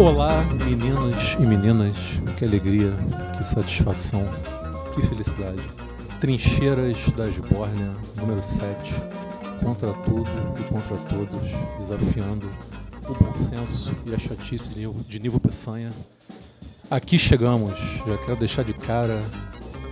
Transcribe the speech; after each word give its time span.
Olá, 0.00 0.42
meninas 0.64 1.36
e 1.38 1.42
meninas, 1.42 1.94
que 2.38 2.46
alegria, 2.46 2.90
que 3.36 3.44
satisfação, 3.44 4.22
que 4.94 5.06
felicidade. 5.06 5.60
Trincheiras 6.18 6.96
da 7.14 7.28
Esbórnia, 7.28 7.92
número 8.16 8.42
7, 8.42 8.94
contra 9.62 9.92
tudo 9.92 10.30
e 10.58 10.64
contra 10.72 10.96
todos, 10.96 11.42
desafiando 11.78 12.48
o 13.10 13.14
bom 13.14 13.30
senso 13.34 13.92
e 14.06 14.14
a 14.14 14.18
chatice 14.18 14.70
de 14.70 15.20
Nivo 15.20 15.38
Peçanha. 15.38 15.90
Aqui 16.90 17.18
chegamos, 17.18 17.78
já 18.06 18.16
quero 18.24 18.38
deixar 18.38 18.64
de 18.64 18.72
cara 18.72 19.20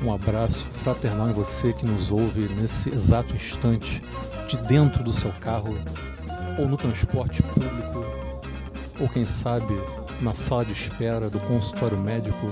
um 0.02 0.10
abraço 0.10 0.64
fraternal 0.82 1.28
em 1.28 1.34
você 1.34 1.74
que 1.74 1.84
nos 1.84 2.10
ouve 2.10 2.48
nesse 2.54 2.88
exato 2.88 3.36
instante, 3.36 4.00
de 4.48 4.56
dentro 4.62 5.04
do 5.04 5.12
seu 5.12 5.30
carro, 5.32 5.74
ou 6.58 6.66
no 6.66 6.78
transporte 6.78 7.42
público, 7.42 8.17
ou 9.00 9.08
quem 9.08 9.24
sabe 9.24 9.74
na 10.20 10.34
sala 10.34 10.64
de 10.64 10.72
espera 10.72 11.30
do 11.30 11.38
consultório 11.40 11.98
médico, 11.98 12.46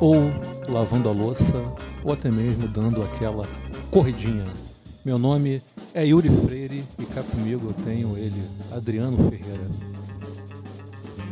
ou 0.00 0.32
lavando 0.68 1.08
a 1.08 1.12
louça, 1.12 1.54
ou 2.02 2.12
até 2.12 2.30
mesmo 2.30 2.66
dando 2.68 3.02
aquela 3.02 3.46
corridinha. 3.90 4.44
Meu 5.04 5.18
nome 5.18 5.62
é 5.94 6.06
Yuri 6.06 6.28
Freire 6.28 6.84
e 6.98 7.04
cá 7.06 7.22
comigo 7.22 7.68
eu 7.68 7.84
tenho 7.84 8.16
ele, 8.16 8.42
Adriano 8.74 9.16
Ferreira. 9.30 9.66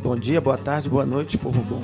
Bom 0.02 0.16
dia, 0.16 0.40
boa 0.40 0.59
tarde, 0.59 0.88
boa 0.88 1.06
noite, 1.06 1.37
povo 1.38 1.60
bom. 1.62 1.82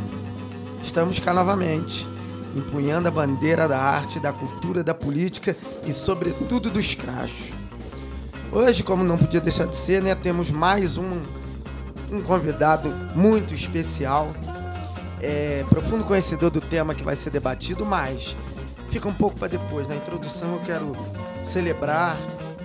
Estamos 0.83 1.19
cá 1.19 1.33
novamente, 1.33 2.06
empunhando 2.55 3.09
a 3.09 3.11
bandeira 3.11 3.66
da 3.66 3.78
arte, 3.78 4.20
da 4.20 4.33
cultura, 4.33 4.84
da 4.84 4.95
política 4.95 5.56
e, 5.86 5.92
sobretudo, 5.92 6.70
do 6.70 6.78
escracho. 6.78 7.53
Hoje, 8.50 8.83
como 8.83 9.03
não 9.03 9.17
podia 9.17 9.41
deixar 9.41 9.67
de 9.67 9.75
ser, 9.75 10.03
né, 10.03 10.14
temos 10.14 10.50
mais 10.50 10.97
um 10.97 11.20
um 12.12 12.22
convidado 12.22 12.88
muito 13.14 13.55
especial, 13.55 14.30
é, 15.20 15.64
profundo 15.68 16.05
conhecedor 16.05 16.50
do 16.50 16.60
tema 16.60 16.94
que 16.94 17.02
vai 17.02 17.16
ser 17.16 17.30
debatido, 17.30 17.86
mas 17.86 18.36
fica 18.88 19.08
um 19.08 19.14
pouco 19.14 19.38
para 19.38 19.48
depois. 19.48 19.88
Na 19.88 19.96
introdução 19.96 20.55
eu 20.55 20.60
quero 20.60 20.92
celebrar 21.42 22.16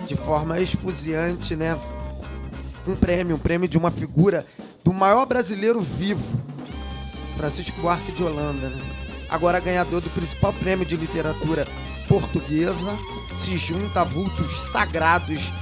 de 0.06 0.16
forma 0.16 0.60
esfuziante, 0.60 1.56
né, 1.56 1.78
um 2.86 2.94
prêmio, 2.94 3.36
um 3.36 3.38
prêmio 3.38 3.68
de 3.68 3.76
uma 3.76 3.90
figura 3.90 4.44
do 4.84 4.92
maior 4.92 5.26
brasileiro 5.26 5.80
vivo, 5.80 6.24
Francisco 7.36 7.80
Buarque 7.80 8.12
de 8.12 8.22
Holanda, 8.22 8.68
né? 8.68 8.80
agora 9.28 9.60
ganhador 9.60 10.00
do 10.00 10.10
principal 10.10 10.52
prêmio 10.54 10.86
de 10.86 10.96
literatura 10.96 11.66
portuguesa, 12.08 12.96
se 13.36 13.58
junta 13.58 14.00
a 14.00 14.04
vultos 14.04 14.70
sagrados 14.70 15.52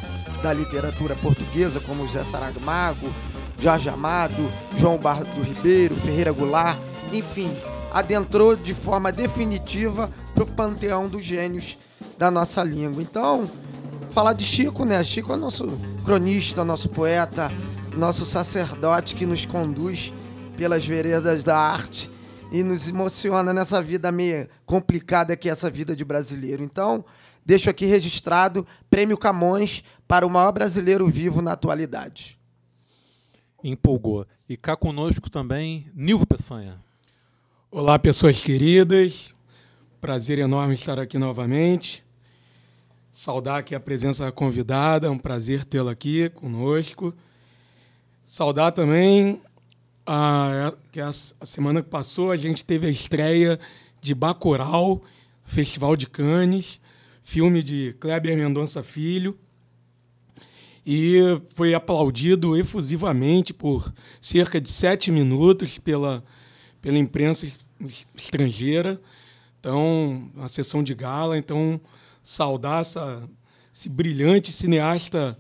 da 0.42 0.52
literatura 0.52 1.16
portuguesa, 1.16 1.80
como 1.80 2.06
José 2.06 2.22
Saramago, 2.22 3.12
Jorge 3.58 3.88
Amado, 3.88 4.50
João 4.76 4.98
Barro 4.98 5.24
do 5.24 5.42
Ribeiro, 5.42 5.94
Ferreira 5.96 6.32
Goulart, 6.32 6.78
enfim, 7.12 7.56
adentrou 7.92 8.54
de 8.54 8.74
forma 8.74 9.10
definitiva 9.10 10.10
para 10.34 10.44
o 10.44 10.46
panteão 10.46 11.08
dos 11.08 11.24
gênios 11.24 11.78
da 12.18 12.30
nossa 12.30 12.62
língua. 12.62 13.02
Então, 13.02 13.48
falar 14.10 14.34
de 14.34 14.44
Chico, 14.44 14.84
né? 14.84 15.02
Chico 15.02 15.32
é 15.32 15.36
nosso 15.36 15.66
cronista, 16.04 16.64
nosso 16.64 16.90
poeta, 16.90 17.50
nosso 17.96 18.26
sacerdote 18.26 19.14
que 19.14 19.24
nos 19.24 19.46
conduz 19.46 20.12
pelas 20.56 20.84
veredas 20.84 21.42
da 21.42 21.56
arte 21.56 22.10
e 22.52 22.62
nos 22.62 22.86
emociona 22.86 23.52
nessa 23.52 23.82
vida 23.82 24.12
meio 24.12 24.48
complicada 24.64 25.36
que 25.36 25.48
é 25.48 25.52
essa 25.52 25.70
vida 25.70 25.96
de 25.96 26.04
brasileiro. 26.04 26.62
Então, 26.62 27.04
deixo 27.44 27.70
aqui 27.70 27.86
registrado 27.86 28.66
Prêmio 28.90 29.16
Camões 29.16 29.82
para 30.06 30.26
o 30.26 30.30
maior 30.30 30.52
brasileiro 30.52 31.06
vivo 31.08 31.40
na 31.40 31.52
atualidade 31.52 32.36
empolgou. 33.62 34.26
E 34.48 34.56
cá 34.56 34.76
conosco 34.76 35.30
também, 35.30 35.90
Nilvo 35.94 36.26
Peçanha. 36.26 36.80
Olá, 37.70 37.98
pessoas 37.98 38.42
queridas. 38.42 39.34
Prazer 40.00 40.38
enorme 40.38 40.74
estar 40.74 40.98
aqui 40.98 41.18
novamente. 41.18 42.04
Saudar 43.10 43.58
aqui 43.58 43.74
a 43.74 43.80
presença 43.80 44.24
da 44.24 44.32
convidada, 44.32 45.06
é 45.06 45.10
um 45.10 45.18
prazer 45.18 45.64
tê-la 45.64 45.92
aqui 45.92 46.28
conosco. 46.30 47.14
Saudar 48.24 48.72
também 48.72 49.40
a, 50.06 50.72
que 50.92 51.00
a, 51.00 51.08
a 51.08 51.46
semana 51.46 51.82
que 51.82 51.88
passou 51.88 52.30
a 52.30 52.36
gente 52.36 52.64
teve 52.64 52.86
a 52.86 52.90
estreia 52.90 53.58
de 54.00 54.14
Bacurau, 54.14 55.02
Festival 55.44 55.96
de 55.96 56.06
Cannes, 56.06 56.80
filme 57.22 57.62
de 57.62 57.96
Kleber 57.98 58.36
Mendonça 58.36 58.82
Filho, 58.82 59.38
e 60.86 61.18
foi 61.48 61.74
aplaudido 61.74 62.56
efusivamente 62.56 63.52
por 63.52 63.92
cerca 64.20 64.60
de 64.60 64.68
sete 64.68 65.10
minutos 65.10 65.78
pela, 65.78 66.22
pela 66.80 66.96
imprensa 66.96 67.44
estrangeira. 68.14 69.00
Então, 69.58 70.30
a 70.36 70.46
sessão 70.46 70.84
de 70.84 70.94
gala. 70.94 71.36
Então, 71.36 71.80
saudar 72.22 72.82
essa, 72.82 73.28
esse 73.74 73.88
brilhante 73.88 74.52
cineasta 74.52 75.36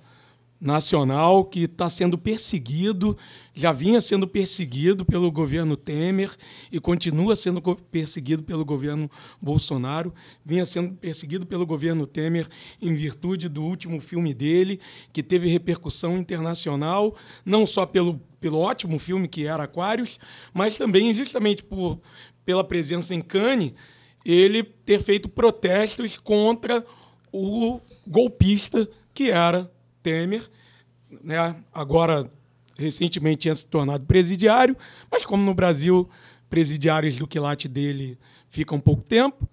nacional 0.60 1.44
que 1.44 1.64
está 1.64 1.88
sendo 1.90 2.16
perseguido, 2.16 3.16
já 3.54 3.72
vinha 3.72 4.00
sendo 4.00 4.26
perseguido 4.26 5.04
pelo 5.04 5.30
governo 5.30 5.76
Temer 5.76 6.34
e 6.72 6.80
continua 6.80 7.36
sendo 7.36 7.60
perseguido 7.90 8.42
pelo 8.42 8.64
governo 8.64 9.10
Bolsonaro, 9.40 10.14
vinha 10.44 10.64
sendo 10.64 10.94
perseguido 10.94 11.46
pelo 11.46 11.66
governo 11.66 12.06
Temer 12.06 12.48
em 12.80 12.94
virtude 12.94 13.48
do 13.48 13.62
último 13.62 14.00
filme 14.00 14.32
dele, 14.32 14.80
que 15.12 15.22
teve 15.22 15.48
repercussão 15.48 16.16
internacional, 16.16 17.14
não 17.44 17.66
só 17.66 17.84
pelo, 17.84 18.20
pelo 18.40 18.58
ótimo 18.58 18.98
filme 18.98 19.28
que 19.28 19.46
era 19.46 19.64
Aquários, 19.64 20.18
mas 20.54 20.78
também 20.78 21.12
justamente 21.12 21.62
por, 21.62 22.00
pela 22.44 22.64
presença 22.64 23.14
em 23.14 23.20
Cannes, 23.20 23.72
ele 24.24 24.62
ter 24.62 25.00
feito 25.00 25.28
protestos 25.28 26.18
contra 26.18 26.84
o 27.30 27.80
golpista 28.06 28.88
que 29.12 29.30
era 29.30 29.70
Temer, 30.06 30.48
né? 31.24 31.56
agora 31.74 32.30
recentemente 32.78 33.38
tinha 33.38 33.54
se 33.56 33.66
tornado 33.66 34.06
presidiário, 34.06 34.76
mas 35.10 35.26
como 35.26 35.42
no 35.42 35.52
Brasil 35.52 36.08
presidiários 36.48 37.16
do 37.16 37.26
quilate 37.26 37.66
dele 37.66 38.16
ficam 38.48 38.78
pouco 38.78 39.02
tempo, 39.02 39.48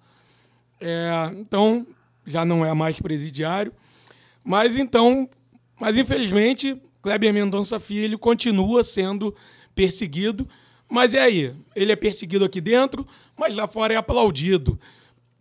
é, 0.80 1.10
então 1.34 1.84
já 2.24 2.44
não 2.44 2.64
é 2.64 2.72
mais 2.72 3.00
presidiário. 3.00 3.72
Mas 4.44 4.76
então, 4.76 5.28
mas 5.80 5.96
infelizmente, 5.96 6.80
Kleber 7.02 7.34
Mendonça 7.34 7.80
Filho 7.80 8.16
continua 8.16 8.84
sendo 8.84 9.34
perseguido. 9.74 10.48
Mas 10.88 11.14
é 11.14 11.20
aí, 11.20 11.52
ele 11.74 11.90
é 11.90 11.96
perseguido 11.96 12.44
aqui 12.44 12.60
dentro, 12.60 13.04
mas 13.36 13.56
lá 13.56 13.66
fora 13.66 13.92
é 13.92 13.96
aplaudido. 13.96 14.78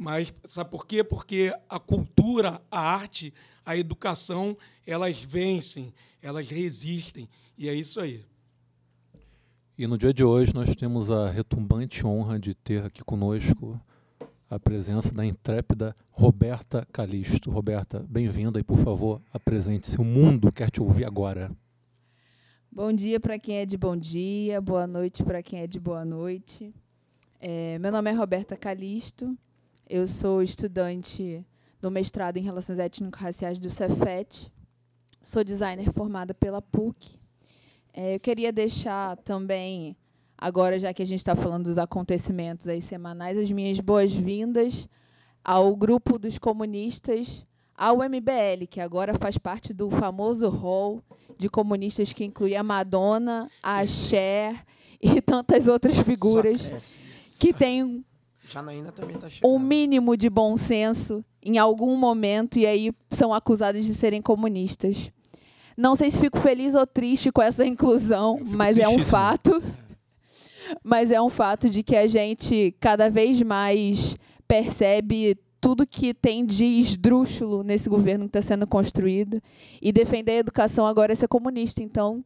Mas 0.03 0.34
sabe 0.44 0.69
por 0.69 0.86
quê? 0.86 1.02
Porque 1.02 1.56
a 1.69 1.80
cultura, 1.80 2.62
a 2.69 2.78
arte, 2.78 3.34
a 3.66 3.78
educação 3.78 4.58
elas 4.86 5.24
vencem, 5.24 5.94
elas 6.22 6.50
resistem. 6.50 7.30
E 7.58 7.69
é 7.69 7.74
isso 7.74 8.02
aí. 8.02 8.25
E 9.78 9.88
no 9.88 9.97
dia 9.97 10.13
de 10.13 10.22
hoje 10.22 10.53
nós 10.53 10.75
temos 10.75 11.09
a 11.09 11.30
retumbante 11.30 12.06
honra 12.06 12.38
de 12.38 12.53
ter 12.53 12.84
aqui 12.84 13.02
conosco 13.02 13.80
a 14.50 14.59
presença 14.59 15.13
da 15.13 15.25
intrépida 15.25 15.96
Roberta 16.12 16.86
Calisto. 16.92 17.50
Roberta, 17.50 18.06
bem-vinda 18.09 18.59
e, 18.59 18.63
por 18.63 18.78
favor, 18.80 19.22
apresente-se. 19.31 19.97
O 20.02 20.03
mundo 20.03 20.52
quer 20.52 20.69
te 20.69 20.81
ouvir 20.81 21.06
agora. 21.06 21.50
Bom 22.69 22.92
dia 22.92 23.22
para 23.22 23.40
quem 23.40 23.56
é 23.56 23.66
de 23.66 23.78
bom 23.78 23.96
dia, 23.96 24.59
boa 24.59 24.86
noite 24.86 25.24
para 25.24 25.42
quem 25.42 25.62
é 25.62 25.66
de 25.66 25.80
boa 25.80 26.03
noite. 26.03 26.74
É, 27.40 27.80
meu 27.80 27.92
nome 27.92 28.12
é 28.12 28.13
Roberta 28.13 28.57
Calisto, 28.57 29.38
eu 29.89 30.07
sou 30.07 30.41
estudante 30.41 31.45
no 31.81 31.91
mestrado 31.91 32.38
em 32.38 32.41
Relações 32.41 32.80
Étnico-Raciais 32.80 33.59
do 33.59 33.69
Cefet, 33.69 34.51
Sou 35.24 35.41
designer 35.41 35.89
formada 35.94 36.33
pela 36.33 36.62
PUC. 36.62 37.18
É, 37.94 38.15
eu 38.15 38.19
queria 38.19 38.51
deixar 38.51 39.15
também, 39.18 39.95
agora 40.38 40.77
já 40.77 40.94
que 40.94 41.01
a 41.01 41.06
gente 41.06 41.19
está 41.19 41.33
falando 41.33 41.63
dos 41.63 41.77
acontecimentos 41.77 42.68
aí 42.68 42.81
semanais, 42.81 43.38
as 43.38 43.50
minhas 43.50 43.80
boas-vindas 43.80 44.85
ao 45.41 45.74
grupo 45.77 46.19
dos 46.19 46.38
comunistas, 46.38 47.45
ao 47.74 48.00
MBL, 48.00 48.68
que 48.69 48.81
agora 48.81 49.13
faz 49.13 49.38
parte 49.38 49.74
do 49.74 49.89
famoso 49.89 50.50
hall 50.50 51.01
de 51.38 51.50
comunistas 51.50 52.12
que 52.12 52.25
inclui 52.25 52.53
a 52.53 52.62
Madonna, 52.62 53.50
a 53.62 53.88
Cher 53.88 54.62
e 55.01 55.21
tantas 55.21 55.69
outras 55.69 56.00
figuras 56.00 57.00
que 57.39 57.53
têm 57.53 58.03
Janaína 58.54 58.92
também 58.92 59.18
tá 59.18 59.30
chegando. 59.30 59.52
um 59.52 59.58
mínimo 59.58 60.16
de 60.16 60.30
bom 60.30 60.56
senso 60.56 61.26
em 61.42 61.58
algum 61.58 61.96
momento 61.98 62.60
e 62.60 62.66
aí 62.66 62.92
são 63.10 63.34
acusados 63.34 63.86
de 63.86 63.96
serem 63.96 64.22
comunistas. 64.22 65.12
Não 65.76 65.96
sei 65.96 66.12
se 66.12 66.20
fico 66.20 66.40
feliz 66.40 66.76
ou 66.76 66.86
triste 66.86 67.32
com 67.32 67.42
essa 67.42 67.66
inclusão, 67.66 68.40
mas 68.46 68.78
é 68.78 68.88
um 68.88 69.04
fato. 69.04 69.52
Mas 70.82 71.12
é 71.12 71.22
um 71.22 71.30
fato 71.30 71.70
de 71.70 71.84
que 71.84 71.96
a 71.96 72.08
gente 72.08 72.74
cada 72.80 73.10
vez 73.10 73.40
mais 73.42 74.16
percebe 74.48 75.38
tudo 75.60 75.86
que 75.86 76.14
tem 76.14 76.46
de 76.46 76.66
esdrúxulo 76.66 77.64
nesse 77.64 77.90
governo 77.90 78.26
que 78.26 78.30
está 78.30 78.42
sendo 78.42 78.66
construído. 78.66 79.42
E 79.82 79.92
defender 79.92 80.32
a 80.32 80.38
educação 80.38 80.88
agora 80.88 81.12
é 81.12 81.16
ser 81.16 81.28
comunista. 81.28 81.84
Então, 81.84 82.24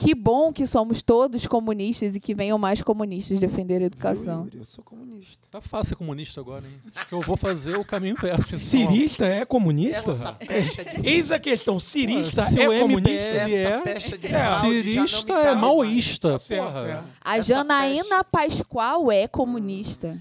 que 0.00 0.14
bom 0.14 0.52
que 0.52 0.66
somos 0.66 1.02
todos 1.02 1.46
comunistas 1.46 2.16
e 2.16 2.20
que 2.20 2.34
venham 2.34 2.58
mais 2.58 2.82
comunistas 2.82 3.38
defender 3.38 3.80
a 3.82 3.84
educação. 3.86 4.44
Yuri, 4.44 4.58
eu 4.58 4.64
sou 4.64 4.82
comunista. 4.82 5.38
Tá 5.50 5.60
fácil 5.60 5.90
ser 5.90 5.96
comunista 5.96 6.40
agora, 6.40 6.64
hein? 6.66 6.74
Acho 6.94 7.06
que 7.08 7.14
eu 7.14 7.20
vou 7.22 7.36
fazer 7.36 7.76
o 7.78 7.84
caminho 7.84 8.12
inverso. 8.18 8.48
Então. 8.48 8.58
Cirista 8.58 9.24
é 9.26 9.44
comunista? 9.44 10.10
Essa 10.10 10.32
pecha 10.32 10.84
de 10.84 11.08
Eis 11.08 11.30
a 11.30 11.38
questão, 11.38 11.78
cirista 11.78 12.42
é 12.42 12.80
comunista? 12.80 13.24
essa 13.24 13.54
é- 13.56 13.80
pecha 13.80 14.18
de 14.18 14.26
É, 14.26 14.60
Cirista 14.60 15.32
é 15.32 15.54
maoísta, 15.54 16.32
Tá 16.32 16.38
certo, 16.38 16.64
porra. 16.72 16.88
é. 16.88 17.02
A 17.20 17.36
Essa 17.38 17.48
Janaína 17.54 18.24
Pascoal 18.24 19.10
é 19.12 19.28
comunista. 19.28 20.20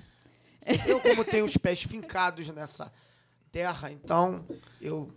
Eu, 0.85 0.99
como 0.99 1.23
tenho 1.25 1.45
os 1.45 1.57
pés 1.57 1.81
fincados 1.81 2.47
nessa 2.49 2.91
terra, 3.51 3.91
então 3.91 4.43
eu 4.81 5.09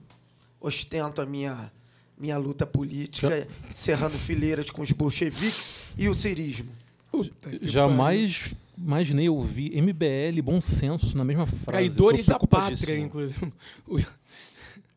ostento 0.61 1.21
a 1.21 1.27
minha, 1.27 1.71
minha 2.19 2.37
luta 2.39 2.67
política, 2.67 3.47
cerrando 3.71 4.17
fileiras 4.17 4.71
com 4.71 4.83
os 4.83 4.93
bolcheviques 4.93 5.75
e 5.97 6.09
o 6.09 6.15
cirismo. 6.15 6.71
Puta 7.11 7.51
que 7.51 7.69
Jamais 7.69 8.55
imaginei 8.77 9.29
ouvir 9.29 9.81
MBL 9.81 10.39
e 10.39 10.43
bom 10.43 10.61
senso 10.61 11.17
na 11.17 11.25
mesma 11.25 11.47
frase. 11.47 11.67
Traidores 11.67 12.27
da 12.27 12.39
pátria, 12.39 12.99
inclusive. 12.99 13.53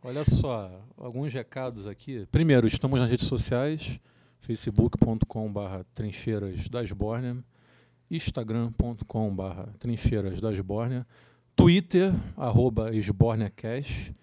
Olha 0.01 0.23
só, 0.23 0.71
alguns 0.97 1.33
recados 1.33 1.87
aqui. 1.87 2.27
Primeiro, 2.31 2.67
estamos 2.67 2.99
nas 2.99 3.09
redes 3.09 3.25
sociais, 3.25 3.99
facebook.com.br 4.39 5.83
trincheiras 5.95 6.69
das 6.69 6.91
Bórnia, 6.91 7.37
instagram.com.br 8.09 9.69
trincheiras 9.79 10.39
das 10.39 10.59
Bórnia, 10.59 11.07
twitter, 11.55 12.13
arroba 12.37 12.95
esbórniacash. 12.95 14.13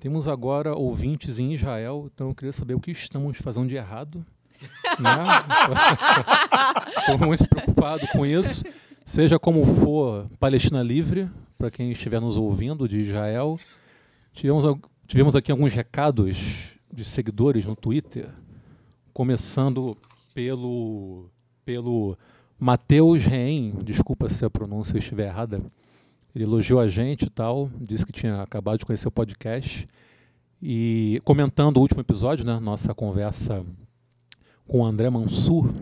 Temos 0.00 0.26
agora 0.26 0.74
ouvintes 0.74 1.38
em 1.38 1.52
Israel, 1.52 2.10
então 2.12 2.28
eu 2.30 2.34
queria 2.34 2.52
saber 2.52 2.72
o 2.72 2.80
que 2.80 2.90
estamos 2.90 3.36
fazendo 3.36 3.68
de 3.68 3.76
errado. 3.76 4.24
Estou 6.96 7.18
muito 7.18 7.46
preocupado 7.46 8.08
com 8.08 8.24
isso. 8.24 8.64
Seja 9.04 9.38
como 9.38 9.62
for, 9.62 10.26
Palestina 10.40 10.82
Livre, 10.82 11.28
para 11.58 11.70
quem 11.70 11.92
estiver 11.92 12.18
nos 12.18 12.38
ouvindo 12.38 12.88
de 12.88 12.98
Israel. 12.98 13.60
Tivemos, 14.32 14.64
tivemos 15.06 15.36
aqui 15.36 15.52
alguns 15.52 15.74
recados 15.74 16.72
de 16.90 17.04
seguidores 17.04 17.66
no 17.66 17.76
Twitter, 17.76 18.30
começando 19.12 19.98
pelo, 20.32 21.26
pelo 21.62 22.16
Matheus 22.58 23.26
Reim, 23.26 23.74
desculpa 23.84 24.30
se 24.30 24.46
a 24.46 24.50
pronúncia 24.50 24.96
estiver 24.96 25.26
errada. 25.26 25.60
Ele 26.34 26.44
elogiou 26.44 26.78
a 26.80 26.88
gente 26.88 27.24
e 27.26 27.30
tal, 27.30 27.70
disse 27.80 28.06
que 28.06 28.12
tinha 28.12 28.42
acabado 28.42 28.78
de 28.78 28.84
conhecer 28.86 29.08
o 29.08 29.10
podcast. 29.10 29.86
E 30.62 31.20
comentando 31.24 31.78
o 31.78 31.80
último 31.80 32.00
episódio, 32.00 32.44
né, 32.44 32.58
nossa 32.60 32.94
conversa 32.94 33.64
com 34.66 34.80
o 34.80 34.84
André 34.84 35.08
Mansur, 35.10 35.72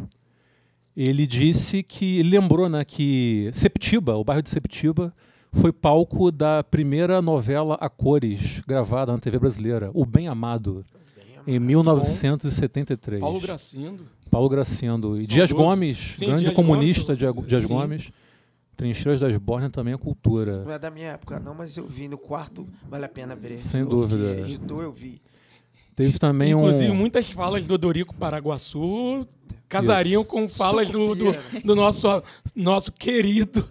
ele 0.97 1.27
disse 1.27 1.83
que 1.83 2.19
ele 2.21 2.31
lembrou 2.39 2.69
né, 2.69 2.85
que 2.85 3.51
Septiba, 3.53 4.17
o 4.17 4.25
bairro 4.25 4.43
de 4.43 4.49
Septiba, 4.49 5.13
foi 5.53 5.73
palco 5.73 6.31
da 6.31 6.63
primeira 6.63 7.21
novela 7.21 7.77
a 7.81 7.89
cores 7.89 8.61
gravada 8.67 9.13
na 9.13 9.19
TV 9.19 9.39
brasileira, 9.39 9.91
O 9.95 10.05
Bem 10.07 10.29
Amado, 10.29 10.85
em 11.47 11.59
1973. 11.59 13.21
Paulo 13.21 13.41
Gracindo. 13.41 14.07
Paulo 14.31 14.49
Gracindo. 14.49 15.21
E 15.21 15.27
Dias. 15.27 15.51
Gomes, 15.51 15.99
Sim, 16.15 16.27
grande 16.27 16.45
Dias 16.45 16.55
comunista 16.55 17.15
Gomes, 17.17 17.19
Dia- 17.19 17.47
Dias 17.49 17.65
sim. 17.65 18.13
Trincheiras 18.79 19.21
das 19.21 19.37
Bórnias 19.39 19.73
também 19.73 19.93
é 19.93 19.99
cultura. 19.99 20.63
Não 20.65 20.71
é 20.73 20.79
da 20.79 20.89
minha 20.89 21.09
época, 21.09 21.41
não, 21.41 21.53
mas 21.53 21.77
eu 21.77 21.85
vi 21.85 22.07
no 22.07 22.17
quarto, 22.17 22.65
vale 22.89 23.05
a 23.05 23.09
pena 23.09 23.35
ver. 23.35 23.59
Sem 23.59 23.83
novo, 23.83 24.07
dúvida. 24.07 24.37
que 24.37 24.41
Editor, 24.43 24.83
eu 24.85 24.93
vi. 24.93 25.21
Teve 25.97 26.17
também 26.17 26.53
Inclusive, 26.53 26.93
um. 26.93 26.95
muitas 26.95 27.29
falas 27.33 27.67
do 27.67 27.77
Dorico 27.77 28.15
Paraguaçu 28.15 29.27
casariam 29.69 30.23
com 30.23 30.49
falas 30.49 30.87
do, 30.89 31.13
do, 31.17 31.25
do 31.65 31.75
nosso, 31.75 32.07
nosso 32.55 32.93
querido 32.93 33.69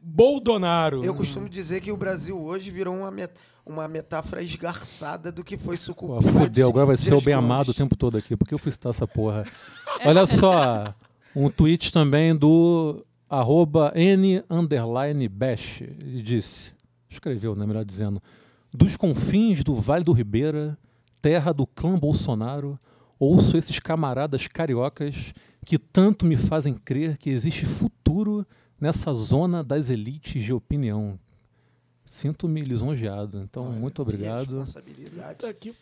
Boldonaro. 0.00 1.04
Eu 1.04 1.12
costumo 1.14 1.48
dizer 1.48 1.80
que 1.80 1.90
o 1.90 1.96
Brasil 1.96 2.40
hoje 2.40 2.70
virou 2.70 2.94
uma, 2.96 3.10
met- 3.10 3.34
uma 3.66 3.88
metáfora 3.88 4.42
esgarçada 4.42 5.32
do 5.32 5.42
que 5.42 5.58
foi 5.58 5.74
Pô, 5.76 5.82
sucupira. 5.82 6.32
fudeu, 6.32 6.68
agora 6.68 6.86
vai 6.86 6.96
ser 6.96 7.08
o 7.08 7.16
Dias 7.16 7.24
bem 7.24 7.34
Gomes. 7.34 7.44
amado 7.50 7.68
o 7.70 7.74
tempo 7.74 7.96
todo 7.96 8.16
aqui, 8.16 8.36
porque 8.36 8.54
eu 8.54 8.58
fui 8.60 8.70
citar 8.70 8.90
essa 8.90 9.08
porra. 9.08 9.44
Olha 10.04 10.24
só, 10.24 10.94
um 11.34 11.50
tweet 11.50 11.92
também 11.92 12.34
do 12.34 13.04
arroba 13.28 13.92
N 13.94 14.42
underline 14.48 15.28
Bash. 15.28 15.80
Ele 15.80 16.22
disse, 16.22 16.72
escreveu, 17.08 17.54
né, 17.54 17.66
melhor 17.66 17.84
dizendo, 17.84 18.22
dos 18.72 18.96
confins 18.96 19.64
do 19.64 19.74
Vale 19.74 20.04
do 20.04 20.12
Ribeira, 20.12 20.78
terra 21.20 21.52
do 21.52 21.66
clã 21.66 21.98
Bolsonaro, 21.98 22.78
ouço 23.18 23.56
esses 23.56 23.78
camaradas 23.78 24.46
cariocas 24.46 25.32
que 25.64 25.78
tanto 25.78 26.24
me 26.24 26.36
fazem 26.36 26.74
crer 26.74 27.16
que 27.16 27.30
existe 27.30 27.66
futuro 27.66 28.46
nessa 28.80 29.12
zona 29.14 29.64
das 29.64 29.90
elites 29.90 30.44
de 30.44 30.52
opinião. 30.52 31.18
Sinto-me 32.04 32.60
lisonjeado, 32.60 33.40
então 33.40 33.64
Olha, 33.64 33.80
muito 33.80 34.00
obrigado. 34.00 34.58
responsabilidade. 34.58 35.38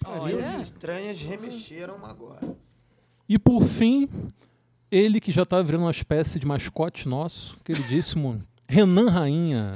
Olha. 0.06 0.38
As 0.38 0.62
estranhas 0.62 1.20
remexeram 1.20 2.06
agora. 2.06 2.56
E 3.28 3.38
por 3.38 3.62
fim, 3.62 4.08
ele 4.90 5.20
que 5.20 5.32
já 5.32 5.42
está 5.42 5.60
virando 5.62 5.82
uma 5.82 5.90
espécie 5.90 6.38
de 6.38 6.46
mascote 6.46 7.08
nosso, 7.08 7.58
queridíssimo 7.64 8.40
Renan 8.68 9.10
Rainha, 9.10 9.72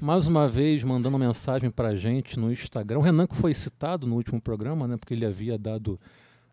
mais 0.00 0.26
uma 0.26 0.48
vez 0.48 0.82
mandando 0.82 1.16
uma 1.16 1.26
mensagem 1.26 1.70
para 1.70 1.88
a 1.88 1.96
gente 1.96 2.38
no 2.38 2.52
Instagram. 2.52 2.98
O 2.98 3.02
Renan 3.02 3.26
que 3.26 3.34
foi 3.34 3.54
citado 3.54 4.06
no 4.06 4.16
último 4.16 4.40
programa, 4.40 4.86
né, 4.86 4.96
porque 4.96 5.14
ele 5.14 5.26
havia 5.26 5.58
dado 5.58 5.98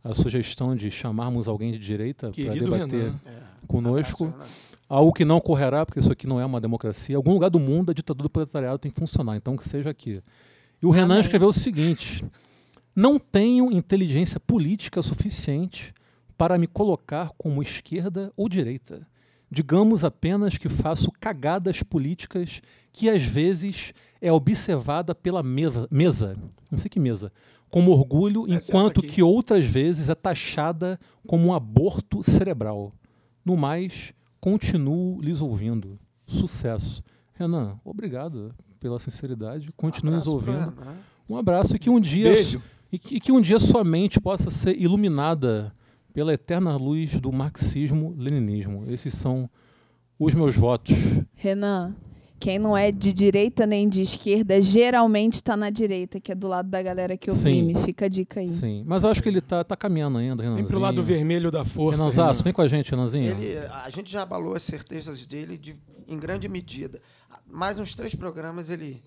a 0.03 0.13
sugestão 0.13 0.75
de 0.75 0.89
chamarmos 0.89 1.47
alguém 1.47 1.71
de 1.71 1.79
direita 1.79 2.31
para 2.31 2.53
debater 2.53 3.03
Renan. 3.03 3.19
É. 3.25 3.41
conosco. 3.67 4.25
Abraço, 4.25 4.43
Renan. 4.43 4.71
Algo 4.89 5.13
que 5.13 5.23
não 5.23 5.37
ocorrerá, 5.37 5.85
porque 5.85 6.01
isso 6.01 6.11
aqui 6.11 6.27
não 6.27 6.41
é 6.41 6.45
uma 6.45 6.59
democracia. 6.59 7.13
Em 7.13 7.15
algum 7.15 7.31
lugar 7.31 7.49
do 7.49 7.61
mundo, 7.61 7.91
a 7.91 7.93
ditadura 7.93 8.23
do 8.23 8.29
proletariado 8.29 8.77
tem 8.77 8.91
que 8.91 8.99
funcionar, 8.99 9.37
então 9.37 9.55
que 9.55 9.63
seja 9.63 9.89
aqui. 9.89 10.21
E 10.81 10.85
o 10.85 10.89
Renan 10.89 11.13
Amém. 11.13 11.19
escreveu 11.19 11.47
o 11.47 11.53
seguinte: 11.53 12.25
Não 12.93 13.17
tenho 13.17 13.71
inteligência 13.71 14.37
política 14.37 15.01
suficiente 15.01 15.93
para 16.41 16.57
me 16.57 16.65
colocar 16.65 17.29
como 17.37 17.61
esquerda 17.61 18.33
ou 18.35 18.49
direita. 18.49 19.07
Digamos 19.51 20.03
apenas 20.03 20.57
que 20.57 20.67
faço 20.69 21.11
cagadas 21.19 21.83
políticas 21.83 22.63
que 22.91 23.07
às 23.11 23.21
vezes 23.21 23.93
é 24.19 24.31
observada 24.31 25.13
pela 25.13 25.43
mesa, 25.43 25.87
mesa 25.91 26.35
não 26.71 26.79
sei 26.79 26.89
que 26.89 26.99
mesa, 26.99 27.31
como 27.69 27.91
orgulho, 27.91 28.51
Essa- 28.51 28.71
enquanto 28.71 29.03
que 29.03 29.21
outras 29.21 29.67
vezes 29.67 30.09
é 30.09 30.15
taxada 30.15 30.99
como 31.27 31.49
um 31.49 31.53
aborto 31.53 32.23
cerebral. 32.23 32.91
No 33.45 33.55
mais, 33.55 34.11
continuo 34.39 35.21
lhes 35.21 35.41
ouvindo. 35.41 35.99
Sucesso. 36.25 37.03
Renan, 37.35 37.79
obrigado 37.85 38.51
pela 38.79 38.97
sinceridade. 38.97 39.71
Continue 39.77 40.15
nos 40.15 40.27
Abraço 40.27 40.43
pro 40.43 40.53
ouvindo. 40.55 40.97
Um 41.29 41.37
abraço 41.37 41.75
e 41.75 41.79
que 41.79 41.87
um 41.91 41.99
dia 41.99 42.33
Beijo. 42.33 42.63
e 42.91 42.97
que, 42.97 43.15
e 43.17 43.19
que 43.19 43.31
um 43.31 43.39
dia 43.39 43.59
sua 43.59 43.83
mente 43.83 44.19
possa 44.19 44.49
ser 44.49 44.75
iluminada 44.75 45.71
pela 46.13 46.33
eterna 46.33 46.75
luz 46.77 47.19
do 47.19 47.31
marxismo-leninismo. 47.31 48.85
Esses 48.91 49.13
são 49.13 49.49
os 50.19 50.33
meus 50.33 50.55
votos. 50.55 50.95
Renan, 51.33 51.93
quem 52.39 52.57
não 52.59 52.75
é 52.77 52.91
de 52.91 53.13
direita 53.13 53.65
nem 53.67 53.87
de 53.87 54.01
esquerda 54.01 54.59
geralmente 54.61 55.33
está 55.35 55.55
na 55.55 55.69
direita, 55.69 56.19
que 56.19 56.31
é 56.31 56.35
do 56.35 56.47
lado 56.47 56.69
da 56.69 56.81
galera 56.81 57.15
que 57.17 57.29
Sim. 57.31 57.39
oprime. 57.63 57.83
Fica 57.85 58.05
a 58.05 58.09
dica 58.09 58.39
aí. 58.39 58.49
Sim, 58.49 58.83
mas 58.85 59.03
eu 59.03 59.11
acho 59.11 59.21
que 59.21 59.29
ele 59.29 59.41
tá, 59.41 59.63
tá 59.63 59.75
caminhando 59.75 60.17
ainda, 60.17 60.41
Renanzinho. 60.43 60.65
Vem 60.65 60.71
pro 60.71 60.79
lado 60.79 61.03
vermelho 61.03 61.51
da 61.51 61.63
força. 61.63 61.97
Renanzaço, 61.99 62.31
Renan. 62.39 62.43
vem 62.43 62.53
com 62.53 62.61
a 62.61 62.67
gente, 62.67 62.89
Renanzinho. 62.91 63.31
Ele, 63.31 63.57
a 63.83 63.89
gente 63.89 64.11
já 64.11 64.23
abalou 64.23 64.55
as 64.55 64.63
certezas 64.63 65.25
dele 65.25 65.57
de- 65.57 65.75
em 66.07 66.17
grande 66.19 66.49
medida. 66.49 66.99
Mais 67.47 67.77
uns 67.79 67.93
três 67.95 68.13
programas 68.15 68.69
ele. 68.69 69.01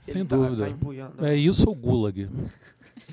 Sem 0.00 0.16
ele 0.20 0.24
tá- 0.28 0.36
dúvida. 0.36 0.64
Tá, 0.64 0.70
empunhando. 0.70 1.24
É 1.26 1.34
isso 1.34 1.68
ou 1.68 1.74
gulag? 1.74 2.28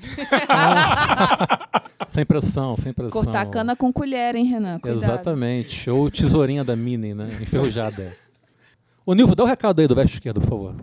sem 2.12 2.26
pressão, 2.26 2.76
sem 2.76 2.92
pressão. 2.92 3.22
Cortar 3.22 3.40
a 3.40 3.46
cana 3.46 3.74
com 3.74 3.90
colher, 3.90 4.34
hein, 4.36 4.44
Renan? 4.44 4.78
Cuidado. 4.78 5.02
Exatamente. 5.02 5.88
Ou 5.88 6.10
tesourinha 6.10 6.62
da 6.62 6.76
Mini, 6.76 7.14
né? 7.14 7.24
Enferrujada. 7.40 8.14
Ô, 9.06 9.14
Nilvo, 9.14 9.34
dá 9.34 9.44
o 9.44 9.46
recado 9.46 9.80
aí 9.80 9.88
do 9.88 9.94
veste 9.94 10.14
esquerdo, 10.16 10.38
por 10.42 10.50
favor. 10.50 10.74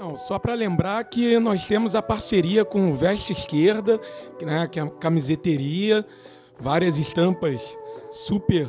Não, 0.00 0.16
só 0.16 0.38
para 0.38 0.54
lembrar 0.54 1.04
que 1.04 1.38
nós 1.38 1.66
temos 1.66 1.94
a 1.94 2.00
parceria 2.00 2.64
com 2.64 2.90
o 2.90 2.94
Veste 2.94 3.32
Esquerda, 3.32 4.00
que, 4.38 4.46
né, 4.46 4.66
que 4.66 4.80
é 4.80 4.82
a 4.82 4.86
camiseteria, 4.88 6.06
várias 6.58 6.96
estampas 6.96 7.76
super 8.10 8.66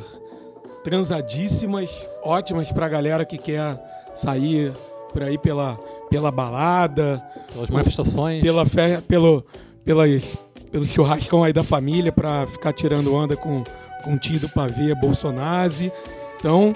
transadíssimas, 0.84 2.06
ótimas 2.22 2.70
para 2.70 2.84
a 2.84 2.88
galera 2.90 3.24
que 3.24 3.38
quer 3.38 3.80
sair 4.12 4.74
por 5.10 5.22
aí 5.22 5.38
pela, 5.38 5.76
pela 6.10 6.30
balada, 6.30 7.18
Pelas 7.50 7.70
manifestações. 7.70 8.42
pela 8.42 8.66
fe, 8.66 9.00
pelo, 9.08 9.42
pelas, 9.86 10.36
pelo 10.72 10.86
churrascão 10.86 11.44
aí 11.44 11.52
da 11.52 11.62
família 11.62 12.10
para 12.10 12.46
ficar 12.46 12.72
tirando 12.72 13.14
onda 13.14 13.36
com, 13.36 13.62
com 14.02 14.14
o 14.14 14.18
tio 14.18 14.40
do 14.40 14.48
pavê 14.48 14.94
Bolsonaro. 14.94 15.92
Então, 16.38 16.74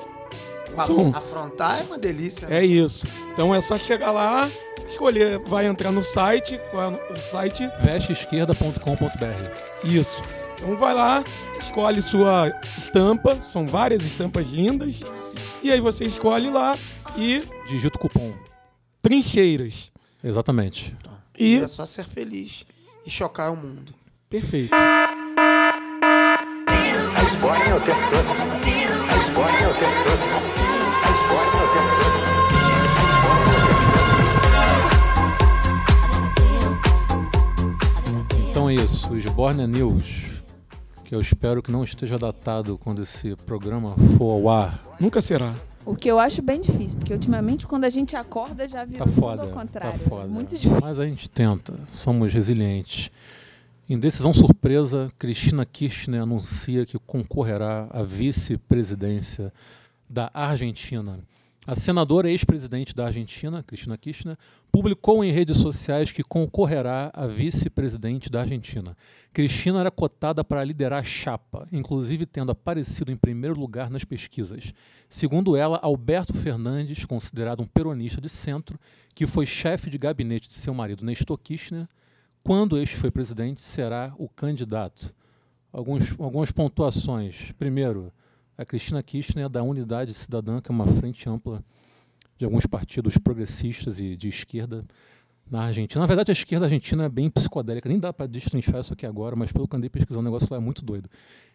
são- 0.85 1.11
Afrontar 1.15 1.81
é 1.81 1.85
uma 1.85 1.99
delícia. 1.99 2.47
né? 2.47 2.59
é 2.59 2.65
isso. 2.65 3.07
Então 3.33 3.55
é 3.55 3.61
só 3.61 3.79
chegar 3.79 4.11
lá, 4.13 4.49
escolher, 4.87 5.39
vai 5.47 5.67
entrar 5.67 5.91
no 5.91 6.05
site, 6.05 6.61
qual 6.71 6.93
é 6.93 7.13
o 7.13 7.17
site? 7.17 7.69
Vesteesquerda.com.br. 7.81 9.85
Isso. 9.85 10.23
Então 10.59 10.77
vai 10.77 10.95
lá, 10.95 11.23
escolhe 11.61 12.01
sua 12.03 12.53
estampa, 12.79 13.41
são 13.41 13.67
várias 13.67 14.03
estampas 14.05 14.49
lindas, 14.49 15.01
e 15.63 15.71
aí 15.71 15.81
você 15.81 16.05
escolhe 16.05 16.51
lá 16.51 16.77
e 17.17 17.43
Digita 17.67 17.97
o 17.97 18.01
cupom. 18.01 18.33
trincheiras. 19.03 19.91
Exatamente. 20.25 20.97
E 21.39 21.59
É 21.59 21.67
só 21.69 21.85
ser 21.85 22.05
feliz 22.05 22.65
e 23.07 23.11
chocar 23.11 23.53
o 23.53 23.57
mundo. 23.57 23.95
perfeito. 24.29 24.75
A 24.75 25.23
esbórnia 27.23 27.77
o 27.77 27.81
tempo 27.81 28.01
todo. 28.11 28.27
A 29.09 29.17
esbórnia 29.17 29.69
o 29.69 29.75
tempo 29.75 30.05
todo. 30.05 30.23
A 31.05 31.11
esbórnia 31.15 31.63
o 31.63 31.69
tempo 31.73 31.93
todo. 32.03 32.17
Então 38.51 38.69
é 38.69 38.75
isso, 38.75 39.13
o 39.13 39.21
Sbornia 39.21 39.67
News, 39.67 40.43
que 41.05 41.15
eu 41.15 41.21
espero 41.21 41.63
que 41.63 41.71
não 41.71 41.85
esteja 41.85 42.19
datado 42.19 42.77
quando 42.77 43.03
esse 43.03 43.37
programa 43.37 43.95
for 44.19 44.33
ao 44.33 44.49
ar. 44.49 44.81
Nunca 44.99 45.23
será. 45.23 45.55
O 45.87 45.95
que 45.95 46.11
eu 46.11 46.19
acho 46.19 46.43
bem 46.43 46.61
difícil, 46.61 46.99
porque 46.99 47.13
ultimamente 47.13 47.65
quando 47.67 47.85
a 47.85 47.89
gente 47.89 48.17
acorda 48.17 48.67
já 48.69 48.85
vira 48.85 48.99
Tá 48.99 49.05
tudo 49.05 49.21
foda, 49.21 49.43
ao 49.43 49.49
tá 49.49 49.55
contrário. 49.55 50.01
foda. 50.01 50.27
Muito 50.27 50.49
difícil. 50.51 50.79
Mas 50.81 50.99
a 50.99 51.07
gente 51.07 51.31
tenta, 51.31 51.79
somos 51.87 52.33
resilientes. 52.33 53.11
Em 53.89 53.97
decisão 53.97 54.35
surpresa, 54.35 55.13
Cristina 55.17 55.65
Kirchner 55.65 56.23
anuncia 56.23 56.85
que 56.85 56.99
concorrerá 56.99 57.87
à 57.91 58.03
vice-presidência 58.03 59.53
da 60.11 60.29
Argentina. 60.35 61.21
A 61.67 61.75
senadora 61.75 62.31
ex-presidente 62.31 62.95
da 62.95 63.07
Argentina, 63.07 63.61
Cristina 63.61 63.99
Kirchner, 63.99 64.39
publicou 64.71 65.25
em 65.25 65.33
redes 65.33 65.57
sociais 65.57 66.13
que 66.13 66.23
concorrerá 66.23 67.11
à 67.13 67.27
vice-presidente 67.27 68.31
da 68.31 68.43
Argentina. 68.43 68.97
Cristina 69.33 69.81
era 69.81 69.91
cotada 69.91 70.45
para 70.45 70.63
liderar 70.63 71.01
a 71.01 71.03
chapa, 71.03 71.67
inclusive 71.73 72.25
tendo 72.25 72.53
aparecido 72.53 73.11
em 73.11 73.17
primeiro 73.17 73.59
lugar 73.59 73.91
nas 73.91 74.05
pesquisas. 74.05 74.73
Segundo 75.09 75.57
ela, 75.57 75.81
Alberto 75.83 76.35
Fernandes, 76.35 77.05
considerado 77.05 77.65
um 77.65 77.67
peronista 77.67 78.21
de 78.21 78.29
centro, 78.29 78.79
que 79.13 79.27
foi 79.27 79.45
chefe 79.45 79.91
de 79.91 79.99
gabinete 79.99 80.47
de 80.47 80.55
seu 80.55 80.73
marido 80.73 81.05
Nestor 81.05 81.37
Kirchner, 81.37 81.89
quando 82.45 82.79
este 82.79 82.95
foi 82.95 83.11
presidente, 83.11 83.61
será 83.61 84.15
o 84.19 84.29
candidato. 84.29 85.13
Alguns, 85.73 86.15
algumas 86.21 86.53
pontuações. 86.53 87.51
Primeiro, 87.59 88.13
a 88.57 88.65
Cristina 88.65 89.03
Kirchner 89.03 89.47
é 89.47 89.49
da 89.49 89.63
Unidade 89.63 90.15
Cidadã, 90.15 90.61
que 90.61 90.71
é 90.71 90.75
uma 90.75 90.87
frente 90.87 91.29
ampla 91.29 91.63
de 92.39 92.45
alguns 92.45 92.67
partidos 92.67 93.17
progressistas 93.19 94.01
e 94.01 94.17
de 94.17 94.29
esquerda 94.29 94.85
na 95.51 95.63
Argentina. 95.63 96.01
Na 96.01 96.07
verdade, 96.07 96.31
a 96.31 96.33
esquerda 96.33 96.67
argentina 96.67 97.05
é 97.05 97.09
bem 97.09 97.31
psicodélica, 97.31 97.89
nem 97.89 97.99
dá 97.99 98.13
para 98.13 98.27
destrinchar 98.27 98.81
isso 98.81 98.93
aqui 98.93 99.07
agora, 99.07 99.37
mas 99.37 99.53
pelo 99.53 99.69
que 99.69 99.77
andei 99.77 99.89
pesquisando, 99.89 100.21
o 100.21 100.25
negócio 100.25 100.49
lá 100.51 100.57
é 100.57 100.61
muito 100.61 100.85
doido. 100.85 101.09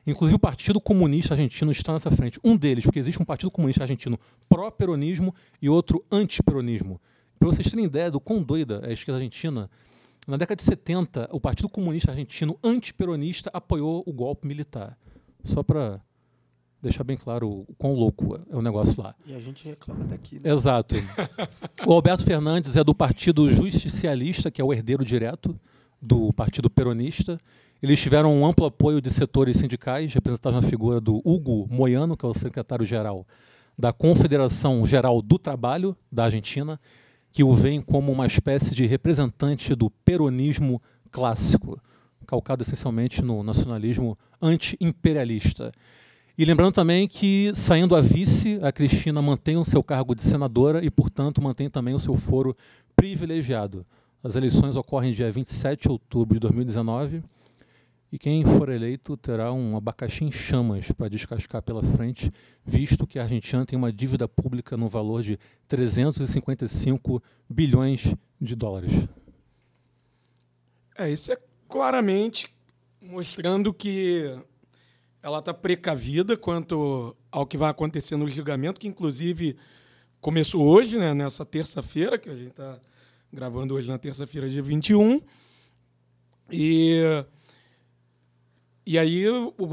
Inclusive, 0.06 0.36
o 0.36 0.40
Partido 0.40 0.80
Comunista 0.80 1.34
Argentino 1.34 1.72
está 1.72 1.94
nessa 1.94 2.10
frente. 2.10 2.40
Um 2.44 2.56
deles, 2.56 2.84
porque 2.84 3.00
existe 3.00 3.22
um 3.22 3.26
Partido 3.26 3.52
Comunista 3.52 3.84
Argentino 3.84 4.20
pró-peronismo 4.50 5.36
e 5.62 5.70
outro 5.70 6.04
anti-peronismo. 6.12 7.00
Para 7.38 7.50
vocês 7.50 7.70
terem 7.70 7.86
ideia 7.86 8.10
do 8.10 8.20
quão 8.20 8.42
doida 8.42 8.82
é 8.84 8.90
a 8.90 8.94
esquerda 8.94 9.18
argentina, 9.18 9.70
na 10.28 10.38
década 10.38 10.56
de 10.56 10.64
70, 10.64 11.30
o 11.32 11.40
Partido 11.40 11.68
Comunista 11.68 12.12
Argentino 12.12 12.58
anti-peronista 12.64 13.50
apoiou 13.54 14.04
o 14.06 14.14
golpe 14.14 14.48
militar. 14.48 14.98
Só 15.44 15.64
para 15.64 16.00
deixar 16.82 17.04
bem 17.04 17.18
claro 17.18 17.48
o 17.48 17.76
quão 17.78 17.94
louco 17.94 18.40
é 18.50 18.56
o 18.56 18.62
negócio 18.62 19.02
lá. 19.02 19.16
E 19.26 19.34
a 19.36 19.40
gente 19.40 19.68
reclama 19.68 20.06
daqui, 20.06 20.40
né? 20.40 20.52
Exato. 20.52 20.96
o 21.86 21.94
Alberto 21.94 22.24
Fernandes 22.24 22.76
é 22.76 22.84
do 22.84 22.96
Partido 22.96 23.50
Justicialista, 23.52 24.50
que 24.50 24.62
é 24.62 24.64
o 24.64 24.74
herdeiro 24.74 25.06
direto 25.06 25.60
do 26.02 26.34
Partido 26.34 26.70
Peronista. 26.70 27.40
Eles 27.82 28.00
tiveram 28.00 28.36
um 28.36 28.46
amplo 28.46 28.66
apoio 28.66 29.02
de 29.02 29.10
setores 29.10 29.58
sindicais, 29.58 30.14
representados 30.14 30.62
na 30.62 30.68
figura 30.68 31.00
do 31.00 31.22
Hugo 31.26 31.68
Moyano, 31.70 32.16
que 32.16 32.26
é 32.26 32.30
o 32.30 32.34
secretário-geral 32.34 33.26
da 33.78 33.92
Confederação 33.92 34.86
Geral 34.86 35.22
do 35.22 35.40
Trabalho 35.40 35.96
da 36.12 36.26
Argentina, 36.26 36.80
que 37.32 37.44
o 37.44 37.54
veem 37.54 37.82
como 37.82 38.12
uma 38.12 38.28
espécie 38.28 38.76
de 38.76 38.86
representante 38.86 39.74
do 39.74 39.90
peronismo 39.90 40.82
clássico, 41.10 41.82
calcado 42.28 42.62
essencialmente 42.62 43.22
no 43.22 43.42
nacionalismo 43.42 44.18
anti-imperialista. 44.42 45.72
E 46.42 46.46
lembrando 46.46 46.74
também 46.74 47.08
que, 47.08 47.52
saindo 47.54 47.96
a 47.96 48.02
vice, 48.02 48.58
a 48.64 48.72
Cristina 48.72 49.22
mantém 49.22 49.58
o 49.58 49.64
seu 49.64 49.84
cargo 49.84 50.16
de 50.16 50.24
senadora 50.24 50.84
e, 50.84 50.90
portanto, 50.90 51.40
mantém 51.40 51.70
também 51.70 51.94
o 51.94 52.00
seu 52.00 52.16
foro 52.16 52.58
privilegiado. 52.96 53.86
As 54.24 54.36
eleições 54.36 54.76
ocorrem 54.76 55.12
dia 55.12 55.32
27 55.32 55.84
de 55.84 55.90
outubro 55.90 56.34
de 56.34 56.40
2019 56.40 57.24
e 58.12 58.18
quem 58.18 58.44
for 58.44 58.70
eleito 58.70 59.16
terá 59.16 59.54
um 59.54 59.78
abacaxi 59.78 60.24
em 60.26 60.32
chamas 60.32 60.92
para 60.92 61.10
descascar 61.10 61.62
pela 61.62 61.84
frente, 61.84 62.34
visto 62.66 63.06
que 63.06 63.20
a 63.20 63.22
Argentina 63.22 63.64
tem 63.64 63.78
uma 63.78 63.94
dívida 63.94 64.28
pública 64.28 64.76
no 64.76 64.90
valor 64.90 65.22
de 65.22 65.38
355 65.68 67.22
bilhões 67.48 68.16
de 68.42 68.56
dólares. 68.56 68.94
É, 70.98 71.08
isso 71.08 71.32
é 71.34 71.38
claramente 71.70 72.52
mostrando 73.00 73.72
que 73.72 74.42
ela 75.24 75.40
está 75.40 75.54
precavida 75.54 76.36
quanto 76.36 77.16
ao 77.32 77.46
que 77.46 77.58
vai 77.58 77.70
acontecer 77.70 78.16
no 78.16 78.28
julgamento, 78.28 78.80
que 78.80 78.88
inclusive 78.88 79.56
começou 80.20 80.64
hoje, 80.64 80.98
né, 80.98 81.14
nessa 81.14 81.46
terça-feira, 81.46 82.18
que 82.18 82.30
a 82.30 82.36
gente 82.36 82.50
está 82.50 82.80
gravando 83.32 83.74
hoje 83.74 83.90
na 83.90 83.98
terça-feira, 83.98 84.50
dia 84.50 84.62
21. 84.62 85.22
E, 86.52 87.02
e 88.86 88.98
aí 88.98 89.24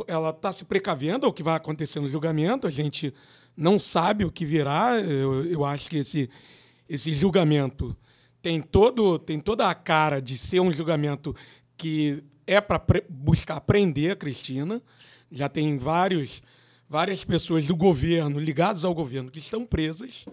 ela 0.07 0.31
está 0.31 0.53
se 0.53 0.65
precavendo 0.65 1.27
ao 1.27 1.33
que 1.33 1.43
vai 1.43 1.57
acontecer 1.57 2.01
no 2.01 2.09
julgamento, 2.09 2.67
a 2.67 2.71
gente 2.71 3.13
não 3.57 3.79
sabe 3.79 4.25
o 4.25 4.31
que 4.31 4.45
virá. 4.45 5.01
Eu, 5.01 5.45
eu 5.45 5.65
acho 5.65 5.91
que 5.91 5.97
esse, 5.97 6.31
esse 6.89 7.13
julgamento 7.13 7.97
tem, 8.41 8.63
todo, 8.63 9.19
tem 9.19 9.41
toda 9.41 9.69
a 9.69 9.75
cara 9.75 10.21
de 10.21 10.39
ser 10.39 10.61
um 10.61 10.71
julgamento 10.71 11.35
que 11.77 12.23
é 12.47 12.61
para 12.61 12.83
buscar 13.09 13.61
prender 13.61 14.13
a 14.13 14.17
Cristina. 14.17 14.81
Já 15.31 15.49
tem 15.49 15.79
vários, 15.79 16.43
várias 16.89 17.25
pessoas 17.25 17.67
do 17.67 17.77
governo, 17.77 18.39
ligadas 18.39 18.85
ao 18.85 18.95
governo, 18.95 19.31
que 19.31 19.39
estão 19.39 19.65
presas. 19.65 20.27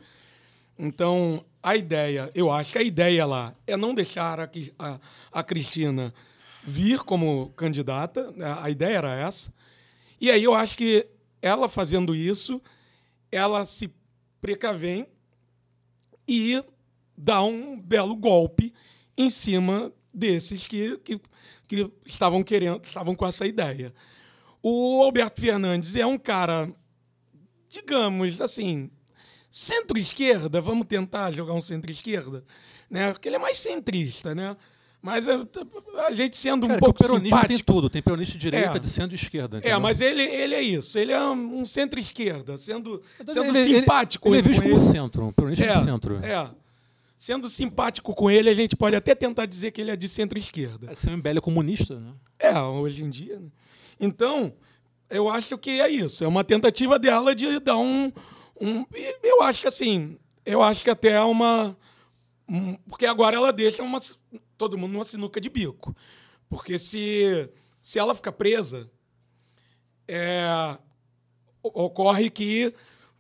Então, 0.78 1.44
a 1.64 1.76
ideia, 1.76 2.30
eu 2.36 2.52
acho 2.52 2.74
que 2.74 2.78
a 2.78 2.84
ideia 2.84 3.26
lá 3.26 3.56
é 3.66 3.78
não 3.78 3.94
deixar 3.94 4.40
a, 4.40 4.50
a, 4.78 5.00
a 5.32 5.44
Cristina 5.44 6.14
vir 6.64 7.00
como 7.00 7.50
candidata, 7.56 8.32
né? 8.32 8.58
a 8.60 8.70
ideia 8.70 8.98
era 8.98 9.16
essa. 9.16 9.54
E 10.20 10.30
aí 10.32 10.44
eu 10.44 10.54
acho 10.54 10.78
que 10.78 11.08
ela 11.42 11.68
fazendo 11.68 12.16
isso, 12.16 12.62
ela 13.32 13.64
se 13.66 13.94
precavém 14.42 15.08
e 16.28 16.64
dá 17.18 17.42
um 17.44 17.80
belo 17.80 18.16
golpe 18.16 18.74
em 19.18 19.30
cima 19.30 19.94
desses 20.14 20.68
que, 20.68 20.98
que, 20.98 21.22
que 21.68 21.92
estavam 22.06 22.44
querendo, 22.44 22.84
estavam 22.84 23.16
com 23.16 23.26
essa 23.26 23.46
ideia. 23.46 23.94
O 24.68 25.04
Alberto 25.04 25.40
Fernandes 25.42 25.96
é 25.96 26.06
um 26.08 26.18
cara, 26.18 26.68
digamos 27.70 28.42
assim, 28.42 28.90
centro-esquerda, 29.52 30.60
vamos 30.60 30.88
tentar 30.88 31.32
jogar 31.32 31.54
um 31.54 31.62
centro-esquerda, 31.62 32.44
né? 32.90 33.12
Porque 33.14 33.30
ele 33.30 33.36
é 33.36 33.40
mais 33.40 33.58
centrista, 33.60 34.34
né? 34.34 34.56
Mas 35.02 35.28
é, 35.28 35.34
a 36.08 36.12
gente 36.14 36.36
sendo 36.36 36.66
um 36.66 36.70
Cara, 36.70 36.80
que 36.80 36.86
pouco 36.86 37.00
o 37.00 37.04
peronismo 37.08 37.30
tem 37.38 37.42
simpático. 37.50 37.74
tudo, 37.74 37.90
tem 37.92 38.02
peronista 38.02 38.34
de 38.34 38.40
direita, 38.40 38.78
É. 38.78 38.80
de 38.80 38.88
centro 38.88 39.16
e 39.16 39.20
de 39.20 39.24
esquerda. 39.24 39.60
É, 39.64 39.78
mas 39.78 40.02
ele, 40.02 40.24
ele 40.24 40.56
é 40.56 40.64
isso. 40.64 40.98
Ele 40.98 41.12
é 41.12 41.22
um 41.30 41.64
centro-esquerda, 41.64 42.58
sendo, 42.58 43.04
sendo 43.28 43.46
ele, 43.46 43.58
ele- 43.60 43.80
simpático 43.82 44.30
Ele, 44.30 44.38
é 44.40 44.42
com 44.42 44.50
visto 44.50 44.64
como 44.64 44.74
ele. 44.76 44.82
centro, 44.84 45.26
um 45.28 45.32
peronista 45.32 45.64
É, 45.64 45.78
de 45.78 45.84
centro. 45.84 46.16
é. 46.26 46.50
Sendo 47.16 47.48
simpático 47.48 48.16
com 48.16 48.32
ele, 48.32 48.50
a 48.50 48.54
gente 48.54 48.76
pode 48.76 48.96
até 48.96 49.14
tentar 49.14 49.46
dizer 49.46 49.70
que 49.72 49.80
ele 49.80 49.92
é 49.92 49.96
de 49.96 50.08
centro-esquerda. 50.10 50.92
Essa 50.92 51.12
é 51.12 51.14
MBL 51.14 51.38
é 51.38 51.42
comunista, 51.42 52.00
né? 52.00 52.12
É, 52.40 52.60
hoje 52.60 53.04
em 53.04 53.10
dia. 53.12 53.40
né? 53.40 53.48
Então, 54.00 54.54
eu 55.10 55.30
acho 55.30 55.58
que 55.58 55.82
é 55.82 55.90
isso. 55.90 56.24
É 56.24 56.28
uma 56.28 56.44
tentativa 56.44 56.98
dela 57.00 57.34
de 57.36 57.60
dar 57.60 57.78
um. 57.78 58.12
um 58.60 58.86
eu 59.24 59.42
acho 59.42 59.62
que 59.62 59.68
assim. 59.68 60.18
Eu 60.46 60.62
acho 60.62 60.84
que 60.84 60.90
até 60.90 61.12
é 61.12 61.22
uma. 61.22 61.78
um- 62.48 62.76
porque 62.90 63.06
agora 63.06 63.36
ela 63.36 63.52
deixa 63.52 63.82
uma, 63.84 64.00
todo 64.58 64.78
mundo 64.78 64.92
numa 64.94 65.04
sinuca 65.04 65.40
de 65.42 65.50
bico. 65.50 65.96
Porque 66.50 66.78
se, 66.78 67.50
se 67.82 67.98
ela 67.98 68.14
ficar 68.14 68.32
presa, 68.32 68.90
é, 70.08 70.78
ocorre 71.64 72.30
que 72.30 72.74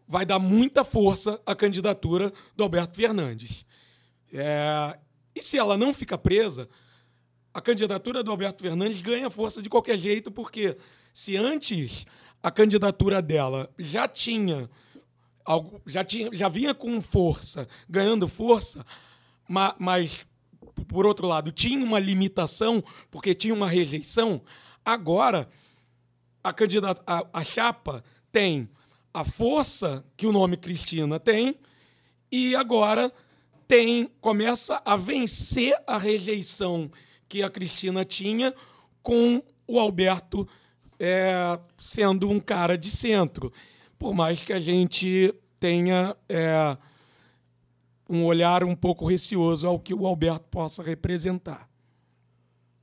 vai 0.07 0.25
dar 0.25 0.37
muita 0.39 0.83
força 0.83 1.41
à 1.45 1.55
candidatura 1.55 2.31
do 2.55 2.63
Alberto 2.63 2.95
Fernandes. 2.95 3.65
É, 4.31 4.97
e 5.33 5.41
se 5.41 5.57
ela 5.57 5.75
não 5.75 5.93
fica 5.93 6.17
presa, 6.17 6.69
a 7.55 7.61
candidatura 7.61 8.21
do 8.21 8.31
Alberto 8.31 8.61
Fernandes 8.61 9.01
ganha 9.01 9.29
força 9.29 9.61
de 9.61 9.69
qualquer 9.69 9.97
jeito, 9.97 10.29
porque 10.29 10.77
se 11.13 11.37
antes 11.37 12.05
a 12.43 12.51
candidatura 12.51 13.21
dela 13.21 13.73
já 13.79 14.09
tinha 14.09 14.69
já 15.85 16.03
tinha, 16.03 16.29
já 16.33 16.49
vinha 16.49 16.73
com 16.73 17.01
força, 17.01 17.65
ganhando 17.87 18.27
força, 18.27 18.85
ma- 19.47 19.73
mas 19.79 20.27
por 20.85 21.05
outro 21.05 21.27
lado 21.27 21.49
tinha 21.49 21.81
uma 21.81 21.97
limitação 21.97 22.83
porque 23.09 23.33
tinha 23.33 23.53
uma 23.53 23.69
rejeição. 23.69 24.41
Agora 24.83 25.47
a 26.43 26.51
candidata, 26.51 27.01
a, 27.07 27.25
a 27.31 27.43
chapa 27.43 28.03
tem 28.33 28.67
a 29.13 29.23
força 29.23 30.03
que 30.17 30.27
o 30.27 30.31
nome 30.33 30.57
Cristina 30.57 31.21
tem 31.21 31.55
e 32.29 32.53
agora 32.53 33.13
tem 33.65 34.09
começa 34.19 34.81
a 34.83 34.97
vencer 34.97 35.73
a 35.87 35.97
rejeição 35.97 36.91
que 37.27 37.43
a 37.43 37.49
Cristina 37.49 38.03
tinha 38.03 38.53
com 39.01 39.41
o 39.67 39.79
Alberto 39.79 40.47
é, 40.99 41.59
sendo 41.77 42.29
um 42.29 42.39
cara 42.39 42.77
de 42.77 42.89
centro. 42.89 43.51
Por 43.97 44.13
mais 44.13 44.43
que 44.43 44.53
a 44.53 44.59
gente 44.59 45.33
tenha 45.59 46.15
é, 46.29 46.77
um 48.09 48.23
olhar 48.23 48.63
um 48.63 48.75
pouco 48.75 49.07
receoso 49.07 49.67
ao 49.67 49.79
que 49.79 49.93
o 49.93 50.05
Alberto 50.05 50.45
possa 50.49 50.83
representar. 50.83 51.67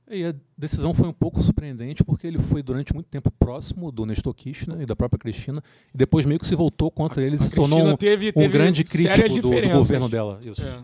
E 0.09 0.25
a 0.25 0.35
decisão 0.57 0.93
foi 0.93 1.07
um 1.07 1.13
pouco 1.13 1.41
surpreendente, 1.41 2.03
porque 2.03 2.27
ele 2.27 2.37
foi 2.37 2.61
durante 2.61 2.93
muito 2.93 3.07
tempo 3.07 3.31
próximo 3.31 3.91
do 3.91 4.05
Nestor 4.05 4.33
Kirchner 4.33 4.81
e 4.81 4.85
da 4.85 4.95
própria 4.95 5.17
Cristina, 5.17 5.63
e 5.93 5.97
depois 5.97 6.25
meio 6.25 6.39
que 6.39 6.45
se 6.45 6.55
voltou 6.55 6.91
contra 6.91 7.23
ele 7.23 7.35
e 7.35 7.39
se 7.39 7.55
tornou 7.55 7.87
um, 7.87 7.95
teve, 7.95 8.29
um 8.29 8.33
teve 8.33 8.47
grande 8.49 8.83
crítico 8.83 9.41
do, 9.41 9.49
do 9.49 9.69
governo 9.69 10.09
dela. 10.09 10.39
Isso. 10.43 10.61
É. 10.61 10.83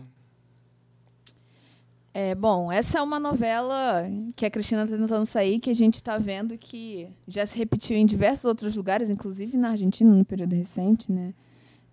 É, 2.12 2.34
bom, 2.34 2.72
essa 2.72 2.98
é 2.98 3.02
uma 3.02 3.20
novela 3.20 4.04
que 4.34 4.44
a 4.44 4.50
Cristina 4.50 4.82
está 4.82 4.96
tentando 4.96 5.26
sair, 5.26 5.60
que 5.60 5.70
a 5.70 5.74
gente 5.74 5.94
está 5.94 6.18
vendo 6.18 6.58
que 6.58 7.08
já 7.28 7.46
se 7.46 7.56
repetiu 7.56 7.96
em 7.96 8.04
diversos 8.04 8.44
outros 8.46 8.74
lugares, 8.74 9.08
inclusive 9.08 9.56
na 9.56 9.70
Argentina, 9.70 10.12
no 10.12 10.24
período 10.24 10.54
recente, 10.54 11.10
né? 11.10 11.32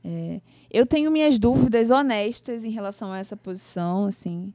É, 0.03 0.41
eu 0.71 0.85
tenho 0.85 1.11
minhas 1.11 1.37
dúvidas 1.37 1.91
honestas 1.91 2.63
em 2.63 2.71
relação 2.71 3.11
a 3.11 3.19
essa 3.19 3.37
posição, 3.37 4.05
assim. 4.05 4.53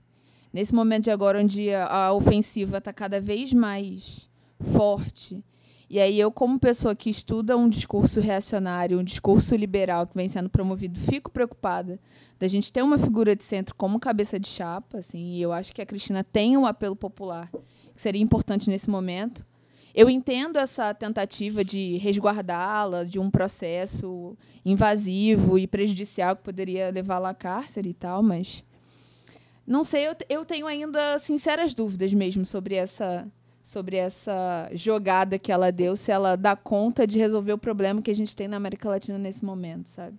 Nesse 0.53 0.75
momento 0.75 1.05
de 1.05 1.11
agora, 1.11 1.41
onde 1.41 1.73
a, 1.73 2.13
ofensiva 2.13 2.79
está 2.79 2.93
cada 2.93 3.21
vez 3.21 3.53
mais 3.53 4.29
forte, 4.59 5.45
e 5.93 6.01
aí 6.01 6.19
eu, 6.19 6.33
como 6.33 6.59
pessoa 6.59 6.97
que 6.97 7.11
estuda 7.11 7.55
um 7.55 7.69
discurso 7.69 8.19
reacionário, 8.19 8.99
um 8.99 9.05
discurso 9.05 9.55
liberal 9.55 10.07
que 10.07 10.15
vem 10.15 10.27
sendo 10.27 10.49
promovido, 10.49 10.99
fico 10.99 11.31
preocupada 11.31 12.01
da 12.39 12.47
gente 12.47 12.73
ter 12.73 12.81
uma 12.81 12.99
figura 12.99 13.37
de 13.37 13.45
centro 13.45 13.75
como 13.75 14.01
cabeça 14.01 14.41
de 14.41 14.49
chapa, 14.49 15.01
assim, 15.01 15.35
e 15.35 15.43
eu 15.43 15.53
acho 15.53 15.71
que 15.71 15.83
a 15.83 15.85
Cristina 15.85 16.25
tem 16.25 16.57
um 16.57 16.65
apelo 16.65 16.97
popular 16.97 17.51
que 17.95 18.01
seria 18.01 18.23
importante 18.23 18.71
nesse 18.71 18.89
momento. 18.89 19.45
Eu 19.95 20.09
entendo 20.09 20.59
essa 20.59 20.95
tentativa 20.95 21.63
de 21.63 21.99
resguardá-la 21.99 23.05
de 23.05 23.19
um 23.19 23.31
processo 23.31 24.35
invasivo 24.65 25.59
e 25.59 25.67
prejudicial 25.67 26.35
que 26.37 26.43
poderia 26.43 26.91
levá-la 26.91 27.29
à 27.29 27.35
cárcere 27.35 27.91
e 27.91 27.95
tal, 27.95 28.23
mas 28.23 28.65
não 29.67 29.85
sei, 29.85 30.09
eu, 30.09 30.17
eu 30.31 30.45
tenho 30.47 30.67
ainda 30.67 31.19
sinceras 31.19 31.75
dúvidas 31.75 32.15
mesmo 32.15 32.47
sobre 32.47 32.77
essa 32.77 33.31
sobre 33.63 33.97
essa 33.97 34.69
jogada 34.73 35.39
que 35.39 35.53
ela 35.53 35.71
deu, 35.71 35.97
se 35.97 36.11
ela 36.11 36.37
dá 36.37 36.57
conta 36.57 37.07
de 37.07 37.19
resolver 37.19 37.53
o 37.53 37.59
problema 37.59 38.03
que 38.03 38.11
a 38.11 38.15
gente 38.15 38.35
tem 38.35 38.49
na 38.49 38.57
América 38.57 38.89
Latina 38.89 39.17
nesse 39.17 39.45
momento, 39.45 39.89
sabe? 39.89 40.19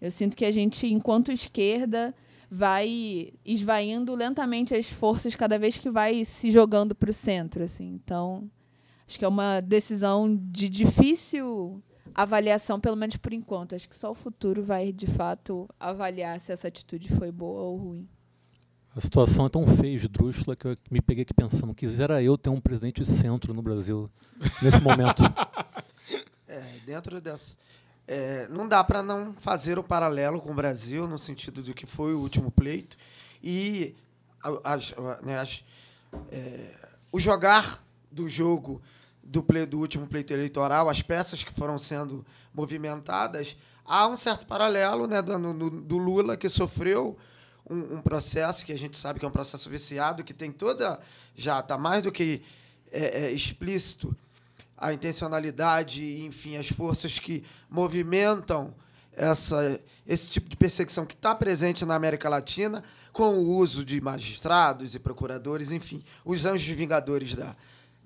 Eu 0.00 0.10
sinto 0.10 0.36
que 0.36 0.44
a 0.44 0.50
gente, 0.50 0.86
enquanto 0.86 1.30
esquerda, 1.30 2.14
vai 2.50 3.32
esvaindo 3.44 4.14
lentamente 4.14 4.74
as 4.74 4.88
forças 4.88 5.34
cada 5.34 5.58
vez 5.58 5.76
que 5.76 5.90
vai 5.90 6.24
se 6.24 6.50
jogando 6.50 6.94
para 6.94 7.10
o 7.10 7.12
centro, 7.12 7.62
assim. 7.62 8.00
Então, 8.02 8.50
acho 9.06 9.18
que 9.18 9.24
é 9.24 9.28
uma 9.28 9.60
decisão 9.60 10.34
de 10.50 10.68
difícil 10.68 11.82
avaliação, 12.14 12.80
pelo 12.80 12.96
menos 12.96 13.16
por 13.16 13.32
enquanto. 13.32 13.74
Acho 13.74 13.88
que 13.88 13.96
só 13.96 14.10
o 14.10 14.14
futuro 14.14 14.62
vai, 14.62 14.92
de 14.92 15.06
fato, 15.06 15.68
avaliar 15.78 16.40
se 16.40 16.52
essa 16.52 16.68
atitude 16.68 17.08
foi 17.10 17.30
boa 17.30 17.62
ou 17.62 17.76
ruim. 17.76 18.08
A 18.98 19.00
situação 19.00 19.46
é 19.46 19.48
tão 19.48 19.64
feia, 19.64 19.94
esdrúxula, 19.94 20.56
que 20.56 20.66
eu 20.66 20.76
me 20.90 21.00
peguei 21.00 21.22
aqui 21.22 21.32
pensando, 21.32 21.72
quisera 21.72 22.20
eu 22.20 22.36
ter 22.36 22.50
um 22.50 22.60
presidente 22.60 23.00
de 23.02 23.06
centro 23.06 23.54
no 23.54 23.62
Brasil 23.62 24.10
nesse 24.60 24.80
momento. 24.82 25.22
É, 26.50 26.62
dentro 26.86 27.20
dessa. 27.20 27.56
é, 28.06 28.48
não 28.48 28.66
dá 28.66 28.82
para 28.82 29.02
não 29.02 29.34
fazer 29.34 29.78
o 29.78 29.82
paralelo 29.84 30.40
com 30.40 30.50
o 30.50 30.54
Brasil, 30.54 31.06
no 31.06 31.18
sentido 31.18 31.62
de 31.62 31.74
que 31.74 31.84
foi 31.84 32.14
o 32.14 32.18
último 32.20 32.50
pleito. 32.50 32.96
E 33.44 33.94
as- 34.64 34.94
né, 35.22 35.38
as- 35.38 35.62
é, 36.32 36.74
o 37.12 37.20
jogar 37.20 37.84
do 38.10 38.28
jogo 38.30 38.80
do, 39.22 39.42
ple- 39.42 39.66
do 39.66 39.78
último 39.78 40.06
pleito 40.08 40.32
eleitoral, 40.32 40.88
as 40.88 41.02
peças 41.02 41.44
que 41.44 41.52
foram 41.52 41.76
sendo 41.78 42.24
movimentadas, 42.54 43.54
há 43.84 44.08
um 44.08 44.16
certo 44.16 44.46
paralelo 44.46 45.06
né, 45.06 45.20
do, 45.20 45.38
no- 45.38 45.70
do 45.82 45.98
Lula, 45.98 46.34
que 46.36 46.48
sofreu 46.48 47.16
um, 47.70 47.96
um 47.96 48.02
processo 48.02 48.64
que 48.64 48.72
a 48.72 48.78
gente 48.78 48.96
sabe 48.96 49.18
que 49.18 49.24
é 49.24 49.28
um 49.28 49.32
processo 49.32 49.68
viciado, 49.68 50.24
que 50.24 50.34
tem 50.34 50.50
toda. 50.50 51.00
Já 51.36 51.60
está 51.60 51.78
mais 51.78 52.02
do 52.02 52.12
que 52.12 52.42
é, 52.90 53.26
é, 53.26 53.30
explícito 53.32 54.16
a 54.76 54.92
intencionalidade, 54.92 56.24
enfim, 56.24 56.56
as 56.56 56.68
forças 56.68 57.18
que 57.18 57.44
movimentam 57.68 58.72
essa, 59.12 59.80
esse 60.06 60.30
tipo 60.30 60.48
de 60.48 60.56
perseguição 60.56 61.04
que 61.04 61.14
está 61.14 61.34
presente 61.34 61.84
na 61.84 61.96
América 61.96 62.28
Latina, 62.28 62.84
com 63.12 63.34
o 63.34 63.56
uso 63.56 63.84
de 63.84 64.00
magistrados 64.00 64.94
e 64.94 64.98
procuradores, 64.98 65.72
enfim, 65.72 66.04
os 66.24 66.44
anjos 66.44 66.68
vingadores 66.76 67.34
da, 67.34 67.56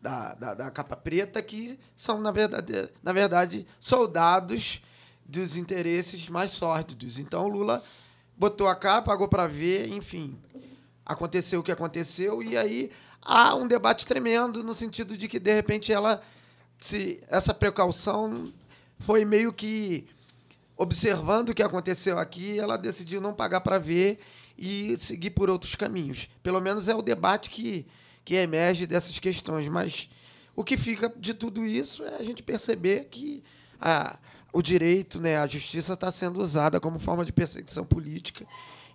da, 0.00 0.34
da, 0.34 0.54
da 0.54 0.70
capa 0.70 0.96
preta, 0.96 1.42
que 1.42 1.78
são, 1.94 2.20
na 2.20 2.30
verdade, 2.32 2.88
na 3.02 3.12
verdade, 3.12 3.66
soldados 3.78 4.80
dos 5.24 5.56
interesses 5.56 6.28
mais 6.28 6.52
sórdidos. 6.52 7.18
Então, 7.18 7.46
Lula 7.46 7.82
botou 8.36 8.68
a 8.68 8.74
cara, 8.74 9.02
pagou 9.02 9.28
para 9.28 9.46
ver, 9.46 9.88
enfim, 9.88 10.38
aconteceu 11.04 11.60
o 11.60 11.62
que 11.62 11.72
aconteceu, 11.72 12.42
e 12.42 12.56
aí 12.56 12.90
há 13.20 13.54
um 13.54 13.66
debate 13.66 14.06
tremendo 14.06 14.62
no 14.64 14.74
sentido 14.74 15.16
de 15.16 15.28
que, 15.28 15.38
de 15.38 15.54
repente, 15.54 15.92
ela 15.92 16.22
se 16.82 17.22
essa 17.28 17.54
precaução 17.54 18.52
foi 18.98 19.24
meio 19.24 19.52
que 19.52 20.06
observando 20.76 21.50
o 21.50 21.54
que 21.54 21.62
aconteceu 21.62 22.18
aqui, 22.18 22.58
ela 22.58 22.76
decidiu 22.76 23.20
não 23.20 23.32
pagar 23.32 23.60
para 23.60 23.78
ver 23.78 24.18
e 24.58 24.96
seguir 24.96 25.30
por 25.30 25.48
outros 25.48 25.74
caminhos. 25.76 26.28
Pelo 26.42 26.60
menos 26.60 26.88
é 26.88 26.94
o 26.94 27.02
debate 27.02 27.50
que, 27.50 27.86
que 28.24 28.34
emerge 28.34 28.86
dessas 28.86 29.18
questões. 29.18 29.68
Mas 29.68 30.08
o 30.56 30.64
que 30.64 30.76
fica 30.76 31.12
de 31.16 31.34
tudo 31.34 31.64
isso 31.64 32.04
é 32.04 32.16
a 32.16 32.24
gente 32.24 32.42
perceber 32.42 33.06
que 33.10 33.44
a, 33.80 34.18
o 34.52 34.60
direito, 34.60 35.18
né, 35.18 35.38
a 35.38 35.46
justiça 35.46 35.94
está 35.94 36.10
sendo 36.10 36.40
usada 36.40 36.78
como 36.80 36.98
forma 36.98 37.24
de 37.24 37.32
perseguição 37.32 37.84
política 37.84 38.44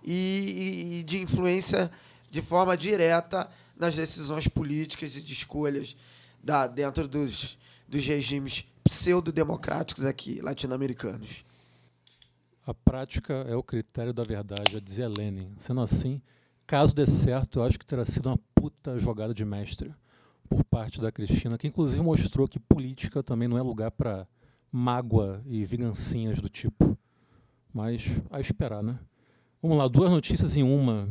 e, 0.04 0.12
e- 0.14 1.00
e 1.00 1.02
de 1.02 1.20
influência 1.20 1.90
de 2.30 2.40
forma 2.40 2.76
direta 2.76 3.48
nas 3.76 3.94
decisões 3.94 4.46
políticas 4.46 5.16
e 5.16 5.20
de 5.22 5.32
escolhas 5.32 5.96
da, 6.42 6.66
dentro 6.66 7.08
dos, 7.08 7.58
dos 7.88 8.04
regimes 8.04 8.64
pseudo-democráticos 8.84 10.04
aqui, 10.04 10.40
latino-americanos. 10.40 11.44
A 12.66 12.74
prática 12.74 13.32
é 13.48 13.56
o 13.56 13.62
critério 13.62 14.12
da 14.12 14.22
verdade, 14.22 14.76
a 14.76 14.80
dizia 14.80 15.08
Lenin. 15.08 15.54
Sendo 15.58 15.80
assim, 15.80 16.20
caso 16.66 16.94
dê 16.94 17.06
certo, 17.06 17.58
eu 17.60 17.64
acho 17.64 17.78
que 17.78 17.86
terá 17.86 18.04
sido 18.04 18.28
uma 18.28 18.38
puta 18.54 18.98
jogada 18.98 19.32
de 19.32 19.44
mestre 19.44 19.94
por 20.48 20.62
parte 20.64 21.00
da 21.00 21.10
Cristina, 21.10 21.56
que 21.58 21.66
inclusive 21.66 22.02
mostrou 22.02 22.46
que 22.46 22.58
política 22.58 23.22
também 23.22 23.48
não 23.48 23.58
é 23.58 23.62
lugar 23.62 23.90
para 23.90 24.26
mágoa 24.70 25.42
e 25.46 25.64
vingancinhas 25.64 26.40
do 26.40 26.48
tipo. 26.48 26.96
Mas 27.72 28.06
a 28.30 28.40
esperar, 28.40 28.82
né? 28.82 28.98
Vamos 29.62 29.76
lá, 29.76 29.88
duas 29.88 30.10
notícias 30.10 30.56
em 30.56 30.62
uma 30.62 31.08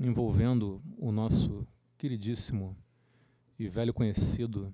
envolvendo 0.00 0.80
o 0.96 1.10
nosso 1.10 1.66
queridíssimo 1.96 2.76
e 3.58 3.68
velho 3.68 3.92
conhecido 3.92 4.72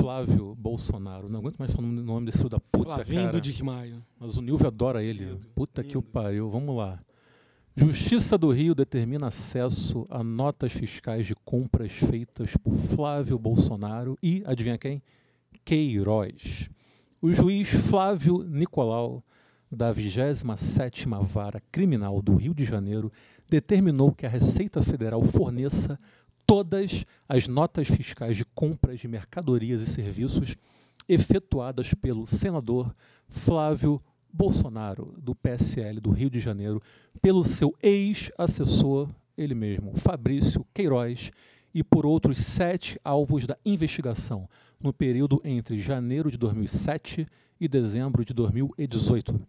Flávio 0.00 0.54
Bolsonaro. 0.54 1.28
Não 1.28 1.40
aguento 1.40 1.58
mais 1.58 1.72
falar 1.72 1.88
o 1.88 1.90
nome 1.92 2.26
desse 2.26 2.38
filho 2.38 2.48
da 2.50 2.60
puta, 2.60 2.94
Flavinho 2.94 3.20
cara. 3.22 3.32
do 3.32 3.40
desmaio. 3.40 3.96
Mas 4.18 4.36
o 4.36 4.40
Nilvio 4.42 4.66
adora 4.66 5.02
ele. 5.02 5.24
Lindo, 5.24 5.46
Puta 5.54 5.82
que 5.82 5.96
o 5.98 6.00
lindo. 6.00 6.10
pariu. 6.12 6.48
Vamos 6.48 6.74
lá. 6.76 7.00
Justiça 7.76 8.38
do 8.38 8.52
Rio 8.52 8.72
determina 8.74 9.26
acesso 9.26 10.06
a 10.08 10.22
notas 10.22 10.72
fiscais 10.72 11.26
de 11.26 11.34
compras 11.44 11.90
feitas 11.92 12.56
por 12.56 12.72
Flávio 12.76 13.36
Bolsonaro 13.36 14.16
e, 14.22 14.42
adivinha 14.46 14.78
quem? 14.78 15.02
Queiroz. 15.64 16.70
O 17.24 17.32
juiz 17.32 17.70
Flávio 17.70 18.42
Nicolau, 18.42 19.24
da 19.72 19.90
27ª 19.90 21.24
Vara 21.24 21.62
Criminal 21.72 22.20
do 22.20 22.36
Rio 22.36 22.52
de 22.52 22.66
Janeiro, 22.66 23.10
determinou 23.48 24.12
que 24.12 24.26
a 24.26 24.28
Receita 24.28 24.82
Federal 24.82 25.22
forneça 25.22 25.98
todas 26.46 27.06
as 27.26 27.48
notas 27.48 27.88
fiscais 27.88 28.36
de 28.36 28.44
compras 28.44 29.00
de 29.00 29.08
mercadorias 29.08 29.80
e 29.80 29.86
serviços 29.86 30.54
efetuadas 31.08 31.94
pelo 31.94 32.26
senador 32.26 32.94
Flávio 33.26 33.98
Bolsonaro, 34.30 35.14
do 35.16 35.34
PSL 35.34 36.00
do 36.00 36.10
Rio 36.10 36.28
de 36.28 36.40
Janeiro, 36.40 36.78
pelo 37.22 37.42
seu 37.42 37.74
ex-assessor, 37.82 39.08
ele 39.34 39.54
mesmo, 39.54 39.96
Fabrício 39.96 40.66
Queiroz, 40.74 41.30
e 41.74 41.82
por 41.82 42.04
outros 42.04 42.36
sete 42.36 43.00
alvos 43.02 43.46
da 43.46 43.56
investigação, 43.64 44.46
no 44.84 44.92
período 44.92 45.40
entre 45.42 45.80
janeiro 45.80 46.30
de 46.30 46.36
2007 46.36 47.26
e 47.58 47.66
dezembro 47.66 48.22
de 48.22 48.34
2018. 48.34 49.40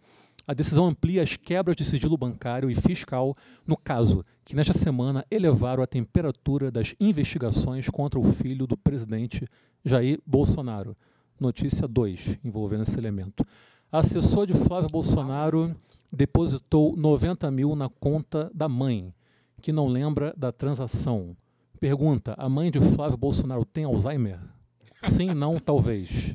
A 0.48 0.54
decisão 0.54 0.86
amplia 0.86 1.22
as 1.22 1.36
quebras 1.36 1.76
de 1.76 1.84
sigilo 1.84 2.16
bancário 2.16 2.70
e 2.70 2.74
fiscal 2.74 3.36
no 3.66 3.76
caso, 3.76 4.24
que 4.46 4.56
nesta 4.56 4.72
semana 4.72 5.26
elevaram 5.30 5.82
a 5.82 5.86
temperatura 5.86 6.70
das 6.70 6.94
investigações 6.98 7.90
contra 7.90 8.18
o 8.18 8.24
filho 8.24 8.66
do 8.66 8.78
presidente 8.78 9.46
Jair 9.84 10.18
Bolsonaro, 10.24 10.96
Notícia 11.38 11.86
2, 11.86 12.38
envolvendo 12.42 12.84
esse 12.84 12.98
elemento. 12.98 13.44
Assessor 13.92 14.46
de 14.46 14.54
Flávio 14.54 14.88
Bolsonaro 14.88 15.76
depositou 16.10 16.96
90 16.96 17.50
mil 17.50 17.76
na 17.76 17.90
conta 17.90 18.50
da 18.54 18.70
mãe, 18.70 19.12
que 19.60 19.70
não 19.70 19.86
lembra 19.86 20.32
da 20.34 20.50
transação. 20.50 21.36
Pergunta: 21.78 22.34
a 22.38 22.48
mãe 22.48 22.70
de 22.70 22.80
Flávio 22.80 23.18
Bolsonaro 23.18 23.66
tem 23.66 23.84
Alzheimer? 23.84 24.55
Sim, 25.04 25.34
não, 25.34 25.58
talvez. 25.58 26.34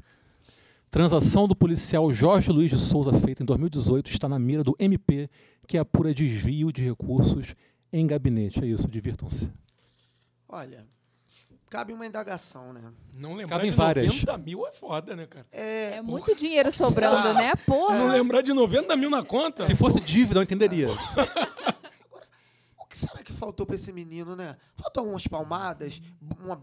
Transação 0.90 1.48
do 1.48 1.56
policial 1.56 2.12
Jorge 2.12 2.52
Luiz 2.52 2.70
de 2.70 2.78
Souza 2.78 3.14
feita 3.14 3.44
em 3.44 3.46
2018 3.46 4.10
está 4.12 4.28
na 4.28 4.38
mira 4.38 4.64
do 4.64 4.76
MP, 4.78 5.30
que 5.66 5.78
apura 5.78 6.14
desvio 6.14 6.72
de 6.72 6.84
recursos 6.84 7.56
em 7.94 8.06
gabinete. 8.06 8.62
É 8.64 8.68
isso, 8.68 8.88
divirtam-se. 8.90 9.50
Olha, 10.50 10.86
cabe 11.70 11.94
uma 11.94 12.06
indagação, 12.06 12.74
né? 12.74 12.82
Não 13.14 13.36
lembrar 13.36 13.56
Cabem 13.56 13.72
de 13.72 13.78
várias. 13.78 14.08
90 14.08 14.38
mil 14.40 14.68
é 14.68 14.74
foda, 14.74 15.16
né, 15.16 15.26
cara? 15.28 15.48
É, 15.50 15.94
É 15.96 16.02
muito 16.02 16.36
dinheiro 16.36 16.70
sobrando, 16.74 17.34
né? 17.36 17.56
Porra. 17.66 17.98
Não 17.98 18.10
lembrar 18.10 18.42
de 18.42 18.52
90 18.52 18.94
mil 18.98 19.10
na 19.10 19.24
conta? 19.24 19.64
Se 19.64 19.76
fosse 19.76 20.02
dívida, 20.02 20.40
eu 20.40 20.44
entenderia. 20.44 20.90
o 22.78 22.86
que 22.86 22.98
será 22.98 23.24
que 23.24 23.32
faltou 23.32 23.66
pra 23.66 23.76
esse 23.76 23.94
menino, 23.94 24.36
né? 24.36 24.58
Faltou 24.76 25.08
umas 25.08 25.26
palmadas, 25.26 26.02
uma, 26.44 26.62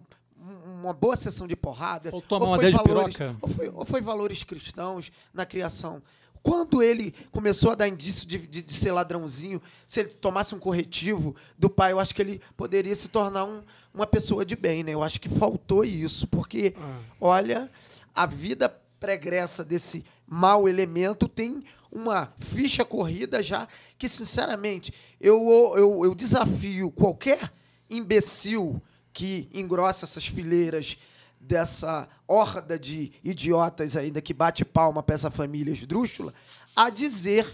uma 0.80 0.92
boa 0.92 1.16
sessão 1.16 1.46
de 1.46 1.56
porrada. 1.56 2.10
Faltou 2.10 2.38
a 2.38 2.46
ou 2.48 2.54
foi 2.56 2.70
valores-? 2.70 3.16
Ou 3.40 3.48
foi, 3.48 3.68
ou 3.68 3.84
foi 3.84 4.00
valores 4.00 4.44
cristãos 4.44 5.10
na 5.34 5.44
criação. 5.44 6.02
Quando 6.42 6.82
ele 6.82 7.12
começou 7.32 7.72
a 7.72 7.74
dar 7.74 7.88
indício 7.88 8.26
de, 8.26 8.38
de- 8.38 8.62
de 8.62 8.72
ser 8.72 8.92
ladrãozinho, 8.92 9.60
se 9.86 10.00
ele 10.00 10.10
tomasse 10.10 10.54
um 10.54 10.58
corretivo 10.58 11.34
do 11.58 11.68
pai, 11.68 11.92
eu 11.92 11.98
acho 11.98 12.14
que 12.14 12.22
ele 12.22 12.40
poderia 12.56 12.94
se 12.94 13.08
tornar 13.08 13.44
um- 13.44 13.62
uma 13.92 14.06
pessoa 14.06 14.44
de 14.44 14.54
bem, 14.54 14.84
né? 14.84 14.92
Eu 14.94 15.02
acho 15.02 15.20
que 15.20 15.28
faltou 15.28 15.84
isso, 15.84 16.26
porque, 16.28 16.74
Ah. 16.78 17.00
olha, 17.20 17.68
a 18.14 18.24
vida 18.24 18.68
pregressa 19.00 19.64
desse 19.64 20.04
mau 20.26 20.68
elemento 20.68 21.26
tem 21.28 21.64
uma 21.90 22.32
ficha 22.38 22.84
corrida 22.84 23.42
já 23.42 23.66
que, 23.98 24.08
sinceramente, 24.08 24.92
eu, 25.20 25.40
eu, 25.76 26.04
eu 26.04 26.14
desafio 26.14 26.90
qualquer 26.92 27.52
imbecil 27.90 28.80
que 29.18 29.50
engrossa 29.52 30.04
essas 30.04 30.28
fileiras 30.28 30.96
dessa 31.40 32.08
horda 32.28 32.78
de 32.78 33.10
idiotas 33.24 33.96
ainda 33.96 34.22
que 34.22 34.32
bate 34.32 34.64
palma 34.64 35.02
para 35.02 35.16
essa 35.16 35.28
família 35.28 35.72
esdrúxula 35.72 36.32
a 36.76 36.88
dizer 36.88 37.44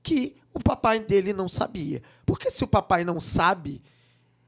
que 0.00 0.36
o 0.54 0.60
papai 0.60 1.00
dele 1.00 1.32
não 1.32 1.48
sabia. 1.48 2.00
Porque 2.24 2.52
se 2.52 2.62
o 2.62 2.68
papai 2.68 3.02
não 3.02 3.20
sabe, 3.20 3.82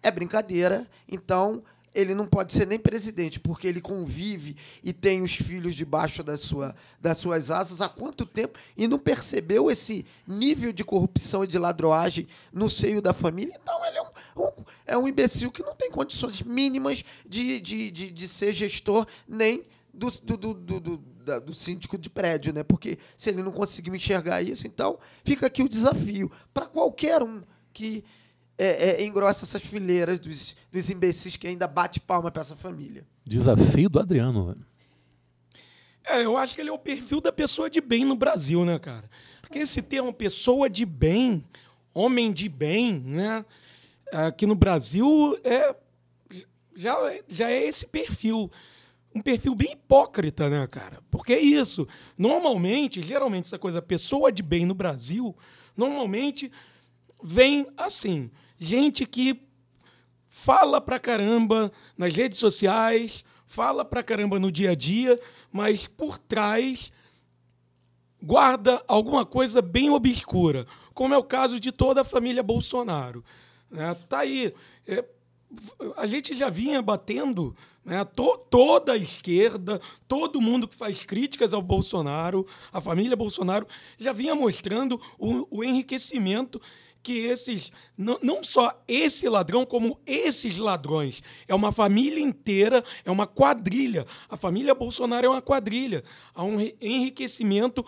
é 0.00 0.12
brincadeira, 0.12 0.88
então 1.08 1.60
ele 1.92 2.14
não 2.14 2.24
pode 2.24 2.52
ser 2.52 2.68
nem 2.68 2.78
presidente, 2.78 3.40
porque 3.40 3.66
ele 3.66 3.80
convive 3.80 4.56
e 4.82 4.92
tem 4.92 5.22
os 5.22 5.34
filhos 5.34 5.74
debaixo 5.74 6.22
da 6.22 6.36
sua, 6.36 6.74
das 7.00 7.18
suas 7.18 7.50
asas 7.50 7.80
há 7.80 7.88
quanto 7.88 8.24
tempo 8.24 8.58
e 8.76 8.86
não 8.86 8.98
percebeu 8.98 9.70
esse 9.72 10.06
nível 10.24 10.72
de 10.72 10.84
corrupção 10.84 11.42
e 11.42 11.48
de 11.48 11.58
ladroagem 11.58 12.28
no 12.52 12.70
seio 12.70 13.02
da 13.02 13.12
família? 13.12 13.58
Então 13.60 13.84
ele 13.86 13.98
é 13.98 14.02
um, 14.02 14.06
é 14.86 14.96
um 14.96 15.06
imbecil 15.08 15.50
que 15.52 15.62
não 15.62 15.74
tem 15.74 15.90
condições 15.90 16.42
mínimas 16.42 17.04
de, 17.26 17.60
de, 17.60 17.90
de, 17.90 18.10
de 18.10 18.28
ser 18.28 18.52
gestor 18.52 19.06
nem 19.28 19.64
do, 19.92 20.08
do, 20.22 20.36
do, 20.36 20.54
do, 20.54 20.80
do- 20.80 20.96
da- 21.24 21.38
do 21.38 21.54
síndico 21.54 21.96
de 21.96 22.10
prédio, 22.10 22.52
né? 22.52 22.62
Porque 22.62 22.98
se 23.16 23.30
ele 23.30 23.42
não 23.42 23.52
conseguiu 23.52 23.94
enxergar 23.94 24.42
isso, 24.42 24.66
então 24.66 24.98
fica 25.24 25.46
aqui 25.46 25.62
o 25.62 25.68
desafio 25.68 26.30
para 26.52 26.66
qualquer 26.66 27.22
um 27.22 27.42
que 27.72 28.04
é, 28.58 29.02
é, 29.02 29.04
engrossa 29.06 29.44
essas 29.44 29.62
fileiras 29.62 30.18
dos, 30.18 30.54
dos 30.70 30.90
imbecis 30.90 31.36
que 31.36 31.46
ainda 31.46 31.66
bate 31.66 31.98
palma 31.98 32.30
para 32.30 32.42
essa 32.42 32.54
família. 32.54 33.06
Desafio 33.24 33.88
do 33.88 33.98
Adriano. 33.98 34.56
É, 36.04 36.22
eu 36.24 36.36
acho 36.36 36.54
que 36.54 36.60
ele 36.60 36.68
é 36.68 36.72
o 36.72 36.78
perfil 36.78 37.20
da 37.20 37.32
pessoa 37.32 37.70
de 37.70 37.80
bem 37.80 38.04
no 38.04 38.14
Brasil, 38.14 38.64
né, 38.64 38.78
cara? 38.78 39.08
Porque 39.40 39.60
esse 39.60 39.80
termo 39.80 40.12
pessoa 40.12 40.68
de 40.68 40.84
bem, 40.84 41.42
homem 41.94 42.32
de 42.32 42.48
bem, 42.48 42.92
né? 43.00 43.44
Aqui 44.14 44.46
no 44.46 44.54
Brasil 44.54 45.36
é 45.42 45.74
já, 46.76 46.96
já 47.26 47.50
é 47.50 47.66
esse 47.66 47.86
perfil. 47.86 48.50
Um 49.14 49.20
perfil 49.20 49.54
bem 49.54 49.72
hipócrita, 49.72 50.48
né, 50.48 50.66
cara? 50.68 51.00
Porque 51.10 51.32
é 51.32 51.40
isso. 51.40 51.86
Normalmente, 52.16 53.02
geralmente, 53.02 53.46
essa 53.46 53.58
coisa, 53.58 53.82
pessoa 53.82 54.30
de 54.30 54.42
bem 54.42 54.66
no 54.66 54.74
Brasil, 54.74 55.36
normalmente 55.76 56.50
vem 57.22 57.66
assim: 57.76 58.30
gente 58.58 59.04
que 59.04 59.40
fala 60.28 60.80
pra 60.80 60.98
caramba 60.98 61.72
nas 61.96 62.14
redes 62.14 62.38
sociais, 62.38 63.24
fala 63.46 63.84
pra 63.84 64.02
caramba 64.02 64.38
no 64.38 64.50
dia 64.50 64.72
a 64.72 64.74
dia, 64.74 65.18
mas 65.50 65.86
por 65.88 66.18
trás 66.18 66.92
guarda 68.20 68.82
alguma 68.88 69.26
coisa 69.26 69.60
bem 69.60 69.90
obscura, 69.90 70.66
como 70.94 71.14
é 71.14 71.18
o 71.18 71.22
caso 71.22 71.60
de 71.60 71.70
toda 71.70 72.00
a 72.00 72.04
família 72.04 72.42
Bolsonaro. 72.42 73.24
Né? 73.74 73.94
Tá 74.08 74.20
aí. 74.20 74.54
É, 74.86 75.04
a 75.96 76.06
gente 76.06 76.34
já 76.34 76.48
vinha 76.48 76.80
batendo, 76.80 77.54
né? 77.84 78.04
to- 78.04 78.38
toda 78.48 78.92
a 78.92 78.96
esquerda, 78.96 79.80
todo 80.06 80.40
mundo 80.40 80.68
que 80.68 80.74
faz 80.76 81.04
críticas 81.04 81.52
ao 81.52 81.60
Bolsonaro, 81.60 82.46
a 82.72 82.80
família 82.80 83.16
Bolsonaro, 83.16 83.66
já 83.98 84.12
vinha 84.12 84.34
mostrando 84.34 85.00
o, 85.18 85.58
o 85.58 85.64
enriquecimento 85.64 86.60
que 87.04 87.18
esses, 87.26 87.70
não, 87.96 88.18
não 88.22 88.42
só 88.42 88.82
esse 88.88 89.28
ladrão, 89.28 89.66
como 89.66 90.00
esses 90.06 90.56
ladrões. 90.56 91.22
É 91.46 91.54
uma 91.54 91.70
família 91.70 92.18
inteira, 92.18 92.82
é 93.04 93.10
uma 93.10 93.26
quadrilha. 93.26 94.06
A 94.28 94.38
família 94.38 94.74
Bolsonaro 94.74 95.26
é 95.26 95.28
uma 95.28 95.42
quadrilha. 95.42 96.02
Há 96.34 96.42
um 96.42 96.58
enriquecimento 96.80 97.84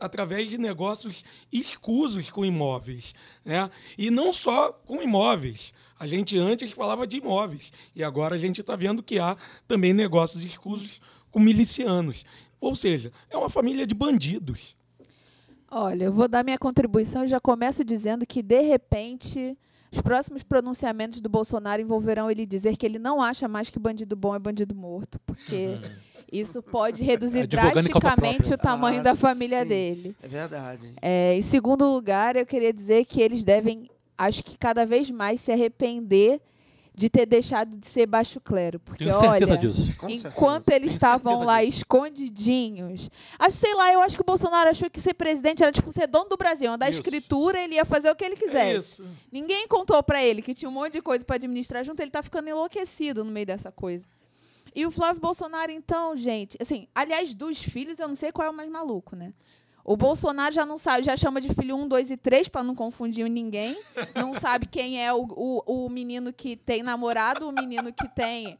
através 0.00 0.48
de 0.48 0.56
negócios 0.56 1.24
escusos 1.52 2.30
com 2.30 2.44
imóveis. 2.44 3.12
Né? 3.44 3.68
E 3.98 4.08
não 4.08 4.32
só 4.32 4.72
com 4.72 5.02
imóveis. 5.02 5.74
A 5.98 6.06
gente 6.06 6.38
antes 6.38 6.70
falava 6.70 7.08
de 7.08 7.16
imóveis. 7.16 7.72
E 7.94 8.04
agora 8.04 8.36
a 8.36 8.38
gente 8.38 8.60
está 8.60 8.76
vendo 8.76 9.02
que 9.02 9.18
há 9.18 9.36
também 9.66 9.92
negócios 9.92 10.44
escusos 10.44 11.00
com 11.32 11.40
milicianos. 11.40 12.24
Ou 12.60 12.76
seja, 12.76 13.12
é 13.28 13.36
uma 13.36 13.50
família 13.50 13.84
de 13.84 13.96
bandidos. 13.96 14.77
Olha, 15.70 16.04
eu 16.04 16.12
vou 16.12 16.28
dar 16.28 16.44
minha 16.44 16.58
contribuição 16.58 17.24
e 17.24 17.28
já 17.28 17.38
começo 17.40 17.84
dizendo 17.84 18.26
que, 18.26 18.42
de 18.42 18.60
repente, 18.62 19.56
os 19.92 20.00
próximos 20.00 20.42
pronunciamentos 20.42 21.20
do 21.20 21.28
Bolsonaro 21.28 21.82
envolverão 21.82 22.30
ele 22.30 22.46
dizer 22.46 22.76
que 22.76 22.86
ele 22.86 22.98
não 22.98 23.22
acha 23.22 23.46
mais 23.46 23.68
que 23.68 23.78
bandido 23.78 24.16
bom 24.16 24.34
é 24.34 24.38
bandido 24.38 24.74
morto, 24.74 25.18
porque 25.26 25.78
isso 26.32 26.62
pode 26.62 27.02
reduzir 27.04 27.46
causa 27.48 27.70
drasticamente 27.72 28.52
o 28.52 28.58
tamanho 28.58 29.00
Ah, 29.00 29.02
da 29.02 29.14
família 29.14 29.62
sim. 29.62 29.68
dele. 29.68 30.16
É 30.22 30.28
verdade. 30.28 30.92
É, 31.02 31.34
em 31.36 31.42
segundo 31.42 31.84
lugar, 31.86 32.36
eu 32.36 32.46
queria 32.46 32.72
dizer 32.72 33.04
que 33.04 33.20
eles 33.20 33.44
devem, 33.44 33.90
acho 34.16 34.42
que 34.42 34.56
cada 34.56 34.86
vez 34.86 35.10
mais 35.10 35.40
se 35.40 35.52
arrepender 35.52 36.40
de 36.98 37.08
ter 37.08 37.26
deixado 37.26 37.76
de 37.76 37.88
ser 37.88 38.06
baixo 38.06 38.40
clero, 38.40 38.80
porque 38.80 39.04
Tenho 39.04 39.16
certeza 39.18 39.52
olha, 39.52 39.60
disso. 39.60 39.94
Com 39.96 40.08
Enquanto 40.08 40.64
certeza. 40.64 40.76
eles 40.76 40.92
estavam 40.92 41.44
lá 41.44 41.64
disso. 41.64 41.78
escondidinhos. 41.78 43.08
Acho, 43.38 43.56
sei 43.56 43.72
lá, 43.74 43.92
eu 43.92 44.00
acho 44.00 44.16
que 44.16 44.22
o 44.22 44.24
Bolsonaro 44.24 44.68
achou 44.68 44.90
que 44.90 45.00
ser 45.00 45.14
presidente 45.14 45.62
era 45.62 45.70
tipo 45.70 45.90
ser 45.92 46.08
dono 46.08 46.28
do 46.28 46.36
Brasil, 46.36 46.70
andar 46.70 46.90
Isso. 46.90 47.00
escritura, 47.00 47.60
ele 47.60 47.76
ia 47.76 47.84
fazer 47.84 48.10
o 48.10 48.16
que 48.16 48.24
ele 48.24 48.36
quisesse. 48.36 48.74
É 48.74 48.78
isso. 48.78 49.06
Ninguém 49.30 49.68
contou 49.68 50.02
pra 50.02 50.22
ele 50.22 50.42
que 50.42 50.52
tinha 50.52 50.68
um 50.68 50.72
monte 50.72 50.94
de 50.94 51.02
coisa 51.02 51.24
pra 51.24 51.36
administrar 51.36 51.84
junto, 51.84 52.00
ele 52.00 52.10
tá 52.10 52.22
ficando 52.22 52.48
enlouquecido 52.48 53.24
no 53.24 53.30
meio 53.30 53.46
dessa 53.46 53.70
coisa. 53.70 54.04
E 54.74 54.84
o 54.84 54.90
Flávio 54.90 55.20
Bolsonaro, 55.20 55.72
então, 55.72 56.16
gente, 56.16 56.56
assim, 56.60 56.86
aliás, 56.94 57.34
dos 57.34 57.58
filhos, 57.62 57.98
eu 57.98 58.06
não 58.08 58.14
sei 58.14 58.30
qual 58.30 58.46
é 58.46 58.50
o 58.50 58.54
mais 58.54 58.70
maluco, 58.70 59.16
né? 59.16 59.32
O 59.88 59.96
Bolsonaro 59.96 60.54
já 60.54 60.66
não 60.66 60.76
sabe, 60.76 61.02
já 61.02 61.16
chama 61.16 61.40
de 61.40 61.48
filho 61.48 61.74
1, 61.74 61.88
2 61.88 62.10
e 62.10 62.16
3 62.18 62.48
para 62.48 62.62
não 62.62 62.74
confundir 62.74 63.26
ninguém. 63.26 63.74
Não 64.14 64.34
sabe 64.34 64.66
quem 64.66 65.02
é 65.02 65.10
o, 65.14 65.22
o, 65.30 65.86
o 65.86 65.88
menino 65.88 66.30
que 66.30 66.56
tem 66.56 66.82
namorado, 66.82 67.48
o 67.48 67.52
menino 67.52 67.90
que 67.90 68.06
tem 68.06 68.58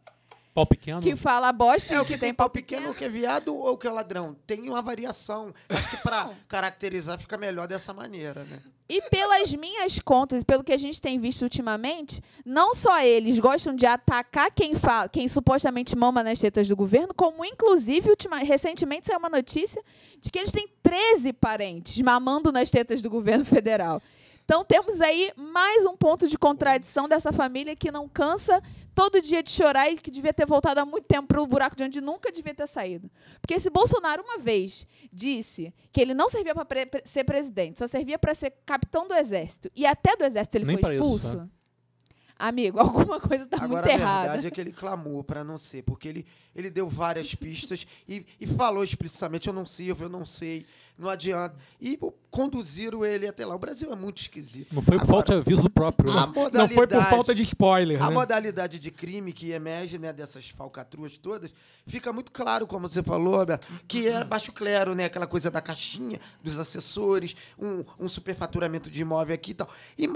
Pau 0.54 0.64
pequeno. 0.64 1.02
que 1.02 1.14
fala 1.16 1.52
bosta 1.52 1.92
É 1.92 1.98
e 1.98 2.00
o 2.00 2.02
que 2.02 2.14
que 2.14 2.18
tem 2.18 2.28
tem 2.30 2.34
pau 2.34 2.48
pau 2.48 2.54
pequeno, 2.54 2.92
o 2.92 2.94
que 2.94 3.04
é 3.04 3.10
viado 3.10 3.54
ou 3.54 3.74
o 3.74 3.76
que 3.76 3.86
é 3.86 3.90
ladrão? 3.90 4.34
Tem 4.46 4.70
uma 4.70 4.80
variação. 4.80 5.52
Acho 5.68 5.90
que 5.90 5.96
para 5.98 6.30
caracterizar 6.48 7.18
fica 7.18 7.36
melhor 7.36 7.68
dessa 7.68 7.92
maneira, 7.92 8.44
né? 8.44 8.62
E 8.88 9.02
pelas 9.02 9.54
minhas 9.54 9.98
contas, 9.98 10.42
pelo 10.42 10.64
que 10.64 10.72
a 10.72 10.78
gente 10.78 11.00
tem 11.00 11.18
visto 11.18 11.42
ultimamente, 11.42 12.22
não 12.42 12.74
só 12.74 13.00
eles 13.02 13.38
gostam 13.38 13.76
de 13.76 13.84
atacar 13.84 14.50
quem 14.50 14.74
fala, 14.74 15.10
quem 15.10 15.28
supostamente 15.28 15.94
mama 15.94 16.22
nas 16.22 16.38
tetas 16.38 16.66
do 16.66 16.74
governo, 16.74 17.12
como 17.14 17.44
inclusive 17.44 18.08
ultima, 18.08 18.38
recentemente 18.38 19.06
saiu 19.06 19.18
uma 19.18 19.28
notícia 19.28 19.82
de 20.22 20.30
que 20.30 20.38
eles 20.38 20.50
têm 20.50 20.66
13 20.82 21.34
parentes 21.34 22.00
mamando 22.00 22.50
nas 22.50 22.70
tetas 22.70 23.02
do 23.02 23.10
governo 23.10 23.44
federal. 23.46 24.00
Então 24.42 24.64
temos 24.64 24.98
aí 25.02 25.30
mais 25.36 25.84
um 25.84 25.94
ponto 25.94 26.26
de 26.26 26.38
contradição 26.38 27.06
dessa 27.06 27.30
família 27.30 27.76
que 27.76 27.90
não 27.90 28.08
cansa 28.08 28.62
todo 28.98 29.22
dia 29.22 29.44
de 29.44 29.50
chorar 29.50 29.88
e 29.88 29.96
que 29.96 30.10
devia 30.10 30.34
ter 30.34 30.44
voltado 30.44 30.80
há 30.80 30.84
muito 30.84 31.04
tempo 31.04 31.28
para 31.28 31.40
o 31.40 31.46
buraco 31.46 31.76
de 31.76 31.84
onde 31.84 32.00
nunca 32.00 32.32
devia 32.32 32.52
ter 32.52 32.66
saído. 32.66 33.08
Porque 33.40 33.56
se 33.60 33.70
Bolsonaro 33.70 34.24
uma 34.24 34.38
vez 34.38 34.84
disse 35.12 35.72
que 35.92 36.00
ele 36.00 36.14
não 36.14 36.28
servia 36.28 36.52
para 36.52 36.66
ser 37.04 37.22
presidente, 37.22 37.78
só 37.78 37.86
servia 37.86 38.18
para 38.18 38.34
ser 38.34 38.50
capitão 38.66 39.06
do 39.06 39.14
exército 39.14 39.70
e 39.76 39.86
até 39.86 40.16
do 40.16 40.24
exército 40.24 40.56
ele 40.56 40.64
Nem 40.64 40.76
foi 40.76 40.82
pra 40.82 40.94
isso, 40.96 41.04
expulso. 41.04 41.48
Amigo, 42.38 42.78
alguma 42.80 43.18
coisa 43.18 43.46
tá 43.46 43.56
Agora, 43.56 43.86
muito 43.86 43.88
a 43.88 43.92
errada. 43.92 44.22
verdade 44.28 44.46
é 44.46 44.50
que 44.50 44.60
ele 44.60 44.72
clamou 44.72 45.24
para 45.24 45.42
não 45.42 45.58
ser, 45.58 45.82
porque 45.82 46.06
ele, 46.06 46.26
ele 46.54 46.70
deu 46.70 46.88
várias 46.88 47.34
pistas 47.34 47.84
e, 48.08 48.24
e 48.40 48.46
falou 48.46 48.84
explicitamente: 48.84 49.48
eu 49.48 49.52
não 49.54 49.66
sirvo, 49.66 50.04
eu 50.04 50.08
não 50.08 50.24
sei, 50.24 50.64
não 50.96 51.08
adianta. 51.08 51.56
E 51.80 51.96
pô, 51.96 52.14
conduziram 52.30 53.04
ele 53.04 53.26
até 53.26 53.44
lá. 53.44 53.56
O 53.56 53.58
Brasil 53.58 53.92
é 53.92 53.96
muito 53.96 54.18
esquisito. 54.18 54.72
Não 54.72 54.80
foi 54.80 54.98
por 54.98 55.02
Agora, 55.02 55.12
falta 55.16 55.32
de 55.32 55.38
aviso 55.40 55.68
próprio, 55.68 56.10
a 56.12 56.26
né? 56.26 56.32
Não 56.52 56.68
foi 56.68 56.86
por 56.86 57.04
falta 57.06 57.34
de 57.34 57.42
spoiler, 57.42 58.00
A 58.00 58.08
né? 58.08 58.14
modalidade 58.14 58.78
de 58.78 58.90
crime 58.92 59.32
que 59.32 59.50
emerge 59.50 59.98
né, 59.98 60.12
dessas 60.12 60.48
falcatruas 60.48 61.16
todas, 61.16 61.52
fica 61.88 62.12
muito 62.12 62.30
claro, 62.30 62.68
como 62.68 62.88
você 62.88 63.02
falou, 63.02 63.36
Roberto, 63.38 63.66
que 63.88 64.06
é 64.06 64.24
baixo 64.24 64.52
clero, 64.52 64.94
né? 64.94 65.06
Aquela 65.06 65.26
coisa 65.26 65.50
da 65.50 65.60
caixinha, 65.60 66.20
dos 66.40 66.56
assessores, 66.56 67.34
um, 67.58 67.84
um 67.98 68.08
superfaturamento 68.08 68.88
de 68.88 69.02
imóvel 69.02 69.34
aqui 69.34 69.50
e 69.50 69.54
tal. 69.54 69.68
E 69.96 70.08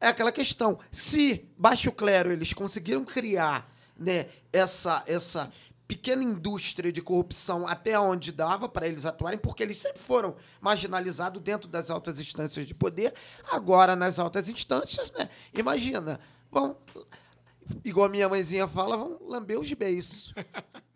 é 0.00 0.08
aquela 0.08 0.32
questão, 0.32 0.78
se 0.90 1.48
baixo 1.56 1.90
clero 1.92 2.30
eles 2.32 2.52
conseguiram 2.52 3.04
criar 3.04 3.70
né, 3.96 4.28
essa, 4.52 5.02
essa 5.06 5.52
pequena 5.88 6.22
indústria 6.22 6.92
de 6.92 7.00
corrupção 7.00 7.66
até 7.66 7.98
onde 7.98 8.30
dava 8.30 8.68
para 8.68 8.86
eles 8.86 9.06
atuarem, 9.06 9.38
porque 9.38 9.62
eles 9.62 9.78
sempre 9.78 10.00
foram 10.00 10.36
marginalizados 10.60 11.42
dentro 11.42 11.68
das 11.68 11.90
altas 11.90 12.20
instâncias 12.20 12.66
de 12.66 12.74
poder, 12.74 13.14
agora 13.50 13.96
nas 13.96 14.18
altas 14.18 14.48
instâncias, 14.48 15.10
né? 15.12 15.28
Imagina, 15.54 16.20
vão 16.50 16.76
igual 17.84 18.06
a 18.06 18.10
minha 18.10 18.28
mãezinha 18.28 18.68
fala, 18.68 18.96
vão 18.96 19.18
lamber 19.26 19.58
os 19.58 19.72
beiços. 19.72 20.32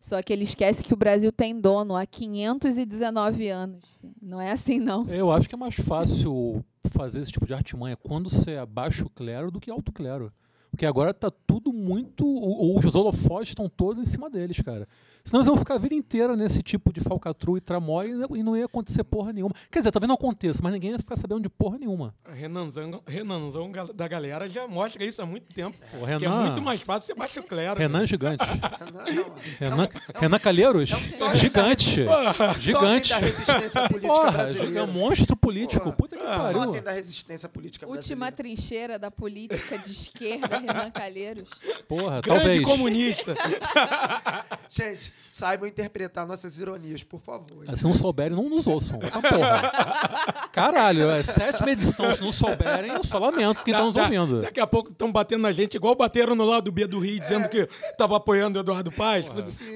Só 0.00 0.22
que 0.22 0.32
ele 0.32 0.44
esquece 0.44 0.82
que 0.82 0.94
o 0.94 0.96
Brasil 0.96 1.30
tem 1.30 1.60
dono 1.60 1.94
há 1.94 2.06
519 2.06 3.48
anos. 3.48 3.82
Não 4.22 4.40
é 4.40 4.52
assim, 4.52 4.78
não. 4.78 5.06
Eu 5.10 5.30
acho 5.30 5.48
que 5.48 5.54
é 5.54 5.58
mais 5.58 5.74
fácil 5.74 6.64
fazer 6.90 7.20
esse 7.20 7.32
tipo 7.32 7.46
de 7.46 7.54
artimanha 7.54 7.96
quando 7.96 8.28
você 8.28 8.52
é 8.52 8.66
baixo 8.66 9.08
clero 9.14 9.50
do 9.50 9.60
que 9.60 9.70
alto 9.70 9.92
clero. 9.92 10.32
Porque 10.70 10.84
agora 10.84 11.14
tá 11.14 11.30
tudo 11.46 11.72
muito. 11.72 12.26
o- 12.26 12.78
Os 12.78 12.94
holofotes 12.94 13.48
estão 13.50 13.68
todos 13.70 13.98
em 14.00 14.04
cima 14.10 14.28
deles, 14.28 14.60
cara. 14.60 14.86
Senão 15.24 15.40
eles 15.40 15.46
vão 15.46 15.56
ficar 15.56 15.74
a 15.74 15.78
vida 15.78 15.94
inteira 15.94 16.36
nesse 16.36 16.62
tipo 16.62 16.92
de 16.92 17.00
falcatrua 17.00 17.58
e 17.58 17.60
tramóia 17.60 18.14
e 18.34 18.42
não- 18.42 18.56
ia 18.56 18.66
acontecer 18.66 19.02
porra 19.04 19.32
nenhuma. 19.32 19.54
Quer 19.70 19.80
dizer, 19.80 19.90
talvez 19.90 20.06
não 20.08 20.14
aconteça, 20.14 20.60
mas 20.62 20.72
ninguém 20.72 20.90
ia 20.92 20.98
ficar 20.98 21.16
sabendo 21.16 21.40
de 21.40 21.48
porra 21.48 21.78
nenhuma. 21.78 22.14
Renanzão, 22.34 23.02
Renanzão 23.06 23.70
da 23.94 24.06
galera 24.08 24.46
já 24.48 24.66
mostra 24.68 25.04
isso 25.04 25.20
há 25.22 25.26
muito 25.26 25.52
tempo. 25.54 25.76
Que 25.90 25.96
é 25.96 26.18
Renan- 26.18 26.42
muito 26.42 26.62
mais 26.62 26.80
fácil 26.82 27.08
ser 27.08 27.14
baixo 27.18 27.42
clero. 27.42 27.78
Renan 27.78 28.06
gigante. 28.06 28.44
Não, 28.92 29.04
não, 29.04 29.34
Renan, 29.58 29.88
Renan 30.14 30.38
Calheiros? 30.38 30.90
gigante. 31.34 32.04
Totem 32.04 32.60
Gigante. 32.60 33.10
da 33.10 33.18
resistência 33.18 33.88
política 33.88 34.12
Porra, 34.14 34.30
brasileira. 34.32 34.80
é 34.80 34.82
um 34.82 34.86
monstro 34.92 35.36
político. 35.36 35.84
Porra. 35.84 35.96
Que. 36.28 36.52
Totem 36.54 36.82
da 36.82 36.92
resistência 36.92 37.48
política 37.48 37.86
Última 37.86 38.26
brasileira. 38.30 38.36
trincheira 38.36 38.98
da 38.98 39.10
política 39.10 39.78
de 39.78 39.92
esquerda, 39.92 40.58
Renan 40.58 40.90
Calheiros. 40.90 41.50
Porra, 41.88 42.20
Grande 42.20 42.42
talvez. 42.44 42.64
comunista. 42.64 43.34
Gente, 44.70 45.12
saibam 45.30 45.66
interpretar 45.68 46.26
nossas 46.26 46.58
ironias, 46.58 47.02
por 47.02 47.20
favor. 47.20 47.64
Se 47.76 47.84
não 47.84 47.92
souberem, 47.94 48.36
não 48.36 48.48
nos 48.48 48.66
ouçam. 48.66 48.98
Ah, 49.12 49.20
porra. 49.20 50.48
Caralho, 50.52 51.10
é 51.10 51.22
sétima 51.22 51.70
edição. 51.70 52.12
Se 52.12 52.20
não 52.22 52.32
souberem, 52.32 52.92
eu 52.92 53.02
só 53.02 53.18
lamento 53.18 53.62
quem 53.64 53.72
tá 53.74 53.82
nos 53.82 53.94
Da- 53.94 54.02
ouvindo. 54.04 54.42
Daqui 54.42 54.60
a 54.60 54.66
pouco 54.66 54.90
estão 54.90 55.10
batendo 55.10 55.42
na 55.42 55.52
gente, 55.52 55.74
igual 55.76 55.94
bateram 55.94 56.34
no 56.34 56.44
lado 56.44 56.70
B 56.70 56.86
do 56.86 56.98
Rio, 56.98 57.18
dizendo 57.18 57.48
que 57.48 57.66
tava 57.96 58.16
apoiando 58.16 58.58
o 58.58 58.62
Eduardo 58.62 58.92
Paz. 58.92 59.26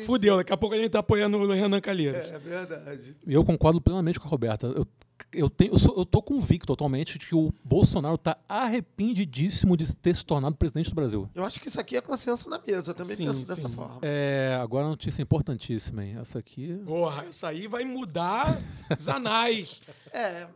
Fudeu, 0.06 0.36
daqui 0.36 0.52
a 0.52 0.56
pouco 0.56 0.74
a 0.74 0.78
gente 0.78 0.90
tá 0.90 0.98
apoiando 0.98 1.38
o 1.38 1.52
Renan 1.52 1.80
Calheiros. 1.80 2.28
É 2.30 2.38
verdade. 2.38 3.16
E 3.26 3.32
eu 3.32 3.44
concordo 3.44 3.80
plenamente 3.80 4.20
com 4.20 4.28
a 4.28 4.30
Roberta. 4.30 4.66
Eu, 4.66 4.86
eu, 5.32 5.48
tenho, 5.50 5.72
eu, 5.72 5.78
sou, 5.78 5.96
eu 5.96 6.04
tô 6.04 6.20
convicto 6.22 6.72
atualmente 6.72 7.18
de 7.18 7.26
que 7.26 7.34
o 7.34 7.52
Bolsonaro 7.64 8.16
tá 8.18 8.36
arrependidíssimo 8.48 9.76
de 9.76 9.94
ter 9.96 10.14
se 10.16 10.24
tornado 10.24 10.56
presidente 10.56 10.90
do 10.90 10.94
Brasil. 10.94 11.28
Eu 11.34 11.44
acho 11.44 11.60
que 11.60 11.68
isso 11.68 11.80
aqui 11.80 11.96
é 11.96 12.00
consenso 12.00 12.48
na 12.50 12.60
mesa. 12.66 12.90
Eu 12.90 12.94
também 12.94 13.16
Sim, 13.16 13.26
penso 13.26 13.40
dessa 13.40 13.68
sim. 13.68 13.68
forma. 13.74 13.98
É, 14.02 14.58
agora 14.62 14.84
uma 14.84 14.90
notícia 14.90 15.22
importantíssima, 15.22 16.04
hein? 16.04 16.16
Essa 16.20 16.38
aqui. 16.38 16.80
Porra, 16.84 17.24
essa 17.26 17.48
aí 17.48 17.66
vai 17.66 17.84
mudar 17.84 18.58
os 18.96 19.08
anais. 19.08 19.80
É. 20.14 20.46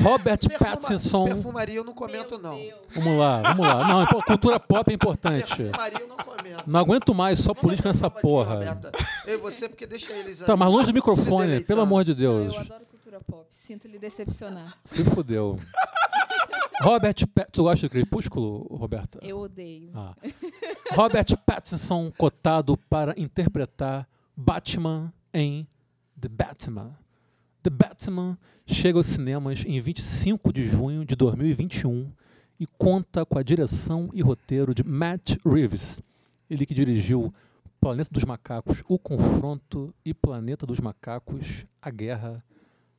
Robert 0.00 0.38
perfuma- 0.38 0.70
Pattinson. 0.76 1.24
Perfumaria 1.24 1.74
eu 1.74 1.84
não 1.84 1.92
comento, 1.92 2.38
não. 2.38 2.56
Vamos 2.94 3.18
lá, 3.18 3.42
vamos 3.42 3.66
lá. 3.66 3.88
Não, 3.88 4.06
cultura 4.22 4.58
pop 4.60 4.90
é 4.90 4.94
importante. 4.94 5.56
Perfumaria 5.56 5.98
eu 6.00 6.06
não 6.08 6.16
comento. 6.16 6.64
Não 6.66 6.80
aguento 6.80 7.12
mais 7.14 7.40
só 7.40 7.52
política 7.52 7.88
nessa 7.88 8.06
aqui, 8.06 8.20
porra. 8.20 8.54
Roberta. 8.54 8.92
Eu 9.26 9.34
e 9.34 9.36
você, 9.38 9.68
porque 9.68 9.86
deixa 9.86 10.12
eles 10.12 10.38
Tá, 10.38 10.56
mas 10.56 10.70
longe 10.70 10.86
do 10.86 10.94
microfone, 10.94 11.60
pelo 11.64 11.80
amor 11.82 12.04
de 12.04 12.12
Não, 12.12 12.18
Deus. 12.18 12.52
eu 12.52 12.60
adoro 12.60 12.84
cultura 13.14 13.20
pop. 13.20 13.48
Sinto 13.52 13.86
lhe 13.86 13.98
decepcionar. 13.98 14.78
Se 14.84 15.04
fudeu. 15.04 15.58
Robert. 16.82 17.14
Tu 17.52 17.62
gosta 17.62 17.86
de 17.86 17.90
Crepúsculo, 17.90 18.66
Roberta? 18.76 19.18
Eu 19.22 19.38
odeio. 19.38 19.90
Ah. 19.94 20.14
Robert 20.92 21.36
Pattinson 21.46 22.10
cotado 22.16 22.76
para 22.76 23.14
interpretar 23.16 24.08
Batman 24.36 25.12
em 25.32 25.66
The 26.20 26.28
Batman. 26.28 26.96
The 27.62 27.70
Batman 27.70 28.38
chega 28.66 28.98
aos 28.98 29.06
cinemas 29.06 29.64
em 29.64 29.80
25 29.80 30.52
de 30.52 30.66
junho 30.66 31.04
de 31.04 31.14
2021 31.14 32.10
e 32.58 32.66
conta 32.66 33.24
com 33.24 33.38
a 33.38 33.42
direção 33.42 34.10
e 34.12 34.20
roteiro 34.20 34.74
de 34.74 34.82
Matt 34.82 35.36
Reeves. 35.44 36.02
Ele 36.50 36.66
que 36.66 36.74
dirigiu 36.74 37.32
Planeta 37.80 38.10
dos 38.12 38.24
Macacos, 38.24 38.82
O 38.88 38.98
Confronto 38.98 39.94
e 40.04 40.12
Planeta 40.12 40.66
dos 40.66 40.80
Macacos, 40.80 41.66
A 41.80 41.90
Guerra, 41.90 42.44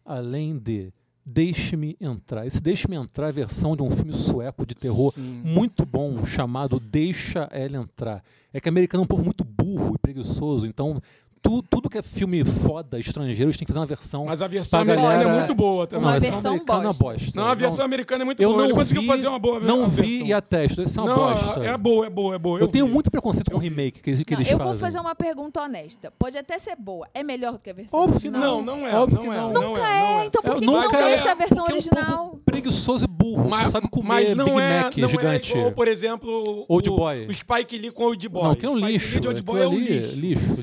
além 0.06 0.58
de 0.58 0.94
Deixe-me 1.28 1.98
Entrar. 2.00 2.46
Esse 2.46 2.62
Deixe-me 2.62 2.96
Entrar 2.96 3.26
é 3.26 3.30
a 3.30 3.34
versão 3.34 3.76
de 3.76 3.82
um 3.82 3.90
filme 3.90 4.14
sueco 4.14 4.64
de 4.64 4.76
terror 4.76 5.12
Sim. 5.12 5.42
muito 5.44 5.84
bom 5.84 6.24
chamado 6.24 6.80
Deixa 6.80 7.50
Ela 7.52 7.78
Entrar. 7.78 8.24
É 8.54 8.62
que 8.62 8.70
o 8.70 8.72
americano 8.72 9.02
é 9.02 9.06
um 9.06 9.08
povo 9.08 9.26
muito 9.26 9.44
burro 9.44 9.96
e 9.96 9.98
preguiçoso, 9.98 10.68
então 10.68 11.02
tu- 11.46 11.62
tudo 11.70 11.90
que 11.90 11.98
é 12.00 12.02
filme 12.02 12.44
foda, 12.44 13.00
estrangeiro, 13.00 13.44
eles 13.44 13.58
têm 13.58 13.66
que 13.66 13.72
fazer 13.72 13.80
uma 13.80 13.86
versão. 13.86 14.26
Mas 14.26 14.42
a 14.42 14.48
versão 14.48 14.80
americana 14.82 15.14
galera- 15.18 15.30
é 15.30 15.40
muito 15.40 15.54
boa 15.56 15.86
também. 15.88 16.06
Uma 16.06 16.16
a 16.16 16.20
versão 16.20 16.52
americana 16.54 16.82
bosta. 16.94 17.04
bosta. 17.04 17.32
Não, 17.36 17.48
a 17.48 17.54
versão 17.54 17.86
americana 17.86 18.24
é 18.24 18.26
muito 18.26 18.42
eu 18.42 18.50
boa. 18.50 18.58
não 18.60 18.66
Ele 18.66 18.74
conseguiu 18.74 19.02
vi, 19.04 19.08
fazer 19.08 19.28
uma 19.28 19.38
boa 19.40 19.60
Não 19.60 19.88
vi 19.88 20.02
versão. 20.02 20.28
e 20.28 20.34
atesto, 20.34 20.82
isso 20.82 21.00
é 21.00 21.04
uma 21.04 21.10
Não, 21.12 21.18
bosta. 21.18 21.60
é 21.66 21.78
boa, 21.78 22.06
é 22.06 22.10
boa, 22.10 22.36
é 22.36 22.40
boa. 22.40 22.60
eu 22.60 22.68
tenho 22.68 22.88
vi. 22.88 22.92
muito 22.94 23.12
preconceito 23.12 23.52
com 23.52 23.58
o 23.58 23.60
Eu 23.60 23.62
remake 23.64 24.02
que, 24.02 24.24
que 24.26 24.34
Não, 24.34 24.40
eles 24.42 24.52
eu 24.52 24.58
fazem. 24.58 24.74
vou 24.74 24.76
fazer 24.80 25.00
uma 25.00 25.14
pergunta 25.16 25.62
honesta. 25.62 26.12
Pode 26.18 26.38
até 26.38 26.58
ser 26.58 26.76
boa. 26.76 27.08
É 27.14 27.24
melhor 27.24 27.54
do 27.54 27.60
que 27.60 27.70
a 27.70 27.74
versão 27.74 28.00
Óbvio 28.00 28.16
original? 28.16 28.42
Não, 28.42 28.62
não 28.78 28.88
é. 28.88 28.96
Óbvio 28.96 29.24
não 29.24 29.34
é. 29.34 29.38
não. 29.38 29.54
Não 29.54 29.62
Nunca 29.70 29.80
é, 29.88 30.00
não 30.00 30.20
é. 30.20 30.26
Então 30.26 30.42
por 30.42 30.52
Eu 30.54 30.60
que, 30.60 30.66
não 30.66 30.84
é, 30.84 30.88
deixa 30.90 31.32
a 31.32 31.36
versão 31.36 31.58
porque 31.66 31.72
é 31.72 31.76
original? 31.76 32.40
preguiçoso 32.46 33.06
e 33.06 33.08
burro, 33.08 33.50
Mas, 33.50 33.70
sabe 33.70 33.88
comer 33.90 34.08
mas 34.08 34.36
não 34.38 34.46
Big 34.46 34.60
é, 34.62 34.82
Mac 34.84 34.98
não 34.98 35.08
gigante. 35.08 35.54
é 35.54 35.58
igual, 35.58 35.72
por 35.72 35.88
exemplo, 35.88 36.66
Old 36.68 36.90
o, 36.90 36.96
Boy. 36.96 37.28
o 37.28 37.34
Spike 37.34 37.78
Lee 37.78 37.92
com 37.92 38.04
o 38.04 38.08
Old 38.08 38.30
Boy. 38.30 38.44
não, 38.44 38.56
que 38.56 38.66
é 38.66 38.70
um 38.70 38.74
Spike 38.74 38.92
lixo. 38.92 39.12
Lee 39.14 39.20
de 39.20 39.28
Old 39.28 39.42
aquilo 39.42 39.54
Boy 39.54 39.62
é 39.64 39.68
um 39.68 39.72
ali, 39.72 40.00
lixo. 40.00 40.20
lixo, 40.20 40.54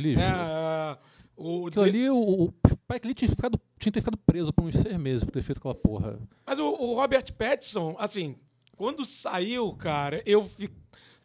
o, 1.36 1.66
Aquilo 1.68 1.84
ali, 1.84 2.10
o, 2.10 2.16
o 2.44 2.54
Spike 2.66 3.06
Lee 3.06 3.14
tinha, 3.14 3.28
ficado, 3.28 3.60
tinha 3.78 3.92
ficado 3.92 4.16
preso 4.18 4.52
por 4.52 4.64
uns 4.64 4.76
seis 4.76 4.96
meses 4.98 5.24
por 5.24 5.32
ter 5.32 5.42
feito 5.42 5.58
aquela 5.58 5.74
porra. 5.74 6.18
Mas 6.46 6.58
o, 6.58 6.64
o 6.64 6.94
Robert 6.94 7.32
Pattinson, 7.34 7.96
assim, 7.98 8.36
quando 8.76 9.04
saiu, 9.04 9.72
cara, 9.74 10.22
eu 10.26 10.48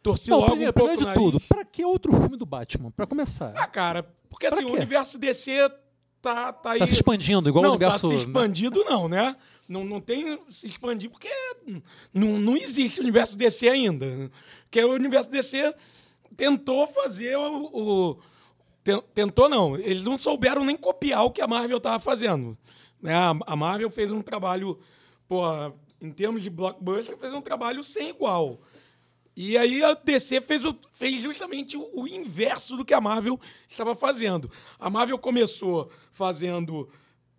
torci 0.02 0.30
Não, 0.30 0.38
logo 0.38 0.50
primeiro, 0.50 0.70
um 0.70 0.74
pouco 0.74 0.88
primeiro 0.96 1.12
de 1.14 1.18
o 1.18 1.22
tudo, 1.22 1.34
nariz. 1.34 1.48
pra 1.48 1.64
que 1.64 1.84
outro 1.84 2.12
filme 2.12 2.36
do 2.36 2.46
Batman? 2.46 2.90
Pra 2.90 3.06
começar. 3.06 3.52
Ah, 3.56 3.66
cara, 3.66 4.02
porque 4.30 4.46
Pra 4.48 4.56
assim, 4.56 4.64
o 4.64 4.68
quê? 4.68 4.76
universo 4.76 5.18
DC 5.18 5.68
tá, 6.22 6.52
tá 6.52 6.72
aí... 6.72 6.78
tá 6.78 6.86
se 6.86 6.94
expandindo, 6.94 7.48
igual 7.48 7.62
não, 7.62 7.70
o 7.70 7.74
universo... 7.74 8.08
tá 8.10 8.16
se 8.16 8.24
expandindo 8.24 8.82
não, 8.84 9.08
né? 9.08 9.36
Não, 9.68 9.84
não 9.84 10.00
tem 10.00 10.38
se 10.48 10.66
expandir 10.66 11.10
porque 11.10 11.28
não, 12.14 12.38
não 12.38 12.56
existe 12.56 13.00
o 13.00 13.02
universo 13.02 13.36
DC 13.36 13.68
ainda. 13.68 14.30
Porque 14.62 14.82
o 14.82 14.92
universo 14.94 15.30
DC 15.30 15.74
tentou 16.36 16.86
fazer 16.86 17.36
o... 17.36 17.64
o- 17.72 18.18
tentou 19.14 19.48
não, 19.48 19.76
eles 19.76 20.02
não 20.02 20.16
souberam 20.16 20.64
nem 20.64 20.76
copiar 20.76 21.24
o 21.24 21.30
que 21.30 21.42
a 21.42 21.46
Marvel 21.46 21.78
estava 21.78 21.98
fazendo. 21.98 22.56
Né? 23.00 23.14
A, 23.46 23.56
Marvel 23.56 23.90
fez 23.90 24.10
um 24.10 24.22
trabalho, 24.22 24.78
pô, 25.26 25.42
em 26.00 26.10
termos 26.10 26.42
de 26.42 26.50
blockbuster, 26.50 27.16
fez 27.16 27.32
um 27.32 27.40
trabalho 27.40 27.82
sem 27.84 28.10
igual. 28.10 28.60
E 29.36 29.56
aí 29.56 29.84
a 29.84 29.94
DC 29.94 30.40
fez, 30.40 30.64
o- 30.64 30.76
fez 30.92 31.22
justamente 31.22 31.76
o, 31.76 31.88
o 31.92 32.08
inverso 32.08 32.76
do 32.76 32.84
que 32.84 32.92
a 32.92 33.00
Marvel 33.00 33.38
estava 33.68 33.94
fazendo. 33.94 34.50
A 34.78 34.90
Marvel 34.90 35.18
começou 35.18 35.90
fazendo 36.10 36.88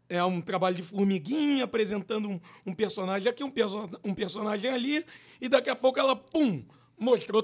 é, 0.07 0.23
um 0.23 0.39
trabalho 0.41 0.75
de 0.75 0.83
formiguinha, 0.83 1.65
apresentando 1.65 2.29
um, 2.29 2.39
um 2.65 2.73
personagem 2.73 3.29
aqui, 3.29 3.43
um, 3.43 3.51
perso 3.51 3.89
um 4.03 4.13
personagem 4.13 4.71
ali, 4.71 5.05
e 5.41 5.49
daqui 5.49 5.69
a 5.69 5.75
pouco 5.75 5.99
ela, 5.99 6.15
pum, 6.15 6.63
mostrou 6.97 7.43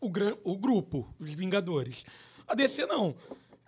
o, 0.00 0.10
o 0.44 0.56
grupo, 0.58 1.14
os 1.18 1.32
Vingadores. 1.32 2.04
A 2.46 2.54
DC 2.54 2.86
não. 2.86 3.14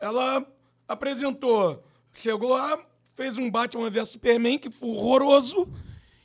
Ela 0.01 0.47
apresentou, 0.87 1.83
chegou 2.13 2.51
lá, 2.51 2.79
fez 3.15 3.37
um 3.39 3.51
Batman 3.51 3.91
vs 3.91 4.11
Superman 4.11 4.59
que 4.59 4.71
foi 4.71 4.91
horroroso, 4.91 5.69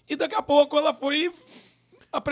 e 0.09 0.15
daqui 0.15 0.35
a 0.35 0.41
pouco 0.41 0.77
ela 0.77 0.93
foi 0.93 1.31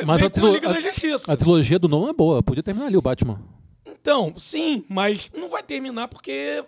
Mas 0.05 0.21
a, 0.21 0.29
trilo- 0.29 0.53
Liga 0.53 0.69
da 0.69 0.77
a- 0.77 0.81
Justiça. 0.81 1.31
a 1.31 1.37
trilogia 1.37 1.79
do 1.79 1.87
Nolan 1.87 2.09
é 2.09 2.13
boa, 2.13 2.43
podia 2.43 2.61
terminar 2.63 2.87
ali 2.87 2.97
o 2.97 3.01
Batman. 3.01 3.41
Então, 3.85 4.33
sim, 4.37 4.83
mas 4.89 5.31
não 5.35 5.49
vai 5.49 5.63
terminar 5.63 6.07
porque 6.07 6.63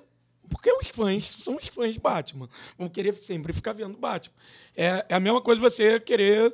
porque 0.50 0.70
os 0.74 0.90
fãs 0.90 1.26
são 1.32 1.56
os 1.56 1.68
fãs 1.68 1.94
de 1.94 2.00
Batman. 2.00 2.50
Vão 2.78 2.90
querer 2.90 3.14
sempre 3.14 3.54
ficar 3.54 3.72
vendo 3.72 3.98
Batman. 3.98 4.34
É, 4.76 5.06
é 5.08 5.16
a 5.16 5.20
mesma 5.20 5.42
coisa 5.42 5.62
você 5.62 5.98
querer 5.98 6.54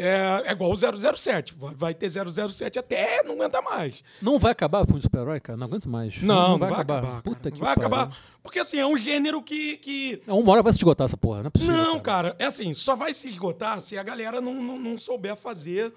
É, 0.00 0.44
é 0.46 0.52
igual 0.52 0.70
o 0.72 0.76
007. 0.76 1.54
Vai- 1.56 1.74
Vai 1.74 1.94
ter 1.94 2.08
007 2.08 2.78
até 2.78 3.22
não 3.24 3.34
aguenta 3.34 3.60
mais. 3.60 4.04
Não 4.22 4.38
vai 4.38 4.52
acabar 4.52 4.82
o 4.82 4.84
filme 4.86 5.00
de 5.00 5.04
super-herói, 5.06 5.40
cara? 5.40 5.56
Não 5.56 5.66
aguento 5.66 5.88
mais. 5.88 6.22
Não, 6.22 6.50
não 6.50 6.58
vai, 6.58 6.70
acabar. 6.70 7.02
cara. 7.02 7.22
Puta 7.22 7.50
Não 7.50 7.56
que 7.56 7.62
vai 7.62 7.74
pariu. 7.74 7.88
acabar. 7.94 8.16
Porque 8.42 8.60
assim, 8.60 8.78
é 8.78 8.86
um 8.86 8.96
gênero 8.96 9.42
que. 9.42 9.76
que... 9.78 10.22
Não, 10.26 10.38
Uma 10.38 10.52
hora 10.52 10.62
vai 10.62 10.72
se 10.72 10.78
esgotar 10.78 11.04
essa 11.06 11.16
porra, 11.16 11.40
não 11.40 11.48
é 11.48 11.50
possível. 11.50 11.76
Não, 11.76 11.98
cara, 12.00 12.36
é 12.38 12.44
assim, 12.44 12.72
só 12.72 12.94
vai 12.94 13.12
se 13.12 13.28
esgotar 13.28 13.80
se 13.80 13.98
a 13.98 14.02
galera 14.04 14.40
não, 14.40 14.54
não, 14.54 14.78
não 14.78 14.96
souber 14.96 15.34
fazer. 15.36 15.92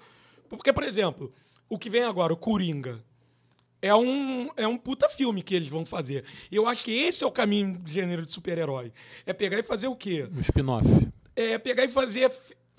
Porque, 0.48 0.72
por 0.72 0.82
exemplo, 0.82 1.32
o 1.68 1.78
que 1.78 1.88
vem 1.88 2.02
agora, 2.02 2.32
o 2.32 2.36
Coringa. 2.36 2.98
É 3.80 3.92
um, 3.94 4.48
é 4.56 4.66
um 4.68 4.76
puta 4.78 5.08
filme 5.08 5.42
que 5.42 5.54
eles 5.56 5.66
vão 5.68 5.84
fazer. 5.84 6.24
E 6.52 6.54
eu 6.56 6.68
acho 6.68 6.84
que 6.84 6.92
esse 6.92 7.24
é 7.24 7.26
o 7.26 7.32
caminho 7.32 7.76
do 7.78 7.90
gênero 7.90 8.24
de 8.24 8.30
super-herói. 8.30 8.92
É 9.26 9.32
pegar 9.32 9.58
e 9.58 9.62
fazer 9.64 9.88
o 9.88 9.96
quê? 9.96 10.28
Um 10.32 10.38
spin-off. 10.38 10.86
é 11.34 11.58
pegar 11.58 11.82
e 11.84 11.88
fazer 11.88 12.30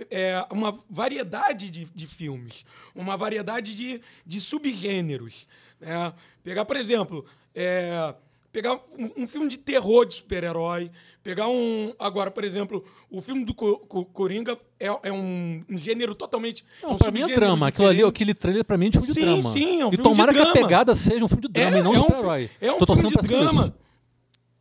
é, 0.10 0.46
uma 0.52 0.78
variedade 0.90 1.70
de, 1.70 1.86
de 1.94 2.08
filmes, 2.08 2.66
uma 2.96 3.16
variedade 3.18 3.76
de, 3.76 4.02
de 4.26 4.40
subgêneros. 4.42 5.48
né? 5.80 6.14
Pegar, 6.44 6.66
por 6.66 6.76
exemplo, 6.78 7.26
é, 7.56 8.14
pegar 8.52 8.74
um, 8.98 9.24
um 9.24 9.28
filme 9.28 9.48
de 9.48 9.58
terror 9.58 10.06
de 10.06 10.16
super-herói, 10.16 10.92
pegar 11.24 11.48
um. 11.48 11.94
Agora, 11.98 12.30
por 12.30 12.44
exemplo, 12.44 12.84
o 13.10 13.22
filme 13.22 13.46
do 13.46 13.54
Co- 13.54 13.78
Co- 13.80 14.06
Coringa 14.06 14.58
é, 14.80 14.88
é 15.04 15.12
um, 15.12 15.64
um 15.70 15.78
gênero 15.78 16.14
totalmente. 16.16 16.64
é 16.82 16.86
Não, 16.86 16.94
um 16.94 16.98
pra 16.98 17.12
mim 17.12 17.22
é 17.22 17.34
drama. 17.36 17.68
Aquilo 17.68 17.88
ali, 17.88 18.04
aquele 18.04 18.34
trailer 18.34 18.64
pra 18.66 18.78
mim 18.78 18.88
é 18.88 18.90
de 18.90 19.00
filme 19.00 19.14
Sim, 19.14 19.20
de 19.20 19.26
drama. 19.26 19.44
sim, 19.44 19.82
é 19.82 19.86
um 19.86 19.90
e 19.90 19.92
filme 19.92 19.98
de 19.98 20.04
tomara 20.04 20.34
que 20.34 20.40
a 20.40 20.44
drama. 20.44 20.54
pegada 20.62 20.96
seja 20.96 21.24
um 21.24 21.28
filme 21.28 21.42
de 21.44 21.48
drama 21.50 21.80
e 21.80 21.82
não 21.82 21.92
um 21.92 21.94
um 21.94 21.98
super-herói. 21.98 22.50
É 22.62 22.72
um 22.72 22.78
Tô 22.80 22.96
filme 22.96 23.10
de 23.16 23.28
drama. 23.28 23.62
isso. 23.64 23.74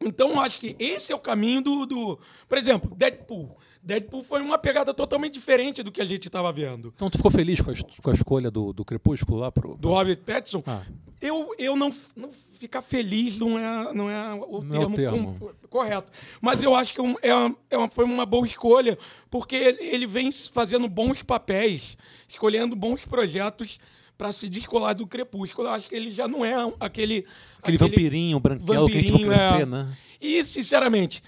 Então, 0.04 0.30
eu 0.30 0.40
acho 0.40 0.58
que 0.58 0.74
esse 0.80 1.12
é 1.12 1.14
o 1.14 1.18
caminho 1.20 1.62
do, 1.62 1.86
do. 1.86 2.18
Por 2.48 2.58
exemplo, 2.58 2.92
Deadpool. 2.96 3.56
Deadpool 3.82 4.22
foi 4.22 4.40
uma 4.40 4.58
pegada 4.58 4.94
totalmente 4.94 5.34
diferente 5.34 5.82
do 5.82 5.90
que 5.90 6.00
a 6.00 6.04
gente 6.04 6.26
estava 6.26 6.52
vendo. 6.52 6.92
Então 6.94 7.10
tu 7.10 7.16
ficou 7.16 7.30
feliz 7.30 7.60
com 7.60 7.70
a, 7.70 7.74
com 8.02 8.10
a 8.10 8.12
escolha 8.14 8.50
do, 8.50 8.72
do 8.72 8.84
Crepúsculo 8.84 9.38
lá 9.40 9.50
pro. 9.50 9.76
Do 9.76 9.88
Robert 9.88 10.18
Pattinson. 10.18 10.62
Ah. 10.66 10.82
Eu, 11.20 11.50
eu 11.58 11.76
não, 11.76 11.90
não 12.16 12.30
ficar 12.58 12.82
feliz 12.82 13.38
não 13.38 13.56
é, 13.58 13.92
não 13.94 14.10
é 14.10 14.34
o 14.34 14.62
Não 14.62 14.82
é 14.82 14.86
o 14.86 14.90
termo, 14.90 14.96
termo. 14.96 15.36
com- 15.38 15.68
correto. 15.68 16.10
Mas 16.40 16.62
eu 16.62 16.74
acho 16.74 16.94
que 16.94 17.00
é 17.00 17.04
é 17.30 17.34
uma- 17.34 17.56
é 17.70 17.76
uma- 17.78 17.88
foi 17.88 18.04
uma 18.04 18.26
boa 18.26 18.44
escolha, 18.46 18.98
porque 19.30 19.54
ele, 19.56 19.78
ele 19.84 20.06
vem 20.06 20.30
fazendo 20.32 20.88
bons 20.88 21.22
papéis, 21.22 21.96
escolhendo 22.28 22.74
bons 22.76 23.04
projetos 23.04 23.78
para 24.18 24.30
se 24.32 24.48
descolar 24.48 24.94
do 24.94 25.06
crepúsculo. 25.06 25.68
Eu 25.68 25.72
acho 25.72 25.88
que 25.88 25.94
ele 25.94 26.10
já 26.10 26.26
não 26.28 26.44
é 26.44 26.64
um- 26.66 26.74
aquele. 26.80 27.24
Aquele, 27.60 27.78
vampirinho 27.78 28.40
branquelo 28.40 28.88
que 28.88 28.96
a 28.98 29.00
gente 29.00 29.10
vai 29.12 29.18
vampirinho, 29.20 29.32
é. 29.32 29.48
crescer, 29.48 29.66
né? 29.66 29.96
E, 30.20 30.44
sinceramente, 30.44 31.22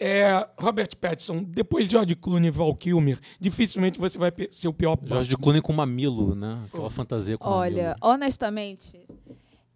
é, 0.00 0.46
Robert 0.58 0.88
Pattinson, 1.00 1.42
depois 1.42 1.86
de 1.86 1.92
George 1.92 2.14
Clooney 2.14 2.48
e 2.48 2.50
Val 2.50 2.74
Kilmer, 2.74 3.18
dificilmente 3.40 3.98
você 3.98 4.16
vai 4.18 4.32
ser 4.50 4.68
o 4.68 4.72
pior 4.72 4.96
de 4.96 5.36
Clooney 5.36 5.60
com 5.60 5.72
mamilo, 5.72 6.34
né? 6.34 6.62
Aquela 6.66 6.90
fantasia 6.90 7.36
com 7.36 7.48
Olha, 7.48 7.82
mamilo. 7.82 7.96
honestamente, 8.02 9.00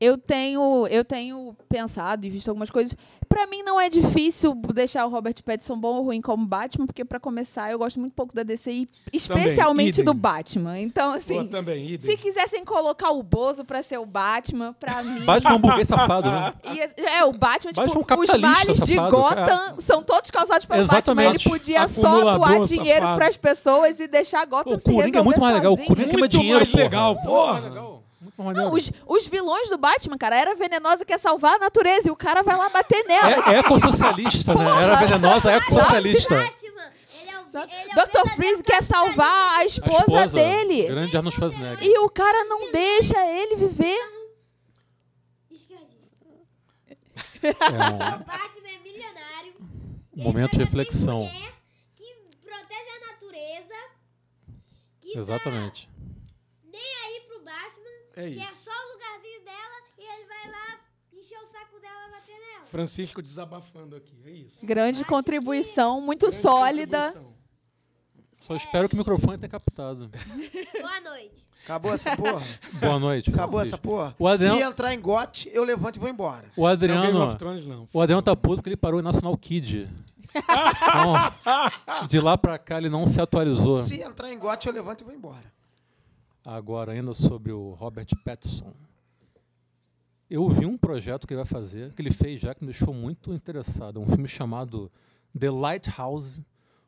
eu 0.04 0.18
tenho, 0.18 0.86
eu 0.88 1.04
tenho 1.04 1.56
pensado 1.68 2.26
e 2.26 2.30
visto 2.30 2.48
algumas 2.48 2.70
coisas. 2.70 2.96
Pra 3.28 3.46
mim 3.46 3.62
não 3.62 3.80
é 3.80 3.88
difícil 3.88 4.54
deixar 4.74 5.06
o 5.06 5.08
Robert 5.08 5.34
Pattinson 5.44 5.78
bom 5.78 5.96
ou 5.98 6.02
ruim 6.04 6.20
como 6.20 6.44
Batman, 6.44 6.86
porque 6.86 7.04
pra 7.04 7.20
começar 7.20 7.70
eu 7.70 7.78
gosto 7.78 7.98
muito 8.00 8.12
pouco 8.12 8.34
da 8.34 8.42
DC 8.42 8.70
e 8.72 8.86
especialmente 9.12 9.94
idem. 10.00 10.04
do 10.04 10.12
Batman. 10.12 10.78
Então 10.80 11.12
assim, 11.12 11.46
também, 11.46 11.98
se 12.00 12.16
quisessem 12.16 12.64
colocar 12.64 13.10
o 13.12 13.22
Bozo 13.22 13.64
pra 13.64 13.82
ser 13.82 13.98
o 13.98 14.04
Batman, 14.04 14.72
pra 14.78 15.02
mim 15.02 15.20
Batman 15.24 15.50
é 15.52 15.54
um 15.54 15.58
burguês 15.60 15.88
safado, 15.88 16.30
né? 16.30 16.52
ia- 16.74 16.90
é, 16.96 17.24
o 17.24 17.32
Batman, 17.32 17.70
Batman 17.72 17.82
é 17.82 17.98
um 17.98 18.02
tipo, 18.02 18.20
os 18.20 18.40
males 18.40 18.80
de 18.80 18.94
safado, 18.96 19.16
Gotham 19.16 19.76
são 19.80 20.02
todos 20.02 20.30
causados 20.30 20.66
pelo 20.66 20.84
Batman. 20.86 21.22
Ele 21.22 21.36
Exatamente. 21.36 21.48
podia 21.48 21.86
só 21.88 22.36
doar 22.36 22.64
dinheiro 22.66 23.00
safado. 23.02 23.16
pras 23.18 23.36
pessoas 23.36 24.00
e 24.00 24.08
deixar 24.08 24.44
Gotham 24.46 24.72
Pô, 24.72 24.76
o 24.76 24.80
se 24.80 24.92
Coringa 24.92 25.18
é 25.20 25.22
muito 25.22 25.40
mais 25.40 25.54
legal. 25.54 25.72
O 25.72 25.76
sozinho. 25.76 25.88
Coringa 25.88 26.08
queima 26.10 26.20
Muito 26.22 26.32
dinheiro, 26.38 26.58
mais 26.58 26.70
porra. 26.70 26.82
legal, 26.82 27.14
Muito 27.14 27.26
porra. 27.26 27.91
Não, 28.38 28.72
os, 28.72 28.90
os 29.06 29.26
vilões 29.26 29.68
do 29.68 29.76
Batman, 29.78 30.16
cara, 30.18 30.36
era 30.36 30.54
venenosa 30.54 31.04
quer 31.04 31.18
salvar 31.20 31.54
a 31.56 31.58
natureza 31.58 32.08
e 32.08 32.10
o 32.10 32.16
cara 32.16 32.42
vai 32.42 32.56
lá 32.56 32.68
bater 32.70 33.04
nela. 33.04 33.28
É, 33.50 33.54
é 33.54 33.58
ecossocialista, 33.58 34.54
né? 34.54 34.64
Era 34.82 34.96
venenosa, 34.96 35.52
é 35.52 35.56
ecossocialista. 35.56 36.34
Batman, 36.36 36.92
ele 37.20 37.30
é 37.30 37.38
o, 37.38 37.64
ele 37.64 37.90
é 37.90 38.02
o 38.02 38.06
Dr. 38.06 38.30
Freeze 38.34 38.62
quer 38.62 38.82
salvar 38.82 39.28
a 39.28 39.58
A 39.58 39.64
esposa, 39.64 39.98
esposa, 40.00 40.36
dele. 40.38 40.84
Grande 40.84 41.16
Arnold 41.16 41.36
Schwarzenegger. 41.36 41.86
E 41.86 41.98
o 41.98 42.08
cara 42.08 42.44
não 42.44 42.72
deixa 42.72 43.18
ele 43.26 43.54
viver. 43.56 43.98
Esquerdista. 45.50 46.16
É 47.42 47.50
O 47.50 48.24
Batman 48.24 48.68
é 48.68 48.78
milionário. 48.82 49.54
um 50.16 50.22
momento 50.22 50.52
de 50.52 50.58
reflexão. 50.58 51.30
Que 51.94 52.14
protege 52.42 52.90
a 52.96 53.12
natureza. 53.12 53.74
Que 55.00 55.18
Exatamente. 55.18 55.86
tá 55.86 55.92
nem 56.72 56.80
aí 57.04 57.20
pro 57.28 57.40
Batman. 58.14 58.26
É 58.26 58.30
Que 58.30 58.40
é 58.40 58.44
isso. 58.46 58.64
só 58.64 58.70
o 58.70 58.92
lugarzinho 58.92 59.44
dela. 59.44 59.82
E 59.98 60.02
ele 60.02 60.26
vai 60.26 60.50
lá 60.50 60.78
encher 61.12 61.38
o 61.38 61.46
saco 61.46 61.80
dela 61.80 62.08
e 62.08 62.10
bater 62.12 62.32
nela. 62.38 62.64
Francisco 62.70 63.22
desabafando 63.22 63.96
aqui, 63.96 64.16
é 64.26 64.30
isso. 64.30 64.64
Grande 64.66 65.04
contribuição, 65.04 66.00
muito 66.00 66.26
Grande 66.26 66.42
sólida. 66.42 66.98
contribuição. 67.06 67.32
Só 68.40 68.56
espero 68.56 68.88
que 68.88 68.94
o 68.96 68.98
microfone 68.98 69.38
tenha 69.38 69.48
captado. 69.48 70.10
Boa 70.80 71.00
noite. 71.00 71.46
Acabou 71.62 71.94
essa 71.94 72.10
porra? 72.16 72.44
Boa 72.80 72.98
noite. 72.98 73.30
Acabou 73.30 73.50
Francisco. 73.60 73.76
essa 73.76 73.78
porra? 73.78 74.16
O 74.18 74.26
Adriano- 74.26 74.56
Se 74.56 74.62
entrar 74.64 74.92
em 74.92 75.00
gote, 75.00 75.48
eu 75.54 75.62
levanto 75.62 75.94
e 75.96 75.98
vou 76.00 76.08
embora. 76.08 76.50
O 76.56 76.62
Não, 76.68 76.76
Game 76.76 76.92
Adriano, 76.96 77.24
of 77.24 77.36
Thrones 77.36 77.66
não. 77.66 77.88
o 77.92 78.00
Adriano 78.00 78.20
tá 78.20 78.34
puto 78.34 78.56
porque 78.56 78.70
ele 78.70 78.76
parou 78.76 78.98
em 78.98 79.02
National 79.02 79.36
Kid. 79.36 79.88
Então, 80.34 82.06
de 82.08 82.18
lá 82.20 82.38
pra 82.38 82.58
cá 82.58 82.78
ele 82.78 82.88
não 82.88 83.04
se 83.04 83.20
atualizou. 83.20 83.82
Se 83.82 84.00
entrar 84.00 84.32
em 84.32 84.38
gote, 84.38 84.66
eu 84.66 84.72
levanto 84.72 85.02
e 85.02 85.04
vou 85.04 85.12
embora. 85.14 85.44
Agora, 86.44 86.92
ainda 86.92 87.14
sobre 87.14 87.52
o 87.52 87.70
Robert 87.70 88.08
Pattinson. 88.24 88.72
Eu 90.28 90.48
vi 90.48 90.66
um 90.66 90.78
projeto 90.78 91.26
que 91.26 91.34
ele 91.34 91.42
vai 91.42 91.46
fazer, 91.46 91.92
que 91.92 92.02
ele 92.02 92.10
fez 92.10 92.40
já, 92.40 92.54
que 92.54 92.64
me 92.64 92.70
deixou 92.70 92.92
muito 92.92 93.32
interessado. 93.32 94.00
Um 94.00 94.06
filme 94.06 94.26
chamado 94.26 94.90
The 95.38 95.50
Lighthouse, 95.50 96.42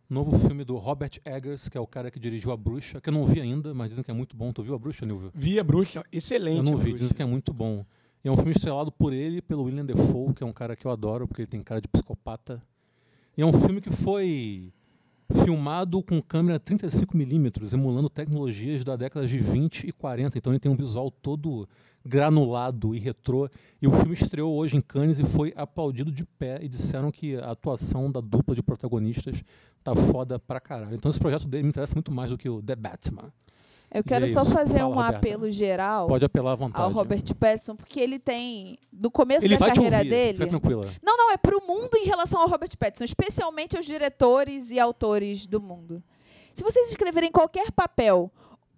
novo 0.08 0.38
filme 0.38 0.64
do 0.64 0.76
Robert 0.76 1.20
Eggers, 1.24 1.68
que 1.68 1.76
é 1.76 1.80
o 1.80 1.86
cara 1.86 2.10
que 2.10 2.18
dirigiu 2.18 2.52
A 2.52 2.56
Bruxa, 2.56 3.00
que 3.00 3.08
eu 3.10 3.12
não 3.12 3.24
vi 3.26 3.40
ainda, 3.40 3.74
mas 3.74 3.90
dizem 3.90 4.02
que 4.02 4.10
é 4.10 4.14
muito 4.14 4.34
bom. 4.34 4.52
Tu 4.52 4.62
viu 4.62 4.74
A 4.74 4.78
Bruxa, 4.78 5.04
Nilvio? 5.06 5.30
Via 5.34 5.62
Bruxa, 5.62 6.02
excelente. 6.10 6.70
Eu 6.70 6.74
não 6.74 6.80
a 6.80 6.82
vi, 6.82 6.94
dizem 6.94 7.14
que 7.14 7.22
é 7.22 7.26
muito 7.26 7.52
bom. 7.52 7.84
E 8.24 8.28
é 8.28 8.32
um 8.32 8.36
filme 8.36 8.52
estrelado 8.52 8.90
por 8.90 9.12
ele 9.12 9.36
e 9.36 9.42
pelo 9.42 9.64
William 9.64 9.84
Defoe, 9.84 10.32
que 10.32 10.42
é 10.42 10.46
um 10.46 10.52
cara 10.52 10.74
que 10.74 10.86
eu 10.86 10.90
adoro, 10.90 11.28
porque 11.28 11.42
ele 11.42 11.48
tem 11.48 11.62
cara 11.62 11.80
de 11.80 11.88
psicopata. 11.88 12.62
E 13.36 13.42
é 13.42 13.46
um 13.46 13.52
filme 13.52 13.80
que 13.80 13.90
foi 13.90 14.72
filmado 15.34 16.02
com 16.02 16.22
câmera 16.22 16.60
35mm, 16.60 17.72
emulando 17.72 18.08
tecnologias 18.08 18.84
da 18.84 18.96
década 18.96 19.26
de 19.26 19.38
20 19.38 19.88
e 19.88 19.92
40. 19.92 20.38
Então 20.38 20.52
ele 20.52 20.60
tem 20.60 20.70
um 20.70 20.76
visual 20.76 21.10
todo 21.10 21.68
granulado 22.04 22.94
e 22.94 22.98
retrô. 22.98 23.48
E 23.80 23.86
o 23.88 23.92
filme 23.92 24.14
estreou 24.14 24.54
hoje 24.54 24.76
em 24.76 24.80
Cannes 24.80 25.18
e 25.18 25.24
foi 25.24 25.52
aplaudido 25.56 26.12
de 26.12 26.24
pé 26.24 26.58
e 26.62 26.68
disseram 26.68 27.10
que 27.10 27.36
a 27.36 27.50
atuação 27.50 28.10
da 28.10 28.20
dupla 28.20 28.54
de 28.54 28.62
protagonistas 28.62 29.42
tá 29.82 29.94
foda 29.94 30.38
pra 30.38 30.60
caralho. 30.60 30.94
Então 30.94 31.10
esse 31.10 31.20
projeto 31.20 31.48
dele 31.48 31.64
me 31.64 31.70
interessa 31.70 31.94
muito 31.94 32.12
mais 32.12 32.30
do 32.30 32.38
que 32.38 32.48
o 32.48 32.62
The 32.62 32.76
Batman. 32.76 33.32
Eu 33.94 34.02
quero 34.02 34.26
só 34.26 34.44
fazer 34.44 34.80
Fala, 34.80 34.88
um 34.88 34.94
Roberta. 34.94 35.16
apelo 35.18 35.48
geral 35.48 36.09
Pode 36.09 36.24
apelar 36.24 36.52
à 36.52 36.54
vontade. 36.57 36.85
ao 36.85 36.90
Robert 36.90 37.22
Pattinson, 37.38 37.76
porque 37.76 38.00
ele 38.00 38.18
tem, 38.18 38.76
no 38.92 39.09
começo 39.09 39.46
Ele 39.46 39.57
da 39.57 39.68
carreira 39.68 39.98
ouvir, 39.98 40.11
dele... 40.11 40.38
fica 40.38 40.48
tranquila. 40.48 40.88
Não, 41.00 41.16
não, 41.16 41.30
é 41.30 41.37
pro 41.37 41.64
mundo 41.64 41.96
em 41.96 42.04
relação 42.04 42.40
ao 42.40 42.48
Robert 42.48 42.76
Pattinson, 42.76 43.04
especialmente 43.04 43.76
aos 43.76 43.87
diretores 43.87 44.70
e 44.70 44.80
autores 44.80 45.46
do 45.46 45.62
mundo. 45.62 46.02
Se 46.52 46.64
vocês 46.64 46.90
escreverem 46.90 47.30
qualquer 47.30 47.70
papel 47.70 48.33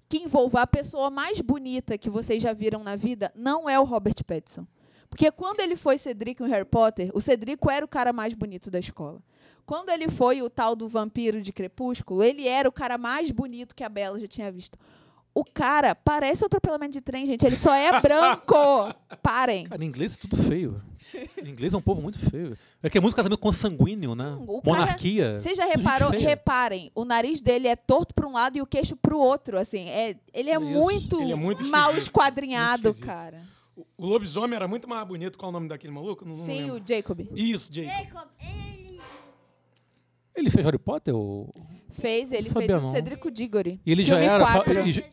que 0.06 0.18
envolva 0.18 0.60
a 0.60 0.66
pessoa 0.66 1.08
mais 1.08 1.40
bonita 1.40 1.96
que 1.96 2.10
vocês 2.10 2.42
já 2.42 2.52
viram 2.52 2.84
na 2.84 2.94
vida, 2.94 3.32
não 3.34 3.68
é 3.68 3.80
o 3.80 3.84
Robert 3.84 4.22
Pattinson. 4.22 4.66
Porque 5.08 5.30
quando 5.30 5.60
ele 5.60 5.76
foi 5.76 5.96
Cedric 5.96 6.42
no 6.42 6.48
Harry 6.48 6.66
Potter, 6.66 7.10
o 7.14 7.22
Cedrico 7.22 7.70
era 7.70 7.84
o 7.84 7.88
cara 7.88 8.12
mais 8.12 8.34
bonito 8.34 8.70
da 8.70 8.78
escola. 8.78 9.20
Quando 9.64 9.88
ele 9.88 10.08
foi 10.08 10.42
o 10.42 10.50
tal 10.50 10.76
do 10.76 10.88
vampiro 10.88 11.40
de 11.40 11.52
Crepúsculo, 11.52 12.22
ele 12.22 12.46
era 12.46 12.68
o 12.68 12.72
cara 12.72 12.98
mais 12.98 13.30
bonito 13.30 13.74
que 13.74 13.82
a 13.82 13.88
Bela 13.88 14.20
já 14.20 14.28
tinha 14.28 14.52
visto. 14.52 14.78
O 15.38 15.44
cara 15.44 15.94
parece 15.94 16.42
um 16.42 16.46
atropelamento 16.46 16.92
de 16.92 17.02
trem, 17.02 17.26
gente. 17.26 17.44
Ele 17.44 17.56
só 17.56 17.74
é 17.74 17.90
branco. 18.00 18.56
Parem. 19.22 19.66
Cara, 19.66 19.84
em 19.84 19.86
inglês 19.86 20.14
é 20.14 20.18
tudo 20.18 20.34
feio. 20.36 20.80
Em 21.44 21.50
inglês 21.50 21.74
é 21.74 21.76
um 21.76 21.82
povo 21.82 22.00
muito 22.00 22.18
feio. 22.18 22.56
É 22.82 22.88
que 22.88 22.96
é 22.96 23.00
muito 23.02 23.14
casamento 23.14 23.38
consanguíneo, 23.38 24.14
né? 24.14 24.34
o 24.46 24.62
cara- 24.62 24.78
Monarquia. 24.80 25.38
Você 25.38 25.54
já 25.54 25.66
reparou? 25.66 26.08
Reparem, 26.10 26.90
o 26.94 27.04
nariz 27.04 27.42
dele 27.42 27.68
é 27.68 27.76
torto 27.76 28.14
para 28.14 28.26
um 28.26 28.32
lado 28.32 28.56
e 28.56 28.62
o 28.62 28.66
queixo 28.66 28.96
para 28.96 29.14
o 29.14 29.18
outro. 29.18 29.58
Assim, 29.58 29.88
é, 29.90 30.16
ele 30.32 30.48
é 30.48 30.58
muito, 30.58 31.20
Ele 31.20 31.32
é 31.32 31.36
muito 31.36 31.62
mal 31.64 31.90
esquisito, 31.90 32.02
esquadrinhado, 32.04 32.84
muito 32.84 33.04
cara. 33.04 33.42
O- 33.76 33.84
O 33.98 34.06
lobisomem 34.06 34.56
era 34.56 34.66
muito 34.66 34.88
mais 34.88 35.06
bonito. 35.06 35.36
Qual 35.36 35.48
é 35.48 35.50
o 35.50 35.52
nome 35.52 35.68
daquele 35.68 35.92
maluco? 35.92 36.24
Não, 36.24 36.34
não 36.34 36.46
Sim, 36.46 36.62
lembro. 36.72 36.82
o 36.82 36.88
Jacob 36.88 37.20
Isso, 37.36 37.70
Jake. 37.70 37.88
Jacob, 37.88 38.28
ele. 38.40 39.00
Ele 40.34 40.48
fez 40.50 40.64
Harry 40.64 40.78
Potter? 40.78 41.14
Ou... 41.14 41.52
fez, 41.92 42.32
ele 42.32 42.48
fez 42.48 42.68
o 42.68 42.80
não. 42.80 42.92
Cedrico 42.92 43.30
Diggory. 43.30 43.80
E 43.84 43.92
ele 43.92 44.04
já 44.04 44.18
era. 44.18 44.44
Ele, 44.66 45.04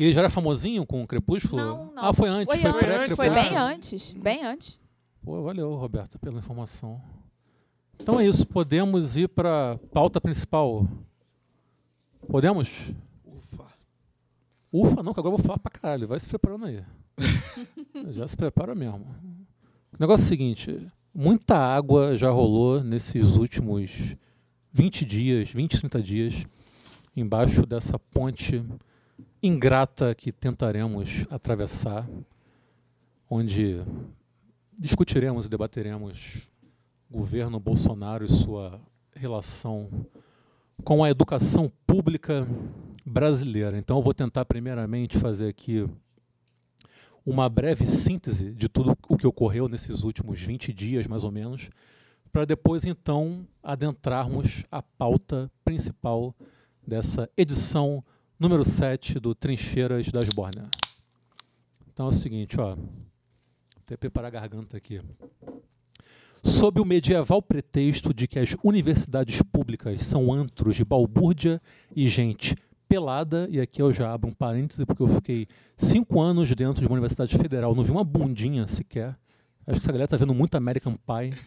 já- 0.00 0.04
ele 0.06 0.12
já 0.14 0.20
era 0.20 0.30
famosinho 0.30 0.86
com 0.86 1.02
o 1.02 1.06
Crepúsculo? 1.06 1.56
Não, 1.62 1.92
não. 1.92 2.04
Ah, 2.04 2.12
foi 2.12 2.28
antes. 2.28 2.46
Foi, 2.60 2.72
Foi, 2.72 2.90
antes, 2.94 3.16
foi 3.16 3.30
bem 3.30 3.56
antes, 3.56 4.12
bem 4.12 4.44
antes. 4.44 4.78
Pô, 5.22 5.42
valeu, 5.42 5.74
Roberto, 5.74 6.18
pela 6.18 6.38
informação. 6.38 7.00
Então 8.00 8.18
é 8.18 8.26
isso. 8.26 8.46
Podemos 8.46 9.16
ir 9.16 9.28
para 9.28 9.78
pauta 9.92 10.20
principal. 10.20 10.86
Podemos? 12.28 12.70
Ufa. 13.24 13.66
Ufa, 14.72 15.02
não, 15.02 15.12
que 15.12 15.20
agora 15.20 15.34
eu 15.34 15.38
vou 15.38 15.46
falar 15.46 15.58
pra 15.58 15.70
caralho. 15.70 16.08
Vai 16.08 16.18
se 16.20 16.26
preparando 16.26 16.66
aí. 16.66 16.82
já 18.12 18.26
se 18.26 18.36
prepara 18.36 18.74
mesmo. 18.74 19.04
O 19.92 19.96
negócio 19.98 20.22
é 20.24 20.26
o 20.26 20.28
seguinte: 20.28 20.88
muita 21.14 21.56
água 21.58 22.16
já 22.16 22.30
rolou 22.30 22.82
nesses 22.82 23.36
últimos 23.36 24.16
20 24.72 25.04
dias, 25.04 25.50
20, 25.50 25.78
30 25.80 26.02
dias, 26.02 26.46
embaixo 27.16 27.66
dessa 27.66 27.98
ponte 27.98 28.62
ingrata 29.42 30.14
que 30.14 30.30
tentaremos 30.30 31.26
atravessar, 31.30 32.08
onde 33.28 33.82
discutiremos 34.78 35.46
e 35.46 35.48
debateremos 35.48 36.48
governo 37.10 37.58
Bolsonaro 37.58 38.24
e 38.24 38.28
sua 38.28 38.80
relação 39.14 39.88
com 40.84 41.02
a 41.02 41.10
educação 41.10 41.72
pública 41.86 42.46
brasileira. 43.04 43.78
Então, 43.78 43.98
eu 43.98 44.02
vou 44.02 44.14
tentar, 44.14 44.44
primeiramente, 44.44 45.18
fazer 45.18 45.48
aqui 45.48 45.88
uma 47.24 47.48
breve 47.48 47.86
síntese 47.86 48.52
de 48.52 48.68
tudo 48.68 48.96
o 49.08 49.16
que 49.16 49.26
ocorreu 49.26 49.68
nesses 49.68 50.02
últimos 50.02 50.40
20 50.40 50.72
dias, 50.72 51.06
mais 51.06 51.24
ou 51.24 51.30
menos, 51.30 51.70
para 52.32 52.44
depois, 52.44 52.84
então, 52.84 53.46
adentrarmos 53.62 54.64
a 54.70 54.82
pauta 54.82 55.50
principal 55.64 56.34
dessa 56.86 57.28
edição 57.36 58.04
número 58.40 58.64
7 58.64 59.20
do 59.20 59.34
Trincheiras 59.34 60.10
das 60.10 60.30
Borne. 60.30 60.66
Então 61.92 62.06
é 62.06 62.08
o 62.08 62.12
seguinte, 62.12 62.58
ó. 62.58 62.76
Até 63.76 63.96
preparar 63.96 64.28
a 64.28 64.30
garganta 64.30 64.76
aqui 64.76 65.00
sob 66.42 66.80
o 66.80 66.84
medieval 66.84 67.42
pretexto 67.42 68.14
de 68.14 68.26
que 68.26 68.38
as 68.38 68.56
universidades 68.64 69.42
públicas 69.42 70.02
são 70.02 70.32
antros 70.32 70.74
de 70.74 70.84
balbúrdia 70.84 71.60
e 71.94 72.08
gente 72.08 72.56
pelada, 72.88 73.46
e 73.50 73.60
aqui 73.60 73.80
eu 73.80 73.92
já 73.92 74.12
abro 74.12 74.30
um 74.30 74.32
parêntese, 74.32 74.84
porque 74.84 75.02
eu 75.02 75.08
fiquei 75.08 75.46
cinco 75.76 76.20
anos 76.20 76.48
dentro 76.54 76.80
de 76.80 76.86
uma 76.86 76.94
universidade 76.94 77.36
federal, 77.36 77.74
não 77.74 77.84
vi 77.84 77.92
uma 77.92 78.02
bundinha 78.02 78.66
sequer. 78.66 79.16
Acho 79.66 79.78
que 79.78 79.84
essa 79.84 79.92
galera 79.92 80.06
está 80.06 80.16
vendo 80.16 80.34
muito 80.34 80.56
American 80.56 80.94
Pie. 80.94 81.38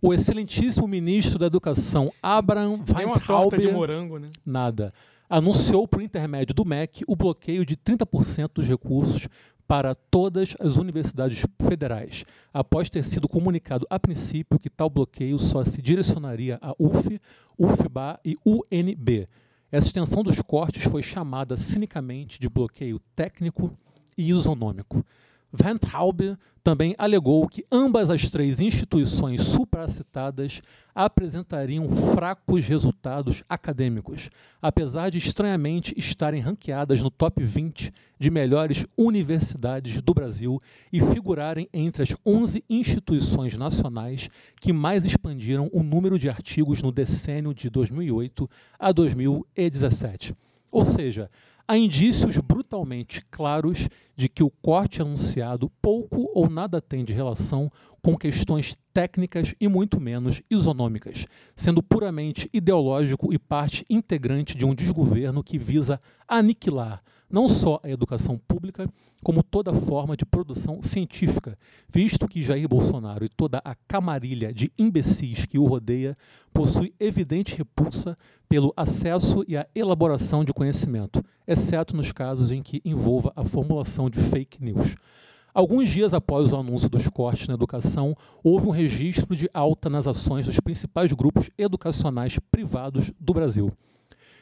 O 0.00 0.14
excelentíssimo 0.14 0.86
ministro 0.86 1.38
da 1.38 1.46
Educação, 1.46 2.12
Abraham 2.22 2.78
Tem 2.78 3.04
uma 3.04 3.18
torta 3.18 3.58
de 3.58 3.66
Weintraub, 3.66 3.74
morango, 3.74 4.18
né? 4.18 4.30
nada, 4.44 4.92
anunciou 5.28 5.86
por 5.88 6.02
intermédio 6.02 6.54
do 6.54 6.64
MEC 6.64 7.04
o 7.06 7.16
bloqueio 7.16 7.64
de 7.64 7.76
30% 7.76 8.50
dos 8.54 8.68
recursos 8.68 9.28
para 9.66 9.94
todas 9.94 10.54
as 10.60 10.76
universidades 10.76 11.42
federais, 11.66 12.24
após 12.52 12.90
ter 12.90 13.02
sido 13.02 13.28
comunicado 13.28 13.86
a 13.88 13.98
princípio 13.98 14.58
que 14.58 14.68
tal 14.68 14.90
bloqueio 14.90 15.38
só 15.38 15.64
se 15.64 15.80
direcionaria 15.80 16.58
a 16.60 16.74
UF, 16.78 17.20
UFBA 17.58 18.20
e 18.24 18.36
UNB. 18.44 19.28
Essa 19.72 19.88
extensão 19.88 20.22
dos 20.22 20.40
cortes 20.42 20.84
foi 20.84 21.02
chamada 21.02 21.56
cinicamente 21.56 22.38
de 22.38 22.48
bloqueio 22.48 23.00
técnico 23.16 23.76
e 24.16 24.30
isonômico. 24.30 25.04
Van 25.56 25.78
Traub 25.78 26.36
também 26.64 26.96
alegou 26.98 27.48
que 27.48 27.64
ambas 27.70 28.10
as 28.10 28.28
três 28.28 28.60
instituições 28.60 29.42
supracitadas 29.42 30.60
apresentariam 30.92 31.88
fracos 31.88 32.66
resultados 32.66 33.44
acadêmicos, 33.48 34.30
apesar 34.60 35.10
de 35.10 35.18
estranhamente 35.18 35.94
estarem 35.96 36.40
ranqueadas 36.40 37.00
no 37.00 37.08
top 37.08 37.40
20 37.40 37.92
de 38.18 38.30
melhores 38.32 38.84
universidades 38.98 40.02
do 40.02 40.12
Brasil 40.12 40.60
e 40.92 41.00
figurarem 41.00 41.68
entre 41.72 42.02
as 42.02 42.16
11 42.26 42.64
instituições 42.68 43.56
nacionais 43.56 44.28
que 44.60 44.72
mais 44.72 45.06
expandiram 45.06 45.70
o 45.72 45.84
número 45.84 46.18
de 46.18 46.28
artigos 46.28 46.82
no 46.82 46.90
decênio 46.90 47.54
de 47.54 47.70
2008 47.70 48.50
a 48.76 48.90
2017. 48.90 50.34
Ou 50.72 50.82
seja, 50.82 51.30
há 51.66 51.76
indícios 51.76 52.36
brutalmente 52.38 53.24
claros 53.30 53.88
de 54.14 54.28
que 54.28 54.42
o 54.42 54.50
corte 54.50 55.00
anunciado 55.00 55.70
pouco 55.80 56.30
ou 56.34 56.48
nada 56.48 56.80
tem 56.80 57.04
de 57.04 57.12
relação 57.12 57.70
com 58.02 58.16
questões 58.16 58.76
técnicas 58.92 59.54
e 59.60 59.66
muito 59.66 60.00
menos 60.00 60.42
isonômicas, 60.50 61.26
sendo 61.56 61.82
puramente 61.82 62.48
ideológico 62.52 63.32
e 63.32 63.38
parte 63.38 63.84
integrante 63.88 64.56
de 64.56 64.64
um 64.64 64.74
desgoverno 64.74 65.42
que 65.42 65.58
visa 65.58 66.00
aniquilar 66.28 67.02
não 67.34 67.48
só 67.48 67.80
a 67.82 67.90
educação 67.90 68.38
pública, 68.38 68.88
como 69.24 69.42
toda 69.42 69.74
forma 69.74 70.16
de 70.16 70.24
produção 70.24 70.80
científica, 70.80 71.58
visto 71.92 72.28
que 72.28 72.44
Jair 72.44 72.68
Bolsonaro 72.68 73.24
e 73.24 73.28
toda 73.28 73.60
a 73.64 73.74
camarilha 73.88 74.54
de 74.54 74.70
imbecis 74.78 75.44
que 75.44 75.58
o 75.58 75.66
rodeia 75.66 76.16
possui 76.52 76.94
evidente 77.00 77.56
repulsa 77.56 78.16
pelo 78.48 78.72
acesso 78.76 79.44
e 79.48 79.56
a 79.56 79.66
elaboração 79.74 80.44
de 80.44 80.52
conhecimento, 80.52 81.24
exceto 81.44 81.96
nos 81.96 82.12
casos 82.12 82.52
em 82.52 82.62
que 82.62 82.80
envolva 82.84 83.32
a 83.34 83.42
formulação 83.42 84.08
de 84.08 84.20
fake 84.20 84.62
news. 84.62 84.94
Alguns 85.52 85.88
dias 85.88 86.14
após 86.14 86.52
o 86.52 86.56
anúncio 86.56 86.88
dos 86.88 87.08
cortes 87.08 87.48
na 87.48 87.54
educação, 87.54 88.16
houve 88.44 88.68
um 88.68 88.70
registro 88.70 89.34
de 89.34 89.50
alta 89.52 89.90
nas 89.90 90.06
ações 90.06 90.46
dos 90.46 90.60
principais 90.60 91.12
grupos 91.12 91.50
educacionais 91.58 92.38
privados 92.52 93.12
do 93.18 93.34
Brasil 93.34 93.72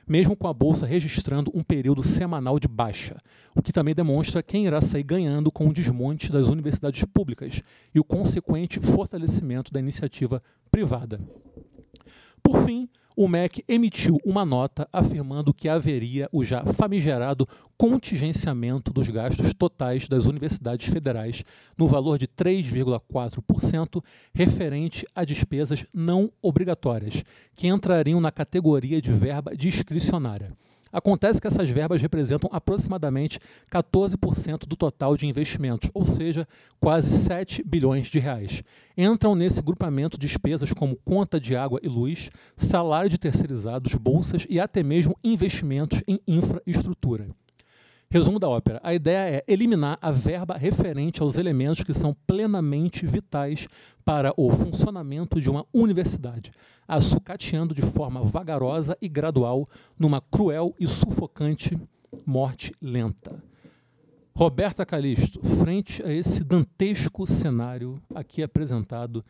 mesmo 0.09 0.37
com 0.37 0.49
a 0.49 0.53
bolsa 0.53 0.87
registrando 0.87 1.51
um 1.55 1.63
período 1.63 2.03
semanal 2.03 2.59
de 2.59 2.69
baixa, 2.69 3.17
o 3.55 3.63
que 3.63 3.73
também 3.73 3.95
demonstra 3.95 4.43
quem 4.43 4.67
irá 4.67 4.81
sair 4.81 5.03
ganhando 5.03 5.51
com 5.51 5.69
o 5.69 5.73
desmonte 5.73 6.31
das 6.31 6.49
universidades 6.49 7.05
públicas 7.05 7.63
e 7.95 8.01
o 8.01 8.05
consequente 8.05 8.81
fortalecimento 8.81 9.73
da 9.73 9.81
iniciativa 9.81 10.43
privada. 10.71 11.21
Por 12.43 12.65
fim, 12.65 12.89
o 13.17 13.29
MEC 13.29 13.63
emitiu 13.69 14.19
uma 14.25 14.45
nota 14.45 14.89
afirmando 14.93 15.53
que 15.53 15.69
haveria 15.69 16.29
o 16.33 16.45
já 16.45 16.65
famigerado 16.65 17.47
contingenciamento 17.77 18.93
dos 18.93 19.09
gastos 19.09 19.53
totais 19.53 20.09
das 20.09 20.27
universidades 20.27 20.89
federais 20.89 21.45
no 21.77 21.87
valor 21.87 22.19
de 22.19 22.27
3,4% 22.27 24.03
referente 24.33 25.07
a 25.15 25.25
despesas 25.25 25.85
não 25.93 26.33
obrigatórias, 26.41 27.23
que 27.55 27.69
entrariam 27.69 28.21
na 28.21 28.31
categoria 28.31 29.01
de 29.01 29.13
verba 29.13 29.55
discricionária. 29.55 30.53
Acontece 30.93 31.41
que 31.41 31.47
essas 31.47 31.71
verbas 31.71 32.03
representam 32.03 32.51
aproximadamente 32.53 33.39
14% 33.71 34.67
do 34.67 34.77
total 34.77 35.17
de 35.17 35.27
investimentos, 35.27 35.91
ou 35.95 36.05
seja, 36.05 36.47
quase 36.79 37.11
7 37.11 37.63
bilhões 37.65 38.09
de 38.09 38.19
reais. 38.19 38.63
Entram 38.97 39.35
nesse 39.35 39.63
grupamento 39.63 40.19
despesas 40.19 40.73
como 40.73 40.97
conta 40.97 41.41
de 41.41 41.57
água 41.57 41.81
e 41.83 41.89
luz, 41.89 42.31
salário 42.57 43.09
de 43.09 43.17
terceirizados, 43.17 43.95
bolsas 43.95 44.47
e 44.51 44.61
até 44.61 44.83
mesmo 44.83 45.17
investimentos 45.25 46.03
em 46.07 46.21
infraestrutura. 46.29 47.29
Resumo 48.13 48.39
da 48.39 48.47
ópera: 48.47 48.79
a 48.83 48.93
ideia 48.93 49.37
é 49.37 49.45
eliminar 49.51 49.99
a 50.03 50.11
verba 50.11 50.59
referente 50.59 51.23
aos 51.23 51.39
elementos 51.39 51.83
que 51.83 51.95
são 51.95 52.15
plenamente 52.27 53.07
vitais 53.07 53.67
para 54.05 54.35
o 54.37 54.51
funcionamento 54.51 55.41
de 55.41 55.49
uma 55.49 55.65
universidade, 55.73 56.53
a 56.87 57.01
sucateando 57.01 57.75
de 57.75 57.81
forma 57.81 58.23
vagarosa 58.23 58.99
e 59.01 59.09
gradual 59.09 59.67
numa 59.99 60.21
cruel 60.21 60.75
e 60.79 60.87
sufocante 60.87 61.75
morte 62.27 62.75
lenta. 62.83 63.43
Roberta 64.35 64.85
Calisto, 64.85 65.41
frente 65.63 66.03
a 66.03 66.13
esse 66.13 66.45
dantesco 66.45 67.27
cenário 67.27 67.99
aqui 68.15 68.43
apresentado, 68.43 69.25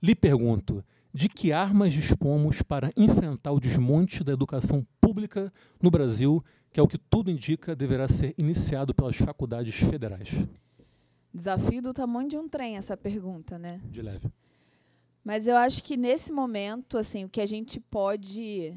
lhe 0.00 0.14
pergunto: 0.14 0.84
de 1.12 1.28
que 1.28 1.52
armas 1.52 1.92
dispomos 1.92 2.62
para 2.62 2.92
enfrentar 2.96 3.50
o 3.50 3.58
desmonte 3.58 4.22
da 4.22 4.32
educação 4.32 4.86
pública 5.00 5.52
no 5.82 5.90
Brasil, 5.90 6.44
que 6.72 6.78
é 6.80 6.82
o 6.82 6.88
que 6.88 6.98
tudo 6.98 7.30
indica 7.30 7.74
deverá 7.74 8.06
ser 8.08 8.34
iniciado 8.38 8.94
pelas 8.94 9.16
faculdades 9.16 9.74
federais? 9.74 10.28
Desafio 11.32 11.82
do 11.82 11.92
tamanho 11.92 12.28
de 12.28 12.36
um 12.36 12.48
trem 12.48 12.76
essa 12.76 12.96
pergunta, 12.96 13.58
né? 13.58 13.80
De 13.90 14.02
leve. 14.02 14.28
Mas 15.24 15.46
eu 15.46 15.56
acho 15.56 15.82
que 15.82 15.96
nesse 15.96 16.32
momento, 16.32 16.96
assim, 16.96 17.24
o 17.24 17.28
que 17.28 17.40
a 17.40 17.46
gente 17.46 17.78
pode 17.80 18.74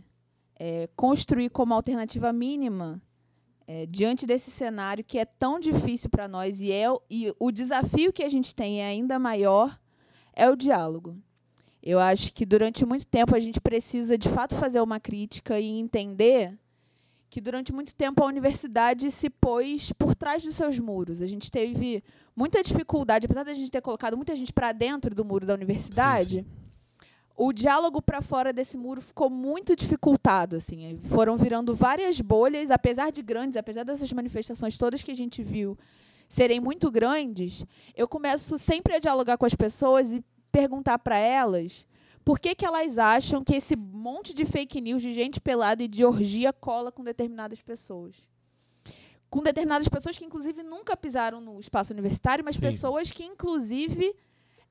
é, 0.59 0.87
construir 0.95 1.49
como 1.49 1.73
alternativa 1.73 2.31
mínima 2.33 3.01
é, 3.67 3.85
diante 3.85 4.27
desse 4.27 4.51
cenário 4.51 5.03
que 5.03 5.17
é 5.17 5.23
tão 5.25 5.59
difícil 5.59 6.09
para 6.09 6.27
nós 6.27 6.59
e, 6.61 6.71
é, 6.71 6.91
o- 6.91 7.01
e 7.09 7.33
o 7.39 7.51
desafio 7.51 8.11
que 8.11 8.21
a 8.23 8.29
gente 8.29 8.53
tem 8.53 8.81
é 8.81 8.85
ainda 8.87 9.17
maior 9.17 9.79
é 10.33 10.49
o 10.49 10.55
diálogo. 10.55 11.17
Eu 11.81 11.99
acho 11.99 12.33
que 12.33 12.45
durante 12.45 12.85
muito 12.85 13.07
tempo 13.07 13.35
a 13.35 13.39
gente 13.39 13.59
precisa 13.61 14.17
de 14.17 14.27
fato 14.29 14.55
fazer 14.55 14.81
uma 14.81 14.99
crítica 14.99 15.59
e 15.59 15.65
entender 15.79 16.57
que 17.31 17.39
durante 17.39 17.71
muito 17.71 17.95
tempo 17.95 18.21
a 18.21 18.27
universidade 18.27 19.09
se 19.09 19.29
pôs 19.29 19.93
por 19.93 20.13
trás 20.13 20.43
dos 20.43 20.53
seus 20.53 20.77
muros. 20.77 21.21
A 21.21 21.25
gente 21.25 21.49
teve 21.49 22.03
muita 22.35 22.61
dificuldade, 22.61 23.25
apesar 23.25 23.43
da 23.43 23.53
gente 23.53 23.71
ter 23.71 23.81
colocado 23.81 24.17
muita 24.17 24.35
gente 24.35 24.51
para 24.51 24.73
dentro 24.73 25.15
do 25.15 25.23
muro 25.23 25.45
da 25.45 25.53
universidade, 25.53 26.45
o 27.33 27.53
diálogo 27.53 28.01
para 28.01 28.21
fora 28.21 28.51
desse 28.51 28.77
muro 28.77 29.01
ficou 29.01 29.29
muito 29.29 29.77
dificultado. 29.77 30.57
Assim, 30.57 30.99
foram 31.03 31.37
virando 31.37 31.73
várias 31.73 32.19
bolhas, 32.19 32.69
apesar 32.69 33.13
de 33.13 33.21
grandes, 33.21 33.55
apesar 33.55 33.85
dessas 33.85 34.11
manifestações 34.11 34.77
todas 34.77 35.01
que 35.01 35.11
a 35.11 35.15
gente 35.15 35.41
viu 35.41 35.77
serem 36.27 36.59
muito 36.59 36.91
grandes. 36.91 37.63
Eu 37.95 38.09
começo 38.09 38.57
sempre 38.57 38.95
a 38.95 38.99
dialogar 38.99 39.37
com 39.37 39.45
as 39.45 39.55
pessoas 39.55 40.13
e 40.13 40.21
perguntar 40.51 40.99
para 40.99 41.17
elas 41.17 41.87
por 42.23 42.39
que, 42.39 42.53
que 42.55 42.65
elas 42.65 42.97
acham 42.97 43.43
que 43.43 43.55
esse 43.55 43.75
monte 43.75 44.33
de 44.33 44.45
fake 44.45 44.79
news 44.81 45.01
de 45.01 45.13
gente 45.13 45.39
pelada 45.39 45.83
e 45.83 45.87
de 45.87 46.05
orgia 46.05 46.53
cola 46.53 46.91
com 46.91 47.03
determinadas 47.03 47.61
pessoas. 47.61 48.15
com 49.29 49.41
determinadas 49.41 49.87
pessoas 49.87 50.17
que, 50.17 50.25
inclusive, 50.25 50.61
nunca 50.61 50.95
pisaram 50.97 51.39
no 51.39 51.57
espaço 51.57 51.93
universitário, 51.93 52.43
mas 52.43 52.55
Sim. 52.57 52.61
pessoas 52.61 53.11
que, 53.13 53.23
inclusive, 53.23 54.13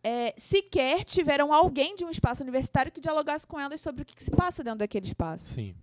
é, 0.04 0.34
sequer 0.36 1.02
tiveram 1.02 1.50
alguém 1.50 1.96
de 1.96 2.04
um 2.04 2.10
espaço 2.10 2.42
universitário 2.42 2.92
que 2.92 3.00
dialogasse 3.00 3.46
com 3.46 3.58
elas 3.58 3.80
sobre 3.80 4.02
o 4.02 4.04
que, 4.04 4.14
que 4.14 4.22
se 4.22 4.30
passa 4.30 4.62
dentro 4.62 4.80
daquele 4.80 5.06
espaço. 5.06 5.54
Sim. 5.54 5.74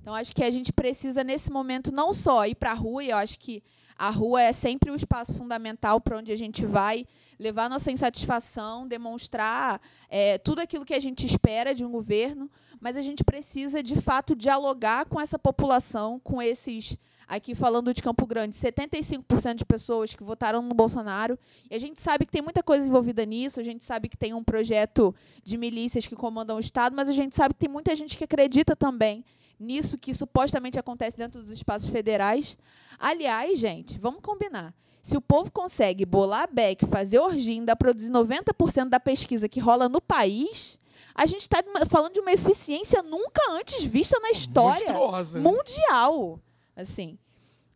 Então, 0.00 0.14
acho 0.14 0.32
que 0.32 0.44
a 0.44 0.50
gente 0.50 0.72
precisa, 0.72 1.24
nesse 1.24 1.50
momento, 1.50 1.92
não 1.92 2.12
só 2.12 2.46
ir 2.46 2.54
para 2.54 2.70
a 2.70 2.74
rua, 2.74 3.02
e 3.02 3.10
eu 3.10 3.16
acho 3.16 3.38
que 3.38 3.62
a 3.96 4.10
rua 4.10 4.42
é 4.42 4.52
sempre 4.52 4.90
o 4.90 4.96
espaço 4.96 5.34
fundamental 5.34 6.00
para 6.00 6.18
onde 6.18 6.32
a 6.32 6.36
gente 6.36 6.64
vai 6.64 7.06
levar 7.38 7.68
nossa 7.68 7.90
insatisfação, 7.90 8.86
demonstrar 8.86 9.80
é, 10.08 10.38
tudo 10.38 10.60
aquilo 10.60 10.84
que 10.84 10.94
a 10.94 11.00
gente 11.00 11.26
espera 11.26 11.74
de 11.74 11.84
um 11.84 11.90
governo, 11.90 12.50
mas 12.80 12.96
a 12.96 13.02
gente 13.02 13.24
precisa, 13.24 13.82
de 13.82 14.00
fato, 14.00 14.34
dialogar 14.34 15.04
com 15.06 15.20
essa 15.20 15.38
população, 15.38 16.20
com 16.20 16.40
esses. 16.40 16.98
Aqui 17.28 17.54
falando 17.54 17.94
de 17.94 18.02
Campo 18.02 18.26
Grande, 18.26 18.54
75% 18.54 19.54
de 19.54 19.64
pessoas 19.64 20.14
que 20.14 20.22
votaram 20.22 20.60
no 20.60 20.74
Bolsonaro. 20.74 21.38
E 21.70 21.74
a 21.74 21.78
gente 21.78 21.98
sabe 21.98 22.26
que 22.26 22.32
tem 22.32 22.42
muita 22.42 22.62
coisa 22.62 22.86
envolvida 22.86 23.24
nisso, 23.24 23.58
a 23.58 23.62
gente 23.62 23.82
sabe 23.84 24.08
que 24.08 24.16
tem 24.18 24.34
um 24.34 24.44
projeto 24.44 25.14
de 25.42 25.56
milícias 25.56 26.06
que 26.06 26.14
comandam 26.14 26.56
o 26.58 26.60
Estado, 26.60 26.94
mas 26.94 27.08
a 27.08 27.14
gente 27.14 27.34
sabe 27.34 27.54
que 27.54 27.60
tem 27.60 27.70
muita 27.70 27.94
gente 27.94 28.18
que 28.18 28.24
acredita 28.24 28.76
também 28.76 29.24
nisso 29.58 29.98
que 29.98 30.12
supostamente 30.12 30.78
acontece 30.78 31.16
dentro 31.16 31.42
dos 31.42 31.52
espaços 31.52 31.88
federais. 31.88 32.56
Aliás, 32.98 33.58
gente, 33.58 33.98
vamos 33.98 34.20
combinar. 34.22 34.74
Se 35.02 35.16
o 35.16 35.20
povo 35.20 35.50
consegue 35.50 36.04
bolar 36.04 36.48
back, 36.52 36.86
fazer 36.86 37.18
orgia, 37.18 37.54
ainda 37.54 37.74
produzir 37.74 38.10
90% 38.10 38.88
da 38.88 39.00
pesquisa 39.00 39.48
que 39.48 39.58
rola 39.58 39.88
no 39.88 40.00
país, 40.00 40.78
a 41.14 41.26
gente 41.26 41.42
está 41.42 41.62
falando 41.88 42.14
de 42.14 42.20
uma 42.20 42.32
eficiência 42.32 43.02
nunca 43.02 43.42
antes 43.50 43.82
vista 43.84 44.18
na 44.20 44.30
história 44.30 44.92
Monstruosa, 44.92 45.40
né? 45.40 45.50
mundial. 45.50 46.40
Assim. 46.74 47.18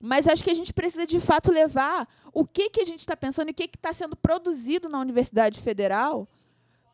Mas 0.01 0.29
acho 0.29 0.45
que 0.45 0.51
a 0.51 0.55
gente 0.55 0.73
precisa, 0.73 1.07
de 1.07 1.19
fato, 1.19 1.51
levar 1.51 2.09
o 2.33 2.47
que, 2.47 2.71
que 2.71 2.81
a 2.81 2.85
gente 2.85 3.01
está 3.01 3.17
pensando 3.17 3.49
e 3.49 3.51
o 3.51 3.55
que 3.55 3.65
está 3.75 3.93
sendo 3.93 4.15
produzido 4.15 4.89
na 4.89 5.01
Universidade 5.01 5.61
Federal 5.61 6.29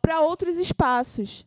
para 0.01 0.21
outros 0.21 0.57
espaços. 0.57 1.45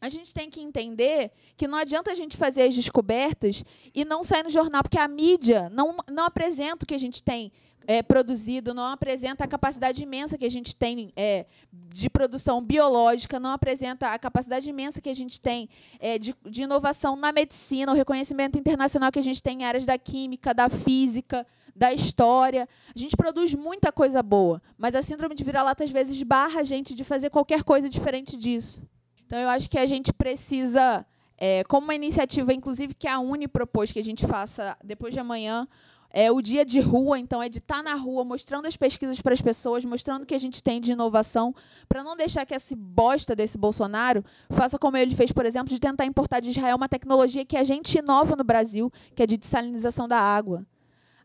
A 0.00 0.08
gente 0.08 0.34
tem 0.34 0.50
que 0.50 0.60
entender 0.60 1.30
que 1.56 1.66
não 1.66 1.78
adianta 1.78 2.10
a 2.10 2.14
gente 2.14 2.36
fazer 2.36 2.62
as 2.62 2.74
descobertas 2.74 3.64
e 3.94 4.04
não 4.04 4.22
sair 4.22 4.42
no 4.42 4.50
jornal, 4.50 4.82
porque 4.82 4.98
a 4.98 5.08
mídia 5.08 5.70
não, 5.70 5.96
não 6.10 6.24
apresenta 6.24 6.84
o 6.84 6.86
que 6.86 6.94
a 6.94 6.98
gente 6.98 7.22
tem 7.22 7.50
é, 7.86 8.02
produzido, 8.02 8.74
não 8.74 8.84
apresenta 8.84 9.44
a 9.44 9.48
capacidade 9.48 10.02
imensa 10.02 10.36
que 10.36 10.44
a 10.44 10.50
gente 10.50 10.74
tem 10.74 11.12
é, 11.16 11.46
de 11.72 12.10
produção 12.10 12.60
biológica, 12.60 13.38
não 13.38 13.50
apresenta 13.50 14.12
a 14.12 14.18
capacidade 14.18 14.68
imensa 14.68 15.00
que 15.00 15.08
a 15.08 15.14
gente 15.14 15.40
tem 15.40 15.68
é, 16.00 16.18
de, 16.18 16.34
de 16.44 16.62
inovação 16.62 17.16
na 17.16 17.30
medicina, 17.32 17.92
o 17.92 17.94
reconhecimento 17.94 18.58
internacional 18.58 19.12
que 19.12 19.18
a 19.18 19.22
gente 19.22 19.42
tem 19.42 19.62
em 19.62 19.64
áreas 19.64 19.86
da 19.86 19.96
química, 19.96 20.52
da 20.52 20.68
física, 20.68 21.46
da 21.74 21.92
história. 21.92 22.68
A 22.94 22.98
gente 22.98 23.16
produz 23.16 23.54
muita 23.54 23.92
coisa 23.92 24.22
boa, 24.22 24.60
mas 24.76 24.94
a 24.94 25.02
síndrome 25.02 25.34
de 25.34 25.44
vira-lata 25.44 25.84
às 25.84 25.90
vezes 25.90 26.20
barra 26.22 26.60
a 26.60 26.64
gente 26.64 26.94
de 26.94 27.04
fazer 27.04 27.30
qualquer 27.30 27.62
coisa 27.62 27.88
diferente 27.88 28.36
disso. 28.36 28.82
Então, 29.26 29.38
eu 29.38 29.48
acho 29.48 29.68
que 29.68 29.78
a 29.78 29.86
gente 29.86 30.12
precisa, 30.12 31.04
é, 31.36 31.64
como 31.64 31.86
uma 31.86 31.94
iniciativa, 31.94 32.52
inclusive, 32.52 32.94
que 32.94 33.08
a 33.08 33.18
Uni 33.18 33.48
propôs 33.48 33.92
que 33.92 33.98
a 33.98 34.04
gente 34.04 34.26
faça 34.26 34.76
depois 34.84 35.12
de 35.12 35.20
amanhã, 35.20 35.66
é 36.10 36.30
o 36.30 36.40
dia 36.40 36.64
de 36.64 36.80
rua, 36.80 37.18
então 37.18 37.42
é 37.42 37.48
de 37.48 37.58
estar 37.58 37.82
na 37.82 37.94
rua, 37.94 38.24
mostrando 38.24 38.66
as 38.66 38.76
pesquisas 38.76 39.20
para 39.20 39.34
as 39.34 39.42
pessoas, 39.42 39.84
mostrando 39.84 40.22
o 40.22 40.26
que 40.26 40.34
a 40.34 40.38
gente 40.38 40.62
tem 40.62 40.80
de 40.80 40.92
inovação, 40.92 41.54
para 41.88 42.02
não 42.02 42.16
deixar 42.16 42.46
que 42.46 42.54
esse 42.54 42.74
bosta 42.74 43.36
desse 43.36 43.58
Bolsonaro 43.58 44.24
faça 44.48 44.78
como 44.78 44.96
ele 44.96 45.14
fez, 45.14 45.30
por 45.30 45.44
exemplo, 45.44 45.68
de 45.68 45.78
tentar 45.78 46.06
importar 46.06 46.40
de 46.40 46.50
Israel 46.50 46.76
uma 46.76 46.88
tecnologia 46.88 47.44
que 47.44 47.56
a 47.56 47.64
gente 47.64 47.98
inova 47.98 48.34
no 48.34 48.44
Brasil, 48.44 48.90
que 49.14 49.22
é 49.22 49.26
de 49.26 49.36
dessalinização 49.36 50.08
da 50.08 50.18
água. 50.18 50.64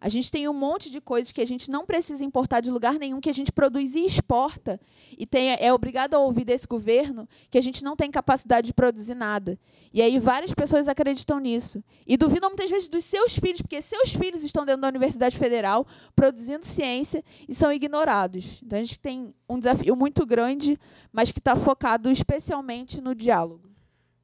A 0.02 0.10
gente 0.10 0.32
tem 0.32 0.50
um 0.50 0.54
monte 0.54 0.90
de 0.90 1.00
coisas 1.00 1.32
que 1.32 1.40
a 1.40 1.46
gente 1.46 1.70
não 1.70 1.86
precisa 1.86 2.26
importar 2.26 2.60
de 2.60 2.72
lugar 2.72 2.96
nenhum, 2.96 3.22
que 3.22 3.30
a 3.30 3.34
gente 3.34 3.52
produz 3.52 3.94
e 3.94 4.04
exporta. 4.04 4.82
E 5.16 5.28
tem, 5.28 5.54
é 5.54 5.72
obrigado 5.72 6.16
a 6.16 6.20
ouvir 6.20 6.44
desse 6.44 6.66
governo 6.66 7.30
que 7.52 7.58
a 7.58 7.62
gente 7.62 7.84
não 7.84 7.96
tem 7.96 8.10
capacidade 8.10 8.66
de 8.66 8.74
produzir 8.74 9.14
nada. 9.14 9.60
E 9.94 10.02
aí 10.02 10.18
várias 10.18 10.56
pessoas 10.56 10.88
acreditam 10.88 11.40
nisso. 11.40 11.84
E 12.08 12.18
duvidam 12.18 12.50
muitas 12.50 12.68
vezes 12.68 12.88
dos 12.88 13.06
seus 13.06 13.38
filhos, 13.38 13.62
porque 13.62 13.80
seus 13.80 14.12
filhos 14.12 14.44
estão 14.44 14.66
dentro 14.66 14.82
da 14.82 14.88
Universidade 14.88 15.38
Federal 15.38 15.86
produzindo 16.16 16.66
ciência 16.66 17.24
e 17.48 17.54
são 17.54 17.72
ignorados. 17.72 18.60
Então 18.64 18.80
a 18.80 18.82
gente 18.82 19.00
tem 19.00 19.36
um 19.48 19.60
desafio 19.60 19.96
muito 19.96 20.26
grande, 20.26 20.80
mas 21.14 21.32
que 21.32 21.38
está 21.38 21.56
focado 21.56 22.10
especialmente 22.10 23.00
no 23.00 23.14
diálogo. 23.14 23.70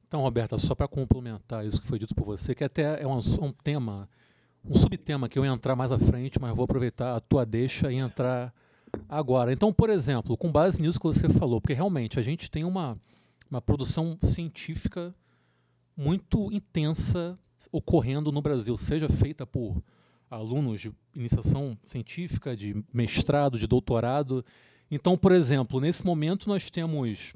Então, 0.08 0.22
Roberta, 0.22 0.58
só 0.58 0.74
para 0.74 0.88
complementar 0.88 1.66
isso 1.66 1.80
que 1.82 1.86
foi 1.86 1.98
dito 1.98 2.14
por 2.14 2.24
você, 2.24 2.54
que 2.54 2.64
até 2.64 3.02
é 3.02 3.06
um, 3.06 3.18
um 3.42 3.52
tema, 3.52 4.08
um 4.64 4.74
subtema 4.74 5.28
que 5.28 5.38
eu 5.38 5.44
ia 5.44 5.52
entrar 5.52 5.76
mais 5.76 5.92
à 5.92 5.98
frente, 5.98 6.40
mas 6.40 6.54
vou 6.54 6.64
aproveitar 6.64 7.16
a 7.16 7.20
tua 7.20 7.44
deixa 7.44 7.92
e 7.92 7.96
entrar 7.96 8.52
agora. 9.08 9.52
Então, 9.52 9.72
por 9.72 9.90
exemplo, 9.90 10.36
com 10.36 10.50
base 10.50 10.80
nisso 10.80 10.98
que 10.98 11.06
você 11.06 11.28
falou, 11.28 11.60
porque 11.60 11.74
realmente 11.74 12.18
a 12.18 12.22
gente 12.22 12.50
tem 12.50 12.64
uma, 12.64 12.98
uma 13.50 13.60
produção 13.60 14.18
científica 14.22 15.14
muito 15.96 16.52
intensa 16.52 17.38
ocorrendo 17.72 18.30
no 18.30 18.40
Brasil, 18.40 18.76
seja 18.76 19.08
feita 19.08 19.46
por 19.46 19.82
alunos 20.30 20.80
de 20.80 20.92
iniciação 21.14 21.76
científica, 21.82 22.56
de 22.56 22.84
mestrado, 22.92 23.58
de 23.58 23.66
doutorado. 23.66 24.44
Então, 24.90 25.16
por 25.16 25.32
exemplo, 25.32 25.80
nesse 25.80 26.04
momento 26.04 26.48
nós 26.48 26.70
temos 26.70 27.34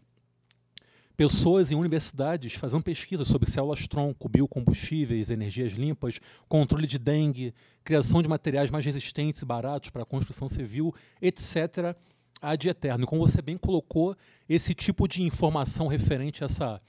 pessoas 1.16 1.70
em 1.70 1.74
universidades 1.74 2.54
fazendo 2.54 2.82
pesquisas 2.82 3.28
sobre 3.28 3.50
células-tronco, 3.50 4.28
biocombustíveis, 4.28 5.30
energias 5.30 5.72
limpas, 5.72 6.20
controle 6.48 6.86
de 6.86 6.98
dengue, 6.98 7.54
criação 7.84 8.22
de 8.22 8.28
materiais 8.28 8.70
mais 8.70 8.84
resistentes 8.84 9.42
e 9.42 9.46
baratos 9.46 9.90
para 9.90 10.02
a 10.02 10.06
construção 10.06 10.48
civil, 10.48 10.94
etc. 11.20 11.96
Ad 12.40 12.68
eterno. 12.68 13.04
E 13.04 13.06
como 13.06 13.26
você 13.26 13.40
bem 13.40 13.56
colocou, 13.56 14.16
esse 14.48 14.74
tipo 14.74 15.06
de 15.06 15.22
informação 15.22 15.86
referente 15.86 16.42
a 16.42 16.46
essa 16.46 16.80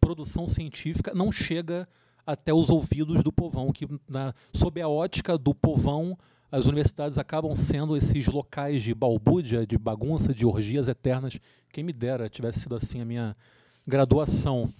produção 0.00 0.46
científica 0.46 1.12
não 1.14 1.30
chega 1.30 1.88
até 2.26 2.52
os 2.52 2.70
ouvidos 2.70 3.22
do 3.22 3.30
povão, 3.30 3.72
que 3.72 3.86
na, 4.08 4.34
sob 4.52 4.80
a 4.80 4.88
ótica 4.88 5.38
do 5.38 5.54
povão, 5.54 6.18
as 6.50 6.66
universidades 6.66 7.18
acabam 7.18 7.54
sendo 7.54 7.96
esses 7.96 8.26
locais 8.26 8.82
de 8.82 8.94
balbúrdia, 8.94 9.66
de 9.66 9.78
bagunça, 9.78 10.34
de 10.34 10.46
orgias 10.46 10.88
eternas. 10.88 11.38
Quem 11.72 11.84
me 11.84 11.92
dera 11.92 12.28
tivesse 12.28 12.60
sido 12.60 12.74
assim 12.74 13.00
a 13.00 13.04
minha 13.04 13.36
graduação. 13.86 14.72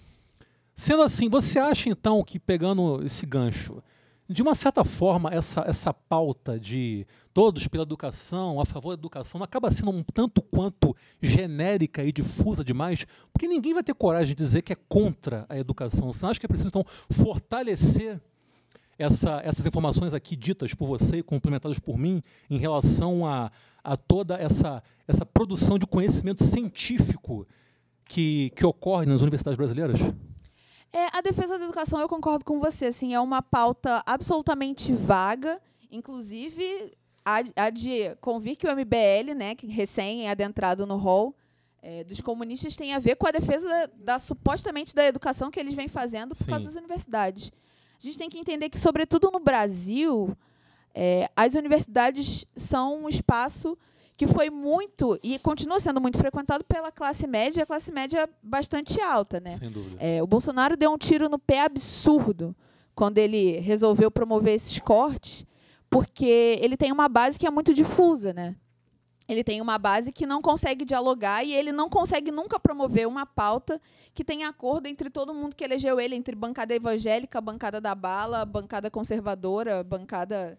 Sendo 0.75 1.01
assim, 1.01 1.29
você 1.29 1.57
acha 1.57 1.89
então 1.89 2.23
que 2.23 2.37
pegando 2.37 3.03
esse 3.03 3.25
gancho, 3.25 3.81
de 4.29 4.41
uma 4.41 4.53
certa 4.53 4.83
forma 4.83 5.29
essa, 5.33 5.61
essa 5.61 5.93
pauta 5.93 6.59
de 6.59 7.07
todos 7.33 7.67
pela 7.67 7.83
educação, 7.83 8.59
a 8.59 8.65
favor 8.65 8.89
da 8.89 8.99
educação, 8.99 9.41
acaba 9.41 9.71
sendo 9.71 9.91
um 9.91 10.03
tanto 10.03 10.41
quanto 10.41 10.95
genérica 11.21 12.03
e 12.03 12.11
difusa 12.11 12.63
demais, 12.63 13.05
porque 13.31 13.47
ninguém 13.47 13.73
vai 13.73 13.83
ter 13.83 13.93
coragem 13.93 14.35
de 14.35 14.43
dizer 14.43 14.61
que 14.63 14.73
é 14.73 14.77
contra 14.89 15.45
a 15.47 15.57
educação. 15.57 16.11
Você 16.11 16.25
acha 16.25 16.39
que 16.39 16.45
é 16.45 16.49
preciso 16.49 16.69
então 16.69 16.85
fortalecer 17.09 18.19
essa, 18.99 19.41
essas 19.43 19.65
informações 19.65 20.13
aqui 20.13 20.35
ditas 20.35 20.73
por 20.73 20.87
você 20.87 21.17
e 21.17 21.23
complementadas 21.23 21.79
por 21.79 21.97
mim 21.97 22.21
em 22.49 22.57
relação 22.57 23.25
a, 23.25 23.51
a 23.83 23.95
toda 23.95 24.35
essa, 24.35 24.83
essa 25.07 25.25
produção 25.25 25.77
de 25.77 25.85
conhecimento 25.85 26.43
científico 26.43 27.47
que, 28.07 28.51
que 28.55 28.65
ocorre 28.65 29.05
nas 29.05 29.21
universidades 29.21 29.57
brasileiras? 29.57 29.99
É, 30.91 31.07
a 31.17 31.21
defesa 31.21 31.57
da 31.57 31.65
educação, 31.65 31.99
eu 31.99 32.07
concordo 32.07 32.45
com 32.45 32.59
você. 32.59 32.87
Assim, 32.87 33.13
é 33.13 33.19
uma 33.19 33.41
pauta 33.41 34.01
absolutamente 34.05 34.93
vaga, 34.93 35.59
inclusive 35.91 36.93
há, 37.25 37.43
há 37.55 37.69
de 37.69 38.15
convir 38.21 38.55
que 38.55 38.67
o 38.67 38.71
MBL, 38.71 39.33
né, 39.35 39.55
que 39.55 39.67
recém 39.67 40.27
é 40.27 40.31
adentrado 40.31 40.87
no 40.87 40.95
rol 40.95 41.35
é, 41.81 42.03
dos 42.03 42.21
comunistas, 42.21 42.75
tem 42.75 42.93
a 42.93 42.99
ver 42.99 43.15
com 43.15 43.27
a 43.27 43.31
defesa 43.31 43.67
da, 43.67 43.89
da, 43.95 44.19
supostamente 44.19 44.95
da 44.95 45.05
educação 45.05 45.51
que 45.51 45.59
eles 45.59 45.73
vêm 45.73 45.87
fazendo 45.87 46.35
por 46.35 46.43
Sim. 46.43 46.51
causa 46.51 46.65
das 46.65 46.75
universidades. 46.75 47.51
A 47.99 48.05
gente 48.05 48.17
tem 48.17 48.29
que 48.29 48.39
entender 48.39 48.69
que, 48.69 48.77
sobretudo 48.77 49.29
no 49.31 49.39
Brasil, 49.39 50.35
é, 50.93 51.29
as 51.35 51.55
universidades 51.55 52.45
são 52.55 53.03
um 53.03 53.09
espaço 53.09 53.77
que 54.17 54.25
foi 54.25 54.49
muito 54.49 55.17
e 55.21 55.37
continua 55.37 55.79
sendo 55.79 56.01
muito 56.01 56.17
frequentado 56.17 56.63
pela 56.63 56.91
classe 56.91 57.27
média, 57.27 57.61
a 57.61 57.65
classe 57.67 57.91
média 57.91 58.27
bastante 58.41 58.99
alta, 58.99 59.39
né? 59.39 59.55
Sem 59.55 59.69
dúvida. 59.69 59.95
É, 59.99 60.23
o 60.23 60.27
Bolsonaro 60.27 60.75
deu 60.75 60.91
um 60.91 60.97
tiro 60.97 61.29
no 61.29 61.37
pé 61.37 61.61
absurdo 61.61 62.55
quando 62.95 63.19
ele 63.19 63.59
resolveu 63.59 64.09
promover 64.09 64.55
esses 64.55 64.79
cortes, 64.79 65.45
porque 65.87 66.57
ele 66.59 66.75
tem 66.75 66.91
uma 66.91 67.07
base 67.07 67.37
que 67.37 67.45
é 67.45 67.51
muito 67.51 67.71
difusa, 67.75 68.33
né? 68.33 68.55
Ele 69.29 69.43
tem 69.43 69.61
uma 69.61 69.77
base 69.77 70.11
que 70.11 70.25
não 70.25 70.41
consegue 70.41 70.83
dialogar 70.83 71.43
e 71.43 71.53
ele 71.53 71.71
não 71.71 71.87
consegue 71.87 72.31
nunca 72.31 72.59
promover 72.59 73.07
uma 73.07 73.25
pauta 73.25 73.79
que 74.15 74.23
tenha 74.23 74.47
acordo 74.47 74.87
entre 74.87 75.11
todo 75.11 75.33
mundo 75.33 75.55
que 75.55 75.63
elegeu 75.63 75.99
ele, 75.99 76.15
entre 76.15 76.33
bancada 76.33 76.73
evangélica, 76.73 77.39
bancada 77.39 77.79
da 77.79 77.93
bala, 77.93 78.43
bancada 78.45 78.89
conservadora, 78.89 79.83
bancada 79.83 80.57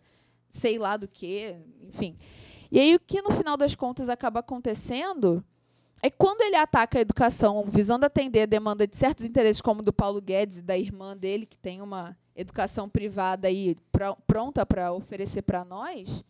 sei 0.48 0.78
lá 0.78 0.96
do 0.96 1.08
que, 1.08 1.56
enfim. 1.88 2.16
E 2.70 2.78
aí 2.78 2.94
o 2.94 3.00
que 3.00 3.22
no 3.22 3.30
final 3.30 3.56
das 3.56 3.74
contas 3.74 4.08
acaba 4.08 4.40
acontecendo 4.40 5.44
é 6.02 6.10
que 6.10 6.16
quando 6.16 6.42
ele 6.42 6.56
ataca 6.56 6.98
a 6.98 7.00
educação 7.00 7.66
visando 7.68 8.04
atender 8.04 8.42
a 8.42 8.46
demanda 8.46 8.86
de 8.86 8.96
certos 8.96 9.24
interesses, 9.24 9.60
como 9.60 9.82
do 9.82 9.92
Paulo 9.92 10.20
Guedes 10.20 10.58
e 10.58 10.62
da 10.62 10.76
irmã 10.76 11.16
dele, 11.16 11.46
que 11.46 11.58
tem 11.58 11.80
uma 11.80 12.16
educação 12.36 12.88
privada 12.88 13.48
aí 13.48 13.76
pra, 13.90 14.14
pronta 14.26 14.64
para 14.64 14.92
oferecer 14.92 15.42
para 15.42 15.64
nós, 15.64 16.24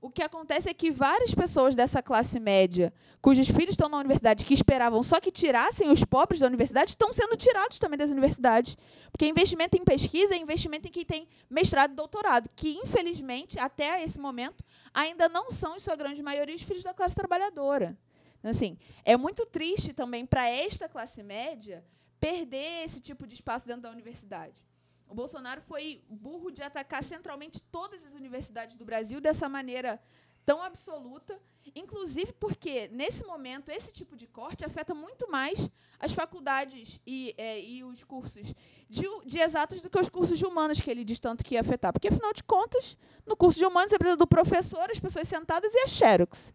o 0.00 0.10
que 0.10 0.22
acontece 0.22 0.68
é 0.68 0.74
que 0.74 0.90
várias 0.90 1.34
pessoas 1.34 1.74
dessa 1.74 2.00
classe 2.00 2.38
média, 2.38 2.92
cujos 3.20 3.48
filhos 3.48 3.70
estão 3.70 3.88
na 3.88 3.98
universidade, 3.98 4.44
que 4.44 4.54
esperavam 4.54 5.02
só 5.02 5.18
que 5.20 5.32
tirassem 5.32 5.90
os 5.90 6.04
pobres 6.04 6.40
da 6.40 6.46
universidade, 6.46 6.90
estão 6.90 7.12
sendo 7.12 7.36
tirados 7.36 7.78
também 7.78 7.98
das 7.98 8.12
universidades. 8.12 8.76
Porque 9.10 9.26
investimento 9.26 9.76
em 9.76 9.84
pesquisa 9.84 10.34
é 10.34 10.38
investimento 10.38 10.86
em 10.86 10.90
quem 10.90 11.04
tem 11.04 11.28
mestrado 11.50 11.92
e 11.92 11.96
doutorado, 11.96 12.48
que, 12.54 12.78
infelizmente, 12.82 13.58
até 13.58 14.02
esse 14.04 14.20
momento, 14.20 14.64
ainda 14.94 15.28
não 15.28 15.50
são, 15.50 15.74
em 15.74 15.80
sua 15.80 15.96
grande 15.96 16.22
maioria, 16.22 16.54
os 16.54 16.62
filhos 16.62 16.84
da 16.84 16.94
classe 16.94 17.16
trabalhadora. 17.16 17.98
Assim, 18.44 18.78
é 19.04 19.16
muito 19.16 19.44
triste 19.46 19.92
também 19.92 20.24
para 20.24 20.48
esta 20.48 20.88
classe 20.88 21.24
média 21.24 21.84
perder 22.20 22.84
esse 22.84 23.00
tipo 23.00 23.26
de 23.26 23.34
espaço 23.34 23.66
dentro 23.66 23.82
da 23.82 23.90
universidade. 23.90 24.67
O 25.08 25.14
Bolsonaro 25.14 25.62
foi 25.62 26.02
burro 26.08 26.50
de 26.50 26.62
atacar 26.62 27.02
centralmente 27.02 27.62
todas 27.72 28.04
as 28.04 28.12
universidades 28.12 28.76
do 28.76 28.84
Brasil 28.84 29.20
dessa 29.20 29.48
maneira 29.48 30.00
tão 30.44 30.62
absoluta, 30.62 31.38
inclusive 31.74 32.32
porque, 32.32 32.88
nesse 32.92 33.24
momento, 33.24 33.70
esse 33.70 33.92
tipo 33.92 34.16
de 34.16 34.26
corte 34.26 34.64
afeta 34.64 34.94
muito 34.94 35.30
mais 35.30 35.70
as 36.00 36.12
faculdades 36.12 37.00
e, 37.06 37.34
é, 37.36 37.60
e 37.60 37.84
os 37.84 38.04
cursos 38.04 38.54
de, 38.88 39.04
de, 39.26 39.38
exatos 39.38 39.80
do 39.80 39.90
que 39.90 39.98
os 39.98 40.08
cursos 40.08 40.38
de 40.38 40.46
humanas 40.46 40.80
que 40.80 40.90
ele 40.90 41.04
diz 41.04 41.20
tanto 41.20 41.44
que 41.44 41.54
ia 41.54 41.60
afetar. 41.60 41.92
Porque, 41.92 42.08
afinal 42.08 42.32
de 42.32 42.42
contas, 42.42 42.96
no 43.26 43.36
curso 43.36 43.58
de 43.58 43.66
humanas, 43.66 43.90
você 43.90 43.98
precisa 43.98 44.16
do 44.16 44.26
professor, 44.26 44.90
as 44.90 44.98
pessoas 44.98 45.28
sentadas 45.28 45.72
e 45.74 45.80
a 45.80 45.86
xerox. 45.86 46.52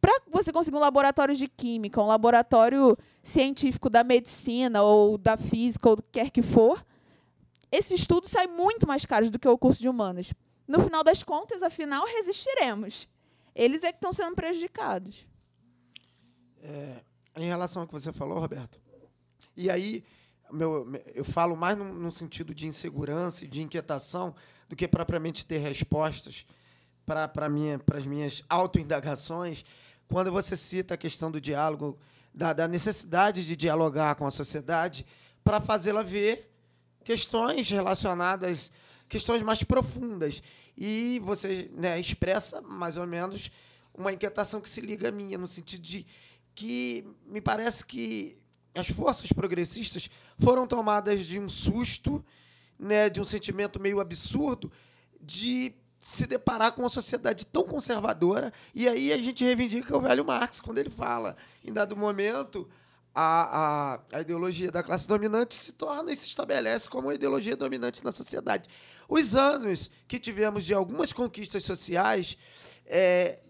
Para 0.00 0.20
você 0.28 0.52
conseguir 0.52 0.76
um 0.76 0.80
laboratório 0.80 1.34
de 1.34 1.48
química, 1.48 2.00
um 2.00 2.06
laboratório 2.06 2.96
científico 3.20 3.90
da 3.90 4.04
medicina 4.04 4.82
ou 4.82 5.18
da 5.18 5.36
física 5.36 5.88
ou 5.88 5.96
do 5.96 6.02
que 6.02 6.20
quer 6.20 6.30
que 6.30 6.42
for, 6.42 6.84
esse 7.70 7.94
estudo 7.94 8.28
sai 8.28 8.46
muito 8.46 8.86
mais 8.86 9.04
caro 9.04 9.30
do 9.30 9.38
que 9.38 9.48
o 9.48 9.58
curso 9.58 9.80
de 9.80 9.88
humanas. 9.88 10.32
No 10.66 10.82
final 10.82 11.02
das 11.02 11.22
contas, 11.22 11.62
afinal, 11.62 12.06
resistiremos. 12.06 13.08
Eles 13.54 13.82
é 13.82 13.90
que 13.90 13.96
estão 13.96 14.12
sendo 14.12 14.34
prejudicados. 14.34 15.26
É, 16.62 17.02
em 17.36 17.46
relação 17.46 17.82
ao 17.82 17.88
que 17.88 17.92
você 17.92 18.12
falou, 18.12 18.38
Roberto, 18.38 18.80
e 19.56 19.70
aí 19.70 20.04
meu, 20.52 20.86
eu 21.14 21.24
falo 21.24 21.56
mais 21.56 21.76
no, 21.76 21.92
no 21.92 22.12
sentido 22.12 22.54
de 22.54 22.66
insegurança 22.66 23.44
e 23.44 23.48
de 23.48 23.62
inquietação 23.62 24.34
do 24.68 24.76
que 24.76 24.88
propriamente 24.88 25.46
ter 25.46 25.58
respostas 25.58 26.46
para 27.04 27.48
minha, 27.48 27.80
as 27.94 28.06
minhas 28.06 28.42
autoindagações, 28.48 29.64
quando 30.08 30.30
você 30.30 30.56
cita 30.56 30.94
a 30.94 30.96
questão 30.96 31.30
do 31.30 31.40
diálogo, 31.40 31.98
da, 32.34 32.52
da 32.52 32.68
necessidade 32.68 33.46
de 33.46 33.56
dialogar 33.56 34.14
com 34.14 34.26
a 34.26 34.30
sociedade 34.30 35.06
para 35.42 35.60
fazê-la 35.60 36.02
ver 36.02 36.50
questões 37.08 37.70
relacionadas, 37.70 38.70
questões 39.08 39.40
mais 39.40 39.62
profundas. 39.62 40.42
E 40.76 41.18
você 41.24 41.70
né, 41.72 41.98
expressa, 41.98 42.60
mais 42.60 42.98
ou 42.98 43.06
menos, 43.06 43.50
uma 43.94 44.12
inquietação 44.12 44.60
que 44.60 44.68
se 44.68 44.82
liga 44.82 45.08
à 45.08 45.10
minha, 45.10 45.38
no 45.38 45.48
sentido 45.48 45.80
de 45.80 46.06
que 46.54 47.06
me 47.24 47.40
parece 47.40 47.82
que 47.82 48.36
as 48.74 48.88
forças 48.88 49.32
progressistas 49.32 50.10
foram 50.38 50.66
tomadas 50.66 51.24
de 51.24 51.38
um 51.38 51.48
susto, 51.48 52.22
né, 52.78 53.08
de 53.08 53.22
um 53.22 53.24
sentimento 53.24 53.80
meio 53.80 54.00
absurdo, 54.00 54.70
de 55.18 55.72
se 55.98 56.26
deparar 56.26 56.72
com 56.72 56.82
uma 56.82 56.90
sociedade 56.90 57.46
tão 57.46 57.64
conservadora. 57.64 58.52
E 58.74 58.86
aí 58.86 59.14
a 59.14 59.16
gente 59.16 59.42
reivindica 59.42 59.96
o 59.96 60.00
velho 60.02 60.26
Marx, 60.26 60.60
quando 60.60 60.76
ele 60.76 60.90
fala, 60.90 61.38
em 61.64 61.72
dado 61.72 61.96
momento, 61.96 62.68
a, 63.20 63.94
a, 64.12 64.18
a, 64.18 64.20
ideologia 64.20 64.70
da 64.70 64.80
classe 64.80 65.08
dominante 65.08 65.52
se 65.52 65.72
torna 65.72 66.12
e 66.12 66.16
se 66.16 66.24
estabelece 66.24 66.88
como 66.88 67.10
a 67.10 67.14
ideologia 67.16 67.56
dominante 67.56 68.04
na 68.04 68.12
sociedade. 68.12 68.68
Os 69.08 69.34
anos 69.34 69.90
que 70.06 70.20
tivemos 70.20 70.64
de 70.64 70.72
algumas 70.72 71.12
conquistas 71.12 71.64
sociais, 71.64 72.38
é, 72.86 73.40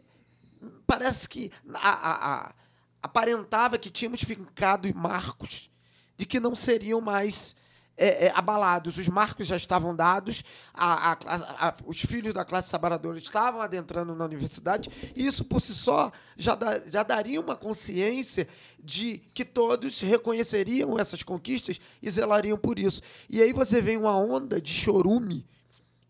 parece 0.87 1.29
que 1.29 1.53
a, 1.75 2.55
aparentava 3.03 3.77
que 3.77 3.91
tínhamos 3.91 4.23
fincado 4.23 4.89
marcos 4.95 5.71
de 6.17 6.25
que 6.25 6.41
não 6.41 6.55
seriam 6.55 7.03
mais 7.03 7.55
é, 7.99 8.27
é, 8.27 8.33
abalados. 8.35 8.97
Os 8.97 9.09
marcos 9.09 9.47
já 9.47 9.57
estavam 9.57 9.95
dados, 9.95 10.45
a, 10.73 11.13
a, 11.13 11.69
a, 11.69 11.75
os 11.85 12.01
filhos 12.01 12.33
da 12.33 12.45
classe 12.45 12.71
trabalhadora 12.71 13.19
estavam 13.19 13.61
adentrando 13.61 14.15
na 14.15 14.25
universidade, 14.25 14.89
e 15.15 15.27
isso 15.27 15.45
por 15.45 15.61
si 15.61 15.75
só 15.75 16.13
já, 16.37 16.55
da, 16.55 16.81
já 16.87 17.03
daria 17.03 17.41
uma 17.41 17.57
consciência 17.57 18.49
de 18.79 19.19
que 19.35 19.45
todos 19.45 20.01
reconheceriam 20.01 20.99
essas 20.99 21.23
conquistas 21.23 21.81
e 22.01 22.09
zelariam 22.09 22.57
por 22.57 22.79
isso. 22.79 23.03
E 23.29 23.43
aí 23.43 23.53
você 23.53 23.83
vem 23.83 23.97
uma 23.97 24.17
onda 24.17 24.61
de 24.61 24.73
chorume 24.73 25.45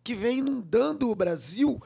que 0.05 0.15
vem 0.15 0.39
inundando 0.39 1.11
o 1.11 1.15
Brasil 1.15 1.83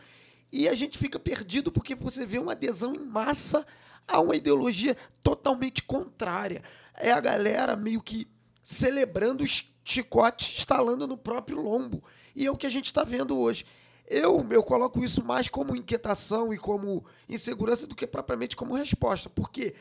e 0.51 0.69
a 0.69 0.75
gente 0.75 0.99
fica 0.99 1.19
perdido 1.19 1.73
porque 1.73 1.95
você 1.95 2.27
vê 2.27 2.39
uma 2.39 2.53
adesão 2.53 2.95
em 2.95 3.07
massa 3.07 3.67
a 4.07 4.21
uma 4.21 4.37
ideologia 4.37 4.97
totalmente 5.23 5.83
contrária. 5.83 6.63
É 6.95 7.13
a 7.13 7.21
galera 7.21 7.75
meio 7.75 8.03
que 8.03 8.29
celebrando 8.63 9.43
os 9.43 9.72
chicote 9.85 10.57
instalando 10.59 11.07
no 11.07 11.17
próprio 11.17 11.61
lombo. 11.61 12.03
E 12.35 12.47
é 12.47 12.51
o 12.51 12.57
que 12.57 12.67
a 12.67 12.71
gente 12.71 12.87
está 12.87 13.05
vendo 13.05 13.39
hoje. 13.39 13.65
Eu, 14.07 14.47
eu 14.51 14.63
coloco 14.63 15.03
isso 15.03 15.25
mais 15.25 15.49
como 15.49 15.77
inquietação 15.77 16.53
e 16.53 16.59
como 16.59 17.05
insegurança 17.29 17.87
do 17.87 17.95
que 17.95 18.07
propriamente 18.07 18.57
como 18.57 18.75
resposta. 18.75 19.31
Porque 19.31 19.75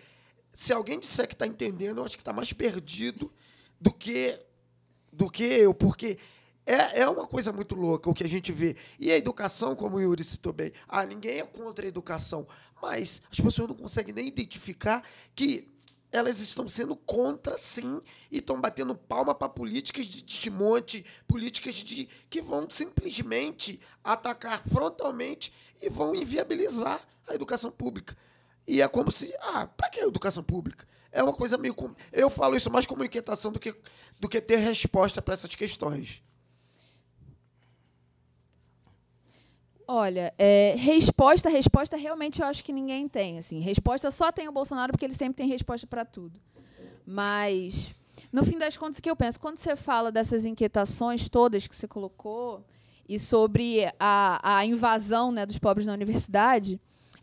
se 0.51 0.73
alguém 0.73 0.99
disser 0.99 1.27
que 1.27 1.33
está 1.33 1.47
entendendo, 1.47 1.99
eu 1.99 2.05
acho 2.05 2.15
que 2.15 2.21
está 2.21 2.33
mais 2.33 2.53
perdido 2.53 3.31
do 3.79 3.91
que, 3.91 4.39
do 5.11 5.29
que 5.29 5.43
eu. 5.43 5.73
Porque 5.73 6.17
é, 6.65 7.01
é 7.01 7.09
uma 7.09 7.25
coisa 7.27 7.51
muito 7.51 7.75
louca 7.75 8.09
o 8.09 8.13
que 8.13 8.23
a 8.23 8.29
gente 8.29 8.51
vê. 8.51 8.75
E 8.99 9.11
a 9.11 9.17
educação, 9.17 9.75
como 9.75 9.97
o 9.97 10.01
Yuri 10.01 10.23
citou 10.23 10.53
bem, 10.53 10.71
ah, 10.87 11.05
ninguém 11.05 11.39
é 11.39 11.43
contra 11.43 11.85
a 11.85 11.89
educação. 11.89 12.47
Mas 12.81 13.21
as 13.31 13.39
pessoas 13.39 13.69
não 13.69 13.75
conseguem 13.75 14.13
nem 14.13 14.27
identificar 14.27 15.03
que 15.35 15.70
elas 16.12 16.39
estão 16.39 16.68
sendo 16.68 16.95
contra, 16.95 17.57
sim, 17.57 18.01
e 18.30 18.39
estão 18.39 18.59
batendo 18.59 18.93
palma 18.93 19.34
para 19.34 19.47
políticas 19.47 20.05
de 20.05 20.22
desmonte, 20.22 21.05
políticas 21.28 21.76
de 21.76 22.07
que 22.30 22.41
vão 22.41 22.70
simplesmente 22.70 23.80
atacar 24.03 24.62
frontalmente 24.68 25.53
e 25.82 25.89
vão 25.89 26.14
inviabilizar 26.14 26.99
a 27.28 27.34
educação 27.34 27.72
pública. 27.72 28.18
E 28.68 28.82
é 28.82 28.88
como 28.88 29.12
se, 29.12 29.34
ah, 29.39 29.68
para 29.68 29.89
que 29.89 29.99
a 29.99 30.05
educação 30.05 30.43
pública? 30.43 30.88
É 31.12 31.22
uma 31.24 31.34
coisa 31.34 31.57
meio. 31.57 31.76
Eu 32.12 32.30
falo 32.30 32.55
isso 32.55 32.72
mais 32.72 32.86
como 32.86 33.03
inquietação 33.03 33.51
do 33.51 33.59
que, 33.59 33.76
do 34.20 34.30
que 34.30 34.39
ter 34.39 34.57
resposta 34.57 35.22
para 35.22 35.34
essas 35.34 35.53
questões. 35.55 36.24
Olha, 39.93 40.33
é, 40.37 40.73
resposta, 40.77 41.49
resposta 41.49 41.97
realmente 41.97 42.41
eu 42.41 42.47
acho 42.47 42.63
que 42.63 42.71
ninguém 42.71 43.09
tem. 43.09 43.37
Assim, 43.37 43.59
resposta 43.59 44.09
só 44.09 44.31
tem 44.31 44.47
o 44.47 44.51
Bolsonaro 44.51 44.93
porque 44.93 45.03
ele 45.03 45.13
sempre 45.13 45.33
tem 45.33 45.49
resposta 45.49 45.85
para 45.85 46.05
tudo. 46.05 46.39
Mas 47.05 47.93
no 48.31 48.45
fim 48.45 48.57
das 48.57 48.77
contas, 48.77 48.99
o 48.99 49.01
que 49.01 49.11
eu 49.11 49.17
penso? 49.17 49.37
Quando 49.37 49.57
você 49.57 49.75
fala 49.75 50.09
dessas 50.09 50.45
inquietações 50.45 51.27
todas 51.27 51.67
que 51.67 51.75
você 51.75 51.89
colocou 51.89 52.63
e 53.09 53.19
sobre 53.19 53.83
a, 53.99 54.59
a 54.59 54.65
invasão 54.65 55.29
né, 55.29 55.45
dos 55.45 55.59
pobres 55.59 55.85
na 55.85 55.91
universidade, 55.91 56.79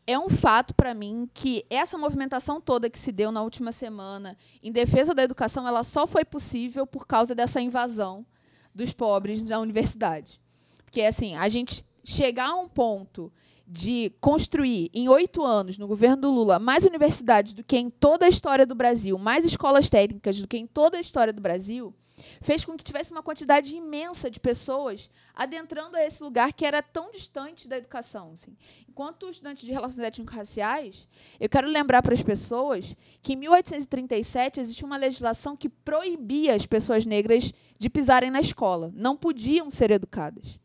é 0.06 0.18
um 0.18 0.28
fato 0.28 0.74
para 0.74 0.92
mim 0.92 1.26
que 1.32 1.64
essa 1.70 1.96
movimentação 1.96 2.60
toda 2.60 2.90
que 2.90 2.98
se 2.98 3.12
deu 3.12 3.32
na 3.32 3.40
última 3.40 3.72
semana 3.72 4.36
em 4.62 4.70
defesa 4.70 5.14
da 5.14 5.22
educação, 5.22 5.66
ela 5.66 5.82
só 5.82 6.06
foi 6.06 6.22
possível 6.22 6.86
por 6.86 7.06
causa 7.06 7.34
dessa 7.34 7.62
invasão 7.62 8.26
dos 8.74 8.92
pobres 8.92 9.42
na 9.42 9.58
universidade. 9.58 10.38
Porque 10.84 11.00
assim, 11.00 11.34
a 11.34 11.48
gente 11.48 11.87
chegar 12.04 12.50
a 12.50 12.56
um 12.56 12.68
ponto 12.68 13.32
de 13.66 14.10
construir 14.20 14.90
em 14.94 15.08
oito 15.08 15.44
anos, 15.44 15.76
no 15.76 15.86
governo 15.86 16.22
do 16.22 16.30
Lula, 16.30 16.58
mais 16.58 16.84
universidades 16.84 17.52
do 17.52 17.62
que 17.62 17.76
em 17.76 17.90
toda 17.90 18.24
a 18.24 18.28
história 18.28 18.64
do 18.64 18.74
Brasil, 18.74 19.18
mais 19.18 19.44
escolas 19.44 19.90
técnicas 19.90 20.40
do 20.40 20.48
que 20.48 20.56
em 20.56 20.66
toda 20.66 20.96
a 20.96 21.00
história 21.00 21.34
do 21.34 21.42
Brasil, 21.42 21.94
fez 22.40 22.64
com 22.64 22.76
que 22.76 22.84
tivesse 22.84 23.10
uma 23.10 23.22
quantidade 23.22 23.76
imensa 23.76 24.30
de 24.30 24.40
pessoas 24.40 25.10
adentrando 25.34 25.96
a 25.96 26.04
esse 26.04 26.22
lugar 26.22 26.52
que 26.52 26.64
era 26.64 26.82
tão 26.82 27.10
distante 27.10 27.68
da 27.68 27.76
educação. 27.76 28.32
Assim. 28.32 28.56
Enquanto 28.88 29.28
estudante 29.28 29.64
de 29.64 29.72
relações 29.72 30.00
étnico-raciais, 30.00 31.06
eu 31.38 31.48
quero 31.48 31.68
lembrar 31.68 32.02
para 32.02 32.14
as 32.14 32.22
pessoas 32.22 32.96
que 33.22 33.34
em 33.34 33.36
1837 33.36 34.60
existia 34.60 34.86
uma 34.86 34.96
legislação 34.96 35.56
que 35.56 35.68
proibia 35.68 36.54
as 36.54 36.66
pessoas 36.66 37.06
negras 37.06 37.52
de 37.78 37.90
pisarem 37.90 38.30
na 38.30 38.40
escola, 38.40 38.90
não 38.94 39.16
podiam 39.16 39.70
ser 39.70 39.90
educadas. 39.90 40.58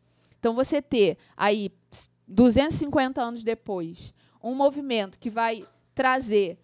Então, 0.44 0.54
você 0.54 0.82
ter 0.82 1.18
aí, 1.38 1.72
250 2.28 3.22
anos 3.22 3.44
depois, 3.44 4.14
um 4.44 4.54
movimento 4.54 5.18
que 5.18 5.30
vai 5.30 5.66
trazer 5.96 6.60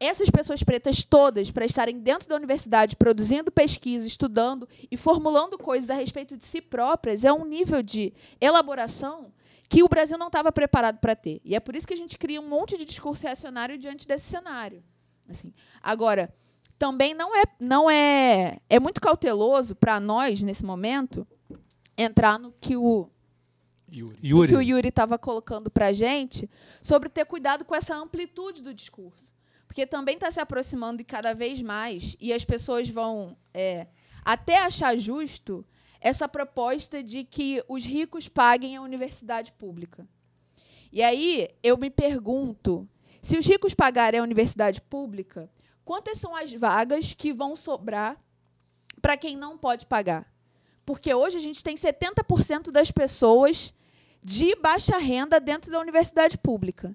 essas 0.00 0.28
pessoas 0.28 0.64
pretas 0.64 1.04
todas 1.04 1.48
para 1.48 1.64
estarem 1.64 2.00
dentro 2.00 2.28
da 2.28 2.34
universidade, 2.34 2.96
produzindo 2.96 3.52
pesquisa, 3.52 4.08
estudando 4.08 4.68
e 4.90 4.96
formulando 4.96 5.56
coisas 5.56 5.88
a 5.88 5.94
respeito 5.94 6.36
de 6.36 6.44
si 6.44 6.60
próprias, 6.60 7.24
é 7.24 7.32
um 7.32 7.44
nível 7.44 7.80
de 7.80 8.12
elaboração 8.40 9.32
que 9.68 9.84
o 9.84 9.88
Brasil 9.88 10.18
não 10.18 10.26
estava 10.26 10.50
preparado 10.50 10.98
para 10.98 11.14
ter. 11.14 11.40
E 11.44 11.54
é 11.54 11.60
por 11.60 11.76
isso 11.76 11.86
que 11.86 11.94
a 11.94 11.96
gente 11.96 12.18
cria 12.18 12.40
um 12.40 12.48
monte 12.48 12.76
de 12.76 12.84
discurso 12.84 13.22
reacionário 13.22 13.78
diante 13.78 14.04
desse 14.04 14.24
cenário. 14.24 14.82
Assim. 15.28 15.54
Agora, 15.80 16.34
também 16.76 17.14
não 17.14 17.36
é, 17.36 17.42
não 17.60 17.88
é, 17.88 18.58
é 18.68 18.80
muito 18.80 19.00
cauteloso 19.00 19.76
para 19.76 20.00
nós 20.00 20.42
nesse 20.42 20.64
momento 20.64 21.24
entrar 21.96 22.38
no 22.38 22.52
que 22.52 22.76
o 22.76 23.08
Yuri. 23.92 24.18
Yuri. 24.24 24.48
que 24.52 24.56
o 24.56 24.62
Yuri 24.62 24.88
estava 24.88 25.18
colocando 25.18 25.70
para 25.70 25.88
a 25.88 25.92
gente 25.92 26.48
sobre 26.80 27.08
ter 27.08 27.26
cuidado 27.26 27.64
com 27.64 27.74
essa 27.74 27.94
amplitude 27.94 28.62
do 28.62 28.72
discurso. 28.72 29.30
Porque 29.66 29.86
também 29.86 30.14
está 30.14 30.30
se 30.30 30.40
aproximando 30.40 31.00
e 31.00 31.04
cada 31.04 31.34
vez 31.34 31.62
mais, 31.62 32.16
e 32.20 32.32
as 32.32 32.44
pessoas 32.44 32.88
vão 32.88 33.36
é, 33.54 33.86
até 34.24 34.58
achar 34.58 34.96
justo 34.98 35.64
essa 36.00 36.28
proposta 36.28 37.02
de 37.02 37.24
que 37.24 37.62
os 37.68 37.84
ricos 37.84 38.28
paguem 38.28 38.76
a 38.76 38.82
universidade 38.82 39.52
pública. 39.52 40.06
E 40.90 41.02
aí 41.02 41.48
eu 41.62 41.78
me 41.78 41.88
pergunto, 41.88 42.88
se 43.22 43.38
os 43.38 43.46
ricos 43.46 43.72
pagarem 43.72 44.20
a 44.20 44.22
universidade 44.22 44.80
pública, 44.80 45.50
quantas 45.84 46.18
são 46.18 46.34
as 46.34 46.52
vagas 46.52 47.14
que 47.14 47.32
vão 47.32 47.54
sobrar 47.54 48.20
para 49.00 49.16
quem 49.16 49.36
não 49.36 49.56
pode 49.56 49.86
pagar? 49.86 50.31
Porque 50.84 51.14
hoje 51.14 51.36
a 51.36 51.40
gente 51.40 51.62
tem 51.62 51.76
70% 51.76 52.70
das 52.70 52.90
pessoas 52.90 53.72
de 54.22 54.54
baixa 54.56 54.98
renda 54.98 55.40
dentro 55.40 55.70
da 55.70 55.80
universidade 55.80 56.38
pública. 56.38 56.94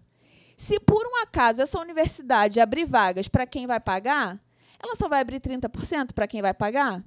Se 0.55 0.79
por 0.79 1.05
um 1.05 1.21
acaso 1.21 1.61
essa 1.61 1.79
universidade 1.79 2.59
abrir 2.59 2.85
vagas 2.85 3.27
para 3.27 3.45
quem 3.45 3.67
vai 3.67 3.79
pagar, 3.79 4.39
ela 4.79 4.95
só 4.95 5.07
vai 5.07 5.21
abrir 5.21 5.39
30% 5.39 6.13
para 6.13 6.27
quem 6.27 6.41
vai 6.41 6.53
pagar? 6.53 7.03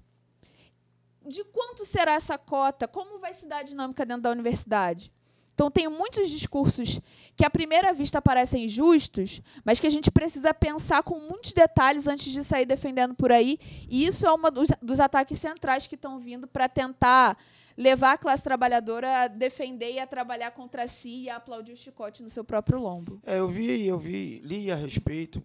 De 1.27 1.45
quanto 1.45 1.85
será 1.85 2.13
essa 2.13 2.39
cota? 2.39 2.89
Como 2.89 3.19
vai 3.19 3.33
se 3.33 3.47
dar 3.47 3.59
a 3.59 3.63
dinâmica 3.63 4.07
dentro 4.07 4.23
da 4.23 4.31
universidade? 4.31 5.13
Então, 5.61 5.71
tem 5.71 5.91
muitos 5.91 6.31
discursos 6.31 6.99
que, 7.37 7.45
à 7.45 7.51
primeira 7.51 7.93
vista, 7.93 8.23
parecem 8.23 8.67
justos, 8.67 9.43
mas 9.63 9.79
que 9.79 9.87
a 9.87 9.91
gente 9.91 10.11
precisa 10.11 10.55
pensar 10.55 11.03
com 11.03 11.21
muitos 11.21 11.53
detalhes 11.53 12.07
antes 12.07 12.33
de 12.33 12.43
sair 12.43 12.65
defendendo 12.65 13.15
por 13.15 13.31
aí. 13.31 13.59
E 13.87 14.07
isso 14.07 14.27
é 14.27 14.33
um 14.33 14.41
dos, 14.51 14.71
dos 14.81 14.99
ataques 14.99 15.39
centrais 15.39 15.87
que 15.87 15.97
estão 15.97 16.19
vindo 16.19 16.47
para 16.47 16.67
tentar 16.67 17.37
levar 17.77 18.15
a 18.15 18.17
classe 18.17 18.43
trabalhadora 18.43 19.25
a 19.25 19.29
defender 19.29 19.93
e 19.93 19.99
a 19.99 20.07
trabalhar 20.07 20.53
contra 20.53 20.89
si 20.89 21.25
e 21.25 21.29
a 21.29 21.37
aplaudir 21.37 21.73
o 21.73 21.77
chicote 21.77 22.23
no 22.23 22.31
seu 22.31 22.43
próprio 22.43 22.81
lombo. 22.81 23.21
É, 23.27 23.39
eu 23.39 23.47
vi, 23.47 23.87
eu 23.87 23.99
vi, 23.99 24.41
li 24.43 24.73
a 24.73 24.77
respeito 24.77 25.43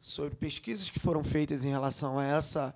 sobre 0.00 0.34
pesquisas 0.34 0.90
que 0.90 0.98
foram 0.98 1.22
feitas 1.22 1.64
em 1.64 1.70
relação 1.70 2.18
a 2.18 2.24
essa 2.24 2.74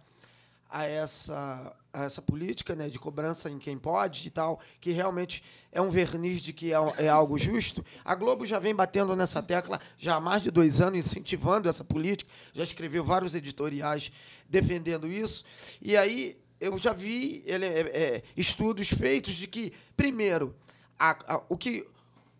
a 0.70 0.84
essa 0.84 1.74
essa 2.04 2.20
política, 2.20 2.74
né, 2.74 2.88
de 2.88 2.98
cobrança 2.98 3.48
em 3.50 3.58
quem 3.58 3.78
pode 3.78 4.26
e 4.26 4.30
tal, 4.30 4.60
que 4.80 4.90
realmente 4.90 5.42
é 5.72 5.80
um 5.80 5.90
verniz 5.90 6.40
de 6.40 6.52
que 6.52 6.72
é, 6.72 6.76
é 6.98 7.08
algo 7.08 7.38
justo. 7.38 7.84
A 8.04 8.14
Globo 8.14 8.44
já 8.46 8.58
vem 8.58 8.74
batendo 8.74 9.14
nessa 9.16 9.42
tecla 9.42 9.80
já 9.96 10.16
há 10.16 10.20
mais 10.20 10.42
de 10.42 10.50
dois 10.50 10.80
anos, 10.80 10.98
incentivando 10.98 11.68
essa 11.68 11.84
política, 11.84 12.30
já 12.52 12.62
escreveu 12.62 13.04
vários 13.04 13.34
editoriais 13.34 14.10
defendendo 14.48 15.06
isso. 15.10 15.44
E 15.80 15.96
aí 15.96 16.36
eu 16.60 16.78
já 16.78 16.92
vi 16.92 17.42
ele, 17.46 17.64
é, 17.66 17.80
é, 17.80 18.22
estudos 18.36 18.88
feitos 18.88 19.34
de 19.34 19.46
que, 19.46 19.72
primeiro, 19.96 20.54
a- 20.98 21.18
a- 21.36 21.42
o 21.48 21.56
que 21.56 21.86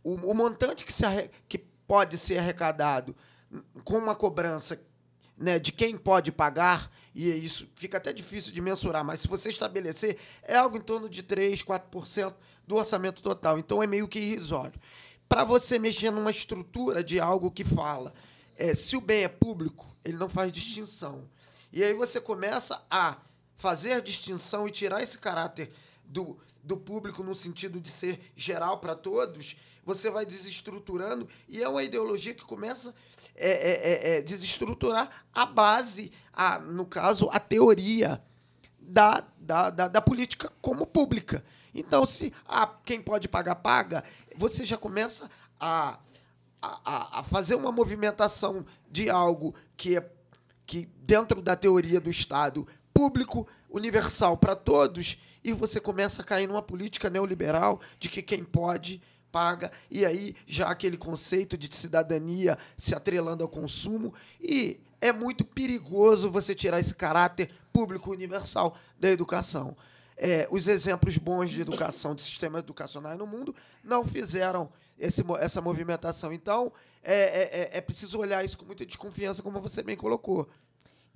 o, 0.03 0.15
o 0.31 0.35
montante 0.35 0.85
que, 0.85 0.93
se 0.93 1.05
arre- 1.05 1.31
que 1.49 1.59
pode 1.59 2.17
ser 2.17 2.39
arrecadado 2.39 3.15
com 3.85 3.99
uma 3.99 4.15
cobrança 4.15 4.81
né, 5.37 5.59
de 5.59 5.73
quem 5.73 5.97
pode 5.97 6.33
pagar, 6.33 6.91
e 7.15 7.29
isso 7.29 7.69
fica 7.75 7.99
até 7.99 8.13
difícil 8.13 8.53
de 8.53 8.61
mensurar, 8.61 9.05
mas 9.05 9.21
se 9.21 9.29
você 9.29 9.49
estabelecer, 9.49 10.19
é 10.43 10.57
algo 10.57 10.77
em 10.77 10.81
torno 10.81 11.09
de 11.09 11.23
3%, 11.23 11.65
4% 11.65 12.35
do 12.67 12.77
orçamento 12.77 13.23
total. 13.23 13.59
Então 13.59 13.83
é 13.83 13.87
meio 13.87 14.09
que 14.09 14.19
irrisório. 14.19 14.79
Para 15.29 15.45
você 15.45 15.79
mexer 15.79 16.11
numa 16.11 16.31
estrutura 16.31 17.03
de 17.03 17.19
algo 17.19 17.51
que 17.51 17.65
fala, 17.65 18.15
é, 18.57 18.75
se 18.75 18.97
o 18.97 19.01
bem 19.01 19.25
é 19.25 19.29
público, 19.29 19.87
ele 20.05 20.17
não 20.17 20.29
faz 20.29 20.53
distinção. 20.53 21.29
E 21.73 21.83
aí 21.83 21.93
você 21.93 22.21
começa 22.21 22.85
a 22.91 23.19
fazer 23.57 23.95
a 23.95 24.01
distinção 24.01 24.69
e 24.69 24.71
tirar 24.71 25.03
esse 25.03 25.19
caráter 25.19 25.73
do, 26.05 26.39
do 26.63 26.77
público 26.77 27.23
no 27.23 27.35
sentido 27.35 27.81
de 27.81 27.89
ser 27.89 28.21
geral 28.37 28.79
para 28.79 28.95
todos, 28.95 29.57
você 29.85 30.11
vai 30.11 30.27
desestruturando 30.27 31.29
e 31.49 31.63
é 31.63 31.69
uma 31.69 31.83
ideologia 31.83 32.35
que 32.35 32.45
começa 32.45 32.93
é, 32.93 32.95
é, 33.37 33.51
é, 33.51 34.17
é, 34.19 34.23
desestruturar 34.23 35.09
a 35.33 35.47
base, 35.47 36.11
a, 36.33 36.59
no 36.59 36.87
caso, 36.87 37.29
a 37.31 37.39
teoria 37.39 38.23
da, 38.81 39.25
da, 39.39 39.71
da, 39.71 39.89
da 39.89 40.01
política 40.01 40.53
como 40.61 40.87
pública. 40.87 41.45
Então, 41.75 42.07
se 42.07 42.33
ah, 42.47 42.67
quem 42.85 43.01
pode 43.01 43.29
pagar, 43.29 43.57
paga, 43.57 44.03
você 44.37 44.65
já 44.65 44.77
começa 44.79 45.31
a, 45.61 45.99
a, 46.63 46.81
a- 46.85 47.21
a 47.21 47.23
fazer 47.23 47.55
uma 47.55 47.71
movimentação 47.73 48.65
de 48.91 49.11
algo 49.11 49.55
que 49.77 49.97
é 49.97 50.11
que 50.67 50.89
dentro 50.99 51.41
da 51.41 51.55
teoria 51.55 52.01
do 52.01 52.11
Estado 52.11 52.67
público, 52.93 53.47
universal 53.71 54.37
para 54.37 54.57
todos, 54.57 55.17
e 55.45 55.53
você 55.53 55.79
começa 55.79 56.23
a 56.23 56.25
cair 56.25 56.49
numa 56.49 56.63
política 56.63 57.09
neoliberal 57.09 57.81
de 58.01 58.09
que 58.09 58.21
quem 58.21 58.43
pode 58.43 59.01
paga, 59.37 59.71
e 59.91 60.03
aí 60.07 60.35
já 60.47 60.69
aquele 60.69 60.97
conceito 60.97 61.59
de 61.59 61.69
cidadania 61.75 62.57
se 62.75 62.95
atrelando 62.95 63.43
ao 63.45 63.51
consumo, 63.51 64.15
e 64.41 64.81
é 64.99 65.13
muito 65.13 65.45
perigoso 65.45 66.31
você 66.31 66.55
tirar 66.55 66.81
esse 66.81 66.95
caráter 66.95 67.51
público 67.71 68.11
universal 68.11 68.75
da 68.99 69.11
educação. 69.11 69.77
É, 70.17 70.49
os 70.51 70.67
exemplos 70.67 71.19
bons 71.19 71.51
de 71.51 71.61
educação, 71.61 72.15
de 72.15 72.23
sistemas 72.23 72.61
educacionais 72.61 73.19
no 73.19 73.27
mundo, 73.27 73.55
não 73.85 74.03
fizeram 74.07 74.71
esse 74.99 75.23
essa 75.39 75.61
movimentação. 75.61 76.33
Então, 76.33 76.73
é, 77.03 77.15
é- 77.15 77.61
é- 77.75 77.77
é 77.77 77.81
preciso 77.83 78.19
olhar 78.19 78.43
isso 78.43 78.57
com 78.57 78.65
muita 78.65 78.87
desconfiança, 78.87 79.43
como 79.43 79.61
você 79.61 79.83
bem 79.83 79.97
colocou. 79.97 80.49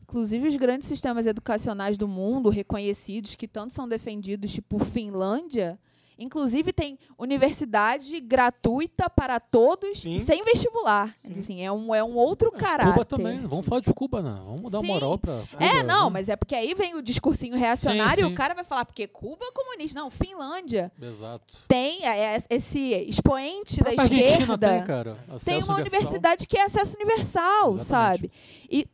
Inclusive, 0.02 0.46
os 0.46 0.56
grandes 0.56 0.86
sistemas 0.86 1.24
educacionais 1.24 1.96
do 1.96 2.06
mundo, 2.06 2.50
reconhecidos, 2.50 3.34
que 3.34 3.48
tanto 3.48 3.72
são 3.72 3.88
defendidos, 3.88 4.52
tipo 4.52 4.78
Finlândia, 4.84 5.78
inclusive 6.20 6.72
tem 6.72 6.98
universidade 7.18 8.20
gratuita 8.20 9.08
para 9.08 9.40
todos, 9.40 10.00
Sim. 10.00 10.22
sem 10.24 10.44
vestibular. 10.44 11.12
Sim. 11.16 11.32
Assim, 11.32 11.62
é, 11.62 11.72
um, 11.72 11.94
é 11.94 12.04
um 12.04 12.14
outro 12.16 12.52
caráter. 12.52 12.92
Cuba 12.92 13.04
também. 13.04 13.40
Vamos 13.40 13.66
falar 13.66 13.80
de 13.80 13.92
Cuba, 13.92 14.22
né? 14.22 14.38
Vamos 14.44 14.70
dar 14.70 14.80
Sim. 14.80 14.86
moral 14.86 15.18
pra 15.18 15.42
Cuba. 15.50 15.64
É, 15.64 15.82
não, 15.82 16.04
né? 16.04 16.10
mas 16.12 16.28
é 16.28 16.36
porque 16.36 16.54
aí 16.54 16.74
vem 16.74 16.94
o 16.94 17.02
discursinho 17.02 17.56
reacionário 17.56 18.24
Sim, 18.24 18.30
e 18.30 18.32
o 18.32 18.36
cara 18.36 18.54
vai 18.54 18.64
falar, 18.64 18.84
porque 18.84 19.06
Cuba 19.08 19.46
é 19.46 19.52
comunista. 19.52 19.98
Não, 19.98 20.10
Finlândia 20.10 20.92
Exato. 21.00 21.56
tem 21.66 22.06
é, 22.06 22.36
é, 22.36 22.42
esse 22.50 22.92
expoente 23.08 23.82
da 23.82 23.94
esquerda. 23.94 24.68
tem, 24.68 24.84
cara. 24.84 25.16
tem 25.26 25.36
acesso 25.36 25.68
uma 25.68 25.76
universal. 25.76 25.80
universidade 25.80 26.46
que 26.46 26.58
é 26.58 26.64
acesso 26.64 26.94
universal, 26.96 27.74
Exatamente. 27.74 27.86
sabe? 27.86 28.32
E, 28.70 28.86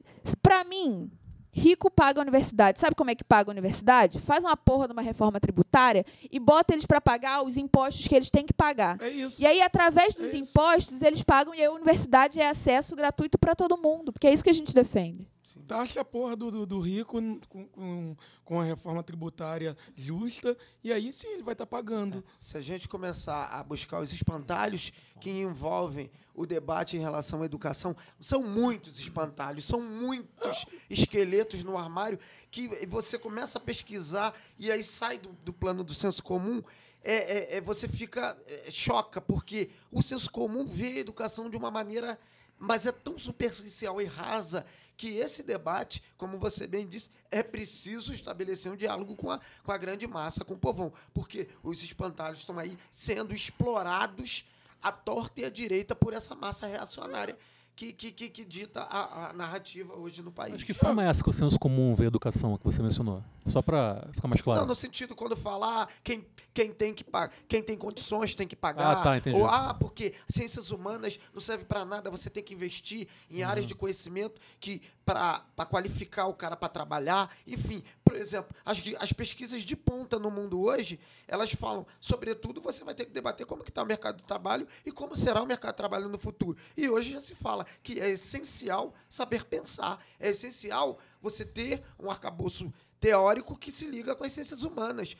para 0.42 0.64
mim, 0.64 1.10
rico 1.56 1.90
paga 1.90 2.20
a 2.20 2.22
universidade. 2.22 2.78
Sabe 2.78 2.94
como 2.94 3.10
é 3.10 3.14
que 3.14 3.24
paga 3.24 3.50
a 3.50 3.52
universidade? 3.52 4.20
Faz 4.20 4.44
uma 4.44 4.56
porra 4.56 4.86
de 4.86 4.92
uma 4.92 5.02
reforma 5.02 5.40
tributária 5.40 6.04
e 6.30 6.38
bota 6.38 6.74
eles 6.74 6.84
para 6.84 7.00
pagar 7.00 7.42
os 7.42 7.56
impostos 7.56 8.06
que 8.06 8.14
eles 8.14 8.30
têm 8.30 8.44
que 8.44 8.52
pagar. 8.52 9.00
É 9.00 9.08
isso. 9.08 9.42
E 9.42 9.46
aí, 9.46 9.62
através 9.62 10.14
dos 10.14 10.32
É 10.32 10.36
impostos, 10.36 11.00
eles 11.00 11.22
pagam 11.22 11.54
e 11.54 11.64
a 11.64 11.72
universidade 11.72 12.38
é 12.38 12.48
acesso 12.48 12.94
gratuito 12.94 13.38
para 13.38 13.54
todo 13.54 13.76
mundo, 13.80 14.12
porque 14.12 14.26
é 14.26 14.32
isso 14.32 14.44
que 14.44 14.50
a 14.50 14.54
gente 14.54 14.74
defende. 14.74 15.26
Taxa 15.66 16.00
a 16.02 16.04
porra 16.04 16.36
do, 16.36 16.50
do, 16.50 16.66
do 16.66 16.80
rico 16.80 17.12
com, 17.12 17.40
com, 17.72 18.16
com 18.44 18.60
a 18.60 18.64
reforma 18.64 19.02
tributária 19.02 19.76
justa, 19.96 20.56
e 20.82 20.92
aí 20.92 21.12
sim 21.12 21.26
ele 21.28 21.42
vai 21.42 21.52
estar 21.54 21.66
pagando. 21.66 22.24
Se 22.38 22.56
a 22.56 22.60
gente 22.60 22.88
começar 22.88 23.46
a 23.46 23.62
buscar 23.64 24.00
os 24.00 24.12
espantalhos 24.12 24.92
que 25.20 25.30
envolvem 25.30 26.10
o 26.34 26.46
debate 26.46 26.96
em 26.96 27.00
relação 27.00 27.42
à 27.42 27.46
educação, 27.46 27.96
são 28.20 28.42
muitos 28.42 28.98
espantalhos, 28.98 29.64
são 29.64 29.80
muitos 29.80 30.66
esqueletos 30.88 31.64
no 31.64 31.76
armário 31.76 32.18
que 32.50 32.68
você 32.86 33.18
começa 33.18 33.58
a 33.58 33.60
pesquisar 33.60 34.34
e 34.58 34.70
aí 34.70 34.82
sai 34.82 35.18
do, 35.18 35.30
do 35.44 35.52
plano 35.52 35.82
do 35.82 35.94
senso 35.94 36.22
comum. 36.22 36.62
É, 37.02 37.54
é- 37.54 37.56
é- 37.56 37.60
você 37.60 37.88
fica 37.88 38.36
é, 38.46 38.70
choca 38.70 39.20
porque 39.20 39.70
o 39.90 40.02
senso 40.02 40.30
comum 40.30 40.66
vê 40.66 40.88
a 40.88 40.98
educação 40.98 41.48
de 41.50 41.56
uma 41.56 41.70
maneira, 41.70 42.18
mas 42.58 42.86
é 42.86 42.92
tão 42.92 43.16
superficial 43.18 44.00
e 44.00 44.04
rasa 44.04 44.64
que 44.96 45.16
esse 45.16 45.42
debate, 45.42 46.02
como 46.16 46.38
você 46.38 46.66
bem 46.66 46.86
disse, 46.86 47.10
é 47.30 47.42
preciso 47.42 48.12
estabelecer 48.12 48.72
um 48.72 48.76
diálogo 48.76 49.14
com 49.14 49.30
a, 49.30 49.40
com 49.62 49.72
a 49.72 49.76
grande 49.76 50.06
massa, 50.06 50.44
com 50.44 50.54
o 50.54 50.58
povão, 50.58 50.92
porque 51.12 51.48
os 51.62 51.82
espantalhos 51.82 52.40
estão 52.40 52.58
aí 52.58 52.78
sendo 52.90 53.34
explorados 53.34 54.46
à 54.82 54.90
torta 54.90 55.40
e 55.40 55.44
à 55.44 55.50
direita 55.50 55.94
por 55.94 56.14
essa 56.14 56.34
massa 56.34 56.66
reacionária 56.66 57.36
que, 57.74 57.92
que, 57.92 58.10
que, 58.10 58.30
que 58.30 58.44
dita 58.44 58.80
a, 58.82 59.30
a 59.30 59.32
narrativa 59.34 59.94
hoje 59.94 60.22
no 60.22 60.32
país. 60.32 60.52
Mas 60.52 60.62
que 60.62 60.72
forma 60.72 61.04
é 61.04 61.08
essa 61.08 61.22
que 61.22 61.28
o 61.28 61.32
senso 61.32 61.58
comum 61.58 61.94
vê 61.94 62.04
a 62.04 62.06
educação 62.06 62.56
que 62.56 62.64
você 62.64 62.82
mencionou? 62.82 63.22
Só 63.46 63.62
pra 63.62 64.06
ficar 64.12 64.28
mais 64.28 64.42
claro. 64.42 64.60
Não, 64.60 64.66
no 64.66 64.74
sentido 64.74 65.14
quando 65.14 65.36
falar 65.36 65.88
quem, 66.02 66.26
quem 66.52 66.72
tem 66.72 66.92
que 66.94 67.04
pagar, 67.04 67.32
quem 67.48 67.62
tem 67.62 67.76
condições 67.76 68.34
tem 68.34 68.46
que 68.46 68.56
pagar. 68.56 68.92
Ah, 68.98 69.02
tá, 69.02 69.16
entendi. 69.16 69.38
Ou 69.38 69.46
ah, 69.46 69.74
porque 69.74 70.14
ciências 70.28 70.70
humanas 70.70 71.18
não 71.32 71.40
serve 71.40 71.64
para 71.64 71.84
nada, 71.84 72.10
você 72.10 72.28
tem 72.28 72.42
que 72.42 72.54
investir 72.54 73.08
em 73.30 73.42
Uhum. 73.42 73.48
áreas 73.48 73.66
de 73.66 73.74
conhecimento 73.74 74.40
que 74.58 74.82
para 75.04 75.44
qualificar 75.70 76.26
o 76.26 76.34
cara 76.34 76.56
para 76.56 76.68
trabalhar. 76.68 77.32
Enfim, 77.46 77.82
por 78.04 78.16
exemplo, 78.16 78.54
as, 78.64 78.82
as 78.98 79.12
pesquisas 79.12 79.62
de 79.62 79.76
ponta 79.76 80.18
no 80.18 80.32
mundo 80.32 80.60
hoje, 80.60 80.98
elas 81.28 81.52
falam, 81.52 81.86
sobretudo, 82.00 82.60
você 82.60 82.82
vai 82.82 82.92
ter 82.92 83.04
que 83.04 83.12
debater 83.12 83.46
como 83.46 83.62
que 83.62 83.70
está 83.70 83.84
o 83.84 83.86
mercado 83.86 84.16
de 84.16 84.24
trabalho 84.24 84.66
e 84.84 84.90
como 84.90 85.14
será 85.14 85.40
o 85.40 85.46
mercado 85.46 85.74
de 85.74 85.76
trabalho 85.76 86.08
no 86.08 86.18
futuro. 86.18 86.58
E 86.76 86.88
hoje 86.88 87.12
já 87.12 87.20
se 87.20 87.36
fala 87.36 87.64
que 87.84 88.00
é 88.00 88.10
essencial 88.10 88.92
saber 89.08 89.44
pensar, 89.44 90.04
é 90.18 90.30
essencial 90.30 90.98
você 91.22 91.44
ter 91.44 91.82
um 92.00 92.10
arcabouço 92.10 92.72
teórico 93.00 93.56
que 93.58 93.70
se 93.70 93.86
liga 93.86 94.14
com 94.14 94.24
as 94.24 94.32
ciências 94.32 94.62
humanas. 94.62 95.16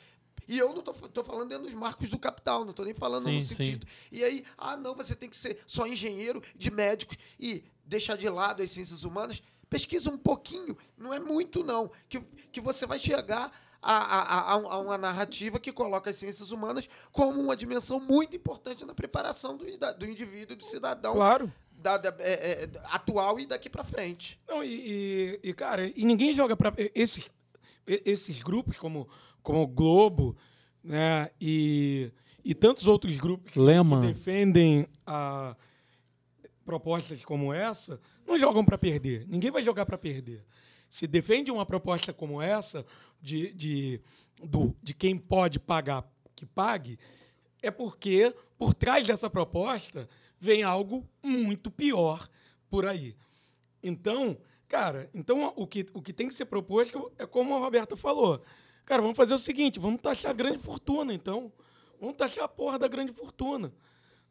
E 0.47 0.57
eu 0.57 0.73
não 0.73 0.81
tô, 0.81 0.93
tô 0.93 1.23
falando 1.23 1.49
dentro 1.49 1.65
dos 1.65 1.73
marcos 1.73 2.09
do 2.09 2.17
capital, 2.17 2.63
não 2.63 2.71
tô 2.71 2.83
nem 2.85 2.93
falando 2.93 3.25
Sim, 3.25 3.35
no 3.35 3.41
sim. 3.41 3.55
sentido. 3.55 3.85
E 4.11 4.23
aí, 4.23 4.45
ah, 4.57 4.77
não, 4.77 4.95
você 4.95 5.13
tem 5.13 5.29
que 5.29 5.35
ser 5.35 5.59
só 5.67 5.85
engenheiro 5.85 6.41
de 6.55 6.71
médicos 6.71 7.17
e 7.39 7.63
deixar 7.83 8.15
de 8.15 8.29
lado 8.29 8.63
as 8.63 8.71
ciências 8.71 9.03
humanas. 9.03 9.43
Pesquisa 9.69 10.09
um 10.09 10.17
pouquinho, 10.17 10.77
não 10.97 11.13
é 11.13 11.19
muito, 11.19 11.63
não. 11.65 11.91
Que, 12.07 12.21
que 12.51 12.61
você 12.61 12.85
vai 12.85 12.97
chegar 12.97 13.51
a, 13.81 13.93
a, 13.97 14.39
a, 14.39 14.53
a 14.53 14.77
uma 14.79 14.97
narrativa 14.97 15.59
que 15.59 15.73
coloca 15.73 16.09
as 16.09 16.15
ciências 16.15 16.51
humanas 16.51 16.89
como 17.11 17.41
uma 17.41 17.55
dimensão 17.57 17.99
muito 17.99 18.35
importante 18.37 18.85
na 18.85 18.93
preparação 18.95 19.57
do, 19.57 19.65
do 19.97 20.05
indivíduo, 20.05 20.55
do 20.55 20.63
cidadão 20.63 21.11
Claro. 21.13 21.51
da- 21.69 21.97
da- 21.97 22.15
é, 22.19 22.63
é, 22.63 22.69
atual 22.85 23.37
e 23.37 23.45
daqui 23.45 23.69
para 23.69 23.83
frente. 23.83 24.39
Não, 24.47 24.63
e, 24.63 24.69
e- 25.43 25.49
e, 25.49 25.53
cara, 25.53 25.91
e 25.93 26.05
ninguém 26.05 26.31
joga 26.31 26.55
para 26.55 26.73
esses 26.95 27.29
esses 27.87 28.43
grupos 28.43 28.77
como 28.77 29.07
como 29.41 29.61
o 29.61 29.67
Globo, 29.67 30.35
né, 30.83 31.29
e, 31.39 32.11
e 32.43 32.53
tantos 32.53 32.85
outros 32.85 33.17
grupos 33.17 33.53
que- 33.53 33.59
Lema. 33.59 34.01
que 34.01 34.07
defendem 34.07 34.85
a 35.05 35.55
propostas 36.65 37.23
como 37.23 37.53
essa, 37.53 37.99
não 38.25 38.37
jogam 38.37 38.65
para 38.65 38.77
perder. 38.77 39.25
Ninguém 39.27 39.49
vai 39.49 39.63
jogar 39.63 39.85
para 39.85 39.97
perder. 39.97 40.43
Se 40.89 41.07
defende 41.07 41.49
uma 41.49 41.65
proposta 41.65 42.11
como 42.11 42.41
essa 42.41 42.85
de, 43.21 43.53
de, 43.53 44.01
do, 44.43 44.75
de 44.83 44.93
quem 44.93 45.17
pode 45.17 45.59
pagar 45.59 46.05
que 46.35 46.45
pague, 46.45 46.99
é 47.61 47.71
porque 47.71 48.35
por 48.57 48.73
trás 48.73 49.07
dessa 49.07 49.29
proposta 49.29 50.09
vem 50.39 50.61
algo 50.63 51.07
muito 51.23 51.71
pior 51.71 52.27
por 52.69 52.85
aí. 52.85 53.15
Então, 53.81 54.37
cara, 54.67 55.09
então 55.13 55.53
o 55.55 55.65
que, 55.65 55.85
o 55.93 56.01
que 56.01 56.11
tem 56.13 56.27
que 56.27 56.33
ser 56.33 56.45
proposto 56.45 57.11
é 57.17 57.25
como 57.25 57.55
a 57.55 57.59
Roberta 57.59 57.95
falou. 57.95 58.41
Cara, 58.85 59.01
vamos 59.01 59.17
fazer 59.17 59.33
o 59.33 59.39
seguinte, 59.39 59.79
vamos 59.79 60.01
taxar 60.01 60.31
a 60.31 60.33
grande 60.33 60.59
fortuna, 60.59 61.13
então. 61.13 61.51
Vamos 61.99 62.15
taxar 62.15 62.45
a 62.45 62.47
porra 62.47 62.77
da 62.79 62.87
grande 62.87 63.11
fortuna. 63.11 63.73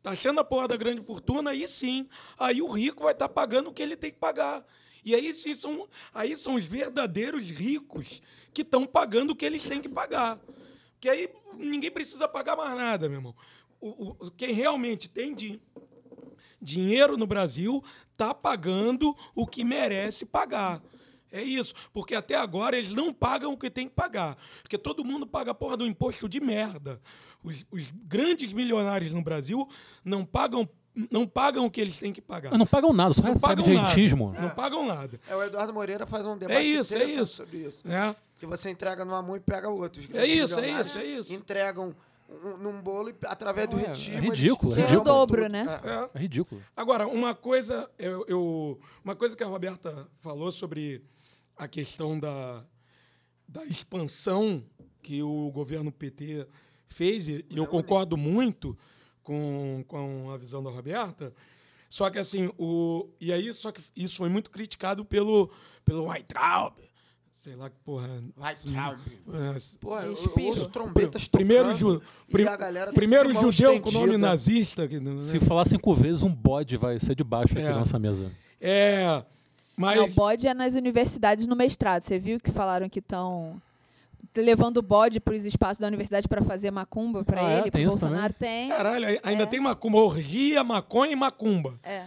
Taxando 0.02 0.40
a 0.40 0.44
porra 0.44 0.68
da 0.68 0.76
grande 0.76 1.00
fortuna, 1.02 1.50
aí 1.50 1.66
sim, 1.66 2.08
aí 2.38 2.62
o 2.62 2.68
rico 2.68 3.02
vai 3.04 3.12
estar 3.12 3.28
pagando 3.28 3.70
o 3.70 3.72
que 3.72 3.82
ele 3.82 3.96
tem 3.96 4.10
que 4.10 4.18
pagar. 4.18 4.64
E 5.04 5.14
aí 5.14 5.34
sim 5.34 5.54
são, 5.54 5.88
aí 6.14 6.36
são 6.36 6.54
os 6.54 6.64
verdadeiros 6.64 7.48
ricos 7.50 8.22
que 8.52 8.62
estão 8.62 8.86
pagando 8.86 9.32
o 9.32 9.36
que 9.36 9.44
eles 9.44 9.62
têm 9.64 9.80
que 9.80 9.88
pagar. 9.88 10.38
Porque 10.92 11.08
aí 11.08 11.28
ninguém 11.58 11.90
precisa 11.90 12.26
pagar 12.28 12.56
mais 12.56 12.74
nada, 12.76 13.08
meu 13.08 13.18
irmão. 13.18 13.34
O, 13.80 14.12
o- 14.26 14.30
quem 14.30 14.52
realmente 14.54 15.08
tem 15.08 15.34
di- 15.34 15.60
dinheiro 16.66 17.16
no 17.16 17.26
Brasil 17.26 17.82
está 18.12 18.34
pagando 18.34 19.16
o 19.34 19.46
que 19.46 19.62
merece 19.64 20.26
pagar. 20.26 20.82
É 21.30 21.42
isso. 21.42 21.74
Porque 21.92 22.14
até 22.14 22.34
agora 22.34 22.76
eles 22.76 22.90
não 22.90 23.12
pagam 23.12 23.52
o 23.52 23.56
que 23.56 23.70
tem 23.70 23.88
que 23.88 23.94
pagar. 23.94 24.36
Porque 24.62 24.76
todo 24.78 25.04
mundo 25.04 25.26
paga 25.26 25.50
a 25.52 25.54
porra 25.54 25.76
do 25.76 25.86
imposto 25.86 26.28
de 26.28 26.40
merda. 26.40 27.00
Os, 27.42 27.64
os 27.70 27.90
grandes 28.04 28.52
milionários 28.52 29.12
no 29.12 29.22
Brasil 29.22 29.68
não 30.04 30.24
pagam, 30.24 30.68
não 31.10 31.26
pagam 31.26 31.66
o 31.66 31.70
que 31.70 31.80
eles 31.80 31.98
têm 31.98 32.12
que 32.12 32.22
pagar. 32.22 32.50
Mas 32.50 32.58
não 32.58 32.66
pagam 32.66 32.92
nada, 32.92 33.12
só 33.12 33.22
Não 33.22 33.32
recebem 33.34 33.48
pagam 33.56 33.64
de 33.64 33.74
nada. 33.74 33.88
rentismo. 33.88 34.32
Não 34.40 34.50
pagam 34.50 34.86
nada. 34.86 35.20
É, 35.28 35.36
o 35.36 35.42
Eduardo 35.42 35.72
Moreira 35.74 36.06
faz 36.06 36.24
um 36.26 36.36
debate 36.38 36.58
É 36.58 36.62
isso, 36.64 36.94
é 36.94 37.04
isso. 37.04 37.26
sobre 37.26 37.58
isso. 37.58 37.86
né? 37.86 38.16
Que 38.38 38.46
você 38.46 38.70
entrega 38.70 39.04
numa 39.04 39.20
mão 39.22 39.36
e 39.36 39.40
pega 39.40 39.68
outra. 39.68 40.00
Os 40.00 40.08
É 40.14 40.26
isso, 40.26 40.58
é 40.60 40.80
isso, 40.80 40.98
é 40.98 41.04
isso. 41.04 41.32
Entregam 41.34 41.94
um- 42.28 42.56
num 42.58 42.82
bolo 42.82 43.10
e 43.10 43.14
através 43.24 43.68
do 43.68 43.78
É, 43.78 43.84
é 43.84 43.86
retiro. 43.88 44.20
ridículo, 44.20 44.72
eles 44.72 44.84
é 44.84 44.86
Tira 44.88 45.00
o 45.00 45.04
dobro, 45.04 45.48
né? 45.48 45.64
É. 45.84 45.88
É. 45.90 46.10
É 46.14 46.18
ridículo. 46.18 46.62
Agora, 46.76 47.06
uma 47.06 47.34
coisa, 47.34 47.90
eu, 47.98 48.24
eu- 48.28 48.80
uma 49.04 49.14
coisa 49.14 49.36
que 49.36 49.42
a 49.42 49.46
Roberta 49.46 50.08
falou 50.20 50.50
sobre 50.52 51.02
a 51.56 51.66
questão 51.68 52.18
da, 52.18 52.64
da 53.48 53.64
expansão 53.64 54.62
que 55.02 55.22
o 55.22 55.50
governo 55.52 55.92
PT 55.92 56.46
fez, 56.88 57.28
e 57.28 57.44
eu 57.50 57.66
concordo 57.66 58.16
muito 58.16 58.76
com, 59.22 59.84
com 59.86 60.30
a 60.30 60.36
visão 60.36 60.62
da 60.62 60.70
Roberta, 60.70 61.32
só 61.88 62.10
que 62.10 62.18
assim, 62.18 62.50
o, 62.58 63.08
e 63.20 63.32
aí, 63.32 63.52
só 63.54 63.70
que 63.72 63.80
isso 63.94 64.16
foi 64.16 64.28
muito 64.28 64.50
criticado 64.50 65.04
pelo, 65.04 65.50
pelo 65.84 66.06
Weintraub, 66.08 66.74
sei 67.38 67.54
lá 67.54 67.68
que 67.68 67.76
porra... 67.84 68.08
É, 68.38 69.56
Pô, 69.78 69.94
eu, 69.98 70.08
eu 70.08 70.14
Suspiro. 70.16 70.46
ouço 70.48 70.68
trombetas 70.70 71.28
primeiro 71.28 71.74
ju, 71.76 72.00
e 72.26 72.32
prim- 72.32 72.44
galera 72.44 72.92
primeiro 72.94 73.30
judeu 73.34 73.78
com 73.80 73.90
nome 73.90 74.16
nazista. 74.16 74.88
Que, 74.88 74.98
né? 74.98 75.20
Se 75.20 75.38
falar 75.40 75.66
cinco 75.66 75.94
vezes, 75.94 76.22
um 76.22 76.32
bode 76.34 76.78
vai 76.78 76.98
ser 76.98 77.14
de 77.14 77.22
baixo 77.22 77.52
aqui 77.52 77.62
É. 77.62 77.70
na 77.70 77.80
nossa 77.80 77.98
mesa. 77.98 78.32
É, 78.58 79.22
mas... 79.76 79.98
Não, 79.98 80.08
bode 80.10 80.48
é 80.48 80.54
nas 80.54 80.74
universidades 80.74 81.46
no 81.46 81.54
mestrado. 81.54 82.02
Você 82.04 82.18
viu 82.18 82.40
que 82.40 82.50
falaram 82.50 82.88
que 82.88 83.00
estão 83.00 83.60
levando 84.34 84.78
o 84.78 84.82
bode 84.82 85.20
para 85.20 85.34
os 85.34 85.44
espaços 85.44 85.78
da 85.78 85.86
universidade 85.88 86.26
para 86.26 86.42
fazer 86.42 86.70
macumba 86.70 87.22
para 87.22 87.46
Ah, 87.46 87.50
é? 87.50 87.52
ele, 87.54 87.62
para 87.64 87.70
Tem 87.72 87.86
o 87.86 87.90
isso 87.90 87.98
Bolsonaro? 87.98 88.32
Tem. 88.32 88.70
Caralho, 88.70 89.06
ai- 89.06 89.20
ainda 89.22 89.42
É. 89.42 89.46
tem 89.46 89.60
macumba, 89.60 89.98
orgia, 89.98 90.64
maconha 90.64 91.12
e 91.12 91.16
macumba. 91.16 91.74
É. 91.82 92.06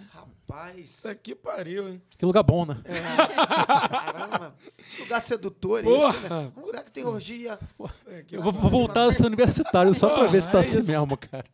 Rapaz, 0.50 1.06
aqui 1.06 1.36
pariu, 1.36 1.88
hein? 1.90 2.02
Que 2.18 2.26
lugar 2.26 2.42
bom, 2.42 2.66
né? 2.66 2.76
caramba. 2.84 4.56
Lugar 5.00 5.22
sedutor 5.22 5.84
Porra. 5.84 6.10
esse, 6.18 6.28
né? 6.30 6.52
Um 6.58 6.66
lugar 6.66 6.84
que 6.84 6.92
tem 6.92 7.06
orgia. 7.06 7.60
É, 8.08 8.24
que- 8.24 8.36
Eu 8.36 8.42
vou, 8.42 8.52
vou 8.52 8.70
voltar 8.70 9.06
a 9.08 9.12
ser 9.12 9.28
universitário 9.28 9.94
só 9.94 10.10
pra 10.10 10.26
ver 10.26 10.42
se 10.42 10.50
tá 10.52 10.58
É 10.58 10.62
assim 10.62 10.80
isso. 10.80 10.92
mesmo, 10.92 11.16
cara. 11.16 11.46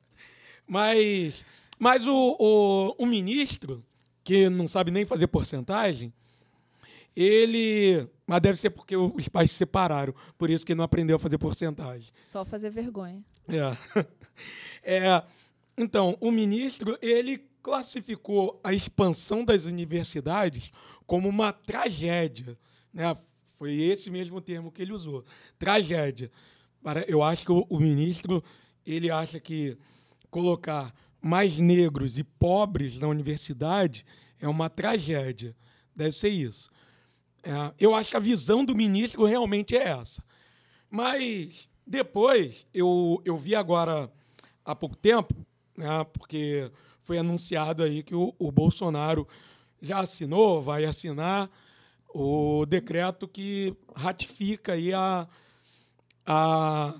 Mas, 0.65 1.43
mas 1.77 2.07
o, 2.07 2.37
o, 2.39 2.95
o 3.03 3.05
ministro, 3.05 3.83
que 4.23 4.47
não 4.49 4.65
sabe 4.65 4.91
nem 4.91 5.03
fazer 5.03 5.27
porcentagem, 5.27 6.13
ele. 7.13 8.07
Mas 8.25 8.39
deve 8.41 8.57
ser 8.57 8.69
porque 8.69 8.95
os 8.95 9.27
pais 9.27 9.51
se 9.51 9.57
separaram, 9.57 10.15
por 10.37 10.49
isso 10.49 10.65
que 10.65 10.71
ele 10.71 10.77
não 10.77 10.85
aprendeu 10.85 11.17
a 11.17 11.19
fazer 11.19 11.37
porcentagem. 11.37 12.13
Só 12.23 12.45
fazer 12.45 12.69
vergonha. 12.69 13.21
É. 13.49 14.05
É, 14.87 15.23
então, 15.75 16.15
o 16.21 16.29
ministro 16.29 16.95
ele 17.01 17.43
classificou 17.65 18.61
a 18.63 18.75
expansão 18.75 19.43
das 19.43 19.65
universidades 19.65 20.71
como 21.07 21.27
uma 21.27 21.51
tragédia. 21.51 22.55
Né? 22.93 23.11
Foi 23.53 23.73
esse 23.73 24.11
mesmo 24.11 24.39
termo 24.39 24.71
que 24.71 24.83
ele 24.83 24.93
usou. 24.93 25.25
Tragédia. 25.57 26.31
Eu 27.07 27.23
acho 27.23 27.43
que 27.43 27.51
o, 27.51 27.65
o 27.67 27.79
ministro 27.79 28.43
ele 28.85 29.09
acha 29.09 29.39
que 29.39 29.79
colocar 30.29 30.93
mais 31.19 31.57
negros 31.57 32.19
e 32.19 32.23
pobres 32.23 32.99
na 32.99 33.07
universidade 33.07 34.05
é 34.39 34.47
uma 34.47 34.69
tragédia. 34.69 35.55
Deve 35.95 36.11
ser 36.11 36.29
isso. 36.29 36.69
É, 37.41 37.73
eu 37.79 37.95
acho 37.95 38.11
que 38.11 38.17
a 38.17 38.19
visão 38.19 38.63
do 38.63 38.75
ministro 38.75 39.25
realmente 39.25 39.75
é 39.75 39.87
essa. 39.87 40.23
Mas 40.87 41.67
depois, 41.87 42.67
eu, 42.71 43.19
eu 43.25 43.35
vi 43.35 43.55
agora 43.55 44.13
há 44.63 44.75
pouco 44.75 44.95
tempo, 44.95 45.33
né, 45.75 46.03
porque 46.13 46.71
foi 47.05 47.17
anunciado 47.19 47.83
aí 47.83 48.03
que 48.03 48.15
o, 48.15 48.33
o 48.37 48.51
Bolsonaro 48.51 49.27
já 49.79 49.99
assinou, 49.99 50.61
vai 50.61 50.85
assinar 50.85 51.49
o 52.13 52.65
decreto 52.65 53.27
que 53.27 53.75
ratifica 53.95 54.73
aí 54.73 54.91
a, 54.93 55.27
a, 56.25 56.95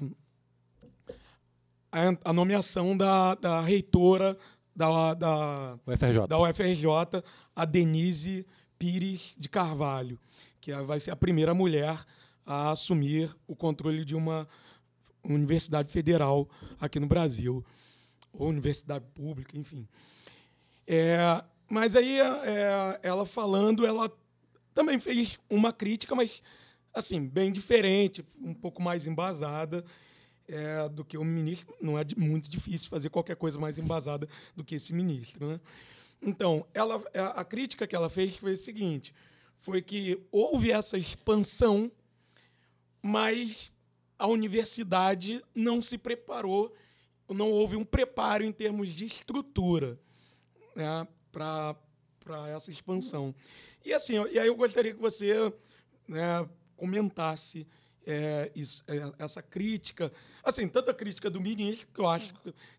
a, 2.23 2.33
nomeação 2.33 2.95
da, 2.95 3.33
da 3.35 3.61
reitora 3.61 4.37
da, 4.75 5.13
da, 5.13 5.79
O 5.85 5.91
FRJ. 5.97 6.27
da 6.27 6.39
UFRJ, 6.39 7.23
a 7.55 7.65
Denise 7.65 8.45
Pires 8.77 9.35
de 9.39 9.49
Carvalho, 9.49 10.19
que 10.61 10.71
é- 10.71 10.83
vai 10.83 10.99
ser 10.99 11.11
a 11.11 11.15
primeira 11.15 11.53
mulher 11.53 11.97
a 12.45 12.71
assumir 12.71 13.35
o 13.47 13.55
controle 13.55 14.05
de 14.05 14.13
uma 14.13 14.47
universidade 15.23 15.91
federal 15.91 16.47
aqui 16.79 16.99
no 16.99 17.07
Brasil, 17.07 17.65
ou 18.38 18.49
universidade 18.49 19.05
pública, 19.13 19.57
enfim. 19.57 19.88
É, 20.88 21.43
mas 21.69 21.95
aí, 21.95 22.19
é, 22.19 22.99
ela 23.01 23.25
falando, 23.25 23.86
ela 23.86 24.11
também 24.73 24.99
fez 24.99 25.39
uma 25.49 25.71
crítica, 25.71 26.15
mas 26.15 26.43
assim, 26.93 27.27
bem 27.27 27.51
diferente, 27.51 28.23
um 28.39 28.53
pouco 28.53 28.81
mais 28.81 29.05
embasada 29.05 29.83
é, 30.47 30.88
do 30.89 31.03
que 31.03 31.17
o 31.17 31.23
ministro. 31.23 31.75
Não 31.81 31.99
é 31.99 32.03
muito 32.15 32.49
difícil 32.49 32.89
fazer 32.89 33.09
qualquer 33.09 33.36
coisa 33.36 33.59
mais 33.59 33.77
embasada 33.77 34.27
do 34.55 34.63
que 34.63 34.75
esse 34.75 34.93
ministro. 34.93 35.47
Né? 35.47 35.59
Então, 36.21 36.65
ela, 36.73 37.03
a 37.13 37.41
a 37.41 37.45
crítica 37.45 37.86
que 37.86 37.95
ela 37.95 38.09
fez 38.09 38.38
foi 38.38 38.53
o 38.53 38.57
seguinte: 38.57 39.13
foi 39.57 39.81
que 39.81 40.21
houve 40.31 40.71
essa 40.71 40.97
expansão, 40.97 41.91
mas 43.01 43.73
a 44.17 44.27
universidade 44.27 45.43
não 45.53 45.81
se 45.81 45.97
preparou, 45.97 46.73
não 47.30 47.49
houve 47.51 47.76
um 47.76 47.84
preparo 47.84 48.43
em 48.43 48.51
termos 48.51 48.89
de 48.89 49.05
estrutura 49.05 49.99
né, 50.76 51.07
para 51.32 51.76
essa 52.55 52.69
expansão. 52.69 53.34
E 53.84 53.93
assim, 53.93 54.13
e 54.32 54.39
aí 54.39 54.47
eu 54.47 54.55
gostaria 54.55 54.93
que 54.93 55.01
você 55.01 55.53
né, 56.07 56.47
comentasse 56.76 57.67
é, 58.05 58.51
isso, 58.55 58.84
é, 58.88 59.11
essa 59.17 59.41
crítica, 59.41 60.11
assim, 60.43 60.67
tanto 60.67 60.91
a 60.91 60.93
crítica 60.93 61.30
do 61.30 61.41
ministro, 61.41 61.88
que 61.93 61.99
eu 61.99 62.07
acho 62.07 62.34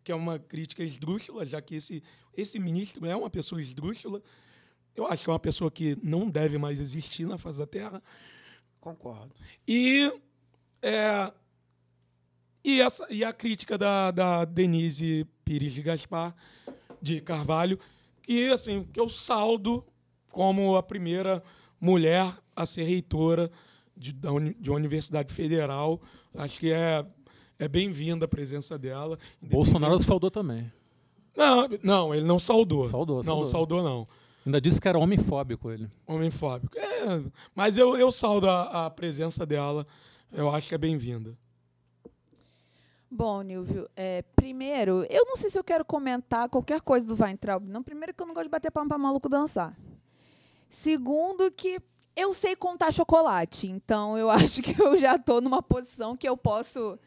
que 0.05 0.12
é 0.12 0.14
uma 0.14 0.38
crítica 0.38 0.82
esdrúxula, 0.82 1.44
já 1.44 1.61
que 1.61 1.74
esse, 1.74 2.03
esse 2.36 2.59
ministro 2.59 3.05
é 3.07 3.16
uma 3.16 3.30
pessoa 3.30 3.61
esdrúxula, 3.61 4.22
eu 4.94 5.07
acho 5.07 5.24
que 5.24 5.30
é 5.30 5.32
uma 5.32 5.38
pessoa 5.38 5.70
que 5.70 5.99
não 6.03 6.30
deve 6.30 6.57
mais 6.59 6.80
existir 6.80 7.26
na 7.26 7.36
face 7.36 7.59
da 7.59 7.66
Terra, 7.66 8.03
Concordo. 8.80 9.34
e, 9.66 10.12
é, 10.80 11.32
E, 12.66 12.80
essa, 12.80 13.06
e 13.08 13.22
a 13.22 13.32
crítica 13.32 13.78
da, 13.78 14.10
da 14.10 14.44
Denise 14.44 15.24
Pires 15.44 15.72
de 15.72 15.82
Gaspar, 15.82 16.34
de 17.00 17.20
Carvalho, 17.20 17.78
que, 18.22 18.48
assim, 18.48 18.82
que 18.92 18.98
eu 18.98 19.08
saldo 19.08 19.84
como 20.32 20.74
a 20.74 20.82
primeira 20.82 21.40
mulher 21.80 22.28
a 22.56 22.66
ser 22.66 22.82
reitora 22.82 23.52
de, 23.96 24.12
da 24.12 24.30
de 24.58 24.68
uma 24.68 24.76
universidade 24.78 25.32
federal. 25.32 26.00
Acho 26.34 26.58
que 26.58 26.72
é, 26.72 27.06
é 27.56 27.68
bem-vinda 27.68 28.24
a 28.24 28.28
presença 28.28 28.76
dela. 28.76 29.16
Bolsonaro 29.40 30.00
saudou 30.00 30.28
também. 30.28 30.68
Não, 31.36 31.68
não, 31.84 32.12
ele 32.12 32.26
não 32.26 32.40
saudou. 32.40 32.84
Saudou, 32.86 33.18
Não, 33.18 33.22
saudou. 33.22 33.46
saudou 33.46 33.82
não. 33.84 34.08
Ainda 34.44 34.60
disse 34.60 34.80
que 34.80 34.88
era 34.88 34.98
homofóbico 34.98 35.70
ele. 35.70 35.88
Homofóbico. 36.04 36.76
É, 36.76 37.22
mas 37.54 37.78
eu, 37.78 37.96
eu 37.96 38.10
saldo 38.10 38.50
a, 38.50 38.86
a 38.86 38.90
presença 38.90 39.46
dela. 39.46 39.86
Eu 40.32 40.50
acho 40.50 40.68
que 40.68 40.74
é 40.74 40.78
bem-vinda. 40.78 41.38
Bom, 43.16 43.40
Nilvio, 43.40 43.88
é, 43.96 44.20
primeiro, 44.36 45.06
eu 45.08 45.24
não 45.24 45.36
sei 45.36 45.48
se 45.48 45.58
eu 45.58 45.64
quero 45.64 45.86
comentar 45.86 46.50
qualquer 46.50 46.82
coisa 46.82 47.06
do 47.06 47.16
Weintraub. 47.18 47.66
Não, 47.66 47.82
primeiro 47.82 48.12
que 48.12 48.22
eu 48.22 48.26
não 48.26 48.34
gosto 48.34 48.44
de 48.44 48.50
bater 48.50 48.70
palma 48.70 48.90
para 48.90 48.98
maluco 48.98 49.26
dançar. 49.26 49.74
Segundo 50.68 51.50
que 51.50 51.80
eu 52.14 52.34
sei 52.34 52.54
contar 52.54 52.92
chocolate, 52.92 53.68
então 53.68 54.18
eu 54.18 54.28
acho 54.30 54.60
que 54.60 54.78
eu 54.78 54.98
já 54.98 55.16
estou 55.16 55.40
numa 55.40 55.62
posição 55.62 56.14
que 56.14 56.28
eu 56.28 56.36
posso 56.36 56.98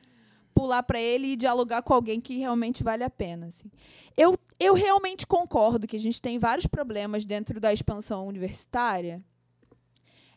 pular 0.52 0.82
para 0.82 1.00
ele 1.00 1.28
e 1.28 1.36
dialogar 1.36 1.84
com 1.84 1.94
alguém 1.94 2.20
que 2.20 2.40
realmente 2.40 2.84
vale 2.84 3.04
a 3.04 3.10
pena. 3.12 3.46
Assim. 3.46 3.70
Eu, 4.18 4.36
eu 4.60 4.74
realmente 4.74 5.28
concordo 5.28 5.86
que 5.86 5.96
a 5.96 6.00
gente 6.00 6.20
tem 6.20 6.40
vários 6.40 6.66
problemas 6.66 7.24
dentro 7.24 7.60
da 7.60 7.72
expansão 7.72 8.26
universitária 8.26 9.24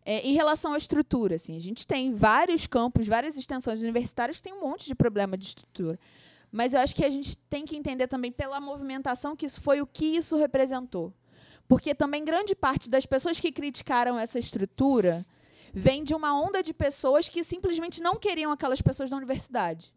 é, 0.05 0.21
em 0.27 0.35
relação 0.35 0.75
à 0.75 0.79
estrutura. 0.79 1.37
Assim. 1.37 1.57
A 1.57 1.61
gente 1.61 1.87
tem 1.87 2.13
vários 2.13 2.67
campos, 2.67 3.07
várias 3.07 3.37
extensões 3.37 3.83
universitárias 3.83 4.37
que 4.37 4.43
tem 4.43 4.53
um 4.53 4.61
monte 4.61 4.87
de 4.87 4.95
problema 4.95 5.37
de 5.37 5.47
estrutura. 5.47 5.99
Mas 6.51 6.75
eu 6.75 6.81
acho 6.81 6.95
que 6.95 7.05
a 7.05 7.11
gente 7.11 7.37
tem 7.37 7.65
que 7.65 7.77
entender 7.77 8.07
também 8.07 8.31
pela 8.31 8.61
movimentação 8.61 9.35
que 9.35 9.47
isso 9.47 9.61
foi, 9.61 9.81
o 9.81 9.87
que 9.87 10.05
isso 10.05 10.37
representou. 10.37 11.13
Porque 11.67 11.95
também 11.95 12.25
grande 12.25 12.55
parte 12.55 12.91
das 12.91 13.07
pessoas 13.07 13.41
que 13.41 13.51
criticaram 13.51 14.19
essa 14.19 14.39
estrutura 14.39 15.25
vem 15.73 16.05
de 16.05 16.15
uma 16.15 16.39
onda 16.39 16.63
de 16.63 16.75
pessoas 16.75 17.31
que 17.31 17.43
simplesmente 17.43 18.03
não 18.03 18.17
queriam 18.17 18.53
aquelas 18.53 18.83
pessoas 18.83 19.09
da 19.09 19.17
universidade. 19.17 19.95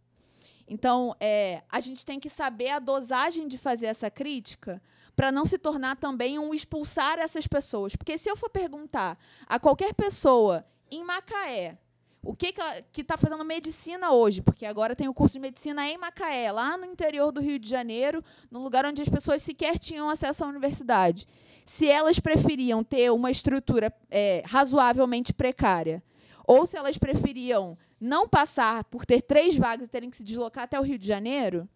Então, 0.68 1.16
é, 1.20 1.62
a 1.70 1.80
gente 1.80 2.06
tem 2.06 2.20
que 2.20 2.30
saber 2.30 2.70
a 2.70 2.80
dosagem 2.80 3.48
de 3.48 3.58
fazer 3.58 3.88
essa 3.88 4.10
crítica 4.10 4.82
para 5.16 5.32
não 5.32 5.46
se 5.46 5.58
tornar 5.58 5.96
também 5.96 6.38
um 6.38 6.54
expulsar 6.54 7.20
essas 7.20 7.48
pessoas. 7.48 7.96
Porque 7.96 8.18
se 8.18 8.30
eu 8.30 8.36
for 8.36 8.50
perguntar 8.50 9.18
a 9.48 9.60
qualquer 9.60 9.94
pessoa 9.94 10.66
em 10.92 11.04
Macaé 11.04 11.78
o 12.26 12.36
que 12.36 12.52
que 12.92 13.02
está 13.02 13.16
fazendo 13.16 13.46
medicina 13.46 14.12
hoje, 14.12 14.42
porque 14.42 14.66
agora 14.66 14.96
tem 14.96 15.08
o 15.08 15.14
curso 15.14 15.34
de 15.34 15.40
medicina 15.40 15.88
em 15.88 15.98
Macaé, 15.98 16.52
lá 16.52 16.76
no 16.76 16.86
interior 16.86 17.32
do 17.32 17.40
Rio 17.40 17.60
de 17.60 17.70
Janeiro, 17.70 18.24
num 18.50 18.64
lugar 18.64 18.84
onde 18.84 19.02
as 19.02 19.08
pessoas 19.08 19.44
sequer 19.44 19.78
tinham 19.78 20.10
acesso 20.10 20.44
à 20.44 20.48
universidade. 20.48 21.28
Se 21.64 21.88
elas 21.88 22.20
preferiam 22.20 22.84
ter 22.84 23.12
uma 23.12 23.30
estrutura 23.30 23.94
é, 24.10 24.42
razoavelmente 24.46 25.34
precária, 25.34 26.04
ou 26.48 26.66
se 26.66 26.76
elas 26.76 26.98
preferiam 26.98 27.78
não 28.02 28.28
passar 28.28 28.84
por 28.86 29.06
ter 29.06 29.22
três 29.22 29.56
vagas 29.56 29.86
e 29.86 29.90
terem 29.90 30.10
que 30.10 30.18
se 30.18 30.24
deslocar 30.24 30.64
até 30.64 30.80
o 30.80 30.84
Rio 30.84 30.98
de 30.98 31.08
Janeiro, 31.08 31.70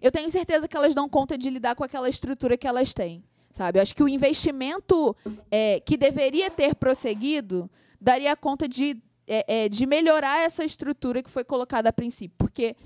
eu 0.00 0.10
tenho 0.10 0.30
certeza 0.30 0.68
que 0.68 0.76
elas 0.76 0.94
dão 0.94 1.08
conta 1.08 1.36
de 1.36 1.50
lidar 1.50 1.74
com 1.74 1.84
aquela 1.84 2.08
estrutura 2.08 2.56
que 2.56 2.66
elas 2.66 2.92
têm. 2.92 3.22
Sabe? 3.52 3.78
Eu 3.78 3.82
acho 3.82 3.94
que 3.94 4.02
o 4.02 4.08
investimento 4.08 5.16
é, 5.50 5.80
que 5.80 5.96
deveria 5.96 6.50
ter 6.50 6.74
prosseguido 6.74 7.70
daria 7.98 8.36
conta 8.36 8.68
de, 8.68 9.00
é, 9.26 9.64
é, 9.64 9.68
de 9.68 9.86
melhorar 9.86 10.40
essa 10.40 10.62
estrutura 10.62 11.22
que 11.22 11.30
foi 11.30 11.42
colocada 11.42 11.88
a 11.88 11.92
princípio. 11.92 12.36
Porque 12.36 12.76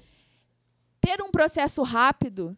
ter 1.01 1.21
um 1.23 1.31
processo 1.31 1.83
rápido 1.83 2.57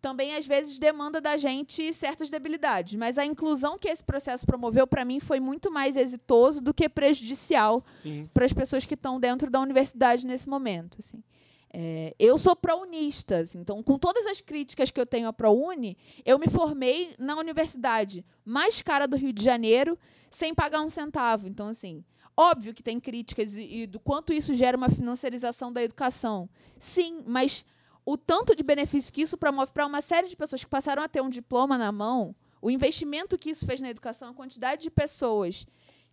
também, 0.00 0.36
às 0.36 0.46
vezes, 0.46 0.78
demanda 0.78 1.20
da 1.20 1.36
gente 1.36 1.92
certas 1.92 2.30
debilidades. 2.30 2.94
Mas 2.94 3.18
a 3.18 3.26
inclusão 3.26 3.76
que 3.76 3.88
esse 3.88 4.04
processo 4.04 4.46
promoveu, 4.46 4.86
para 4.86 5.04
mim, 5.04 5.18
foi 5.18 5.40
muito 5.40 5.70
mais 5.70 5.96
exitoso 5.96 6.60
do 6.60 6.72
que 6.72 6.88
prejudicial 6.88 7.84
para 8.32 8.44
as 8.44 8.52
pessoas 8.52 8.86
que 8.86 8.94
estão 8.94 9.18
dentro 9.18 9.50
da 9.50 9.60
universidade 9.60 10.24
nesse 10.24 10.48
momento. 10.48 10.98
Assim. 11.00 11.22
É, 11.70 12.14
eu 12.18 12.38
sou 12.38 12.56
pró-unista, 12.56 13.40
assim, 13.40 13.58
então, 13.58 13.82
com 13.82 13.98
todas 13.98 14.24
as 14.26 14.40
críticas 14.40 14.90
que 14.90 15.00
eu 15.00 15.04
tenho 15.04 15.28
à 15.28 15.32
ProUni, 15.32 15.98
eu 16.24 16.38
me 16.38 16.48
formei 16.48 17.14
na 17.18 17.36
universidade 17.36 18.24
mais 18.44 18.80
cara 18.80 19.06
do 19.06 19.16
Rio 19.16 19.32
de 19.32 19.44
Janeiro, 19.44 19.98
sem 20.30 20.54
pagar 20.54 20.80
um 20.80 20.88
centavo. 20.88 21.46
Então, 21.46 21.68
assim, 21.68 22.02
óbvio 22.36 22.72
que 22.72 22.82
tem 22.82 22.98
críticas 22.98 23.56
e, 23.56 23.82
e 23.82 23.86
do 23.86 24.00
quanto 24.00 24.32
isso 24.32 24.54
gera 24.54 24.76
uma 24.76 24.88
financiarização 24.88 25.72
da 25.72 25.82
educação. 25.82 26.48
Sim, 26.78 27.22
mas 27.26 27.64
o 28.04 28.16
tanto 28.16 28.56
de 28.56 28.62
benefício 28.62 29.12
que 29.12 29.20
isso 29.20 29.36
promove 29.36 29.70
para 29.72 29.84
uma 29.84 30.00
série 30.00 30.28
de 30.28 30.36
pessoas 30.36 30.64
que 30.64 30.70
passaram 30.70 31.02
a 31.02 31.08
ter 31.08 31.20
um 31.20 31.28
diploma 31.28 31.76
na 31.76 31.92
mão, 31.92 32.34
o 32.62 32.70
investimento 32.70 33.36
que 33.36 33.50
isso 33.50 33.66
fez 33.66 33.82
na 33.82 33.90
educação, 33.90 34.30
a 34.30 34.34
quantidade 34.34 34.82
de 34.82 34.90
pessoas 34.90 35.66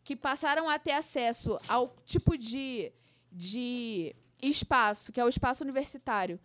que 0.03 0.15
passaram 0.15 0.69
a 0.69 0.77
ter 0.77 0.91
acesso 0.91 1.57
ao 1.67 1.95
tipo 2.05 2.37
de, 2.37 2.91
de 3.31 4.15
espaço, 4.49 5.11
que 5.11 5.19
é 5.19 5.25
o 5.25 5.29
espaço 5.29 5.63
universitário, 5.63 6.39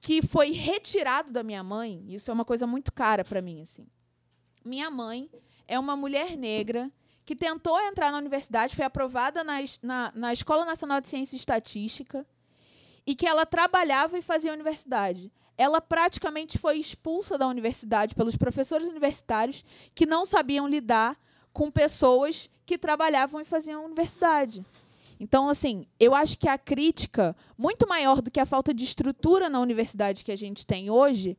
que 0.00 0.22
foi 0.22 0.50
retirado 0.52 1.32
da 1.32 1.42
minha 1.42 1.62
mãe, 1.62 2.04
isso 2.08 2.30
é 2.30 2.34
uma 2.34 2.44
coisa 2.44 2.66
muito 2.66 2.92
cara 2.92 3.24
para 3.24 3.42
mim. 3.42 3.62
Assim. 3.62 3.86
Minha 4.64 4.90
mãe 4.90 5.30
é 5.66 5.78
uma 5.78 5.96
mulher 5.96 6.36
negra 6.36 6.90
que 7.24 7.36
tentou 7.36 7.78
entrar 7.80 8.10
na 8.10 8.18
universidade, 8.18 8.74
foi 8.74 8.84
aprovada 8.84 9.44
na, 9.44 9.56
na, 9.82 10.12
na 10.14 10.32
Escola 10.32 10.64
Nacional 10.64 11.00
de 11.00 11.08
Ciência 11.08 11.36
e 11.36 11.38
Estatística, 11.38 12.26
e 13.06 13.14
que 13.14 13.26
ela 13.26 13.44
trabalhava 13.44 14.18
e 14.18 14.22
fazia 14.22 14.52
universidade. 14.52 15.32
Ela 15.56 15.80
praticamente 15.80 16.56
foi 16.56 16.78
expulsa 16.78 17.36
da 17.36 17.46
universidade 17.46 18.14
pelos 18.14 18.36
professores 18.36 18.86
universitários 18.86 19.64
que 19.94 20.06
não 20.06 20.24
sabiam 20.24 20.68
lidar 20.68 21.18
com 21.52 21.70
pessoas 21.70 22.48
que 22.64 22.78
trabalhavam 22.78 23.40
e 23.40 23.44
faziam 23.44 23.84
universidade. 23.84 24.64
Então, 25.20 25.48
assim, 25.48 25.86
eu 25.98 26.14
acho 26.14 26.38
que 26.38 26.48
a 26.48 26.56
crítica, 26.56 27.34
muito 27.56 27.88
maior 27.88 28.22
do 28.22 28.30
que 28.30 28.40
a 28.40 28.46
falta 28.46 28.72
de 28.72 28.84
estrutura 28.84 29.48
na 29.48 29.60
universidade 29.60 30.24
que 30.24 30.32
a 30.32 30.36
gente 30.36 30.64
tem 30.64 30.90
hoje, 30.90 31.36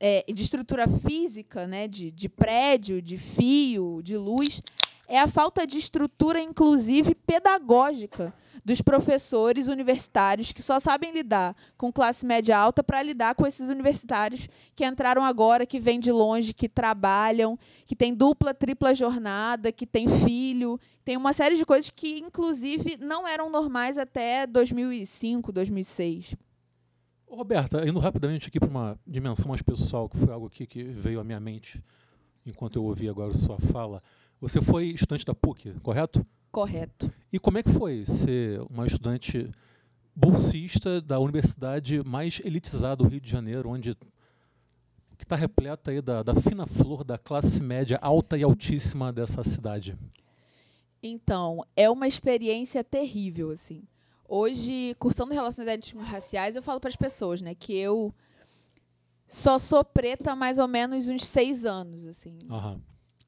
é, 0.00 0.24
de 0.26 0.42
estrutura 0.42 0.88
física, 0.88 1.66
né, 1.66 1.86
de, 1.86 2.10
de 2.10 2.28
prédio, 2.28 3.02
de 3.02 3.18
fio, 3.18 4.00
de 4.02 4.16
luz, 4.16 4.62
é 5.10 5.18
a 5.18 5.26
falta 5.26 5.66
de 5.66 5.76
estrutura, 5.76 6.40
inclusive 6.40 7.16
pedagógica, 7.16 8.32
dos 8.64 8.80
professores 8.80 9.66
universitários 9.66 10.52
que 10.52 10.62
só 10.62 10.78
sabem 10.78 11.12
lidar 11.12 11.56
com 11.76 11.92
classe 11.92 12.24
média 12.24 12.56
alta 12.56 12.80
para 12.80 13.02
lidar 13.02 13.34
com 13.34 13.44
esses 13.44 13.70
universitários 13.70 14.48
que 14.76 14.86
entraram 14.86 15.24
agora, 15.24 15.66
que 15.66 15.80
vêm 15.80 15.98
de 15.98 16.12
longe, 16.12 16.54
que 16.54 16.68
trabalham, 16.68 17.58
que 17.84 17.96
têm 17.96 18.14
dupla, 18.14 18.54
tripla 18.54 18.94
jornada, 18.94 19.72
que 19.72 19.84
têm 19.84 20.06
filho, 20.06 20.78
tem 21.04 21.16
uma 21.16 21.32
série 21.32 21.56
de 21.56 21.66
coisas 21.66 21.90
que, 21.90 22.20
inclusive, 22.20 22.96
não 23.00 23.26
eram 23.26 23.50
normais 23.50 23.98
até 23.98 24.46
2005, 24.46 25.50
2006. 25.50 26.36
Ô, 27.26 27.34
Roberta, 27.34 27.84
indo 27.84 27.98
rapidamente 27.98 28.46
aqui 28.46 28.60
para 28.60 28.68
uma 28.68 29.00
dimensão 29.04 29.48
mais 29.48 29.60
pessoal, 29.60 30.08
que 30.08 30.18
foi 30.18 30.32
algo 30.32 30.46
aqui 30.46 30.68
que 30.68 30.84
veio 30.84 31.18
à 31.18 31.24
minha 31.24 31.40
mente 31.40 31.82
enquanto 32.46 32.76
eu 32.76 32.84
ouvi 32.84 33.08
agora 33.08 33.32
sua 33.34 33.58
fala. 33.58 34.00
Você 34.40 34.60
foi 34.60 34.86
estudante 34.86 35.24
da 35.24 35.34
PUC, 35.34 35.74
correto? 35.80 36.26
Correto. 36.50 37.12
E 37.32 37.38
como 37.38 37.58
é 37.58 37.62
que 37.62 37.70
foi 37.70 38.04
ser 38.04 38.60
uma 38.70 38.86
estudante 38.86 39.50
bolsista 40.16 41.00
da 41.00 41.18
universidade 41.18 42.02
mais 42.04 42.40
elitizada 42.44 42.96
do 42.96 43.08
Rio 43.08 43.20
de 43.20 43.30
Janeiro, 43.30 43.68
onde 43.68 43.94
que 45.16 45.24
está 45.24 45.36
repleta 45.36 45.90
aí 45.90 46.00
da, 46.00 46.22
da 46.22 46.34
fina 46.34 46.66
flor 46.66 47.04
da 47.04 47.18
classe 47.18 47.62
média 47.62 47.98
alta 48.00 48.36
e 48.38 48.42
altíssima 48.42 49.12
dessa 49.12 49.44
cidade? 49.44 49.96
Então, 51.02 51.64
é 51.76 51.88
uma 51.90 52.08
experiência 52.08 52.82
terrível, 52.82 53.50
assim. 53.50 53.82
Hoje, 54.26 54.94
cursando 54.98 55.34
Relações 55.34 55.68
Étnico-Raciais, 55.68 56.56
eu 56.56 56.62
falo 56.62 56.80
para 56.80 56.88
as 56.88 56.96
pessoas, 56.96 57.42
né, 57.42 57.54
que 57.54 57.76
eu 57.76 58.14
só 59.26 59.58
sou 59.58 59.84
preta 59.84 60.32
há 60.32 60.36
mais 60.36 60.58
ou 60.58 60.68
menos 60.68 61.08
uns 61.08 61.26
seis 61.26 61.64
anos, 61.64 62.06
assim. 62.06 62.38
Aham. 62.50 62.80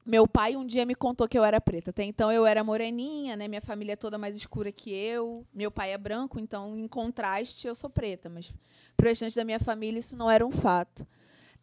Meu 0.05 0.27
pai 0.27 0.55
um 0.55 0.65
dia 0.65 0.85
me 0.85 0.95
contou 0.95 1.27
que 1.27 1.37
eu 1.37 1.43
era 1.43 1.61
preta. 1.61 1.91
Até 1.91 2.03
então 2.03 2.31
eu 2.31 2.45
era 2.45 2.63
moreninha, 2.63 3.35
né? 3.35 3.47
Minha 3.47 3.61
família 3.61 3.93
é 3.93 3.95
toda 3.95 4.17
mais 4.17 4.35
escura 4.35 4.71
que 4.71 4.91
eu. 4.91 5.45
Meu 5.53 5.71
pai 5.71 5.93
é 5.93 5.97
branco, 5.97 6.39
então, 6.39 6.77
em 6.77 6.87
contraste, 6.87 7.67
eu 7.67 7.75
sou 7.75 7.89
preta. 7.89 8.29
Mas 8.29 8.53
para 8.97 9.05
o 9.05 9.09
restante 9.09 9.35
da 9.35 9.45
minha 9.45 9.59
família, 9.59 9.99
isso 9.99 10.17
não 10.17 10.29
era 10.29 10.45
um 10.45 10.51
fato. 10.51 11.07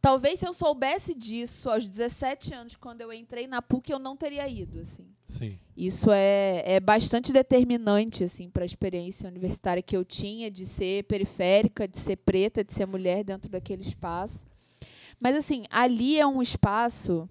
Talvez 0.01 0.41
se 0.41 0.47
eu 0.47 0.55
soubesse 0.55 1.14
disso 1.14 1.68
aos 1.68 1.86
17 1.86 2.55
anos, 2.55 2.76
quando 2.76 3.03
eu 3.03 3.12
entrei 3.12 3.47
na 3.47 3.61
PUC, 3.61 3.93
eu 3.93 3.99
não 3.99 4.16
teria 4.16 4.49
ido, 4.49 4.80
assim. 4.80 5.07
Sim. 5.28 5.59
Isso 5.76 6.11
é, 6.11 6.62
é 6.64 6.80
bastante 6.80 7.32
determinante 7.32 8.24
assim 8.24 8.51
para 8.51 8.64
a 8.64 8.66
experiência 8.66 9.28
universitária 9.28 9.82
que 9.82 9.97
eu 9.97 10.05
tinha 10.05 10.51
de 10.51 10.66
ser 10.66 11.05
periférica, 11.05 11.86
de 11.86 11.99
ser 11.99 12.16
preta, 12.16 12.64
de 12.64 12.72
ser 12.72 12.86
mulher 12.86 13.22
dentro 13.22 13.51
daquele 13.51 13.82
espaço. 13.82 14.47
Mas 15.20 15.36
assim, 15.36 15.64
ali 15.70 16.18
é 16.18 16.26
um 16.26 16.41
espaço 16.41 17.28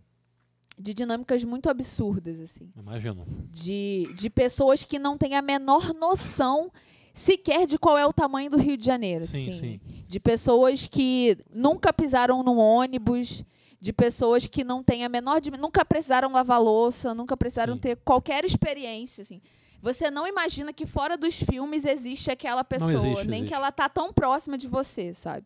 de 0.79 0.93
dinâmicas 0.93 1.43
muito 1.43 1.69
absurdas 1.69 2.39
assim, 2.39 2.71
Imagino. 2.77 3.27
de, 3.51 4.09
de 4.15 4.29
pessoas 4.29 4.85
que 4.85 4.97
não 4.97 5.17
têm 5.17 5.35
a 5.35 5.41
menor 5.41 5.93
noção 5.93 6.71
sequer 7.13 7.67
de 7.67 7.77
qual 7.77 7.97
é 7.97 8.05
o 8.05 8.13
tamanho 8.13 8.49
do 8.49 8.57
Rio 8.57 8.77
de 8.77 8.85
Janeiro. 8.85 9.25
Sim, 9.25 9.49
assim. 9.49 9.59
sim. 9.59 9.79
De 10.07 10.19
pessoas 10.19 10.87
que 10.87 11.37
nunca 11.53 11.91
pisaram 11.91 12.41
num 12.41 12.57
ônibus, 12.57 13.43
de 13.79 13.93
pessoas 13.93 14.47
que 14.47 14.63
não 14.63 14.83
têm 14.83 15.03
a 15.03 15.09
menor. 15.09 15.41
Nunca 15.59 15.85
precisaram 15.85 16.31
lavar 16.31 16.61
louça, 16.61 17.13
nunca 17.13 17.35
precisaram 17.37 17.75
Sim. 17.75 17.79
ter 17.79 17.95
qualquer 17.97 18.43
experiência. 18.45 19.21
Assim. 19.21 19.41
Você 19.81 20.11
não 20.11 20.27
imagina 20.27 20.73
que 20.73 20.85
fora 20.85 21.17
dos 21.17 21.35
filmes 21.35 21.85
existe 21.85 22.31
aquela 22.31 22.63
pessoa, 22.63 22.93
existe, 22.93 23.27
nem 23.27 23.39
existe. 23.39 23.47
que 23.47 23.53
ela 23.53 23.71
tá 23.71 23.87
tão 23.87 24.11
próxima 24.11 24.57
de 24.57 24.67
você, 24.67 25.13
sabe? 25.13 25.45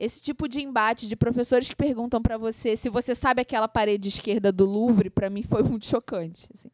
Esse 0.00 0.22
tipo 0.22 0.48
de 0.48 0.62
embate 0.62 1.06
de 1.06 1.14
professores 1.14 1.68
que 1.68 1.76
perguntam 1.76 2.22
pra 2.22 2.38
você 2.38 2.74
se 2.74 2.88
você 2.88 3.14
sabe 3.14 3.42
aquela 3.42 3.68
parede 3.68 4.08
esquerda 4.08 4.50
do 4.50 4.64
Louvre, 4.64 5.10
pra 5.10 5.28
mim 5.28 5.42
foi 5.42 5.62
muito 5.62 5.84
chocante. 5.84 6.48
assim. 6.54 6.70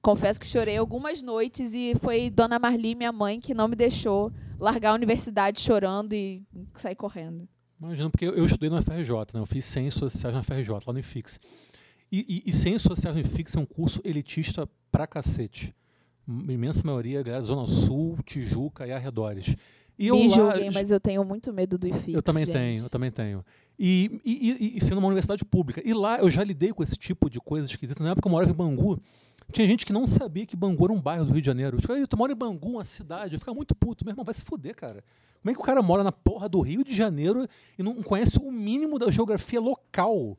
Confesso 0.00 0.38
que 0.38 0.46
chorei 0.46 0.76
algumas 0.76 1.20
noites 1.20 1.74
e 1.74 1.94
foi 2.00 2.30
Dona 2.30 2.56
Marli, 2.56 2.94
minha 2.94 3.10
mãe, 3.10 3.40
que 3.40 3.52
não 3.52 3.66
me 3.66 3.74
deixou 3.74 4.32
largar 4.60 4.90
a 4.90 4.94
universidade 4.94 5.60
chorando 5.60 6.12
e 6.12 6.46
sair 6.72 6.94
correndo. 6.94 7.48
Imagina, 7.80 8.08
porque 8.08 8.24
eu, 8.24 8.44
estudei 8.44 8.70
no 8.70 8.80
FRJ, 8.80 9.12
né? 9.34 9.40
Eu 9.40 9.46
fiz 9.46 9.64
Ciências 9.64 10.12
Sociais 10.12 10.36
no 10.36 10.42
FRJ, 10.44 10.70
lá 10.86 10.92
no 10.92 11.00
IFIX. 11.00 11.40
E, 12.12 12.42
e, 12.46 12.48
e 12.48 12.52
Ciências 12.52 12.82
Sociais 12.82 13.16
no 13.16 13.20
IFIX 13.20 13.56
é 13.56 13.58
um 13.58 13.66
curso 13.66 14.00
elitista 14.04 14.68
pra 14.90 15.04
cacete. 15.04 15.74
A 16.28 16.52
imensa 16.52 16.82
maioria, 16.84 17.22
galera, 17.24 17.42
Zona 17.42 17.66
Sul, 17.66 18.18
Tijuca 18.24 18.86
e 18.86 18.92
arredores. 18.92 19.56
E 19.98 20.06
eu 20.08 20.14
me 20.16 20.28
lá- 20.28 20.36
julguem, 20.36 20.70
mas 20.70 20.90
eu 20.90 21.00
tenho 21.00 21.24
muito 21.24 21.52
medo 21.52 21.76
do 21.76 21.88
IFIX, 21.88 22.14
Eu 22.14 22.22
também 22.22 22.44
gente. 22.44 22.54
tenho, 22.54 22.82
eu 22.84 22.90
também 22.90 23.10
tenho. 23.10 23.44
E, 23.78 24.20
e, 24.24 24.76
e, 24.76 24.80
sendo 24.80 24.98
uma 24.98 25.08
universidade 25.08 25.44
pública. 25.44 25.82
E 25.84 25.92
lá 25.92 26.18
eu 26.18 26.30
já 26.30 26.42
lidei 26.44 26.72
com 26.72 26.82
esse 26.82 26.96
tipo 26.96 27.28
de 27.30 27.40
coisa 27.40 27.68
esquisita. 27.68 28.02
Na 28.04 28.10
época 28.10 28.26
eu 28.28 28.30
morava 28.32 28.50
em 28.50 28.54
Bangu, 28.54 29.00
tinha 29.52 29.66
gente 29.66 29.84
que 29.86 29.92
não 29.92 30.06
sabia 30.06 30.44
que 30.46 30.56
Bangu 30.56 30.84
era 30.84 30.92
um 30.92 31.00
bairro 31.00 31.24
do 31.24 31.32
Rio 31.32 31.40
de 31.42 31.46
Janeiro. 31.46 31.78
"Ei, 31.90 32.06
tu 32.06 32.16
mora 32.16 32.32
em 32.32 32.36
Bangu, 32.36 32.70
uma 32.70 32.84
cidade. 32.84 33.34
Eu 33.34 33.38
ficava 33.38 33.54
muito 33.56 33.74
puto. 33.74 34.04
Meu 34.04 34.12
irmão, 34.12 34.24
vai 34.24 34.34
se 34.34 34.44
fuder, 34.44 34.74
cara. 34.74 35.02
Como 35.42 35.50
é 35.50 35.54
que 35.54 35.60
o 35.60 35.64
cara 35.64 35.80
mora 35.82 36.02
na 36.04 36.10
porra 36.12 36.48
do 36.48 36.60
Rio 36.60 36.82
de 36.84 36.94
Janeiro 36.94 37.46
e 37.78 37.82
não 37.82 38.02
conhece 38.02 38.38
o 38.38 38.50
mínimo 38.50 38.98
da 38.98 39.10
geografia 39.10 39.60
local 39.60 40.36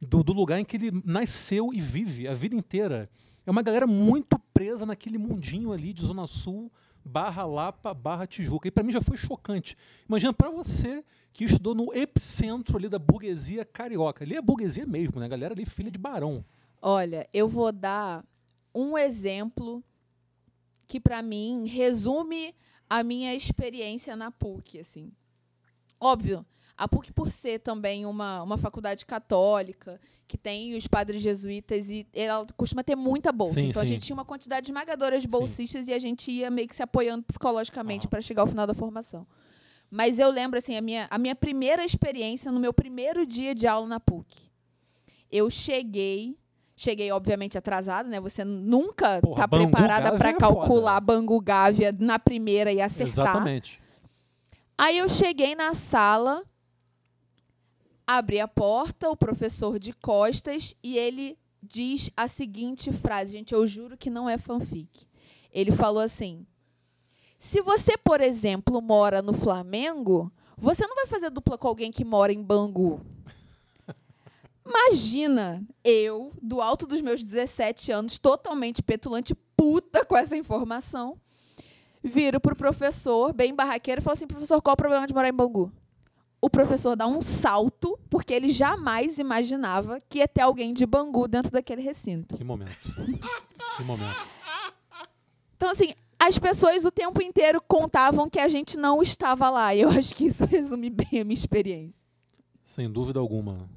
do, 0.00 0.22
do 0.22 0.32
lugar 0.32 0.58
em 0.60 0.64
que 0.64 0.76
ele 0.76 1.02
nasceu 1.04 1.72
e 1.74 1.80
vive 1.80 2.28
a 2.28 2.34
vida 2.34 2.54
inteira? 2.54 3.08
É 3.44 3.50
uma 3.50 3.62
galera 3.62 3.86
muito 3.86 4.38
presa 4.54 4.86
naquele 4.86 5.18
mundinho 5.18 5.72
ali 5.72 5.92
de 5.92 6.02
Zona 6.02 6.26
Sul, 6.26 6.70
barra 7.06 7.46
Lapa, 7.46 7.94
barra 7.94 8.26
Tijuca. 8.26 8.68
E 8.68 8.70
pra 8.70 8.82
mim 8.82 8.92
já 8.92 9.00
foi 9.00 9.16
chocante. 9.16 9.76
Imagina 10.08 10.32
pra 10.32 10.50
você 10.50 11.04
que 11.32 11.44
estudou 11.44 11.74
no 11.74 11.94
epicentro 11.94 12.76
ali 12.76 12.88
da 12.88 12.98
burguesia 12.98 13.64
carioca. 13.64 14.24
Ali 14.24 14.36
é 14.36 14.42
burguesia 14.42 14.84
mesmo, 14.84 15.20
né? 15.20 15.26
A 15.26 15.28
galera 15.28 15.54
ali 15.54 15.64
filha 15.64 15.90
de 15.90 15.98
barão. 15.98 16.44
Olha, 16.82 17.28
eu 17.32 17.48
vou 17.48 17.70
dar 17.72 18.24
um 18.74 18.98
exemplo 18.98 19.82
que 20.86 21.00
para 21.00 21.22
mim 21.22 21.66
resume 21.66 22.54
a 22.88 23.02
minha 23.02 23.34
experiência 23.34 24.14
na 24.16 24.30
PUC, 24.30 24.80
assim. 24.80 25.12
Óbvio, 26.00 26.44
a 26.76 26.86
PUC 26.86 27.12
por 27.12 27.30
ser 27.30 27.60
também 27.60 28.04
uma, 28.04 28.42
uma 28.42 28.58
faculdade 28.58 29.06
católica, 29.06 29.98
que 30.28 30.36
tem 30.36 30.76
os 30.76 30.86
padres 30.86 31.22
jesuítas 31.22 31.88
e 31.88 32.06
ela 32.12 32.46
costuma 32.56 32.84
ter 32.84 32.94
muita 32.94 33.32
bolsa. 33.32 33.54
Sim, 33.54 33.70
então 33.70 33.80
a 33.80 33.84
sim. 33.84 33.92
gente 33.92 34.04
tinha 34.04 34.14
uma 34.14 34.24
quantidade 34.24 34.66
esmagadora 34.66 35.18
de 35.18 35.26
bolsistas 35.26 35.88
e 35.88 35.92
a 35.92 35.98
gente 35.98 36.30
ia 36.30 36.50
meio 36.50 36.68
que 36.68 36.74
se 36.74 36.82
apoiando 36.82 37.22
psicologicamente 37.22 38.06
Aham. 38.06 38.10
para 38.10 38.20
chegar 38.20 38.42
ao 38.42 38.46
final 38.46 38.66
da 38.66 38.74
formação. 38.74 39.26
Mas 39.90 40.18
eu 40.18 40.30
lembro 40.30 40.58
assim, 40.58 40.76
a 40.76 40.82
minha, 40.82 41.06
a 41.10 41.18
minha 41.18 41.34
primeira 41.34 41.84
experiência 41.84 42.52
no 42.52 42.60
meu 42.60 42.72
primeiro 42.72 43.24
dia 43.24 43.54
de 43.54 43.66
aula 43.66 43.86
na 43.86 44.00
PUC. 44.00 44.50
Eu 45.30 45.48
cheguei, 45.48 46.36
cheguei 46.76 47.10
obviamente 47.10 47.56
atrasada, 47.56 48.08
né? 48.08 48.20
Você 48.20 48.44
nunca 48.44 49.20
tá 49.34 49.46
Bangu 49.46 49.70
preparada 49.70 50.18
para 50.18 50.30
é 50.30 50.34
calcular 50.34 51.00
Bangu 51.00 51.40
Gávea 51.40 51.94
na 51.98 52.18
primeira 52.18 52.72
e 52.72 52.80
acertar. 52.80 53.24
Exatamente. 53.24 53.80
Aí 54.76 54.98
eu 54.98 55.08
cheguei 55.08 55.54
na 55.54 55.72
sala, 55.72 56.44
abri 58.06 58.38
a 58.38 58.46
porta, 58.46 59.10
o 59.10 59.16
professor 59.16 59.78
de 59.78 59.92
costas, 59.92 60.74
e 60.82 60.96
ele 60.96 61.36
diz 61.62 62.10
a 62.16 62.28
seguinte 62.28 62.92
frase, 62.92 63.32
gente, 63.32 63.52
eu 63.52 63.66
juro 63.66 63.96
que 63.96 64.08
não 64.08 64.28
é 64.28 64.38
fanfic. 64.38 65.06
Ele 65.52 65.72
falou 65.72 66.02
assim: 66.02 66.46
Se 67.38 67.60
você, 67.60 67.96
por 67.96 68.20
exemplo, 68.20 68.80
mora 68.80 69.20
no 69.20 69.32
Flamengo, 69.32 70.30
você 70.56 70.86
não 70.86 70.94
vai 70.94 71.06
fazer 71.06 71.30
dupla 71.30 71.58
com 71.58 71.66
alguém 71.66 71.90
que 71.90 72.04
mora 72.04 72.32
em 72.32 72.42
Bangu. 72.42 73.00
Imagina 74.64 75.66
eu, 75.82 76.32
do 76.40 76.60
alto 76.60 76.86
dos 76.86 77.00
meus 77.00 77.24
17 77.24 77.90
anos, 77.90 78.18
totalmente 78.18 78.82
petulante, 78.82 79.34
puta 79.56 80.04
com 80.04 80.16
essa 80.16 80.36
informação, 80.36 81.18
viro 82.02 82.38
pro 82.38 82.54
professor, 82.54 83.32
bem 83.32 83.54
barraqueiro, 83.54 84.00
e 84.00 84.04
falo 84.04 84.14
assim: 84.14 84.26
professor, 84.26 84.62
qual 84.62 84.74
o 84.74 84.76
problema 84.76 85.06
de 85.06 85.14
morar 85.14 85.28
em 85.28 85.32
Bangu? 85.32 85.72
O 86.40 86.50
professor 86.50 86.94
dá 86.94 87.06
um 87.06 87.20
salto, 87.20 87.98
porque 88.10 88.32
ele 88.32 88.50
jamais 88.50 89.18
imaginava 89.18 90.00
que 90.08 90.18
ia 90.18 90.28
ter 90.28 90.42
alguém 90.42 90.72
de 90.72 90.86
Bangu 90.86 91.26
dentro 91.26 91.50
daquele 91.50 91.82
recinto. 91.82 92.36
Que 92.36 92.44
momento. 92.44 92.76
que 93.76 93.82
momento. 93.82 94.28
Então, 95.56 95.70
assim, 95.70 95.94
as 96.18 96.38
pessoas 96.38 96.84
o 96.84 96.90
tempo 96.90 97.22
inteiro 97.22 97.60
contavam 97.60 98.28
que 98.28 98.38
a 98.38 98.48
gente 98.48 98.76
não 98.76 99.02
estava 99.02 99.48
lá. 99.50 99.74
E 99.74 99.80
eu 99.80 99.88
acho 99.88 100.14
que 100.14 100.26
isso 100.26 100.44
resume 100.46 100.90
bem 100.90 101.20
a 101.20 101.24
minha 101.24 101.34
experiência. 101.34 102.04
Sem 102.62 102.90
dúvida 102.90 103.18
alguma. 103.18 103.68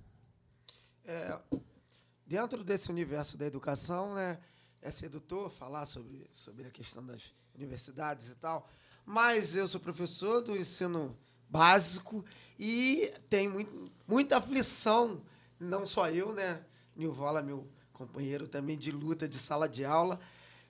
Dentro 2.26 2.64
desse 2.64 2.92
universo 2.92 3.38
da 3.38 3.48
educação, 3.48 4.14
né, 4.14 4.38
é 4.82 4.92
sedutor 4.92 5.50
falar 5.50 5.86
sobre, 5.86 6.28
sobre 6.32 6.68
a 6.68 6.70
questão 6.70 7.04
das 7.04 7.34
universidades 7.56 8.30
e 8.30 8.36
tal, 8.36 8.70
mas 9.04 9.56
eu 9.56 9.68
sou 9.68 9.82
professor 9.82 10.42
do 10.42 10.56
ensino 10.56 11.18
básico 11.50 12.24
e 12.58 13.12
tem 13.30 13.48
muito, 13.48 13.92
muita 14.08 14.38
aflição, 14.38 15.22
não 15.60 15.86
só 15.86 16.10
eu, 16.10 16.34
né, 16.34 16.62
Nilvola, 16.96 17.42
meu 17.42 17.68
companheiro 17.94 18.48
também 18.48 18.78
de 18.78 18.92
luta 18.92 19.28
de 19.28 19.38
sala 19.38 19.68
de 19.68 19.84
aula, 19.84 20.20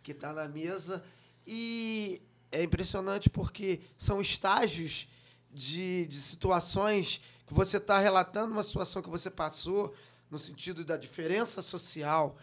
que 0.01 0.11
está 0.11 0.33
na 0.33 0.47
mesa, 0.47 1.03
e 1.45 2.21
é 2.51 2.63
impressionante 2.63 3.29
porque 3.29 3.81
são 3.97 4.21
estágios 4.21 5.07
de, 5.51 6.05
de 6.05 6.15
situações 6.15 7.21
que 7.45 7.53
você 7.53 7.77
está 7.77 7.99
relatando 7.99 8.53
uma 8.53 8.63
situação 8.63 9.01
que 9.01 9.09
você 9.09 9.29
passou 9.29 9.93
no 10.29 10.37
sentido 10.37 10.85
da 10.85 10.95
diferença 10.95 11.61
social. 11.61 12.37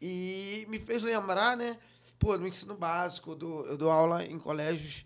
E 0.00 0.64
me 0.68 0.78
fez 0.78 1.02
lembrar, 1.02 1.56
né? 1.56 1.78
Pô, 2.18 2.38
no 2.38 2.46
ensino 2.46 2.76
básico, 2.76 3.32
eu 3.32 3.34
dou, 3.34 3.66
eu 3.66 3.76
dou 3.76 3.90
aula 3.90 4.24
em 4.24 4.38
colégios 4.38 5.04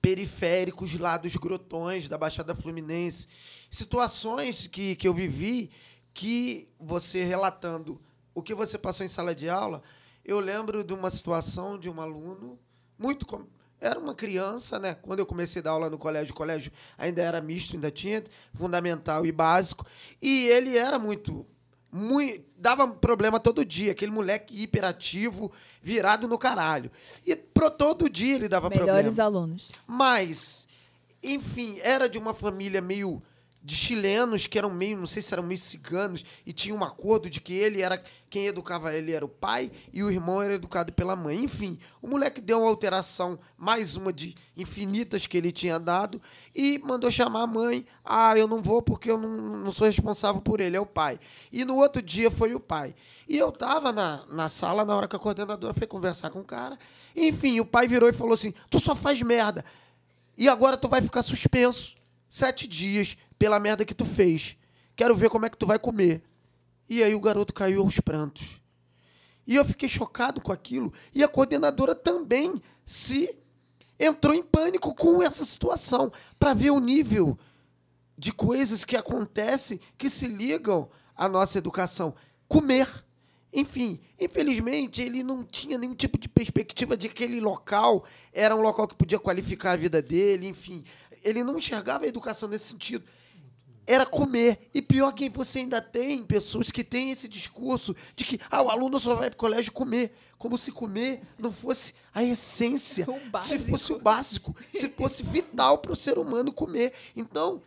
periféricos 0.00 0.98
lá 0.98 1.16
dos 1.16 1.36
grotões 1.36 2.08
da 2.08 2.16
Baixada 2.18 2.54
Fluminense. 2.54 3.28
Situações 3.70 4.66
que, 4.66 4.96
que 4.96 5.06
eu 5.06 5.14
vivi 5.14 5.70
que 6.12 6.68
você 6.78 7.22
relatando 7.24 8.00
o 8.34 8.42
que 8.42 8.54
você 8.54 8.78
passou 8.78 9.04
em 9.04 9.08
sala 9.08 9.34
de 9.34 9.48
aula, 9.48 9.82
eu 10.24 10.40
lembro 10.40 10.82
de 10.84 10.92
uma 10.92 11.10
situação 11.10 11.78
de 11.78 11.88
um 11.90 12.00
aluno 12.00 12.58
muito 12.98 13.26
com- 13.26 13.46
era 13.80 13.98
uma 13.98 14.14
criança, 14.14 14.78
né? 14.78 14.94
Quando 14.94 15.20
eu 15.20 15.26
comecei 15.26 15.60
a 15.60 15.62
dar 15.62 15.70
aula 15.70 15.88
no 15.88 15.96
colégio, 15.96 16.32
o 16.32 16.36
colégio 16.36 16.70
ainda 16.98 17.22
era 17.22 17.40
misto, 17.40 17.74
ainda 17.74 17.90
tinha 17.90 18.22
fundamental 18.52 19.24
e 19.24 19.32
básico, 19.32 19.86
e 20.20 20.46
ele 20.48 20.76
era 20.76 20.98
muito 20.98 21.46
muito 21.92 22.44
dava 22.56 22.86
problema 22.86 23.40
todo 23.40 23.64
dia, 23.64 23.92
aquele 23.92 24.12
moleque 24.12 24.62
hiperativo, 24.62 25.50
virado 25.82 26.28
no 26.28 26.38
caralho. 26.38 26.90
E 27.26 27.34
pro 27.34 27.70
todo 27.70 28.08
dia 28.08 28.34
ele 28.34 28.48
dava 28.48 28.68
Melhores 28.68 29.14
problema. 29.14 29.22
alunos. 29.22 29.68
Mas, 29.86 30.68
enfim, 31.22 31.78
era 31.82 32.08
de 32.08 32.18
uma 32.18 32.34
família 32.34 32.82
meio 32.82 33.22
de 33.62 33.76
chilenos 33.76 34.46
que 34.46 34.58
eram 34.58 34.70
meio, 34.70 34.96
não 34.96 35.06
sei 35.06 35.20
se 35.20 35.34
eram 35.34 35.42
meio 35.42 35.58
ciganos, 35.58 36.24
e 36.46 36.52
tinha 36.52 36.74
um 36.74 36.82
acordo 36.82 37.28
de 37.28 37.40
que 37.40 37.52
ele 37.52 37.82
era 37.82 38.02
quem 38.30 38.46
educava 38.46 38.94
ele 38.94 39.12
era 39.12 39.24
o 39.24 39.28
pai 39.28 39.72
e 39.92 40.04
o 40.04 40.10
irmão 40.10 40.40
era 40.40 40.54
educado 40.54 40.92
pela 40.92 41.16
mãe. 41.16 41.42
Enfim, 41.42 41.78
o 42.00 42.08
moleque 42.08 42.40
deu 42.40 42.60
uma 42.60 42.68
alteração, 42.68 43.38
mais 43.58 43.96
uma 43.96 44.12
de 44.12 44.36
infinitas 44.56 45.26
que 45.26 45.36
ele 45.36 45.50
tinha 45.50 45.80
dado, 45.80 46.22
e 46.54 46.78
mandou 46.78 47.10
chamar 47.10 47.42
a 47.42 47.46
mãe. 47.46 47.84
Ah, 48.04 48.38
eu 48.38 48.46
não 48.46 48.62
vou 48.62 48.80
porque 48.80 49.10
eu 49.10 49.18
não, 49.18 49.28
não 49.64 49.72
sou 49.72 49.86
responsável 49.86 50.40
por 50.40 50.60
ele, 50.60 50.76
é 50.76 50.80
o 50.80 50.86
pai. 50.86 51.18
E 51.52 51.64
no 51.64 51.76
outro 51.76 52.00
dia 52.00 52.30
foi 52.30 52.54
o 52.54 52.60
pai. 52.60 52.94
E 53.28 53.36
eu 53.36 53.50
tava 53.50 53.92
na, 53.92 54.24
na 54.30 54.48
sala 54.48 54.84
na 54.84 54.96
hora 54.96 55.08
que 55.08 55.16
a 55.16 55.18
coordenadora 55.18 55.74
foi 55.74 55.86
conversar 55.86 56.30
com 56.30 56.40
o 56.40 56.44
cara. 56.44 56.78
Enfim, 57.14 57.58
o 57.58 57.66
pai 57.66 57.88
virou 57.88 58.08
e 58.08 58.12
falou 58.12 58.34
assim: 58.34 58.54
Tu 58.70 58.78
só 58.80 58.94
faz 58.94 59.20
merda. 59.22 59.64
E 60.38 60.48
agora 60.48 60.76
tu 60.76 60.88
vai 60.88 61.02
ficar 61.02 61.22
suspenso 61.22 61.94
sete 62.28 62.68
dias 62.68 63.16
pela 63.40 63.58
merda 63.58 63.86
que 63.86 63.94
tu 63.94 64.04
fez. 64.04 64.58
Quero 64.94 65.16
ver 65.16 65.30
como 65.30 65.46
é 65.46 65.50
que 65.50 65.56
tu 65.56 65.66
vai 65.66 65.78
comer. 65.78 66.22
E 66.86 67.02
aí 67.02 67.14
o 67.14 67.20
garoto 67.20 67.54
caiu 67.54 67.80
aos 67.80 67.98
prantos. 67.98 68.60
E 69.46 69.56
eu 69.56 69.64
fiquei 69.64 69.88
chocado 69.88 70.42
com 70.42 70.52
aquilo. 70.52 70.92
E 71.14 71.24
a 71.24 71.28
coordenadora 71.28 71.94
também 71.94 72.62
se 72.84 73.34
entrou 73.98 74.34
em 74.34 74.42
pânico 74.42 74.94
com 74.94 75.22
essa 75.22 75.42
situação 75.42 76.12
para 76.38 76.52
ver 76.52 76.70
o 76.70 76.78
nível 76.78 77.38
de 78.16 78.30
coisas 78.30 78.84
que 78.84 78.94
acontecem 78.94 79.80
que 79.96 80.10
se 80.10 80.26
ligam 80.26 80.90
à 81.16 81.26
nossa 81.26 81.56
educação. 81.56 82.14
Comer. 82.46 82.86
enfim, 83.50 84.00
infelizmente 84.18 85.00
ele 85.00 85.22
não 85.22 85.42
tinha 85.42 85.78
nenhum 85.78 85.94
tipo 85.94 86.18
de 86.18 86.28
perspectiva 86.28 86.94
de 86.94 87.08
que 87.08 87.24
aquele 87.24 87.40
local 87.40 88.04
era 88.34 88.54
um 88.54 88.60
local 88.60 88.86
que 88.86 88.94
podia 88.94 89.18
qualificar 89.18 89.72
a 89.72 89.76
vida 89.76 90.02
dele, 90.02 90.46
enfim. 90.46 90.84
Ele 91.24 91.42
não 91.42 91.56
enxergava 91.56 92.04
a 92.04 92.08
educação 92.08 92.46
nesse 92.46 92.66
sentido. 92.66 93.02
Era 93.92 94.06
comer. 94.06 94.68
E 94.72 94.80
pior 94.80 95.12
que 95.12 95.28
você 95.28 95.60
ainda 95.60 95.80
tem 95.80 96.22
pessoas 96.24 96.70
que 96.70 96.84
têm 96.84 97.10
esse 97.10 97.26
discurso 97.28 97.94
de 98.14 98.24
que 98.24 98.38
ah, 98.50 98.62
o 98.62 98.68
aluno 98.70 98.98
só 99.00 99.14
vai 99.14 99.28
para 99.30 99.36
o 99.36 99.38
colégio 99.38 99.72
comer. 99.72 100.12
Como 100.38 100.56
se 100.56 100.70
comer 100.70 101.20
não 101.38 101.50
fosse 101.52 101.94
a 102.14 102.22
essência. 102.22 103.04
Se 103.42 103.58
fosse 103.58 103.92
o 103.92 103.98
básico. 103.98 104.56
se 104.70 104.88
fosse 104.90 105.22
vital 105.22 105.78
para 105.78 105.92
o 105.92 105.96
ser 105.96 106.18
humano 106.18 106.52
comer. 106.52 106.92
Então, 107.16 107.60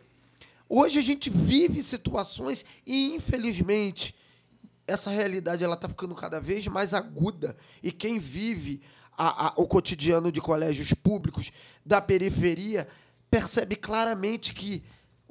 hoje 0.68 0.98
a 0.98 1.02
gente 1.02 1.28
vive 1.30 1.82
situações 1.82 2.64
e, 2.86 3.14
infelizmente, 3.14 4.14
essa 4.86 5.10
realidade 5.10 5.62
ela 5.64 5.74
está 5.74 5.88
ficando 5.88 6.14
cada 6.14 6.40
vez 6.40 6.66
mais 6.66 6.92
aguda 6.94 7.56
e 7.82 7.90
quem 7.92 8.18
vive 8.18 8.80
a- 9.16 9.48
a- 9.48 9.52
o 9.56 9.66
cotidiano 9.66 10.32
de 10.32 10.40
colégios 10.40 10.92
públicos 10.92 11.52
da 11.86 12.00
periferia 12.00 12.88
percebe 13.30 13.76
claramente 13.76 14.52
que 14.52 14.82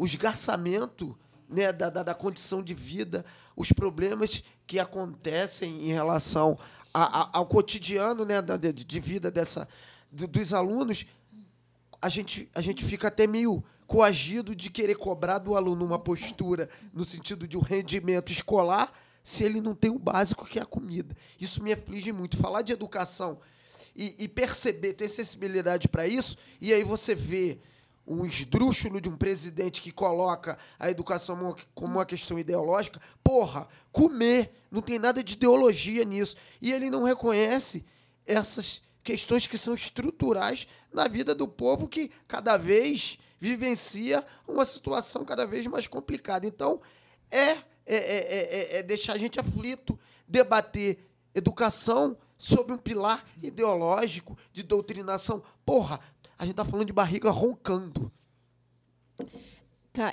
o 0.03 0.05
esgarçamento 0.05 1.17
né, 1.47 1.71
da, 1.71 1.89
da, 1.89 2.03
da 2.03 2.13
condição 2.13 2.61
de 2.61 2.73
vida, 2.73 3.23
os 3.55 3.71
problemas 3.71 4.43
que 4.67 4.80
acontecem 4.80 5.89
em 5.89 5.93
relação 5.93 6.57
a- 6.93 7.21
a- 7.21 7.30
ao 7.34 7.45
cotidiano 7.45 8.25
né, 8.25 8.41
da, 8.41 8.57
de, 8.57 8.73
de 8.73 8.99
vida 8.99 9.31
dessa, 9.31 9.67
do- 10.11 10.27
dos 10.27 10.53
alunos, 10.53 11.05
a 12.01 12.09
gente, 12.09 12.49
a 12.53 12.59
gente 12.59 12.84
fica 12.84 13.07
até 13.07 13.25
meio 13.25 13.63
coagido 13.88 14.53
de 14.55 14.69
querer 14.69 14.95
cobrar 14.95 15.38
do 15.38 15.55
aluno 15.55 15.85
uma 15.85 15.99
postura 15.99 16.69
no 16.93 17.05
sentido 17.05 17.47
de 17.47 17.57
um 17.57 17.61
rendimento 17.61 18.31
escolar 18.31 18.91
se 19.23 19.43
ele 19.43 19.61
não 19.61 19.73
tem 19.73 19.89
o 19.89 19.99
básico 19.99 20.45
que 20.45 20.59
é 20.59 20.61
a 20.63 20.65
comida. 20.65 21.15
Isso 21.39 21.63
me 21.63 21.71
aflige 21.71 22.11
muito. 22.11 22.35
Falar 22.35 22.61
de 22.61 22.73
educação 22.73 23.39
e, 23.95 24.15
e 24.17 24.27
perceber, 24.27 24.93
ter 24.93 25.07
sensibilidade 25.07 25.88
para 25.88 26.05
isso, 26.07 26.35
e 26.59 26.73
aí 26.73 26.84
você 26.84 27.15
vê 27.15 27.59
um 28.05 28.25
esdrúxulo 28.25 28.99
de 28.99 29.07
um 29.09 29.15
presidente 29.15 29.81
que 29.81 29.91
coloca 29.91 30.57
a 30.77 30.89
educação 30.89 31.55
como- 31.73 31.95
uma 31.95 32.05
questão 32.05 32.38
ideológica. 32.38 33.01
Porra, 33.23 33.67
comer, 33.91 34.51
não 34.69 34.81
tem 34.81 34.99
nada 34.99 35.23
de 35.23 35.34
ideologia 35.34 36.03
nisso. 36.03 36.35
E 36.61 36.71
ele 36.71 36.89
não 36.89 37.03
reconhece 37.03 37.85
essas 38.25 38.81
questões 39.03 39.47
que 39.47 39.57
são 39.57 39.73
estruturais 39.73 40.67
na 40.91 41.07
vida 41.07 41.34
do 41.34 41.47
povo 41.47 41.88
que 41.88 42.11
cada 42.27 42.57
vez 42.57 43.17
vivencia 43.39 44.25
uma 44.47 44.65
situação 44.65 45.25
cada 45.25 45.45
vez 45.45 45.67
mais 45.67 45.88
complicada. 45.88 46.45
Então, 46.47 46.81
é, 47.30 47.49
é, 47.51 47.57
é, 47.85 47.95
é- 48.75 48.77
é 48.77 48.84
deixar 48.84 49.13
a 49.13 49.17
gente 49.17 49.39
aflito 49.39 49.99
debater 50.27 50.97
educação 51.35 52.17
sob 52.38 52.71
um 52.73 52.77
pilar 52.77 53.25
ideológico 53.41 54.38
de 54.51 54.63
doutrinação. 54.63 55.43
Porra, 55.65 55.99
a 56.38 56.45
gente 56.45 56.55
tá 56.55 56.65
falando 56.65 56.88
de 56.88 56.93
barriga 56.93 57.30
roncando. 57.30 58.11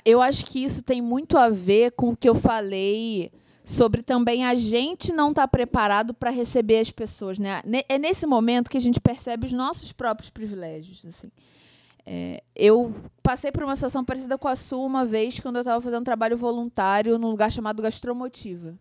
Eu 0.05 0.21
acho 0.21 0.45
que 0.45 0.63
isso 0.63 0.83
tem 0.83 1.01
muito 1.01 1.37
a 1.37 1.49
ver 1.49 1.91
com 1.91 2.09
o 2.09 2.15
que 2.15 2.29
eu 2.29 2.35
falei 2.35 3.31
sobre 3.63 4.01
também 4.01 4.45
a 4.45 4.55
gente 4.55 5.11
não 5.11 5.29
estar 5.29 5.47
preparado 5.47 6.13
para 6.13 6.29
receber 6.29 6.79
as 6.79 6.91
pessoas, 6.91 7.39
né? 7.39 7.61
É 7.87 7.97
nesse 7.97 8.25
momento 8.25 8.69
que 8.69 8.77
a 8.77 8.81
gente 8.81 8.99
percebe 8.99 9.45
os 9.45 9.53
nossos 9.53 9.91
próprios 9.91 10.29
privilégios, 10.29 11.03
assim. 11.05 11.31
É, 12.05 12.43
eu 12.55 12.95
passei 13.21 13.51
por 13.51 13.63
uma 13.63 13.75
situação 13.75 14.03
parecida 14.03 14.37
com 14.37 14.47
a 14.47 14.55
sua 14.55 14.85
uma 14.85 15.05
vez 15.05 15.39
quando 15.39 15.57
eu 15.57 15.61
estava 15.61 15.79
fazendo 15.79 16.03
trabalho 16.03 16.35
voluntário 16.35 17.17
num 17.17 17.29
lugar 17.29 17.51
chamado 17.51 17.81
Gastromotiva. 17.81 18.75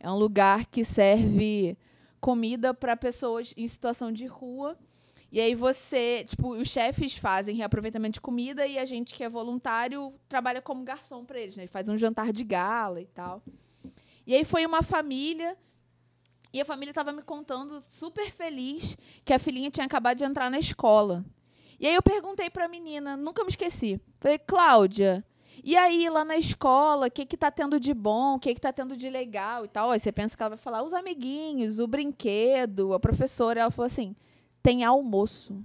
É 0.00 0.10
um 0.10 0.16
lugar 0.16 0.66
que 0.66 0.84
serve 0.84 1.78
comida 2.20 2.74
para 2.74 2.96
pessoas 2.96 3.54
em 3.56 3.66
situação 3.68 4.10
de 4.10 4.26
rua. 4.26 4.76
E 5.32 5.40
aí 5.40 5.54
você, 5.54 6.24
tipo, 6.28 6.54
os 6.54 6.68
chefes 6.68 7.16
fazem 7.16 7.54
reaproveitamento 7.54 8.14
de 8.14 8.20
comida 8.20 8.66
e 8.66 8.78
a 8.78 8.84
gente 8.84 9.14
que 9.14 9.22
é 9.22 9.28
voluntário 9.28 10.12
trabalha 10.28 10.60
como 10.60 10.82
garçom 10.82 11.24
para 11.24 11.38
eles, 11.38 11.56
né? 11.56 11.66
Faz 11.68 11.88
um 11.88 11.96
jantar 11.96 12.32
de 12.32 12.42
gala 12.42 13.00
e 13.00 13.06
tal. 13.06 13.42
E 14.26 14.34
aí 14.34 14.44
foi 14.44 14.66
uma 14.66 14.82
família 14.82 15.56
e 16.52 16.60
a 16.60 16.64
família 16.64 16.90
estava 16.90 17.12
me 17.12 17.22
contando 17.22 17.80
super 17.90 18.30
feliz 18.32 18.96
que 19.24 19.32
a 19.32 19.38
filhinha 19.38 19.70
tinha 19.70 19.86
acabado 19.86 20.18
de 20.18 20.24
entrar 20.24 20.50
na 20.50 20.58
escola. 20.58 21.24
E 21.78 21.86
aí 21.86 21.94
eu 21.94 22.02
perguntei 22.02 22.50
para 22.50 22.64
a 22.64 22.68
menina, 22.68 23.16
nunca 23.16 23.44
me 23.44 23.50
esqueci. 23.50 24.00
Falei, 24.18 24.38
Cláudia, 24.38 25.24
e 25.62 25.76
aí 25.76 26.08
lá 26.10 26.24
na 26.24 26.36
escola, 26.36 27.06
o 27.06 27.10
que 27.10 27.24
que 27.24 27.36
tá 27.36 27.50
tendo 27.50 27.78
de 27.78 27.94
bom, 27.94 28.34
o 28.34 28.38
que 28.40 28.52
que 28.52 28.60
tá 28.60 28.72
tendo 28.72 28.96
de 28.96 29.08
legal 29.08 29.64
e 29.64 29.68
tal? 29.68 29.90
Aí 29.90 30.00
você 30.00 30.10
pensa 30.10 30.36
que 30.36 30.42
ela 30.42 30.50
vai 30.50 30.58
falar 30.58 30.82
os 30.82 30.92
amiguinhos, 30.92 31.78
o 31.78 31.86
brinquedo, 31.86 32.92
a 32.92 33.00
professora. 33.00 33.60
Ela 33.60 33.70
falou 33.70 33.86
assim: 33.86 34.16
tem 34.62 34.84
almoço. 34.84 35.64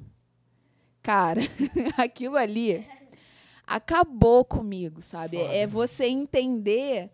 Cara, 1.02 1.42
aquilo 1.98 2.36
ali 2.36 2.88
acabou 3.66 4.46
comigo, 4.46 5.02
sabe? 5.02 5.38
É 5.38 5.66
você 5.66 6.06
entender 6.06 7.12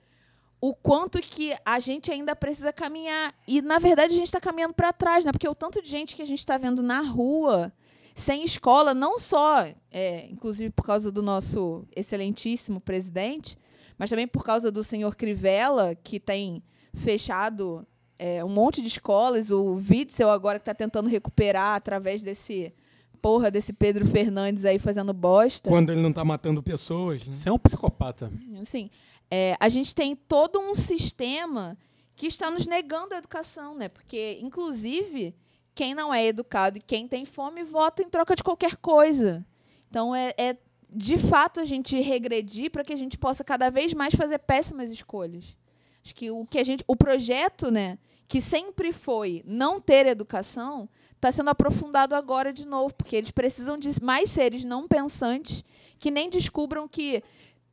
o 0.60 0.76
quanto 0.76 1.20
que 1.20 1.56
a 1.66 1.80
gente 1.80 2.12
ainda 2.12 2.36
precisa 2.36 2.72
caminhar. 2.72 3.34
E, 3.48 3.62
na 3.62 3.80
verdade, 3.80 4.14
a 4.14 4.18
gente 4.18 4.28
está 4.28 4.40
caminhando 4.40 4.76
para 4.76 4.94
trás, 4.94 5.26
né? 5.26 5.32
Porque 5.32 5.48
o 5.48 5.56
tanto 5.56 5.82
de 5.82 5.90
gente 5.90 6.16
que 6.16 6.22
a 6.22 6.26
gente 6.26 6.40
está 6.40 6.58
vendo 6.58 6.84
na 6.84 7.02
rua, 7.02 7.74
sem 8.14 8.44
escola, 8.44 8.94
não 8.94 9.18
só, 9.18 9.66
é, 9.90 10.28
inclusive 10.30 10.70
por 10.70 10.86
causa 10.86 11.12
do 11.12 11.24
nosso 11.24 11.88
excelentíssimo 11.96 12.80
presidente, 12.80 13.58
mas 13.98 14.10
também 14.10 14.28
por 14.28 14.44
causa 14.44 14.72
do 14.72 14.84
senhor 14.84 15.16
Crivella, 15.16 15.96
que 15.96 16.20
tem 16.20 16.64
fechado 16.94 17.86
é, 18.24 18.46
um 18.46 18.50
monte 18.50 18.84
de 18.84 18.88
escolas, 18.88 19.50
o 19.50 19.74
Witzel 19.90 20.30
agora 20.30 20.60
que 20.60 20.62
está 20.62 20.76
tentando 20.76 21.10
recuperar 21.10 21.76
através 21.76 22.22
desse 22.22 22.72
porra 23.20 23.50
desse 23.50 23.74
Pedro 23.74 24.06
Fernandes 24.06 24.64
aí 24.64 24.78
fazendo 24.78 25.12
bosta. 25.12 25.68
Quando 25.68 25.92
ele 25.92 26.02
não 26.02 26.12
está 26.12 26.24
matando 26.24 26.62
pessoas. 26.62 27.26
Né? 27.26 27.34
Você 27.34 27.50
é 27.50 27.52
um 27.52 27.58
psicopata. 27.58 28.32
Assim, 28.62 28.92
é, 29.30 29.58
a 29.60 29.68
gente 29.70 29.96
tem 29.96 30.16
todo 30.16 30.60
um 30.60 30.76
sistema 30.76 31.76
que 32.16 32.28
está 32.28 32.52
nos 32.52 32.68
negando 32.68 33.16
a 33.16 33.18
educação, 33.18 33.74
né? 33.74 33.90
Porque, 33.90 34.38
inclusive, 34.40 35.34
quem 35.74 35.96
não 35.96 36.14
é 36.14 36.24
educado 36.28 36.78
e 36.78 36.82
quem 36.82 37.08
tem 37.08 37.26
fome 37.26 37.64
vota 37.64 38.04
em 38.04 38.10
troca 38.10 38.36
de 38.36 38.44
qualquer 38.44 38.76
coisa. 38.76 39.44
Então, 39.90 40.16
é, 40.16 40.32
é 40.38 40.58
de 40.94 41.18
fato 41.18 41.60
a 41.60 41.66
gente 41.66 42.00
regredir 42.00 42.70
para 42.70 42.84
que 42.84 42.94
a 42.94 42.98
gente 42.98 43.18
possa 43.18 43.44
cada 43.44 43.72
vez 43.72 43.96
mais 43.96 44.14
fazer 44.14 44.38
péssimas 44.38 44.92
escolhas. 44.92 45.58
Acho 46.04 46.14
que 46.14 46.30
o 46.30 46.46
que 46.46 46.60
a 46.60 46.64
gente, 46.64 46.84
o 46.88 46.96
projeto, 46.96 47.72
né, 47.72 47.98
que 48.32 48.40
sempre 48.40 48.94
foi 48.94 49.44
não 49.46 49.82
ter 49.82 50.06
educação, 50.06 50.88
está 51.18 51.30
sendo 51.34 51.50
aprofundado 51.50 52.16
agora 52.16 52.54
de 52.54 52.66
novo, 52.66 52.94
porque 52.94 53.18
eles 53.18 53.30
precisam 53.30 53.78
de 53.78 53.90
mais 54.02 54.30
seres 54.30 54.64
não 54.64 54.88
pensantes 54.88 55.66
que 56.00 56.10
nem 56.10 56.30
descubram 56.30 56.88
que 56.88 57.22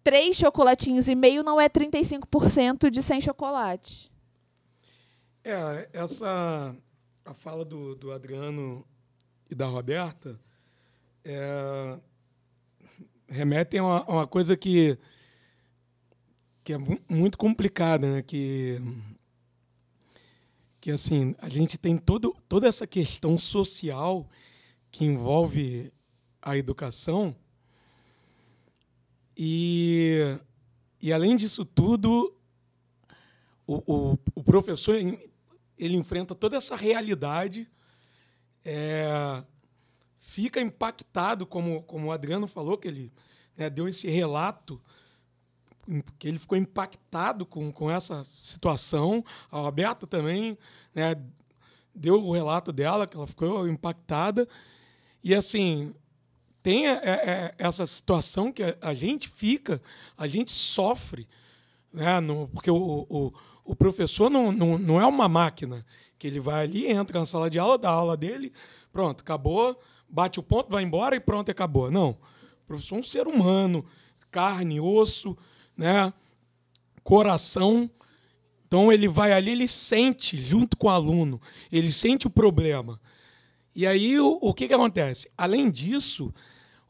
três 0.03 0.35
chocolatinhos 0.37 1.07
e 1.07 1.15
meio 1.15 1.45
não 1.45 1.61
é 1.61 1.69
35% 1.69 2.91
de 2.91 3.01
100 3.01 3.21
chocolates. 3.21 4.11
É, 5.45 5.89
essa 5.93 6.75
a 7.25 7.33
fala 7.33 7.65
do, 7.65 7.95
do 7.95 8.11
Adriano 8.11 8.85
e 9.49 9.55
da 9.55 9.67
Roberta 9.67 10.41
é, 11.25 12.01
remetem 13.29 13.79
a 13.79 13.85
uma, 13.85 13.99
a 13.99 14.11
uma 14.11 14.27
coisa 14.27 14.57
que, 14.57 14.99
que 16.65 16.73
é 16.73 16.79
mu- 16.79 17.01
muito 17.09 17.39
complicada, 17.39 18.13
né? 18.15 18.23
Que, 18.23 18.83
que 20.81 20.91
assim, 20.91 21.35
a 21.39 21.49
gente 21.49 21.77
tem 21.77 21.97
todo, 21.97 22.35
toda 22.49 22.67
essa 22.69 22.87
questão 22.87 23.39
social 23.39 24.29
que 24.91 25.05
envolve 25.05 25.93
a 26.41 26.57
educação. 26.57 27.35
E, 29.37 30.39
e 31.01 31.13
além 31.13 31.37
disso 31.37 31.65
tudo, 31.65 32.35
o, 33.67 33.83
o, 33.87 34.19
o 34.35 34.43
professor 34.43 34.97
ele 34.97 35.97
enfrenta 35.97 36.35
toda 36.35 36.57
essa 36.57 36.75
realidade, 36.75 37.69
é, 38.65 39.43
fica 40.19 40.61
impactado, 40.61 41.47
como, 41.47 41.83
como 41.83 42.09
o 42.09 42.13
Adriano 42.13 42.47
falou, 42.47 42.79
que 42.79 42.89
ele 42.89 43.13
né, 43.57 43.69
deu 43.71 43.89
esse 43.89 44.09
relato, 44.09 44.81
que 46.19 46.29
ele 46.29 46.39
ficou 46.39 46.57
impactado 46.59 47.47
com, 47.47 47.71
com 47.71 47.91
essa 47.91 48.27
situação. 48.37 49.25
A 49.51 49.59
Roberta 49.59 50.07
também 50.07 50.59
né, 50.95 51.17
deu 51.95 52.23
o 52.23 52.33
relato 52.33 52.73
dela, 52.73 53.07
que 53.07 53.17
ela 53.17 53.27
ficou 53.27 53.67
impactada. 53.69 54.47
E 55.23 55.35
assim, 55.35 55.95
tem 56.63 56.87
é, 56.89 57.01
é, 57.03 57.55
essa 57.59 57.87
situação 57.87 58.53
que 58.53 58.63
a, 58.81 58.95
gente 58.95 59.29
fica, 59.29 59.81
a 60.17 60.27
gente 60.27 60.53
sofre, 60.53 61.27
né, 61.93 62.21
porque 62.53 62.71
o, 62.71 63.07
o, 63.09 63.33
o 63.65 63.77
professor 63.77 64.31
não, 64.31 64.53
não, 64.53 64.79
não 64.79 65.01
é 65.01 65.07
uma 65.07 65.29
máquina 65.29 65.85
que 66.19 66.27
ele 66.27 66.41
vai 66.41 66.65
ali, 66.65 66.87
entra 66.87 67.21
na 67.21 67.27
sala 67.27 67.49
de 67.49 67.59
aula, 67.59 67.79
dá 67.79 67.89
a 67.89 67.93
aula 67.93 68.17
dele, 68.17 68.53
pronto, 68.93 69.21
acabou, 69.21 69.81
bate 70.09 70.41
o 70.41 70.43
ponto, 70.43 70.71
vai 70.71 70.83
embora 70.83 71.15
e 71.15 71.21
pronto, 71.21 71.51
acabou. 71.51 71.91
Não. 71.91 72.11
O 72.11 72.67
professor 72.67 72.97
é 72.97 72.99
um 72.99 73.03
ser 73.03 73.27
humano, 73.27 73.85
carne, 74.31 74.81
osso, 74.81 75.37
né, 75.79 76.13
coração, 77.05 77.89
Então 78.67 78.93
ele 78.93 79.09
vai 79.09 79.33
ali, 79.33 79.53
ele 79.53 79.69
sente 79.69 80.37
junto 80.37 80.77
com 80.77 80.89
o 80.89 80.91
aluno, 80.91 81.41
ele 81.73 81.91
sente 81.91 82.27
o 82.27 82.31
problema. 82.31 83.01
E 83.75 83.87
aí 83.87 84.21
o, 84.21 84.39
o 84.43 84.53
que, 84.53 84.69
que 84.69 84.75
acontece? 84.75 85.31
Além 85.39 85.71
disso, 85.71 86.35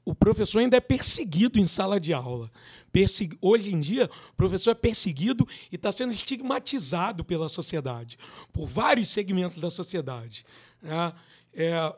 o 0.04 0.14
professor 0.14 0.60
ainda 0.60 0.76
é 0.76 0.80
perseguido 0.80 1.60
em 1.60 1.66
sala 1.66 2.00
de 2.00 2.14
aula. 2.14 2.50
Persegu... 2.90 3.36
Hoje 3.42 3.72
em 3.72 3.78
dia, 3.78 4.10
o 4.32 4.34
professor 4.34 4.70
é 4.70 4.74
perseguido 4.74 5.46
e 5.70 5.76
está 5.76 5.92
sendo 5.92 6.12
estigmatizado 6.12 7.24
pela 7.24 7.48
sociedade, 7.48 8.18
por 8.52 8.66
vários 8.66 9.10
segmentos 9.10 9.58
da 9.58 9.70
sociedade. 9.70 10.46
né? 10.82 11.12
É, 11.52 11.94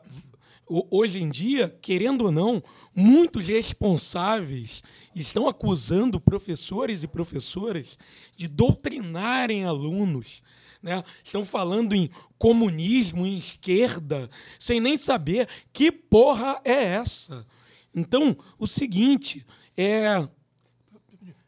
hoje 0.89 1.21
em 1.21 1.29
dia, 1.29 1.75
querendo 1.81 2.25
ou 2.25 2.31
não, 2.31 2.63
muitos 2.95 3.47
responsáveis 3.47 4.81
estão 5.13 5.47
acusando 5.47 6.19
professores 6.19 7.03
e 7.03 7.07
professoras 7.07 7.97
de 8.37 8.47
doutrinarem 8.47 9.65
alunos. 9.65 10.41
Né? 10.81 11.03
Estão 11.23 11.43
falando 11.43 11.93
em 11.93 12.09
comunismo, 12.37 13.25
em 13.25 13.37
esquerda, 13.37 14.29
sem 14.57 14.79
nem 14.79 14.95
saber 14.95 15.47
que 15.73 15.91
porra 15.91 16.61
é 16.63 16.83
essa. 16.83 17.45
Então, 17.93 18.37
o 18.57 18.65
seguinte, 18.65 19.45
é. 19.75 20.27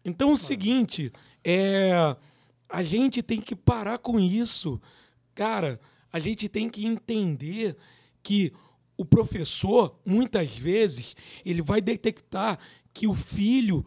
Então, 0.04 0.34
o 0.34 0.38
seguinte, 0.38 1.12
é. 1.44 2.16
A 2.70 2.82
gente 2.82 3.22
tem 3.22 3.40
que 3.40 3.56
parar 3.56 4.00
com 4.00 4.20
isso. 4.20 4.82
Cara, 5.36 5.80
a 6.12 6.18
gente 6.18 6.50
tem 6.50 6.68
que 6.68 6.86
entender 6.86 7.78
que 8.24 8.52
o 9.04 9.06
professor, 9.06 10.00
muitas 10.06 10.58
vezes, 10.58 11.14
ele 11.46 11.62
vai 11.62 11.82
detectar 11.82 12.58
que 12.94 13.06
o 13.06 13.14
filho 13.14 13.86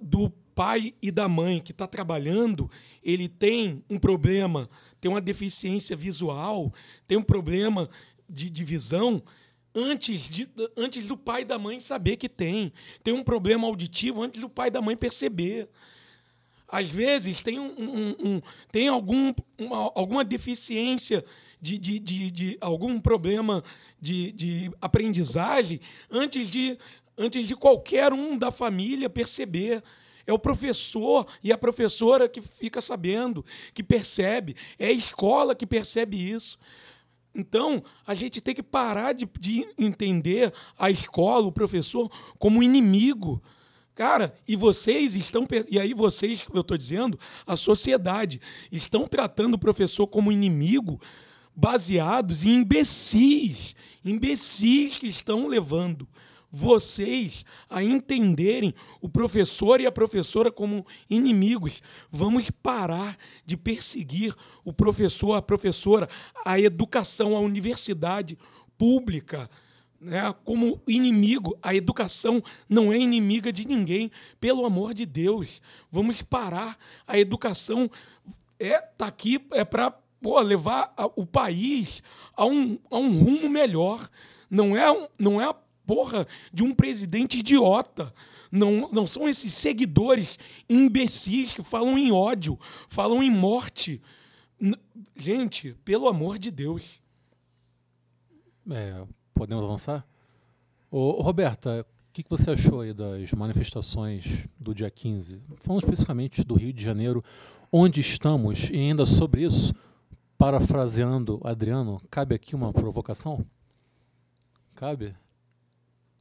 do 0.00 0.30
pai 0.54 0.94
e 1.02 1.10
da 1.10 1.28
mãe 1.28 1.60
que 1.60 1.72
está 1.72 1.86
trabalhando, 1.86 2.70
ele 3.02 3.28
tem 3.28 3.84
um 3.88 3.98
problema, 3.98 4.68
tem 4.98 5.10
uma 5.10 5.20
deficiência 5.20 5.94
visual, 5.94 6.72
tem 7.06 7.18
um 7.18 7.22
problema 7.22 7.88
de, 8.28 8.48
de 8.48 8.64
visão, 8.64 9.22
antes, 9.74 10.22
de, 10.22 10.48
antes 10.74 11.06
do 11.06 11.16
pai 11.16 11.42
e 11.42 11.44
da 11.44 11.58
mãe 11.58 11.78
saber 11.78 12.16
que 12.16 12.30
tem. 12.30 12.72
Tem 13.02 13.12
um 13.12 13.22
problema 13.22 13.66
auditivo 13.66 14.22
antes 14.22 14.40
do 14.40 14.48
pai 14.48 14.68
e 14.68 14.70
da 14.72 14.80
mãe 14.80 14.96
perceber. 14.96 15.68
Às 16.66 16.88
vezes 16.88 17.42
tem, 17.42 17.58
um, 17.58 17.74
um- 17.78 18.16
um- 18.26 18.42
tem 18.72 18.88
algum, 18.88 19.34
uma- 19.58 19.92
alguma 19.94 20.24
deficiência 20.24 21.22
de, 21.60 21.78
de, 21.78 21.98
de, 21.98 22.30
de 22.30 22.58
algum 22.60 23.00
problema 23.00 23.62
de, 24.00 24.32
de 24.32 24.70
aprendizagem 24.80 25.80
antes 26.10 26.48
de, 26.48 26.78
antes 27.16 27.46
de 27.46 27.56
qualquer 27.56 28.12
um 28.12 28.36
da 28.36 28.50
família 28.50 29.10
perceber. 29.10 29.82
É 30.26 30.32
o 30.32 30.38
professor 30.38 31.26
e 31.42 31.50
a 31.50 31.56
professora 31.56 32.28
que 32.28 32.42
fica 32.42 32.82
sabendo, 32.82 33.42
que 33.72 33.82
percebe. 33.82 34.54
É 34.78 34.88
a 34.88 34.92
escola 34.92 35.54
que 35.54 35.66
percebe 35.66 36.18
isso. 36.18 36.58
Então, 37.34 37.82
a 38.06 38.12
gente 38.12 38.40
tem 38.40 38.54
que 38.54 38.62
parar 38.62 39.14
de, 39.14 39.26
de 39.40 39.66
entender 39.78 40.52
a 40.78 40.90
escola, 40.90 41.46
o 41.46 41.52
professor, 41.52 42.10
como 42.38 42.62
inimigo. 42.62 43.42
Cara, 43.94 44.34
e 44.46 44.54
vocês 44.54 45.14
estão. 45.14 45.46
E 45.70 45.78
aí, 45.78 45.94
vocês, 45.94 46.46
eu 46.52 46.60
estou 46.60 46.76
dizendo, 46.76 47.18
a 47.46 47.56
sociedade, 47.56 48.40
estão 48.70 49.06
tratando 49.06 49.54
o 49.54 49.58
professor 49.58 50.06
como 50.06 50.30
inimigo 50.30 51.00
baseados 51.58 52.44
em 52.44 52.60
imbecis. 52.60 53.74
Imbecis 54.04 55.00
que 55.00 55.08
estão 55.08 55.48
levando 55.48 56.06
vocês 56.50 57.44
a 57.68 57.82
entenderem 57.82 58.72
o 59.02 59.08
professor 59.08 59.80
e 59.80 59.86
a 59.86 59.90
professora 59.90 60.52
como 60.52 60.86
inimigos. 61.10 61.82
Vamos 62.12 62.48
parar 62.48 63.18
de 63.44 63.56
perseguir 63.56 64.34
o 64.64 64.72
professor, 64.72 65.34
a 65.34 65.42
professora, 65.42 66.08
a 66.46 66.60
educação, 66.60 67.36
a 67.36 67.40
universidade 67.40 68.38
pública 68.78 69.50
né, 70.00 70.32
como 70.44 70.80
inimigo. 70.86 71.58
A 71.60 71.74
educação 71.74 72.40
não 72.68 72.92
é 72.92 72.96
inimiga 72.96 73.52
de 73.52 73.66
ninguém, 73.66 74.12
pelo 74.40 74.64
amor 74.64 74.94
de 74.94 75.04
Deus. 75.04 75.60
Vamos 75.90 76.22
parar. 76.22 76.78
A 77.04 77.18
educação 77.18 77.90
é 78.60 78.78
tá 78.78 79.08
aqui 79.08 79.44
é 79.52 79.64
para 79.64 79.92
levar 80.44 80.92
a- 80.96 81.06
o 81.16 81.24
país 81.26 82.02
a 82.36 82.44
um, 82.44 82.78
a 82.90 82.98
um 82.98 83.18
rumo 83.18 83.48
melhor. 83.48 84.08
Não 84.50 84.76
é, 84.76 85.08
não 85.18 85.40
é 85.40 85.44
a 85.44 85.54
porra 85.54 86.26
de 86.52 86.62
um 86.62 86.74
presidente 86.74 87.38
idiota. 87.38 88.12
Não, 88.50 88.88
não 88.92 89.06
são 89.06 89.28
esses 89.28 89.52
seguidores 89.52 90.38
imbecis 90.68 91.52
que 91.54 91.62
falam 91.62 91.98
em 91.98 92.10
ódio, 92.10 92.58
falam 92.88 93.22
em 93.22 93.30
morte. 93.30 94.00
N- 94.60 94.76
Gente, 95.14 95.74
pelo 95.84 96.08
amor 96.08 96.38
de 96.38 96.50
Deus. 96.50 97.00
É, 98.70 99.02
podemos 99.34 99.64
avançar? 99.64 100.06
Ô, 100.90 101.22
Roberta, 101.22 101.86
o 102.08 102.12
que, 102.12 102.22
que 102.22 102.30
você 102.30 102.50
achou 102.50 102.80
aí 102.80 102.92
das 102.94 103.32
manifestações 103.32 104.46
do 104.58 104.74
dia 104.74 104.90
15? 104.90 105.40
Falando 105.56 105.82
especificamente 105.82 106.42
do 106.42 106.54
Rio 106.54 106.72
de 106.72 106.82
Janeiro, 106.82 107.22
onde 107.72 108.00
estamos, 108.00 108.70
e 108.70 108.76
ainda 108.76 109.04
sobre 109.06 109.44
isso, 109.44 109.74
parafraseando 110.38 111.40
Adriano, 111.44 112.00
cabe 112.08 112.36
aqui 112.36 112.54
uma 112.54 112.72
provocação? 112.72 113.44
Cabe? 114.76 115.14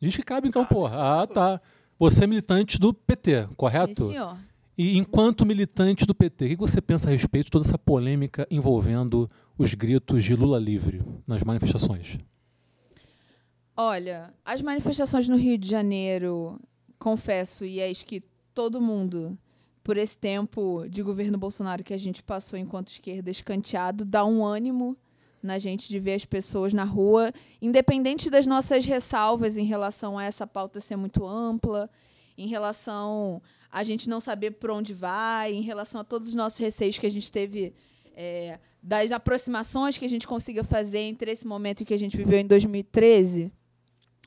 Diz 0.01 0.15
que 0.15 0.23
cabe 0.23 0.47
então, 0.47 0.65
porra. 0.65 1.21
Ah, 1.21 1.27
tá. 1.27 1.61
Você 1.99 2.23
é 2.23 2.27
militante 2.27 2.79
do 2.79 2.93
PT, 2.93 3.47
correto? 3.55 4.03
Sim, 4.03 4.07
senhor. 4.07 4.37
E 4.77 4.97
enquanto 4.97 5.45
militante 5.45 6.05
do 6.05 6.13
PT, 6.13 6.45
o 6.45 6.49
que 6.49 6.55
você 6.57 6.81
pensa 6.81 7.07
a 7.07 7.11
respeito 7.11 7.45
de 7.45 7.51
toda 7.51 7.65
essa 7.65 7.79
polêmica 7.79 8.47
envolvendo 8.49 9.29
os 9.57 9.73
gritos 9.73 10.23
de 10.23 10.35
Lula 10.35 10.59
livre 10.59 11.01
nas 11.25 11.43
manifestações? 11.43 12.17
Olha, 13.75 14.33
as 14.45 14.61
manifestações 14.61 15.27
no 15.27 15.35
Rio 15.35 15.57
de 15.57 15.69
Janeiro, 15.69 16.59
confesso, 16.99 17.65
e 17.65 17.79
é 17.79 17.89
isso 17.89 18.05
que 18.05 18.21
todo 18.53 18.81
mundo, 18.81 19.37
por 19.87 19.95
esse 19.95 20.17
tempo 20.17 20.85
de 20.89 21.01
governo 21.01 21.37
Bolsonaro 21.37 21.81
que 21.81 21.93
a 21.93 21.97
gente 21.97 22.21
passou 22.21 22.59
enquanto 22.59 22.89
esquerda 22.89 23.31
escanteado, 23.31 24.03
dá 24.03 24.25
um 24.25 24.45
ânimo 24.45 24.97
na 25.41 25.57
gente 25.57 25.87
de 25.87 25.97
ver 25.97 26.15
as 26.15 26.25
pessoas 26.25 26.73
na 26.73 26.83
rua, 26.83 27.31
independente 27.61 28.29
das 28.29 28.45
nossas 28.45 28.83
ressalvas 28.83 29.55
em 29.55 29.63
relação 29.63 30.19
a 30.19 30.25
essa 30.25 30.45
pauta 30.45 30.81
ser 30.81 30.97
muito 30.97 31.25
ampla, 31.25 31.89
em 32.37 32.47
relação 32.49 33.41
a 33.71 33.81
gente 33.81 34.09
não 34.09 34.19
saber 34.19 34.51
por 34.51 34.71
onde 34.71 34.93
vai, 34.93 35.53
em 35.53 35.61
relação 35.61 36.01
a 36.01 36.03
todos 36.03 36.27
os 36.27 36.35
nossos 36.35 36.59
receios 36.59 36.99
que 36.99 37.05
a 37.05 37.11
gente 37.11 37.31
teve 37.31 37.73
é, 38.13 38.59
das 38.83 39.13
aproximações 39.13 39.97
que 39.97 40.03
a 40.03 40.09
gente 40.09 40.27
consiga 40.27 40.65
fazer 40.65 40.99
entre 40.99 41.31
esse 41.31 41.47
momento 41.47 41.85
que 41.85 41.93
a 41.93 41.99
gente 41.99 42.17
viveu 42.17 42.39
em 42.39 42.45
2013 42.45 43.53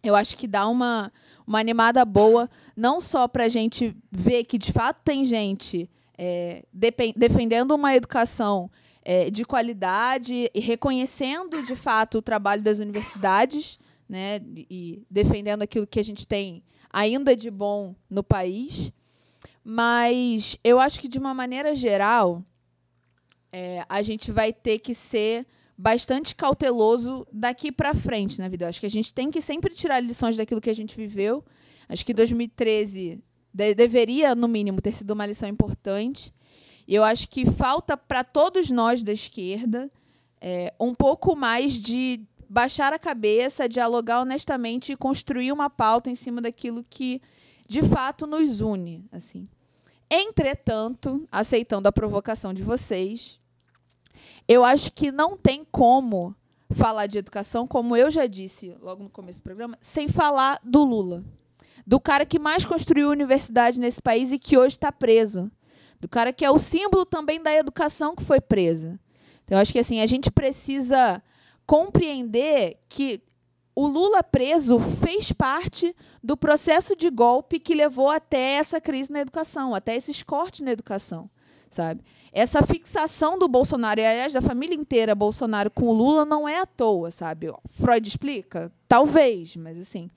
eu 0.03 0.15
acho 0.15 0.37
que 0.37 0.47
dá 0.47 0.67
uma, 0.67 1.13
uma 1.47 1.59
animada 1.59 2.05
boa, 2.05 2.49
não 2.77 3.01
só 3.01 3.29
para 3.29 3.45
a 3.45 3.49
gente 3.49 3.97
ver 4.11 4.45
que 4.45 4.59
de 4.59 4.73
fato 4.73 5.01
tem 5.05 5.25
gente 5.25 5.89
é, 6.17 6.65
defendendo 7.17 7.73
uma 7.73 7.95
educação 7.95 8.71
é, 9.03 9.31
de 9.31 9.45
qualidade 9.45 10.51
e 10.53 10.61
reconhecendo 10.61 11.63
de 11.63 11.75
fato 11.75 12.19
o 12.19 12.23
trabalho 12.23 12.63
das 12.63 12.79
universidades, 12.79 13.79
né, 14.09 14.41
e 14.69 15.03
defendendo 15.11 15.63
aquilo 15.63 15.87
que 15.87 16.01
a 16.01 16.05
gente 16.05 16.27
tem 16.27 16.63
ainda 16.93 17.37
de 17.37 17.51
bom 17.51 17.95
no 18.09 18.25
país, 18.25 18.93
mas 19.65 20.59
eu 20.65 20.81
acho 20.81 21.01
que 21.01 21.09
de 21.09 21.19
uma 21.19 21.33
maneira 21.33 21.75
geral 21.75 22.43
é, 23.53 23.85
a 23.89 24.03
gente 24.03 24.33
vai 24.33 24.53
ter 24.53 24.79
que 24.79 24.95
ser 24.95 25.47
bastante 25.81 26.37
cauteloso 26.37 27.27
daqui 27.33 27.73
para 27.73 27.95
frente 27.95 28.39
na 28.39 28.49
vida. 28.49 28.65
Eu 28.65 28.69
acho 28.69 28.81
que 28.81 28.87
a 28.87 28.91
gente 28.91 29.15
tem 29.15 29.31
que 29.31 29.41
sempre 29.41 29.75
tirar 29.75 29.99
lições 30.01 30.37
daquilo 30.37 30.61
que 30.61 30.69
a 30.69 30.75
gente 30.75 30.95
viveu. 30.95 31.43
Acho 31.89 32.05
que 32.05 32.13
2013 32.13 33.19
de- 33.53 33.75
deveria, 33.75 34.35
no 34.35 34.47
mínimo, 34.47 34.81
ter 34.83 34.93
sido 34.93 35.13
uma 35.13 35.25
lição 35.25 35.49
importante. 35.49 36.35
E 36.87 36.95
eu 36.95 37.03
acho 37.03 37.29
que 37.31 37.47
falta 37.47 37.97
para 37.97 38.23
todos 38.23 38.71
nós 38.71 39.03
da 39.03 39.13
esquerda 39.13 39.91
é, 40.39 40.75
um 40.79 40.95
pouco 40.95 41.35
mais 41.35 41.73
de 41.73 42.21
baixar 42.49 42.93
a 42.93 42.99
cabeça, 42.99 43.67
dialogar 43.69 44.21
honestamente 44.21 44.93
e 44.93 44.97
construir 44.97 45.51
uma 45.51 45.71
pauta 45.71 46.11
em 46.11 46.15
cima 46.15 46.43
daquilo 46.43 46.85
que 46.91 47.23
de 47.67 47.83
fato 47.83 48.27
nos 48.27 48.61
une, 48.61 49.07
assim. 49.13 49.49
Entretanto, 50.11 51.27
aceitando 51.31 51.89
a 51.89 51.93
provocação 51.93 52.53
de 52.53 52.63
vocês, 52.63 53.41
eu 54.47 54.65
acho 54.65 54.93
que 54.93 55.13
não 55.13 55.37
tem 55.37 55.65
como 55.71 56.35
falar 56.73 57.07
de 57.07 57.19
educação, 57.19 57.67
como 57.67 57.97
eu 57.97 58.11
já 58.11 58.27
disse 58.27 58.77
logo 58.81 59.03
no 59.03 59.11
começo 59.11 59.41
do 59.41 59.43
programa, 59.43 59.77
sem 59.81 60.09
falar 60.09 60.61
do 60.63 60.85
Lula. 60.85 61.25
Do 61.87 61.99
cara 61.99 62.25
que 62.25 62.39
mais 62.39 62.65
construiu 62.65 63.11
universidade 63.11 63.81
nesse 63.81 64.01
país 64.01 64.33
e 64.33 64.39
que 64.39 64.57
hoje 64.57 64.77
está 64.77 64.93
preso. 64.93 65.51
Do 66.01 66.09
cara 66.09 66.33
que 66.33 66.45
é 66.45 66.51
o 66.51 66.59
símbolo 66.59 67.05
também 67.05 67.43
da 67.43 67.53
educação 67.53 68.15
que 68.15 68.25
foi 68.25 68.41
presa. 68.41 68.99
Então, 69.45 69.59
eu 69.59 69.63
acho 69.63 69.73
que 69.73 69.79
assim, 69.79 70.01
a 70.01 70.07
gente 70.07 70.31
precisa 70.31 71.23
compreender 71.67 72.79
que 72.89 73.23
o 73.75 73.87
Lula 73.87 74.23
preso 74.23 74.79
fez 74.79 75.33
parte 75.33 75.95
do 76.23 76.37
processo 76.37 76.95
de 76.95 77.09
golpe 77.11 77.59
que 77.59 77.75
levou 77.75 78.11
até 78.11 78.55
essa 78.55 78.81
crise 78.81 79.11
na 79.11 79.21
educação, 79.21 79.75
até 79.75 79.97
esses 79.97 80.23
cortes 80.23 80.61
na 80.61 80.73
educação. 80.73 81.31
Sabe? 81.71 82.03
Essa 82.33 82.63
fixação 82.63 83.39
do 83.39 83.49
Bolsonaro, 83.49 84.01
e 84.01 84.07
aliás, 84.07 84.33
da 84.33 84.43
família 84.43 84.75
inteira 84.75 85.15
Bolsonaro 85.15 85.71
com 85.71 85.87
o 85.87 85.93
Lula, 85.93 86.25
não 86.25 86.49
é 86.49 86.59
à 86.59 86.67
toa, 86.67 87.11
sabe? 87.11 87.53
Freud 87.81 88.07
explica? 88.07 88.71
Talvez, 88.87 89.57
mas 89.57 89.81
assim. 89.81 90.11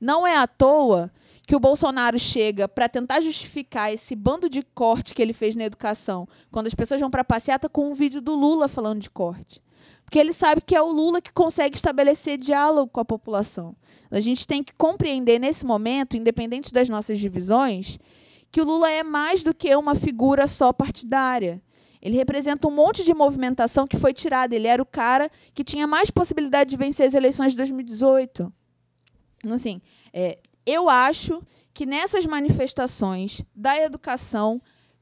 Não 0.00 0.24
é 0.26 0.36
à 0.36 0.46
toa 0.46 1.10
que 1.46 1.56
o 1.56 1.60
Bolsonaro 1.60 2.18
chega 2.18 2.68
para 2.68 2.88
tentar 2.88 3.20
justificar 3.20 3.92
esse 3.92 4.14
bando 4.14 4.48
de 4.48 4.62
corte 4.62 5.14
que 5.14 5.20
ele 5.20 5.32
fez 5.32 5.56
na 5.56 5.64
educação, 5.64 6.28
quando 6.52 6.68
as 6.68 6.74
pessoas 6.74 7.00
vão 7.00 7.10
para 7.10 7.22
a 7.22 7.24
passeata 7.24 7.68
com 7.68 7.90
um 7.90 7.94
vídeo 7.94 8.20
do 8.20 8.34
Lula 8.34 8.68
falando 8.68 9.00
de 9.00 9.10
corte. 9.10 9.60
Porque 10.04 10.18
ele 10.18 10.32
sabe 10.32 10.60
que 10.60 10.76
é 10.76 10.80
o 10.80 10.90
Lula 10.90 11.20
que 11.20 11.32
consegue 11.32 11.74
estabelecer 11.74 12.38
diálogo 12.38 12.90
com 12.90 13.00
a 13.00 13.04
população. 13.04 13.74
A 14.10 14.20
gente 14.20 14.46
tem 14.46 14.62
que 14.62 14.72
compreender 14.74 15.38
nesse 15.38 15.66
momento, 15.66 16.16
independente 16.16 16.72
das 16.72 16.88
nossas 16.88 17.18
divisões, 17.18 17.98
que 18.50 18.60
o 18.60 18.64
Lula 18.64 18.90
é 18.90 19.02
mais 19.02 19.42
do 19.42 19.54
que 19.54 19.74
uma 19.74 19.94
figura 19.94 20.46
só 20.46 20.72
partidária. 20.72 21.62
Ele 22.00 22.16
representa 22.16 22.68
um 22.68 22.70
monte 22.70 23.04
de 23.04 23.12
movimentação 23.12 23.86
que 23.86 23.96
foi 23.96 24.12
tirada. 24.12 24.54
Ele 24.54 24.68
era 24.68 24.82
o 24.82 24.86
cara 24.86 25.30
que 25.52 25.64
tinha 25.64 25.86
mais 25.86 26.10
possibilidade 26.10 26.70
de 26.70 26.76
vencer 26.76 27.06
as 27.06 27.14
eleições 27.14 27.52
de 27.52 27.56
2018. 27.58 28.52
Então, 29.38 29.54
assim, 29.54 29.80
é, 30.12 30.38
eu 30.64 30.88
acho 30.88 31.42
que 31.74 31.84
nessas 31.84 32.24
manifestações 32.26 33.42
da 33.54 33.76
educação 33.80 34.60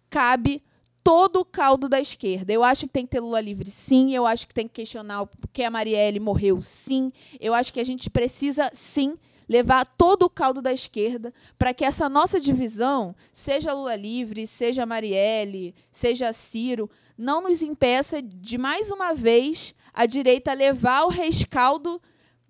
cabe 0.08 0.62
todo 1.02 1.40
o 1.40 1.44
caldo 1.44 1.88
da 1.88 2.00
esquerda. 2.00 2.52
Eu 2.52 2.64
acho 2.64 2.86
que 2.86 2.92
tem 2.92 3.04
que 3.04 3.12
ter 3.12 3.20
Lula 3.20 3.40
livre, 3.40 3.70
sim. 3.70 4.12
Eu 4.12 4.26
acho 4.26 4.46
que 4.46 4.52
tem 4.52 4.66
que 4.66 4.74
questionar 4.74 5.24
por 5.26 5.48
que 5.52 5.62
a 5.62 5.70
Marielle 5.70 6.18
morreu, 6.18 6.60
sim. 6.60 7.12
Eu 7.38 7.54
acho 7.54 7.72
que 7.72 7.78
a 7.78 7.84
gente 7.84 8.10
precisa, 8.10 8.70
sim, 8.74 9.16
levar 9.48 9.86
todo 9.86 10.24
o 10.24 10.30
caldo 10.30 10.60
da 10.60 10.72
esquerda 10.72 11.32
para 11.58 11.72
que 11.72 11.84
essa 11.84 12.08
nossa 12.08 12.40
divisão, 12.40 13.14
seja 13.32 13.72
Lula 13.72 13.96
livre, 13.96 14.46
seja 14.46 14.86
Marielle, 14.86 15.74
seja 15.90 16.32
Ciro, 16.32 16.90
não 17.16 17.42
nos 17.42 17.62
impeça 17.62 18.20
de 18.20 18.58
mais 18.58 18.90
uma 18.90 19.14
vez 19.14 19.74
a 19.94 20.04
direita 20.04 20.52
levar 20.52 21.04
o 21.04 21.08
rescaldo, 21.08 22.00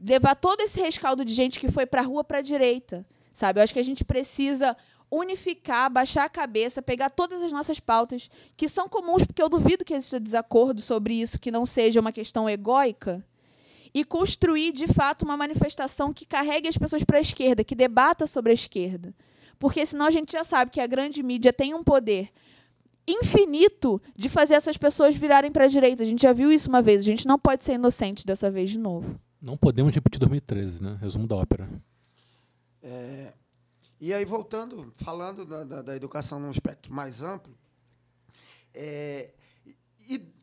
levar 0.01 0.35
todo 0.35 0.61
esse 0.61 0.81
rescaldo 0.81 1.25
de 1.25 1.33
gente 1.33 1.61
que 1.61 1.71
foi 1.71 1.87
para 1.87 2.01
a 2.01 2.05
rua 2.05 2.25
para 2.25 2.39
a 2.39 2.43
direita, 2.43 3.07
sabe? 3.33 3.61
Eu 3.61 3.65
acho 3.65 3.73
que 3.73 3.79
a 3.79 3.85
gente 3.85 4.05
precisa 4.05 4.77
unificar, 5.09 5.89
baixar 5.89 6.25
a 6.25 6.29
cabeça, 6.29 6.83
pegar 6.83 7.11
todas 7.11 7.41
as 7.43 7.53
nossas 7.53 7.79
pautas 7.79 8.29
que 8.57 8.69
são 8.69 8.89
comuns, 8.89 9.25
porque 9.25 9.41
eu 9.41 9.49
duvido 9.49 9.85
que 9.85 9.95
exista 9.95 10.19
desacordo 10.19 10.81
sobre 10.81 11.15
isso, 11.15 11.39
que 11.39 11.51
não 11.53 11.65
seja 11.65 12.01
uma 12.01 12.11
questão 12.11 12.51
egóica 12.51 13.25
e 13.97 14.05
construir, 14.05 14.73
de 14.73 14.87
fato, 14.87 15.25
uma 15.25 15.39
manifestação 15.39 16.13
que 16.13 16.27
carregue 16.27 16.69
as 16.69 16.77
pessoas 16.77 17.03
para 17.03 17.17
a 17.17 17.21
esquerda, 17.21 17.65
que 17.65 17.75
debata 17.75 18.27
sobre 18.27 18.51
a 18.51 18.55
esquerda. 18.55 19.15
Porque 19.59 19.87
senão 19.87 20.05
a 20.05 20.11
gente 20.11 20.33
já 20.33 20.45
sabe 20.45 20.71
que 20.71 20.83
a 20.83 20.87
grande 20.87 21.23
mídia 21.23 21.51
tem 21.51 21.73
um 21.73 21.83
poder 21.83 22.31
infinito 23.09 23.99
de 24.15 24.29
fazer 24.29 24.53
essas 24.53 24.77
pessoas 24.77 25.17
virarem 25.17 25.51
para 25.51 25.65
a 25.65 25.67
direita. 25.67 26.03
A 26.03 26.07
gente 26.07 26.21
já 26.21 26.35
viu 26.35 26.53
isso 26.53 26.69
uma 26.69 26.83
vez, 26.83 27.01
a 27.01 27.05
gente 27.07 27.27
não 27.27 27.39
pode 27.39 27.65
ser 27.65 27.73
inocente 27.73 28.27
dessa 28.27 28.51
vez 28.51 28.69
de 28.69 28.79
novo. 28.79 29.19
Não 29.41 29.57
podemos 29.57 29.95
repetir 29.95 30.21
2013, 30.21 30.83
né? 30.83 30.99
Resumo 31.01 31.27
da 31.27 31.37
ópera. 31.37 31.67
É, 32.83 33.33
e 33.99 34.13
aí, 34.13 34.27
voltando, 34.27 34.93
falando 34.99 35.47
da, 35.47 35.65
da, 35.65 35.81
da 35.81 35.97
educação 35.97 36.39
num 36.39 36.51
aspecto 36.51 36.93
mais 36.93 37.23
amplo, 37.23 37.57
é, 38.75 39.31
e 40.07 40.36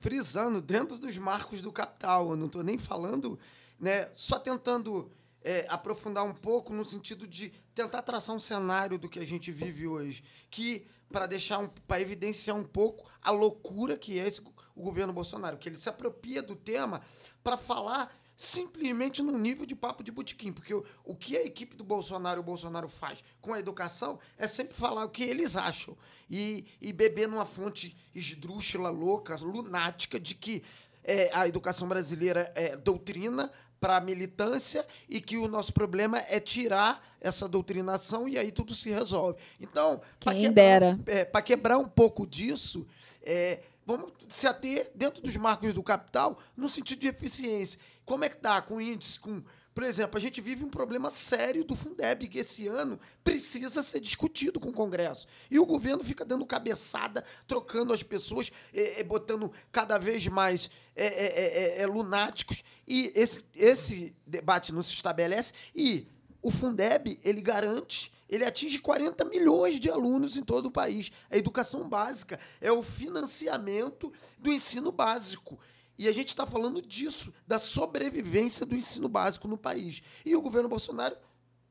frisando 0.00 0.60
dentro 0.60 0.98
dos 0.98 1.16
marcos 1.18 1.62
do 1.62 1.70
capital, 1.70 2.30
eu 2.30 2.36
não 2.36 2.46
estou 2.46 2.62
nem 2.62 2.78
falando, 2.78 3.38
né, 3.78 4.08
só 4.14 4.38
tentando 4.38 5.10
é, 5.42 5.66
aprofundar 5.68 6.24
um 6.24 6.34
pouco 6.34 6.72
no 6.72 6.84
sentido 6.84 7.26
de 7.26 7.50
tentar 7.74 8.02
traçar 8.02 8.34
um 8.34 8.40
cenário 8.40 8.98
do 8.98 9.08
que 9.08 9.18
a 9.18 9.26
gente 9.26 9.52
vive 9.52 9.86
hoje, 9.86 10.24
que 10.50 10.86
para 11.12 11.26
deixar 11.26 11.58
um, 11.58 11.68
para 11.86 12.00
evidenciar 12.00 12.56
um 12.56 12.64
pouco 12.64 13.10
a 13.22 13.30
loucura 13.30 13.96
que 13.96 14.18
é 14.18 14.26
esse, 14.26 14.40
o 14.74 14.82
governo 14.82 15.12
Bolsonaro, 15.12 15.58
que 15.58 15.68
ele 15.68 15.76
se 15.76 15.88
apropria 15.88 16.42
do 16.42 16.56
tema 16.56 17.02
para 17.42 17.56
falar 17.56 18.14
simplesmente 18.40 19.20
no 19.20 19.36
nível 19.36 19.66
de 19.66 19.76
papo 19.76 20.02
de 20.02 20.10
botequim, 20.10 20.50
porque 20.50 20.72
o, 20.72 20.82
o 21.04 21.14
que 21.14 21.36
a 21.36 21.44
equipe 21.44 21.76
do 21.76 21.84
Bolsonaro 21.84 22.38
e 22.38 22.40
o 22.40 22.42
Bolsonaro 22.42 22.88
faz 22.88 23.22
com 23.38 23.52
a 23.52 23.58
educação 23.58 24.18
é 24.38 24.46
sempre 24.46 24.72
falar 24.72 25.04
o 25.04 25.10
que 25.10 25.22
eles 25.22 25.56
acham 25.56 25.94
e, 26.30 26.64
e 26.80 26.90
beber 26.90 27.28
numa 27.28 27.44
fonte 27.44 27.94
esdrúxula, 28.14 28.88
louca, 28.88 29.36
lunática 29.36 30.18
de 30.18 30.34
que 30.34 30.62
é, 31.04 31.30
a 31.34 31.46
educação 31.46 31.86
brasileira 31.86 32.50
é 32.54 32.78
doutrina 32.78 33.52
para 33.78 33.98
a 33.98 34.00
militância 34.00 34.86
e 35.06 35.20
que 35.20 35.36
o 35.36 35.46
nosso 35.46 35.74
problema 35.74 36.16
é 36.26 36.40
tirar 36.40 37.14
essa 37.20 37.46
doutrinação 37.46 38.26
e 38.26 38.38
aí 38.38 38.50
tudo 38.50 38.74
se 38.74 38.88
resolve. 38.88 39.38
Então, 39.60 40.00
para 40.18 40.32
Quem 40.32 40.44
quebrar, 40.44 40.98
é, 41.04 41.26
para 41.26 41.42
quebrar 41.42 41.76
um 41.76 41.88
pouco 41.88 42.26
disso, 42.26 42.86
é, 43.22 43.60
vamos 43.84 44.12
se 44.28 44.46
ater 44.46 44.90
dentro 44.94 45.22
dos 45.22 45.36
marcos 45.36 45.74
do 45.74 45.82
capital 45.82 46.38
no 46.56 46.70
sentido 46.70 47.00
de 47.00 47.08
eficiência. 47.08 47.78
Como 48.10 48.24
é 48.24 48.28
que 48.28 48.38
tá 48.38 48.60
com 48.60 48.80
índice, 48.80 49.20
com 49.20 49.40
por 49.72 49.84
exemplo, 49.84 50.18
a 50.18 50.20
gente 50.20 50.40
vive 50.40 50.64
um 50.64 50.68
problema 50.68 51.10
sério 51.10 51.62
do 51.62 51.76
Fundeb, 51.76 52.26
que 52.26 52.40
esse 52.40 52.66
ano 52.66 52.98
precisa 53.22 53.80
ser 53.82 54.00
discutido 54.00 54.58
com 54.58 54.70
o 54.70 54.72
Congresso. 54.72 55.28
E 55.48 55.60
o 55.60 55.64
governo 55.64 56.02
fica 56.02 56.24
dando 56.24 56.44
cabeçada, 56.44 57.24
trocando 57.46 57.92
as 57.92 58.02
pessoas, 58.02 58.50
eh, 58.74 58.98
eh, 58.98 59.04
botando 59.04 59.52
cada 59.70 59.96
vez 59.96 60.26
mais 60.26 60.68
eh, 60.96 61.06
eh, 61.06 61.34
eh, 61.36 61.82
eh, 61.82 61.86
lunáticos. 61.86 62.64
E 62.84 63.12
esse, 63.14 63.44
esse 63.54 64.12
debate 64.26 64.72
não 64.74 64.82
se 64.82 64.92
estabelece. 64.92 65.52
E 65.72 66.08
o 66.42 66.50
Fundeb, 66.50 67.20
ele 67.22 67.40
garante, 67.40 68.12
ele 68.28 68.44
atinge 68.44 68.80
40 68.80 69.24
milhões 69.26 69.78
de 69.78 69.88
alunos 69.88 70.36
em 70.36 70.42
todo 70.42 70.66
o 70.66 70.72
país. 70.72 71.12
A 71.30 71.36
educação 71.36 71.88
básica 71.88 72.40
é 72.60 72.72
o 72.72 72.82
financiamento 72.82 74.12
do 74.36 74.52
ensino 74.52 74.90
básico. 74.90 75.60
E 76.00 76.08
a 76.08 76.12
gente 76.12 76.28
está 76.28 76.46
falando 76.46 76.80
disso, 76.80 77.30
da 77.46 77.58
sobrevivência 77.58 78.64
do 78.64 78.74
ensino 78.74 79.06
básico 79.06 79.46
no 79.46 79.58
país. 79.58 80.02
E 80.24 80.34
o 80.34 80.40
governo 80.40 80.66
Bolsonaro 80.66 81.14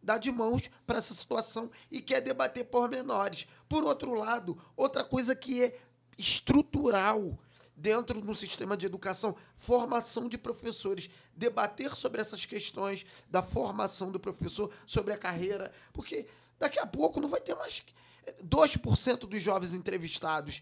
dá 0.04 0.20
de 0.20 0.32
mãos 0.32 0.70
para 0.86 1.00
essa 1.00 1.16
situação 1.16 1.72
e 1.90 2.00
quer 2.00 2.22
debater 2.22 2.66
pormenores. 2.66 3.48
Por 3.68 3.84
outro 3.84 4.14
lado, 4.14 4.56
outra 4.78 5.04
coisa 5.04 5.36
que 5.36 5.64
é 5.64 5.80
estrutural 6.16 7.40
dentro 7.76 8.22
do 8.22 8.36
sistema 8.36 8.78
de 8.78 8.86
educação, 8.86 9.36
formação 9.56 10.30
de 10.30 10.38
professores, 10.38 11.10
debater 11.36 11.96
sobre 11.96 12.22
essas 12.22 12.46
questões 12.46 13.08
da 13.32 13.42
formação 13.42 14.12
do 14.12 14.20
professor, 14.20 14.72
sobre 14.86 15.12
a 15.12 15.18
carreira, 15.18 15.72
porque 15.92 16.28
daqui 16.60 16.78
a 16.78 16.86
pouco 16.86 17.20
não 17.20 17.30
vai 17.30 17.42
ter 17.42 17.56
mais 17.56 17.84
2% 18.44 19.22
dos 19.22 19.42
jovens 19.42 19.74
entrevistados 19.74 20.62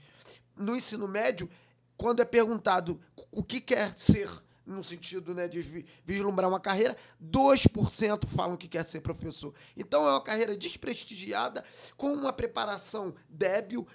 no 0.56 0.73
ensino 0.73 1.06
médio 1.06 1.49
quando 1.98 2.22
é 2.22 2.26
perguntado 2.26 2.99
o 3.32 3.44
que 3.44 3.60
quer 3.60 3.98
ser, 3.98 4.30
no 4.65 4.84
sentido 4.84 5.34
né, 5.34 5.48
de 5.48 5.61
vi- 5.61 5.86
vislumbrar 6.03 6.49
uma 6.49 6.60
carreira, 6.60 6.95
2% 7.22 8.28
falam 8.28 8.57
que 8.57 8.68
quer 8.68 8.84
ser 8.84 8.99
professor. 9.02 9.53
Então 9.76 10.06
é 10.06 10.11
uma 10.11 10.22
carreira 10.22 10.56
desprestigiada, 10.56 11.64
com 11.95 12.11
uma 12.14 12.34
preparação 12.34 13.15
débil, 13.30 13.88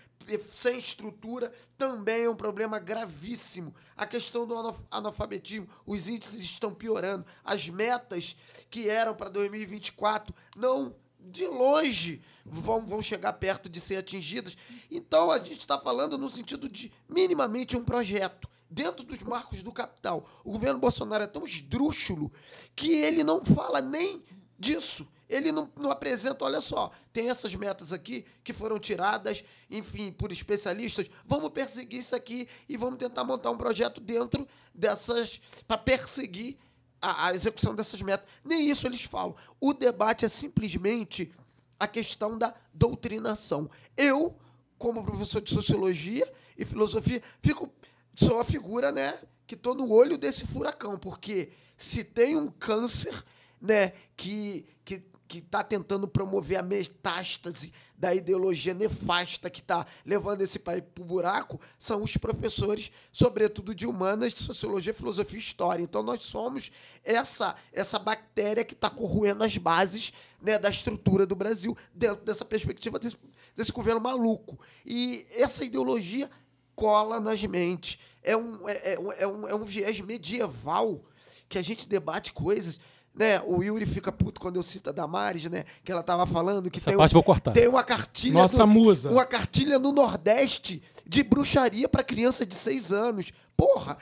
sem 0.57 0.79
estrutura, 0.79 1.53
também 1.77 2.25
é 2.25 2.31
um 2.31 2.37
problema 2.37 2.79
gravíssimo. 2.79 3.75
A 3.97 4.07
questão 4.07 4.47
do 4.47 4.55
analfabetismo, 4.91 5.69
os 5.85 6.09
índices 6.09 6.41
estão 6.41 6.73
piorando. 6.73 7.27
As 7.45 7.69
metas 7.69 8.37
que 8.71 8.89
eram 8.89 9.15
para 9.15 9.29
2024 9.29 10.35
não 10.57 10.95
de 11.27 11.47
longe 11.47 12.23
vão, 12.45 12.87
vão 12.87 13.03
chegar 13.03 13.33
perto 13.35 13.69
de 13.69 13.81
ser 13.81 13.97
atingidas. 13.97 14.57
Então 14.91 15.31
a 15.31 15.39
gente 15.39 15.61
está 15.61 15.79
falando 15.79 16.19
no 16.19 16.29
sentido 16.29 16.69
de 16.69 16.93
minimamente 17.09 17.77
um 17.77 17.85
projeto 17.85 18.49
dentro 18.69 19.05
dos 19.05 19.23
marcos 19.23 19.63
do 19.63 19.73
capital. 19.73 20.29
O 20.45 20.53
governo 20.53 20.81
Bolsonaro 20.81 21.25
é 21.25 21.27
tão 21.27 21.45
esdrúxulo 21.45 22.33
que 22.75 22.93
ele 22.93 23.23
não 23.23 23.45
fala 23.45 23.81
nem 23.81 24.25
disso. 24.59 25.07
Ele 25.29 25.51
não, 25.51 25.71
não 25.77 25.91
apresenta, 25.91 26.45
olha 26.45 26.61
só, 26.61 26.91
tem 27.11 27.31
essas 27.31 27.55
metas 27.55 27.91
aqui 27.91 28.27
que 28.45 28.53
foram 28.53 28.79
tiradas, 28.79 29.43
enfim, 29.71 30.13
por 30.13 30.31
especialistas. 30.31 31.11
Vamos 31.25 31.51
perseguir 31.51 32.01
isso 32.01 32.15
aqui 32.15 32.47
e 32.69 32.77
vamos 32.77 32.99
tentar 32.99 33.25
montar 33.25 33.51
um 33.51 33.57
projeto 33.57 33.99
dentro 33.99 34.47
dessas. 34.75 35.41
para 35.67 35.79
perseguir 35.79 36.59
a, 37.03 37.27
a 37.27 37.35
execução 37.35 37.75
dessas 37.75 38.01
metas. 38.01 38.27
Nem 38.45 38.71
isso 38.71 38.87
eles 38.87 39.03
falam. 39.03 39.35
O 39.61 39.75
debate 39.75 40.25
é 40.25 40.29
simplesmente 40.29 41.31
a 41.79 41.89
questão 41.89 42.39
da 42.39 42.55
doutrinação. 42.73 43.69
Eu, 43.97 44.37
como 44.79 45.05
professor 45.05 45.43
de 45.43 45.53
sociologia 45.53 46.31
e 46.57 46.65
filosofia, 46.65 47.21
fico 47.43 47.69
sou 48.15 48.41
a 48.41 48.45
figura, 48.45 48.93
né, 48.93 49.19
que 49.47 49.55
estou 49.55 49.75
no 49.75 49.91
olho 49.91 50.17
desse 50.17 50.47
furacão, 50.47 50.99
porque 50.99 51.51
se 51.77 52.05
tem 52.05 52.37
um 52.37 52.51
câncer, 52.51 53.25
né, 53.61 53.93
que, 54.17 54.67
que, 54.85 55.03
que 55.33 55.39
está 55.39 55.65
tentando 55.65 56.07
promover 56.07 56.59
a 56.59 56.63
metástase 56.63 57.73
da 57.97 58.15
ideologia 58.15 58.75
nefasta 58.75 59.49
que 59.49 59.61
está 59.61 59.87
levando 60.05 60.43
esse 60.43 60.59
país 60.59 60.83
para 60.95 61.03
o 61.03 61.07
buraco 61.07 61.59
são 61.79 62.03
os 62.03 62.17
professores, 62.19 62.91
sobretudo 63.11 63.75
de 63.75 63.87
humanas, 63.87 64.35
de 64.35 64.41
sociologia, 64.41 64.93
filosofia 64.93 65.39
e 65.39 65.41
história. 65.41 65.83
Então 65.83 66.03
nós 66.03 66.25
somos 66.25 66.71
essa 67.03 67.57
essa 67.73 67.99
bactéria 67.99 68.63
que 68.65 68.75
está 68.75 68.91
corroendo 68.91 69.43
as 69.43 69.57
bases 69.57 70.13
né, 70.41 70.59
da 70.59 70.69
estrutura 70.69 71.25
do 71.25 71.35
Brasil 71.35 71.75
dentro 71.95 72.25
dessa 72.25 72.45
perspectiva 72.45 72.99
desse, 72.99 73.17
desse 73.57 73.73
governo 73.73 74.01
maluco. 74.03 74.59
E 74.85 75.27
essa 75.31 75.65
ideologia 75.65 76.31
cola 76.75 77.21
nas 77.21 77.43
mentes. 77.43 77.99
É 78.23 78.37
um, 78.37 78.69
é, 78.69 78.93
é 78.95 78.99
um- 78.99 79.13
é 79.13 79.27
um, 79.27 79.49
é 79.49 79.55
um 79.55 79.65
viés 79.65 79.99
medieval 80.01 81.03
que 81.49 81.57
a 81.59 81.63
gente 81.63 81.89
debate 81.89 82.33
coisas. 82.33 82.79
Né? 83.15 83.41
O 83.43 83.63
Yuri 83.63 83.85
fica 83.85 84.11
puto 84.11 84.41
quando 84.41 84.57
eu 84.57 84.63
cito 84.63 84.89
a 84.89 84.93
Damares, 84.93 85.45
né? 85.51 85.65
Que 85.85 85.93
ela 85.93 86.03
tava 86.03 86.25
falando 86.27 86.71
que 86.71 86.79
Essa 86.79 86.87
tem, 86.91 86.95
um- 86.97 86.99
parte 86.99 87.13
eu 87.13 87.17
vou 87.17 87.23
cortar. 87.23 87.53
tem 87.53 87.69
uma 87.69 87.85
cartilha. 87.85 88.33
Nossa 88.33 88.65
musa. 88.65 89.11
Uma 89.11 89.27
cartilha 89.27 89.79
no 89.79 89.93
Nordeste 89.93 90.83
de 91.07 91.23
bruxaria 91.23 91.89
para 91.89 92.03
criança 92.03 92.47
de 92.47 92.55
seis 92.55 92.91
anos. 92.91 93.31
Porra! 93.57 93.99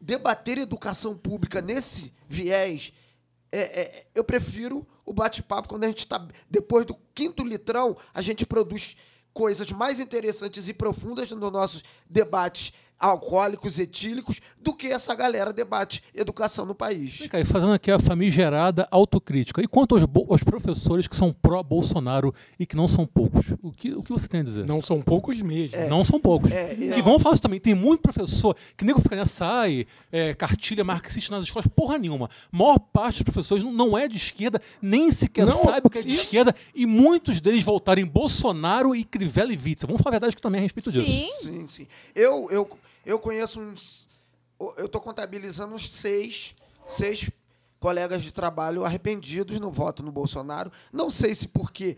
Debater 0.00 0.58
educação 0.58 1.16
pública 1.16 1.60
nesse 1.60 2.12
viés. 2.28 2.92
é- 3.50 3.80
é- 3.80 4.06
eu 4.14 4.22
prefiro 4.22 4.86
o 5.06 5.12
bate-papo 5.14 5.70
quando 5.70 5.84
a 5.84 5.86
gente 5.88 6.00
está. 6.00 6.22
Depois 6.50 6.84
do 6.84 6.94
quinto 7.14 7.42
litrão, 7.42 7.96
a 8.12 8.20
gente 8.20 8.44
produz 8.44 8.94
coisas 9.32 9.72
mais 9.72 10.00
interessantes 10.00 10.68
e 10.68 10.74
profundas 10.74 11.30
nos 11.30 11.50
nossos 11.50 11.82
debates 12.10 12.74
alcoólicos, 12.98 13.78
etílicos, 13.78 14.40
do 14.60 14.74
que 14.74 14.88
essa 14.88 15.14
galera 15.14 15.52
debate 15.52 16.02
educação 16.14 16.66
no 16.66 16.74
país. 16.74 17.18
Vem 17.18 17.28
cá, 17.28 17.40
e 17.40 17.44
fazendo 17.44 17.72
aqui 17.72 17.90
a 17.90 17.98
famigerada 17.98 18.88
autocrítica. 18.90 19.62
E 19.62 19.66
quanto 19.66 19.94
aos, 19.94 20.04
aos 20.28 20.42
professores 20.42 21.06
que 21.06 21.16
são 21.16 21.32
pró-Bolsonaro 21.32 22.34
e 22.58 22.66
que 22.66 22.76
não 22.76 22.88
são 22.88 23.06
poucos? 23.06 23.46
O 23.62 23.72
que, 23.72 23.92
o 23.92 24.02
que 24.02 24.12
você 24.12 24.28
tem 24.28 24.40
a 24.40 24.42
dizer? 24.42 24.66
Não 24.66 24.82
são 24.82 25.00
poucos 25.00 25.40
mesmo. 25.40 25.78
Não 25.88 26.02
são 26.02 26.20
poucos. 26.20 26.50
É, 26.50 26.72
é. 26.72 26.98
E 26.98 27.02
vamos 27.02 27.22
falar 27.22 27.34
isso 27.34 27.42
também. 27.42 27.60
Tem 27.60 27.74
muito 27.74 28.00
professor 28.00 28.56
que 28.76 28.84
nego 28.84 29.00
fica 29.00 29.16
nessa 29.16 29.46
ai, 29.46 29.86
é, 30.10 30.34
cartilha 30.34 30.84
marxista 30.84 31.34
nas 31.34 31.44
escolas, 31.44 31.66
porra 31.66 31.98
nenhuma. 31.98 32.28
A 32.52 32.56
maior 32.56 32.78
parte 32.78 33.16
dos 33.16 33.22
professores 33.22 33.62
não, 33.62 33.72
não 33.72 33.98
é 33.98 34.08
de 34.08 34.16
esquerda, 34.16 34.60
nem 34.82 35.10
sequer 35.10 35.46
Não, 35.46 35.62
sabe 35.62 35.86
o 35.86 35.90
que 35.90 35.98
é 35.98 36.02
de 36.02 36.08
isso. 36.08 36.24
esquerda, 36.24 36.54
e 36.74 36.86
muitos 36.86 37.40
deles 37.40 37.62
voltaram 37.64 38.02
em 38.02 38.06
Bolsonaro 38.06 38.94
e 38.94 39.04
Crivella 39.04 39.52
e 39.52 39.56
Witzel. 39.56 39.86
Vamos 39.86 40.02
falar 40.02 40.16
a 40.16 40.18
verdade 40.18 40.36
que 40.36 40.42
também 40.42 40.58
é 40.58 40.62
a 40.62 40.64
respeito 40.64 40.90
disso. 40.90 41.10
Sim. 41.10 41.48
Sim, 41.48 41.68
sim. 41.68 41.86
Eu, 42.14 42.48
eu, 42.50 42.68
eu 43.08 43.18
conheço 43.18 43.58
uns. 43.58 44.06
Eu 44.76 44.84
estou 44.84 45.00
contabilizando 45.00 45.74
uns 45.74 45.88
seis, 45.88 46.54
seis 46.86 47.30
colegas 47.80 48.22
de 48.22 48.30
trabalho 48.30 48.84
arrependidos 48.84 49.58
no 49.58 49.70
voto 49.70 50.02
no 50.02 50.12
Bolsonaro. 50.12 50.70
Não 50.92 51.08
sei 51.08 51.34
se 51.34 51.48
porque, 51.48 51.96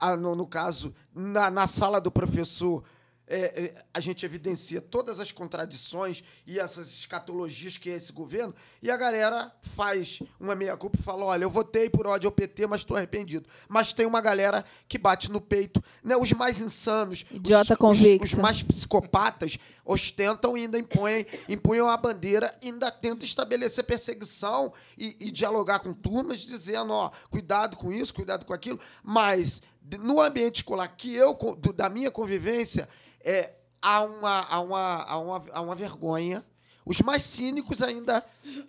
ah, 0.00 0.16
no, 0.16 0.34
no 0.34 0.46
caso, 0.46 0.94
na, 1.14 1.50
na 1.50 1.66
sala 1.66 2.00
do 2.00 2.10
professor. 2.10 2.82
É, 3.28 3.64
é, 3.64 3.74
a 3.92 3.98
gente 3.98 4.24
evidencia 4.24 4.80
todas 4.80 5.18
as 5.18 5.32
contradições 5.32 6.22
e 6.46 6.60
essas 6.60 6.88
escatologias 6.90 7.76
que 7.76 7.90
é 7.90 7.96
esse 7.96 8.12
governo, 8.12 8.54
e 8.80 8.88
a 8.88 8.96
galera 8.96 9.52
faz 9.62 10.22
uma 10.38 10.54
meia-culpa 10.54 10.96
e 10.98 11.02
fala: 11.02 11.24
olha, 11.24 11.44
eu 11.44 11.50
votei 11.50 11.90
por 11.90 12.06
ódio 12.06 12.28
ao 12.28 12.32
PT, 12.32 12.68
mas 12.68 12.82
estou 12.82 12.96
arrependido. 12.96 13.48
Mas 13.68 13.92
tem 13.92 14.06
uma 14.06 14.20
galera 14.20 14.64
que 14.88 14.96
bate 14.96 15.30
no 15.30 15.40
peito, 15.40 15.82
né? 16.04 16.16
Os 16.16 16.32
mais 16.32 16.60
insanos, 16.60 17.24
Idiota 17.30 17.64
os, 17.64 17.70
os, 17.70 17.76
convicto. 17.76 18.24
os 18.24 18.34
mais 18.34 18.62
psicopatas 18.62 19.58
ostentam 19.84 20.56
e 20.56 20.62
ainda 20.62 20.78
impõem, 20.78 21.26
impunham 21.48 21.88
a 21.88 21.96
bandeira, 21.96 22.56
ainda 22.62 22.92
tentam 22.92 23.26
estabelecer 23.26 23.84
perseguição 23.84 24.72
e, 24.96 25.16
e 25.18 25.30
dialogar 25.32 25.80
com 25.80 25.92
turmas, 25.92 26.40
dizendo, 26.40 26.92
ó, 26.92 27.10
cuidado 27.28 27.76
com 27.76 27.92
isso, 27.92 28.14
cuidado 28.14 28.46
com 28.46 28.52
aquilo. 28.52 28.78
Mas 29.02 29.62
no 30.00 30.20
ambiente 30.20 30.56
escolar 30.56 30.88
que 30.88 31.14
eu, 31.14 31.36
da 31.74 31.88
minha 31.88 32.10
convivência, 32.10 32.88
é, 33.24 33.52
há, 33.82 34.02
uma, 34.02 34.40
há, 34.42 34.60
uma, 34.60 35.02
há, 35.04 35.18
uma, 35.18 35.44
há 35.52 35.60
uma 35.60 35.74
vergonha. 35.74 36.44
Os 36.84 37.00
mais 37.00 37.24
cínicos 37.24 37.82
ainda 37.82 38.24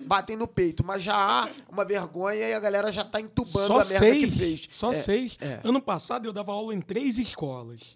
batem 0.08 0.36
no 0.36 0.48
peito, 0.48 0.84
mas 0.84 1.04
já 1.04 1.14
há 1.16 1.50
uma 1.70 1.86
vergonha 1.86 2.50
e 2.50 2.54
a 2.54 2.60
galera 2.60 2.92
já 2.92 3.04
está 3.04 3.22
entubando 3.22 3.68
Só 3.68 3.74
a 3.74 3.86
merda 3.86 3.98
seis. 4.00 4.26
que 4.26 4.32
fez. 4.32 4.68
Só 4.72 4.90
É, 4.90 4.94
seis. 4.94 5.38
é. 5.40 5.60
Ano 5.64 5.80
passado 5.80 6.28
eu 6.28 6.34
dava 6.34 6.52
aula 6.52 6.74
em 6.74 6.82
três 6.82 7.20
escolas. 7.20 7.96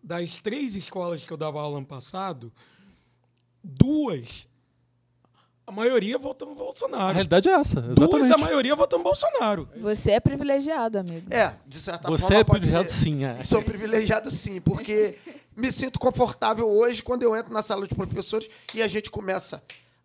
Das 0.00 0.40
três 0.40 0.76
escolas 0.76 1.24
que 1.26 1.32
eu 1.32 1.36
dava 1.36 1.60
aula 1.60 1.78
ano 1.78 1.86
passado, 1.86 2.52
duas, 3.62 4.46
a 5.66 5.72
maioria 5.72 6.16
votou 6.18 6.46
no 6.48 6.54
A 6.54 6.58
Bolsonaro. 6.58 7.12
realidade 7.14 7.48
é 7.48 7.52
essa, 7.52 7.80
Duas, 7.80 7.98
exatamente. 7.98 8.32
a 8.32 8.38
maioria 8.38 8.76
votou 8.76 8.98
no 8.98 9.04
Bolsonaro. 9.04 9.68
Você 9.76 10.12
é 10.12 10.20
privilegiado, 10.20 10.98
amigo. 10.98 11.26
É, 11.34 11.56
de 11.66 11.78
certa 11.80 12.08
Você 12.08 12.22
forma. 12.22 12.36
é 12.38 12.44
pode 12.44 12.60
privilegiado 12.60 12.88
ser- 12.88 12.94
sim, 13.02 13.24
é. 13.24 13.44
Sou 13.44 13.60
privilegiado 13.62 14.30
sim, 14.30 14.60
porque 14.60 15.18
me 15.56 15.72
sinto 15.72 15.98
confortável 15.98 16.68
hoje 16.68 17.02
quando 17.02 17.22
eu 17.22 17.34
entro 17.34 17.52
na 17.52 17.62
sala 17.62 17.86
de 17.86 17.94
professores 17.94 18.48
e 18.74 18.82
a 18.82 18.88
gente 18.88 19.10
começa 19.10 19.62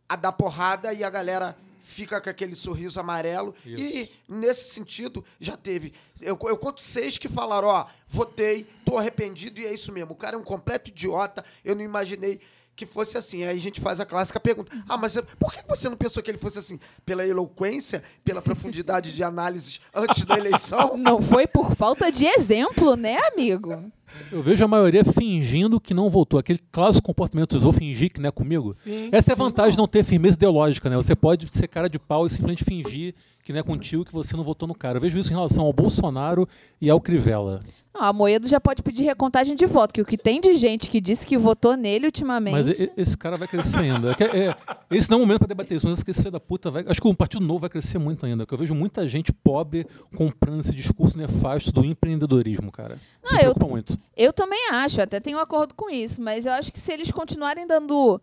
a 0.07 0.15
dar 0.15 0.31
porrada 0.31 0.93
e 0.93 1.03
a 1.03 1.09
galera 1.09 1.57
fica 1.91 2.21
com 2.21 2.29
aquele 2.29 2.55
sorriso 2.55 2.99
amarelo. 2.99 3.53
E 3.65 4.09
nesse 4.27 4.73
sentido, 4.73 5.23
já 5.39 5.57
teve. 5.57 5.93
Eu, 6.21 6.39
eu 6.43 6.57
conto 6.57 6.81
seis 6.81 7.17
que 7.17 7.27
falaram: 7.27 7.67
ó, 7.67 7.85
votei, 8.07 8.65
tô 8.85 8.97
arrependido 8.97 9.59
e 9.59 9.65
é 9.65 9.73
isso 9.73 9.91
mesmo. 9.91 10.13
O 10.13 10.15
cara 10.15 10.35
é 10.35 10.39
um 10.39 10.43
completo 10.43 10.89
idiota, 10.89 11.43
eu 11.63 11.75
não 11.75 11.83
imaginei. 11.83 12.39
Que 12.73 12.85
fosse 12.85 13.17
assim. 13.17 13.43
Aí 13.43 13.57
a 13.57 13.61
gente 13.61 13.81
faz 13.81 13.99
a 13.99 14.05
clássica 14.05 14.39
pergunta: 14.39 14.71
Ah, 14.87 14.97
mas 14.97 15.17
por 15.37 15.53
que 15.53 15.61
você 15.67 15.89
não 15.89 15.97
pensou 15.97 16.23
que 16.23 16.31
ele 16.31 16.37
fosse 16.37 16.57
assim? 16.57 16.79
Pela 17.05 17.27
eloquência, 17.27 18.01
pela 18.23 18.41
profundidade 18.41 19.13
de 19.13 19.21
análises 19.21 19.81
antes 19.93 20.23
da 20.23 20.37
eleição? 20.37 20.95
Não 20.97 21.21
foi 21.21 21.45
por 21.45 21.75
falta 21.75 22.09
de 22.09 22.25
exemplo, 22.25 22.95
né, 22.95 23.17
amigo? 23.33 23.91
Eu 24.31 24.41
vejo 24.41 24.63
a 24.63 24.67
maioria 24.67 25.03
fingindo 25.03 25.79
que 25.79 25.93
não 25.93 26.09
votou. 26.09 26.39
Aquele 26.39 26.59
clássico 26.71 27.05
comportamento, 27.05 27.51
vocês 27.51 27.63
vão 27.63 27.73
fingir 27.73 28.11
que 28.11 28.21
não 28.21 28.29
é 28.29 28.31
comigo. 28.31 28.73
Sim, 28.73 29.09
Essa 29.11 29.31
é 29.31 29.33
a 29.33 29.35
sim. 29.35 29.41
vantagem 29.41 29.71
de 29.71 29.77
não 29.77 29.87
ter 29.87 30.03
firmeza 30.03 30.35
ideológica, 30.35 30.89
né? 30.89 30.95
Você 30.95 31.15
pode 31.15 31.47
ser 31.51 31.67
cara 31.67 31.89
de 31.89 31.99
pau 31.99 32.25
e 32.25 32.29
simplesmente 32.29 32.63
fingir 32.63 33.13
que 33.43 33.51
não 33.51 33.59
é 33.59 33.63
contigo, 33.63 34.05
que 34.05 34.13
você 34.13 34.37
não 34.37 34.43
votou 34.43 34.67
no 34.67 34.75
cara. 34.75 34.97
Eu 34.97 35.01
vejo 35.01 35.17
isso 35.17 35.31
em 35.31 35.35
relação 35.35 35.65
ao 35.65 35.73
Bolsonaro 35.73 36.47
e 36.79 36.89
ao 36.89 37.01
Crivella. 37.01 37.61
Não, 37.93 38.03
a 38.03 38.13
Moedo 38.13 38.47
já 38.47 38.59
pode 38.59 38.81
pedir 38.81 39.03
recontagem 39.03 39.53
de 39.55 39.65
voto, 39.65 39.93
que 39.93 40.01
o 40.01 40.05
que 40.05 40.17
tem 40.17 40.39
de 40.39 40.55
gente 40.55 40.89
que 40.89 41.01
disse 41.01 41.27
que 41.27 41.37
votou 41.37 41.75
nele 41.75 42.05
ultimamente. 42.05 42.53
Mas 42.53 42.79
e- 42.79 42.91
esse 42.95 43.17
cara 43.17 43.35
vai 43.35 43.47
crescer 43.49 43.79
ainda. 43.79 44.15
É 44.17 44.47
é- 44.47 44.55
esse 44.89 45.09
não 45.11 45.17
é 45.17 45.21
o 45.21 45.25
momento 45.25 45.39
para 45.39 45.47
debater 45.49 45.75
isso, 45.75 45.87
mas 45.87 46.01
esse 46.07 46.19
filho 46.19 46.31
da 46.31 46.39
puta 46.39 46.71
vai. 46.71 46.85
Acho 46.87 47.01
que 47.01 47.07
o 47.07 47.13
Partido 47.13 47.43
Novo 47.45 47.59
vai 47.59 47.69
crescer 47.69 47.97
muito 47.97 48.25
ainda. 48.25 48.43
Porque 48.45 48.53
eu 48.53 48.57
vejo 48.59 48.73
muita 48.73 49.05
gente 49.07 49.33
pobre 49.33 49.85
comprando 50.15 50.61
esse 50.61 50.73
discurso 50.73 51.17
nefasto 51.17 51.71
do 51.71 51.83
empreendedorismo, 51.83 52.71
cara. 52.71 52.97
Isso 53.23 53.33
Não, 53.33 53.39
me 53.41 53.45
eu- 53.47 53.53
preocupa 53.53 53.67
muito. 53.67 53.97
Eu 54.15 54.31
também 54.31 54.69
acho, 54.71 55.01
até 55.01 55.19
tenho 55.19 55.37
um 55.37 55.41
acordo 55.41 55.73
com 55.73 55.89
isso, 55.89 56.21
mas 56.21 56.45
eu 56.45 56.53
acho 56.53 56.71
que 56.71 56.79
se 56.79 56.91
eles 56.93 57.11
continuarem 57.11 57.67
dando 57.67 58.21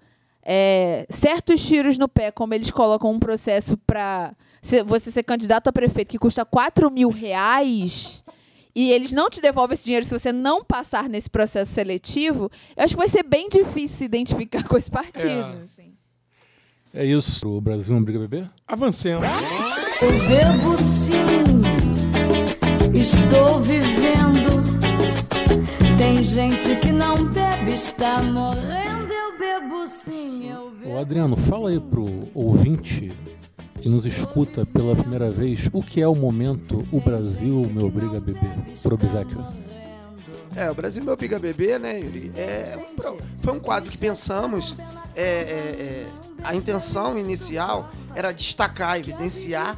é, 0.51 1.05
certos 1.11 1.63
tiros 1.67 1.99
no 1.99 2.09
pé, 2.09 2.31
como 2.31 2.55
eles 2.55 2.71
colocam 2.71 3.11
um 3.11 3.19
processo 3.19 3.77
para 3.77 4.33
você 4.87 5.11
ser 5.11 5.23
candidato 5.25 5.69
a 5.69 5.73
prefeito 5.73 6.09
que 6.09 6.19
custa 6.19 6.43
4 6.45 6.91
mil 6.91 7.11
reais 7.11 8.25
e 8.79 8.93
eles 8.93 9.11
não 9.11 9.29
te 9.29 9.41
devolvem 9.41 9.75
esse 9.75 9.83
dinheiro 9.83 10.07
se 10.07 10.17
você 10.17 10.31
não 10.31 10.65
passar 10.65 11.09
nesse 11.09 11.29
processo 11.29 11.73
seletivo, 11.73 12.49
eu 12.77 12.85
acho 12.85 12.95
que 12.95 12.99
vai 12.99 13.09
ser 13.09 13.25
bem 13.25 13.49
difícil 13.49 13.99
se 13.99 14.05
identificar 14.05 14.63
com 14.63 14.77
esse 14.79 14.89
partido. 14.89 15.29
É. 15.29 15.65
assim. 15.65 15.95
É 16.95 17.05
isso. 17.05 17.49
O 17.57 17.61
Brasil 17.61 17.93
não 17.93 18.05
briga 18.05 18.21
bebê? 18.21 18.47
Avancemos. 18.69 19.27
Eu 20.01 20.29
bebo 20.29 20.77
sim, 20.77 21.61
estou 22.95 23.61
vivendo. 23.63 24.63
Tem 25.99 26.23
gente 26.23 26.77
que 26.77 26.93
não 26.93 27.27
bebe, 27.27 27.73
está 27.75 28.23
morrendo. 28.23 29.13
Eu 29.13 29.37
bebo 29.37 29.89
sim, 29.89 30.53
eu 30.53 30.71
bebo. 30.71 30.93
Ô 30.93 30.99
Adriano, 30.99 31.35
fala 31.35 31.71
aí 31.71 31.81
pro 31.81 32.29
ouvinte 32.33 33.13
que 33.81 33.89
nos 33.89 34.07
escuta 34.07 34.67
pela 34.67 34.95
primeira 34.95 35.31
vez 35.31 35.69
o 35.73 35.83
que 35.83 36.01
é 36.01 36.09
o 36.09 36.15
momento 36.15 36.87
O 36.91 37.01
Brasil 37.01 37.61
me 37.73 37.83
obriga 37.83 38.17
a 38.17 38.21
beber, 38.21 38.51
por 38.83 38.93
obsequio. 38.93 39.45
É, 40.57 40.71
o 40.71 40.75
Brasil 40.75 41.05
Meu 41.05 41.17
Biga 41.17 41.39
Bebê, 41.39 41.79
né, 41.79 42.01
Yuri? 42.01 42.33
É 42.35 42.77
foi 43.39 43.53
um 43.53 43.61
quadro 43.61 43.91
que 43.91 43.99
pensamos. 43.99 44.75
é, 45.15 45.23
é, 45.23 45.27
é, 45.27 46.07
a 46.43 46.55
intenção 46.55 47.19
inicial 47.19 47.91
era 48.15 48.33
destacar, 48.33 48.99
evidenciar 48.99 49.77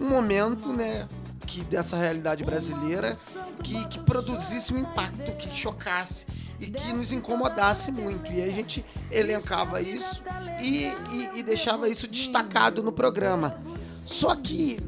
um 0.00 0.08
momento, 0.08 0.72
né, 0.72 1.06
que 1.46 1.62
dessa 1.64 1.96
realidade 1.96 2.44
brasileira 2.44 3.16
que, 3.62 3.84
que 3.86 3.98
produzisse 4.00 4.74
um 4.74 4.78
impacto, 4.78 5.32
que 5.32 5.54
chocasse 5.54 6.26
e 6.60 6.66
que 6.70 6.92
nos 6.92 7.12
incomodasse 7.12 7.90
muito. 7.92 8.30
E 8.32 8.42
a 8.42 8.48
gente 8.48 8.84
elencava 9.10 9.80
isso 9.80 10.22
e, 10.60 10.86
e- 11.12 11.38
e 11.38 11.42
deixava 11.42 11.88
isso 11.88 12.06
destacado 12.08 12.82
no 12.82 12.92
programa. 12.92 13.58
Só 14.06 14.34
que 14.34 14.78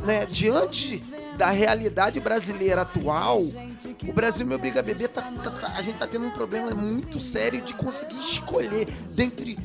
né, 0.00 0.26
diante 0.26 0.98
da 1.36 1.50
realidade 1.50 2.20
brasileira 2.20 2.82
atual, 2.82 3.42
o 4.06 4.12
Brasil 4.12 4.46
me 4.46 4.54
obriga 4.54 4.80
a 4.80 4.82
beber, 4.82 5.08
tá- 5.08 5.22
tá- 5.22 5.50
tá- 5.50 5.72
a 5.76 5.82
gente 5.82 5.96
tá 5.98 6.06
tendo 6.06 6.26
um 6.26 6.30
problema 6.30 6.70
muito 6.72 7.18
sério 7.20 7.60
de 7.62 7.74
conseguir 7.74 8.18
escolher 8.18 8.86
dentre 9.10 9.58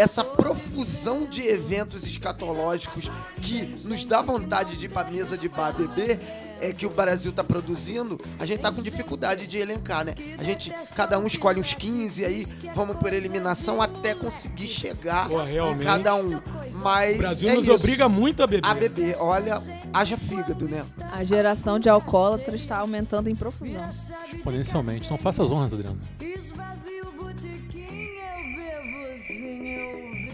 essa 0.00 0.24
profusão 0.24 1.26
de 1.26 1.46
eventos 1.46 2.04
escatológicos 2.04 3.10
que 3.42 3.66
nos 3.84 4.04
dá 4.04 4.22
vontade 4.22 4.76
de 4.76 4.86
ir 4.86 4.88
pra 4.88 5.04
mesa 5.04 5.36
de 5.36 5.48
bar 5.48 5.72
beber, 5.72 6.18
é 6.60 6.72
que 6.72 6.84
o 6.86 6.90
Brasil 6.90 7.32
tá 7.32 7.42
produzindo, 7.42 8.18
a 8.38 8.44
gente 8.44 8.60
tá 8.60 8.70
com 8.70 8.82
dificuldade 8.82 9.46
de 9.46 9.56
elencar, 9.58 10.04
né? 10.04 10.14
A 10.38 10.42
gente, 10.42 10.70
cada 10.94 11.18
um 11.18 11.26
escolhe 11.26 11.58
uns 11.58 11.72
15 11.72 12.24
aí, 12.24 12.46
vamos 12.74 12.96
por 12.96 13.12
eliminação 13.14 13.80
até 13.80 14.14
conseguir 14.14 14.66
chegar 14.66 15.28
Pô, 15.28 15.40
em 15.42 15.52
realmente. 15.52 15.84
cada 15.84 16.14
um. 16.14 16.40
Mas 16.72 17.14
O 17.16 17.18
Brasil 17.18 17.48
é 17.48 17.54
nos 17.54 17.64
isso. 17.64 17.74
obriga 17.74 18.08
muito 18.08 18.42
a 18.42 18.46
beber. 18.46 18.68
a 18.68 18.74
beber. 18.74 19.16
Olha, 19.18 19.62
haja 19.92 20.16
fígado, 20.18 20.68
né? 20.68 20.84
A 21.10 21.24
geração 21.24 21.78
de 21.78 21.88
alcoólatras 21.88 22.60
está 22.60 22.78
aumentando 22.78 23.28
em 23.28 23.34
profusão. 23.34 23.88
Exponencialmente. 24.32 25.06
Então 25.06 25.16
faça 25.16 25.42
as 25.42 25.50
honras, 25.50 25.72
Adriano. 25.72 25.98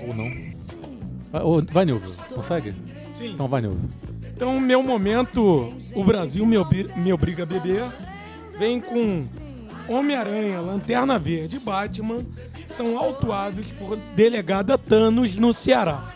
Ou 0.07 0.15
não. 0.15 0.31
Vai, 1.33 1.43
vai 1.73 1.85
Nilvio. 1.85 2.13
Consegue? 2.35 2.75
Sim. 3.13 3.33
Então 3.33 3.49
vai, 3.49 3.61
Nilvio. 3.63 3.89
Então, 4.35 4.61
meu 4.61 4.83
momento, 4.83 5.73
o 5.95 6.05
Brasil 6.05 6.45
me, 6.45 6.59
obri- 6.59 6.91
me 6.97 7.13
obriga 7.13 7.45
a 7.45 7.47
beber, 7.47 7.83
vem 8.59 8.81
com 8.81 9.27
Homem-Aranha, 9.89 10.61
Lanterna 10.61 11.19
Verde 11.19 11.57
e 11.57 11.59
Batman 11.61 12.19
são 12.67 12.99
autuados 12.99 13.73
por 13.73 13.97
delegada 14.15 14.77
Thanos 14.77 15.37
no 15.37 15.55
Ceará. 15.55 16.13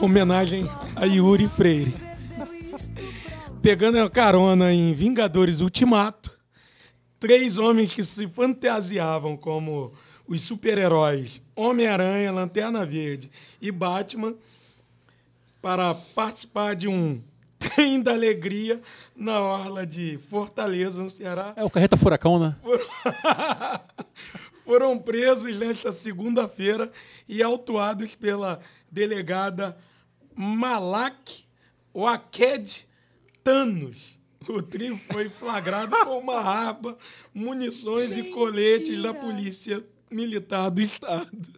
Homenagem 0.00 0.68
a 0.96 1.04
Yuri 1.04 1.48
Freire. 1.48 1.94
Pegando 3.62 3.98
a 3.98 4.08
carona 4.08 4.72
em 4.72 4.94
Vingadores 4.94 5.60
Ultimato, 5.60 6.34
três 7.18 7.58
homens 7.58 7.94
que 7.94 8.02
se 8.02 8.26
fantasiavam 8.26 9.36
como 9.36 9.92
os 10.26 10.40
super-heróis 10.40 11.42
Homem-Aranha, 11.54 12.32
Lanterna 12.32 12.86
Verde 12.86 13.30
e 13.60 13.70
Batman 13.70 14.34
para 15.60 15.94
participar 16.14 16.74
de 16.74 16.88
um 16.88 17.20
trem 17.60 18.00
da 18.00 18.12
alegria 18.12 18.80
na 19.14 19.38
orla 19.42 19.86
de 19.86 20.18
Fortaleza, 20.30 21.02
no 21.02 21.10
Ceará. 21.10 21.52
É 21.54 21.62
o 21.62 21.68
Carreta 21.68 21.98
Furacão, 21.98 22.38
né? 22.38 22.56
foram 24.64 24.96
presos 24.98 25.54
nesta 25.56 25.92
segunda-feira 25.92 26.90
e 27.28 27.42
autuados 27.42 28.14
pela 28.14 28.58
delegada 28.90 29.76
Malak 30.34 31.44
Waked 31.94 32.88
Thanos. 33.42 34.18
O 34.48 34.62
trio 34.62 34.98
foi 35.12 35.28
flagrado 35.28 35.94
com 36.04 36.18
uma 36.18 36.40
arma, 36.40 36.96
munições 37.32 38.16
e 38.16 38.24
coletes 38.30 39.02
da 39.02 39.12
Polícia 39.12 39.84
Militar 40.10 40.70
do 40.70 40.80
Estado. 40.80 41.52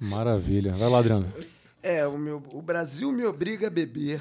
Maravilha. 0.00 0.72
Vai 0.72 0.88
lá, 0.88 0.98
Adriano. 0.98 1.32
É, 1.82 2.06
o, 2.06 2.16
meu, 2.16 2.42
o 2.52 2.62
Brasil 2.62 3.12
me 3.12 3.24
obriga 3.26 3.66
a 3.66 3.70
beber. 3.70 4.20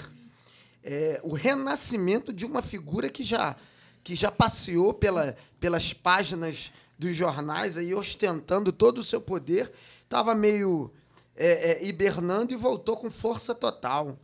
É, 0.83 1.21
o 1.23 1.33
renascimento 1.33 2.33
de 2.33 2.45
uma 2.45 2.61
figura 2.61 3.09
que 3.09 3.23
já, 3.23 3.55
que 4.03 4.13
já 4.15 4.29
passeou 4.29 4.93
pela, 4.93 5.35
pelas 5.59 5.93
páginas 5.93 6.71
dos 6.99 7.15
jornais 7.15 7.77
aí, 7.77 7.93
ostentando 7.93 8.71
todo 8.71 8.99
o 8.99 9.03
seu 9.03 9.21
poder, 9.21 9.71
estava 10.03 10.35
meio 10.35 10.91
é, 11.35 11.71
é, 11.71 11.85
hibernando 11.85 12.53
e 12.53 12.57
voltou 12.57 12.97
com 12.97 13.09
força 13.09 13.55
total. 13.55 14.19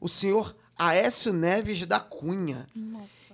O 0.00 0.08
senhor 0.08 0.54
Aécio 0.78 1.32
Neves 1.32 1.86
da 1.86 2.00
Cunha, 2.00 2.68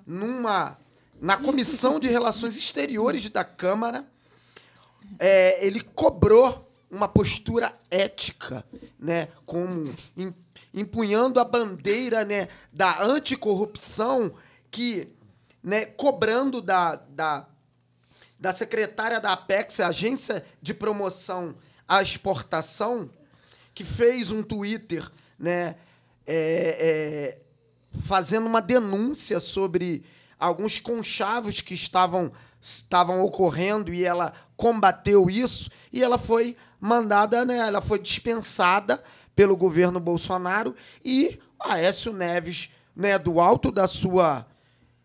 numa 0.07 0.77
na 1.21 1.37
Comissão 1.37 2.01
de 2.01 2.09
Relações 2.09 2.57
Exteriores 2.57 3.29
da 3.29 3.45
Câmara, 3.45 4.07
é, 5.19 5.65
ele 5.67 5.81
cobrou 5.83 6.67
uma 6.91 7.07
postura 7.07 7.75
ética, 7.91 8.65
né, 8.99 9.29
como 9.45 9.95
em- 10.17 10.35
empunhando 10.73 11.39
a 11.39 11.45
bandeira, 11.45 12.25
né, 12.25 12.49
da 12.73 13.03
anticorrupção, 13.03 14.33
que, 14.71 15.09
né, 15.62 15.85
cobrando 15.85 16.61
da, 16.62 16.97
da, 16.97 17.47
da 18.39 18.55
secretária 18.55 19.21
da 19.21 19.33
Apex, 19.33 19.79
a 19.81 19.89
Agência 19.89 20.45
de 20.62 20.73
Promoção 20.73 21.55
à 21.87 22.01
Exportação, 22.03 23.11
que 23.75 23.85
fez 23.85 24.31
um 24.31 24.43
Twitter, 24.43 25.07
né, 25.39 25.77
é, 26.27 26.77
é, 26.81 27.39
fazendo 28.03 28.47
uma 28.47 28.61
denúncia 28.61 29.41
sobre 29.41 30.05
alguns 30.39 30.79
conchavos 30.79 31.61
que 31.61 31.75
estavam, 31.75 32.33
estavam 32.61 33.21
ocorrendo 33.21 33.93
e 33.93 34.05
ela 34.05 34.33
combateu 34.57 35.29
isso 35.29 35.71
e 35.93 36.03
ela 36.03 36.19
foi 36.19 36.57
mandada, 36.81 37.45
né, 37.45 37.59
ela 37.59 37.81
foi 37.81 37.99
dispensada 37.99 39.03
pelo 39.35 39.57
governo 39.57 40.01
Bolsonaro 40.01 40.75
e 41.05 41.39
Aécio 41.59 42.13
Neves, 42.13 42.71
né, 42.97 43.19
do 43.19 43.41
alto 43.41 43.71
da 43.71 43.87
sua 43.87 44.47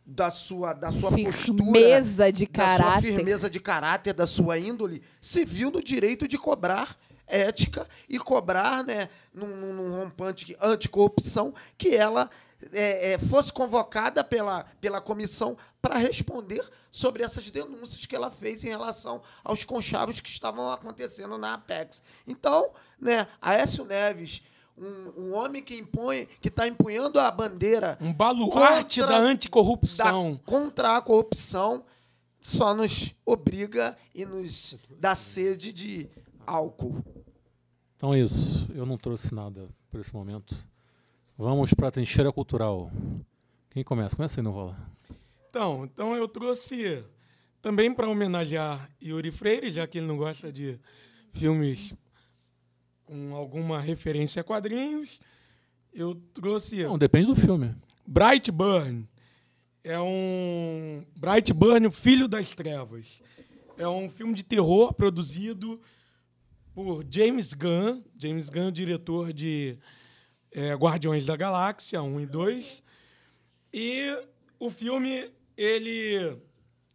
da 0.08 0.30
sua 0.30 0.74
da 0.74 0.92
sua 0.92 1.12
postura, 1.12 1.64
Firmeza 1.64 2.32
de 2.32 2.46
da 2.46 2.68
sua 2.68 2.78
caráter. 2.78 3.16
firmeza 3.16 3.50
de 3.50 3.60
caráter, 3.60 4.14
da 4.14 4.28
sua 4.28 4.60
índole, 4.60 5.02
se 5.20 5.44
viu 5.44 5.72
no 5.72 5.82
direito 5.82 6.28
de 6.28 6.38
cobrar 6.38 6.96
ética 7.28 7.88
e 8.08 8.18
cobrar, 8.20 8.84
né, 8.84 9.10
num, 9.34 9.48
num, 9.48 9.92
rompante 10.00 10.56
anticorrupção, 10.62 11.54
que 11.78 11.96
ela 11.96 12.30
é, 12.72 13.14
é, 13.14 13.18
fosse 13.20 13.52
convocada 13.52 14.24
pela, 14.24 14.64
pela 14.80 15.02
comissão 15.02 15.58
para 15.82 15.98
responder 15.98 16.64
sobre 16.90 17.22
essas 17.24 17.50
denúncias 17.52 18.06
que 18.06 18.16
ela 18.16 18.32
fez 18.32 18.64
em 18.64 18.70
relação 18.70 19.22
aos 19.44 19.64
conchavos 19.64 20.20
que 20.20 20.30
estavam 20.30 20.72
acontecendo 20.72 21.38
na 21.38 21.56
Apex. 21.56 22.02
Então, 22.26 22.72
né, 23.00 23.28
Aécio 23.42 23.86
Neves, 23.86 24.42
um, 24.78 25.22
um 25.26 25.34
homem 25.36 25.62
que 25.62 25.76
impõe, 25.76 26.28
que 26.42 26.48
está 26.48 26.68
empunhando 26.68 27.20
a 27.20 27.30
bandeira 27.32 27.98
Um 28.02 28.12
baluarte 28.14 29.00
Contra- 29.02 29.20
da 29.20 29.24
anticorrupção. 29.24 30.34
da- 30.34 30.40
contra 30.44 30.98
a 30.98 31.02
corrupção 31.02 31.84
só 32.42 32.74
nos 32.74 33.14
obriga 33.26 33.98
e 34.14 34.26
nos 34.26 34.76
dá 35.00 35.16
sede 35.16 35.72
de 35.74 36.10
álcool. 36.46 37.04
Então 37.96 38.14
é 38.14 38.20
isso. 38.20 38.68
Eu 38.74 38.86
não 38.86 38.98
trouxe 38.98 39.34
nada 39.34 39.70
por 39.90 40.00
esse 40.00 40.14
momento. 40.14 40.56
Vamos 41.38 41.74
para 41.74 41.88
a 41.88 41.92
trincheira 41.92 42.32
cultural. 42.32 42.92
Quem 43.70 43.84
começa? 43.84 44.16
Começa 44.16 44.40
aí, 44.40 44.44
Novola. 44.44 44.78
Então, 45.50 45.86
então 45.86 46.16
eu 46.16 46.28
trouxe 46.28 47.04
também 47.62 47.94
para 47.94 48.10
homenagear 48.10 48.90
Yuri 49.02 49.32
Freire, 49.32 49.72
já 49.72 49.88
que 49.88 49.98
ele 49.98 50.08
não 50.08 50.18
gosta 50.18 50.52
de 50.52 50.80
filmes 51.34 51.94
com 53.06 53.36
alguma 53.36 53.80
referência 53.80 54.42
a 54.42 54.44
quadrinhos. 54.44 55.20
Eu 55.94 56.16
trouxe 56.34 56.84
Não, 56.84 56.98
depende 56.98 57.28
do 57.28 57.36
filme. 57.36 57.76
Brightburn. 58.06 59.08
É 59.84 60.00
um 60.00 61.06
Brightburn, 61.16 61.88
o 61.88 61.92
Filho 61.92 62.28
das 62.28 62.54
Trevas. 62.56 63.22
É 63.78 63.88
um 63.88 64.10
filme 64.10 64.34
de 64.34 64.44
terror 64.44 64.94
produzido 64.94 65.80
por 66.76 67.06
James 67.10 67.54
Gunn. 67.54 68.04
James 68.20 68.50
Gunn, 68.50 68.70
diretor 68.70 69.32
de 69.32 69.78
é, 70.52 70.74
Guardiões 70.76 71.26
da 71.26 71.36
Galáxia 71.38 72.04
1 72.04 72.20
e 72.20 72.26
2. 72.26 72.84
E 73.74 74.18
o 74.60 74.70
filme, 74.70 75.32
ele. 75.56 76.38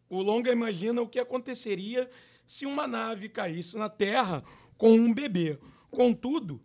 O 0.08 0.20
longa 0.22 0.52
imagina 0.52 1.00
o 1.00 1.08
que 1.08 1.18
aconteceria 1.18 2.10
se 2.46 2.66
uma 2.66 2.86
nave 2.86 3.28
caísse 3.28 3.76
na 3.78 3.88
Terra 3.88 4.44
com 4.76 4.92
um 4.92 5.14
bebê. 5.14 5.58
Contudo, 5.90 6.60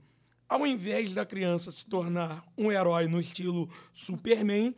ao 0.49 0.65
invés 0.67 1.13
da 1.13 1.25
criança 1.25 1.71
se 1.71 1.87
tornar 1.87 2.43
um 2.57 2.71
herói 2.71 3.07
no 3.07 3.19
estilo 3.19 3.69
Superman, 3.93 4.75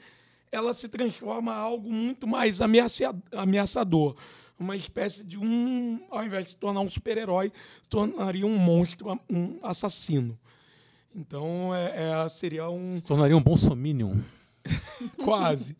ela 0.51 0.73
se 0.73 0.87
transforma 0.89 1.53
em 1.53 1.55
algo 1.55 1.91
muito 1.91 2.27
mais 2.27 2.61
ameaça- 2.61 3.15
ameaçador. 3.31 4.15
Uma 4.59 4.75
espécie 4.75 5.23
de 5.23 5.37
um. 5.37 6.05
Ao 6.09 6.25
invés 6.25 6.45
de 6.47 6.51
se 6.51 6.57
tornar 6.57 6.79
um 6.81 6.89
super-herói, 6.89 7.51
se 7.81 7.89
tornaria 7.89 8.45
um 8.45 8.57
monstro, 8.57 9.19
um 9.29 9.59
assassino. 9.61 10.37
Então, 11.15 11.73
é, 11.75 12.23
é- 12.25 12.29
seria 12.29 12.69
um. 12.69 12.93
Se 12.93 13.03
tornaria 13.03 13.35
um 13.37 13.41
bom 13.41 13.55
sominion. 13.55 14.17
Quase. 15.23 15.75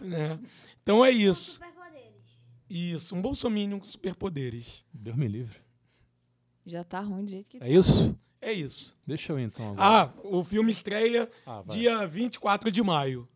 né? 0.00 0.38
Então 0.82 1.04
é 1.04 1.10
isso. 1.10 1.52
Superpoderes. 1.54 2.10
Isso, 2.68 3.14
um 3.14 3.20
bolsominion 3.22 3.78
com 3.80 3.84
superpoderes. 3.84 4.84
Deus 4.94 5.16
me 5.16 5.26
livre. 5.28 5.58
Já 6.64 6.84
tá 6.84 7.00
ruim 7.00 7.24
do 7.24 7.30
jeito 7.30 7.48
que 7.50 7.58
tá. 7.58 7.66
É 7.66 7.72
isso? 7.72 8.16
É 8.40 8.52
isso. 8.52 8.96
Deixa 9.06 9.32
eu 9.32 9.38
ir 9.38 9.42
então 9.44 9.72
agora. 9.72 10.04
Ah, 10.06 10.12
o 10.24 10.42
filme 10.44 10.70
estreia 10.72 11.28
Ah, 11.44 11.62
vai. 11.62 11.76
dia 11.76 12.06
24 12.06 12.70
de 12.70 12.82
maio. 12.82 13.28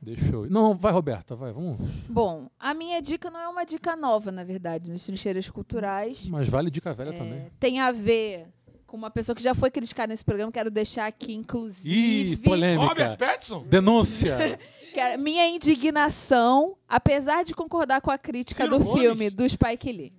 Deixa 0.00 0.26
eu. 0.34 0.48
Não, 0.48 0.76
vai, 0.76 0.92
Roberta, 0.92 1.34
vai, 1.34 1.52
vamos. 1.52 1.78
Bom, 2.08 2.48
a 2.60 2.74
minha 2.74 3.00
dica 3.02 3.30
não 3.30 3.40
é 3.40 3.48
uma 3.48 3.64
dica 3.64 3.96
nova, 3.96 4.30
na 4.30 4.44
verdade, 4.44 4.90
nas 4.90 5.04
trincheiras 5.04 5.50
culturais. 5.50 6.26
Mas 6.28 6.48
vale 6.48 6.70
dica 6.70 6.92
velha 6.94 7.10
É, 7.10 7.12
também. 7.12 7.46
tem 7.58 7.80
a 7.80 7.90
ver 7.90 8.46
com 8.86 8.96
uma 8.96 9.10
pessoa 9.10 9.34
que 9.34 9.42
já 9.42 9.54
foi 9.54 9.70
criticada 9.70 10.08
nesse 10.12 10.24
programa. 10.24 10.52
Quero 10.52 10.70
deixar 10.70 11.06
aqui, 11.06 11.34
inclusive. 11.34 12.32
Ih, 12.32 12.36
polêmica. 12.36 12.86
Robert 12.86 13.16
Pattinson? 13.18 13.64
Denúncia. 13.66 14.36
Minha 15.18 15.48
indignação, 15.48 16.76
apesar 16.88 17.44
de 17.44 17.54
concordar 17.54 18.00
com 18.00 18.10
a 18.10 18.16
crítica 18.16 18.64
Ciro 18.64 18.78
do 18.78 18.84
Gomes? 18.84 19.00
filme 19.02 19.30
do 19.30 19.48
Spike 19.48 19.92
Lee. 19.92 20.12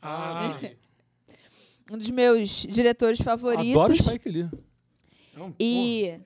Ah, 0.00 0.58
Um 1.92 1.96
dos 1.98 2.10
meus 2.10 2.66
diretores 2.68 3.20
favoritos. 3.20 3.70
Adoro 3.70 3.94
Spike 3.94 4.28
Lee. 4.28 4.48
não, 5.36 5.54
E 5.60 6.18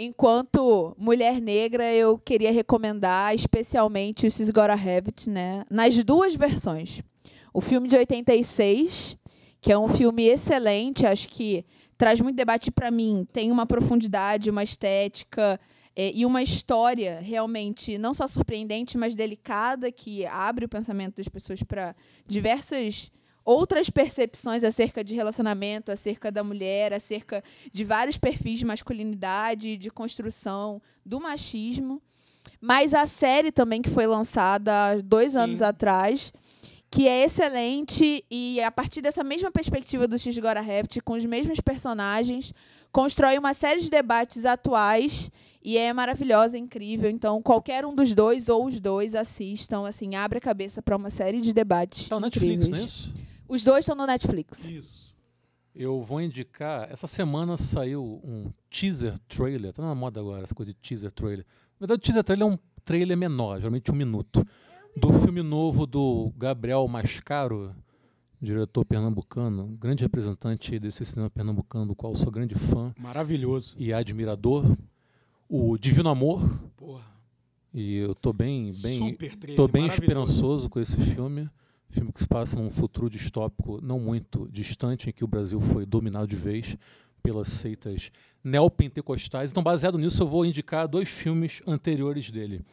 enquanto 0.00 0.96
mulher 0.98 1.42
negra, 1.42 1.92
eu 1.92 2.18
queria 2.18 2.50
recomendar 2.50 3.34
especialmente 3.34 4.26
o 4.26 4.30
She's 4.30 4.48
Gotta 4.50 4.72
Have 4.72 5.08
It, 5.08 5.28
né? 5.28 5.62
Nas 5.70 6.02
duas 6.02 6.34
versões. 6.34 7.02
O 7.52 7.60
filme 7.60 7.86
de 7.86 7.96
86, 7.96 9.16
que 9.60 9.70
é 9.70 9.78
um 9.78 9.88
filme 9.88 10.24
excelente, 10.24 11.04
acho 11.04 11.28
que 11.28 11.66
traz 11.98 12.18
muito 12.18 12.36
debate 12.36 12.70
para 12.70 12.90
mim, 12.90 13.26
tem 13.30 13.52
uma 13.52 13.66
profundidade, 13.66 14.48
uma 14.48 14.62
estética 14.62 15.60
eh, 15.94 16.12
e 16.14 16.24
uma 16.24 16.42
história 16.42 17.20
realmente 17.20 17.98
não 17.98 18.14
só 18.14 18.26
surpreendente, 18.26 18.96
mas 18.96 19.14
delicada, 19.14 19.92
que 19.92 20.24
abre 20.24 20.64
o 20.64 20.68
pensamento 20.68 21.16
das 21.16 21.28
pessoas 21.28 21.62
para 21.62 21.94
diversas 22.26 23.10
outras 23.44 23.90
percepções 23.90 24.64
acerca 24.64 25.02
de 25.02 25.14
relacionamento, 25.14 25.90
acerca 25.90 26.30
da 26.30 26.44
mulher, 26.44 26.92
acerca 26.92 27.42
de 27.72 27.84
vários 27.84 28.16
perfis 28.16 28.58
de 28.58 28.64
masculinidade, 28.64 29.76
de 29.76 29.90
construção 29.90 30.80
do 31.04 31.20
machismo. 31.20 32.00
Mas 32.60 32.94
a 32.94 33.06
série 33.06 33.50
também 33.50 33.80
que 33.80 33.90
foi 33.90 34.06
lançada 34.06 34.72
há 34.72 34.96
dois 34.96 35.32
Sim. 35.32 35.38
anos 35.38 35.62
atrás, 35.62 36.32
que 36.90 37.06
é 37.06 37.24
excelente 37.24 38.24
e 38.30 38.60
a 38.60 38.70
partir 38.70 39.00
dessa 39.00 39.22
mesma 39.22 39.50
perspectiva 39.50 40.08
do 40.08 40.18
X 40.18 40.36
Gora 40.38 40.60
Heft, 40.62 41.00
com 41.02 41.14
os 41.14 41.24
mesmos 41.24 41.60
personagens, 41.60 42.52
constrói 42.90 43.38
uma 43.38 43.54
série 43.54 43.80
de 43.80 43.88
debates 43.88 44.44
atuais 44.44 45.30
e 45.62 45.76
é 45.76 45.92
maravilhosa, 45.92 46.58
incrível. 46.58 47.10
Então, 47.10 47.40
qualquer 47.42 47.84
um 47.84 47.94
dos 47.94 48.14
dois 48.14 48.48
ou 48.48 48.66
os 48.66 48.80
dois 48.80 49.14
assistam, 49.14 49.86
assim, 49.86 50.16
abre 50.16 50.38
a 50.38 50.40
cabeça 50.40 50.82
para 50.82 50.96
uma 50.96 51.10
série 51.10 51.40
de 51.40 51.52
debates 51.52 52.08
Tá 52.08 52.16
no 52.16 52.22
Netflix, 52.22 52.68
não 52.68 52.78
é 52.78 52.82
isso? 52.82 53.12
Os 53.50 53.64
dois 53.64 53.80
estão 53.80 53.96
no 53.96 54.06
Netflix. 54.06 54.64
Isso. 54.64 55.12
Eu 55.74 56.04
vou 56.04 56.20
indicar. 56.20 56.88
Essa 56.88 57.08
semana 57.08 57.56
saiu 57.56 58.20
um 58.22 58.52
teaser 58.70 59.18
trailer. 59.26 59.72
Tá 59.72 59.82
na 59.82 59.92
moda 59.92 60.20
agora 60.20 60.44
essa 60.44 60.54
coisa 60.54 60.72
de 60.72 60.78
teaser 60.80 61.10
trailer. 61.10 61.44
Na 61.80 61.86
verdade, 61.86 61.98
o 61.98 62.02
teaser 62.02 62.22
trailer 62.22 62.46
é 62.46 62.50
um 62.52 62.58
trailer 62.84 63.16
menor, 63.16 63.58
geralmente 63.58 63.90
um 63.90 63.94
minuto. 63.96 64.46
Do 64.96 65.12
filme 65.14 65.42
novo 65.42 65.84
do 65.84 66.32
Gabriel 66.36 66.86
Mascaro, 66.86 67.74
diretor 68.40 68.84
pernambucano, 68.84 69.64
um 69.64 69.76
grande 69.76 70.04
representante 70.04 70.78
desse 70.78 71.04
cinema 71.04 71.28
pernambucano, 71.28 71.86
do 71.86 71.94
qual 71.96 72.12
eu 72.12 72.16
sou 72.16 72.30
grande 72.30 72.54
fã 72.54 72.94
Maravilhoso. 72.96 73.74
e 73.76 73.92
admirador. 73.92 74.64
O 75.48 75.76
Divino 75.76 76.08
Amor. 76.08 76.48
Porra. 76.76 77.02
E 77.74 77.96
eu 77.96 78.14
tô 78.14 78.32
bem, 78.32 78.70
bem, 78.80 78.98
Super 78.98 79.34
trailer. 79.34 79.56
Tô 79.56 79.66
bem 79.66 79.88
esperançoso 79.88 80.70
com 80.70 80.78
esse 80.78 80.96
filme. 80.96 81.50
Filme 81.90 82.12
que 82.12 82.20
se 82.20 82.28
passa 82.28 82.56
num 82.56 82.70
futuro 82.70 83.10
distópico 83.10 83.80
não 83.82 83.98
muito 83.98 84.48
distante, 84.50 85.10
em 85.10 85.12
que 85.12 85.24
o 85.24 85.28
Brasil 85.28 85.60
foi 85.60 85.84
dominado 85.84 86.26
de 86.26 86.36
vez 86.36 86.76
pelas 87.22 87.48
seitas 87.48 88.10
neopentecostais. 88.42 89.50
Então, 89.50 89.62
baseado 89.62 89.98
nisso, 89.98 90.22
eu 90.22 90.26
vou 90.26 90.44
indicar 90.44 90.88
dois 90.88 91.08
filmes 91.08 91.62
anteriores 91.66 92.30
dele. 92.30 92.64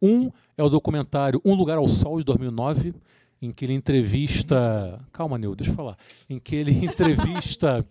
Um 0.00 0.30
é 0.56 0.62
o 0.62 0.70
documentário 0.70 1.40
Um 1.44 1.54
Lugar 1.54 1.78
ao 1.78 1.86
Sol, 1.86 2.18
de 2.18 2.24
2009, 2.24 2.94
em 3.42 3.50
que 3.50 3.64
ele 3.64 3.74
entrevista. 3.74 5.00
Calma, 5.12 5.36
Nil, 5.36 5.54
deixa 5.54 5.72
eu 5.72 5.76
falar. 5.76 5.96
Em 6.28 6.38
que 6.38 6.56
ele 6.56 6.72
entrevista 6.84 7.84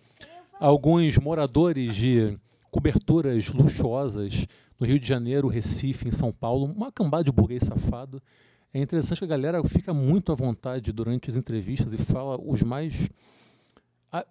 alguns 0.58 1.18
moradores 1.18 1.94
de 1.94 2.38
coberturas 2.70 3.48
luxuosas 3.48 4.46
no 4.78 4.86
Rio 4.86 4.98
de 4.98 5.06
Janeiro, 5.06 5.48
Recife, 5.48 6.08
em 6.08 6.10
São 6.10 6.32
Paulo, 6.32 6.66
uma 6.66 6.90
cambada 6.90 7.24
de 7.24 7.32
burguês 7.32 7.64
safado. 7.64 8.22
É 8.72 8.80
interessante 8.80 9.18
que 9.18 9.24
a 9.24 9.28
galera 9.28 9.62
fica 9.64 9.92
muito 9.92 10.30
à 10.30 10.34
vontade 10.34 10.92
durante 10.92 11.28
as 11.28 11.36
entrevistas 11.36 11.92
e 11.92 11.96
fala 11.96 12.38
os 12.40 12.62
mais 12.62 13.10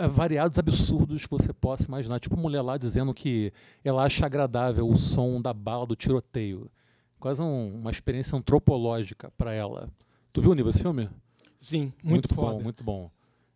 variados 0.10 0.58
absurdos 0.60 1.24
que 1.26 1.30
você 1.32 1.54
possa 1.54 1.86
imaginar. 1.88 2.20
Tipo 2.20 2.36
a 2.38 2.42
mulher 2.42 2.62
lá 2.62 2.78
dizendo 2.78 3.14
que 3.14 3.52
ela 3.84 4.04
acha 4.04 4.26
agradável 4.26 4.88
o 4.90 4.96
som 4.96 5.42
da 5.42 5.54
bala 5.54 5.86
do 5.86 5.96
tiroteio. 5.96 6.70
Quase 7.20 7.42
um- 7.42 7.76
uma 7.80 7.92
experiência 7.92 8.38
antropológica 8.38 9.32
para 9.38 9.54
ela. 9.54 9.90
Tu 10.34 10.42
viu, 10.42 10.54
Niva, 10.54 10.70
esse 10.70 10.80
filme? 10.80 11.10
Sim, 11.60 11.92
muito, 12.04 12.34
foda. 12.34 12.58
bom, 12.58 12.64
muito 12.64 12.84
bom. 12.84 13.12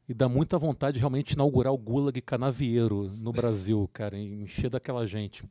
E 0.07 0.13
dá 0.13 0.27
muita 0.27 0.57
vontade 0.57 0.95
de 0.95 0.99
realmente 0.99 1.31
inaugurar 1.31 1.71
o 1.73 1.77
Gulag 1.77 2.19
Canavieiro 2.21 3.09
no 3.17 3.31
Brasil, 3.31 3.89
cara, 3.93 4.17
encher 4.19 4.69
daquela 4.69 5.05
gente. 5.07 5.45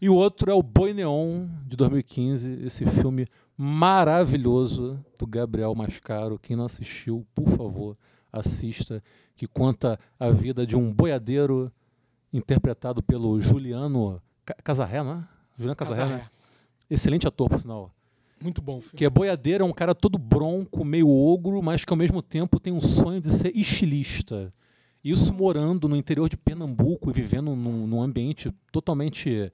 E 0.00 0.08
o 0.08 0.14
outro 0.14 0.50
é 0.50 0.54
o 0.54 0.62
Boi 0.62 0.92
Neon, 0.92 1.46
de 1.66 1.76
2015, 1.76 2.64
esse 2.64 2.84
filme 2.86 3.26
maravilhoso 3.56 5.04
do 5.18 5.26
Gabriel 5.26 5.74
Mascaro. 5.74 6.38
Quem 6.38 6.56
não 6.56 6.64
assistiu, 6.66 7.26
por 7.34 7.48
favor, 7.50 7.96
assista, 8.32 9.02
que 9.36 9.46
conta 9.46 9.98
a 10.18 10.30
vida 10.30 10.66
de 10.66 10.76
um 10.76 10.92
boiadeiro 10.92 11.72
interpretado 12.32 13.02
pelo 13.02 13.40
Juliano 13.40 14.20
Ca- 14.44 14.56
Casarré, 14.62 15.02
não 15.02 15.12
é? 15.12 15.24
Juliano 15.56 15.76
Casarré, 15.76 16.00
né? 16.04 16.10
Casarré. 16.10 16.30
Excelente 16.90 17.26
ator, 17.26 17.48
por 17.48 17.60
sinal. 17.60 17.90
Muito 18.42 18.60
bom 18.60 18.78
o 18.78 18.80
filme. 18.80 18.98
Que 18.98 19.04
é 19.04 19.10
boiadeiro, 19.10 19.64
é 19.64 19.66
um 19.66 19.72
cara 19.72 19.94
todo 19.94 20.18
bronco, 20.18 20.84
meio 20.84 21.08
ogro, 21.08 21.62
mas 21.62 21.84
que 21.84 21.92
ao 21.92 21.96
mesmo 21.96 22.20
tempo 22.20 22.60
tem 22.60 22.72
um 22.72 22.80
sonho 22.80 23.20
de 23.20 23.32
ser 23.32 23.56
estilista. 23.56 24.50
Isso 25.02 25.32
morando 25.32 25.88
no 25.88 25.96
interior 25.96 26.28
de 26.28 26.36
Pernambuco 26.36 27.10
e 27.10 27.12
vivendo 27.12 27.54
num, 27.54 27.86
num 27.86 28.02
ambiente 28.02 28.52
totalmente 28.72 29.52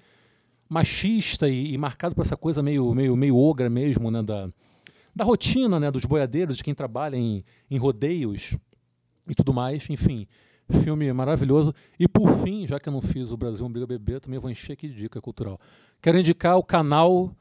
machista 0.70 1.48
e, 1.48 1.74
e 1.74 1.76
marcado 1.76 2.14
por 2.14 2.22
essa 2.22 2.36
coisa 2.36 2.62
meio, 2.62 2.94
meio, 2.94 3.16
meio 3.16 3.36
ogra 3.36 3.68
mesmo, 3.68 4.08
né? 4.08 4.22
Da, 4.22 4.48
da 5.14 5.24
rotina 5.24 5.80
né? 5.80 5.90
dos 5.90 6.04
boiadeiros, 6.04 6.56
de 6.56 6.62
quem 6.62 6.72
trabalha 6.72 7.16
em, 7.16 7.44
em 7.68 7.76
rodeios 7.76 8.56
e 9.28 9.34
tudo 9.34 9.52
mais. 9.52 9.90
Enfim, 9.90 10.28
filme 10.84 11.12
maravilhoso. 11.12 11.74
E 11.98 12.06
por 12.06 12.32
fim, 12.42 12.68
já 12.68 12.78
que 12.78 12.88
eu 12.88 12.92
não 12.92 13.02
fiz 13.02 13.32
o 13.32 13.36
Brasil 13.36 13.66
um 13.66 13.70
Briga 13.70 13.86
Bebê, 13.86 14.20
também 14.20 14.38
vou 14.38 14.48
encher 14.48 14.74
aqui 14.74 14.88
de 14.88 14.94
dica 14.94 15.20
cultural. 15.20 15.60
Quero 16.00 16.18
indicar 16.18 16.56
o 16.56 16.62
canal 16.62 17.34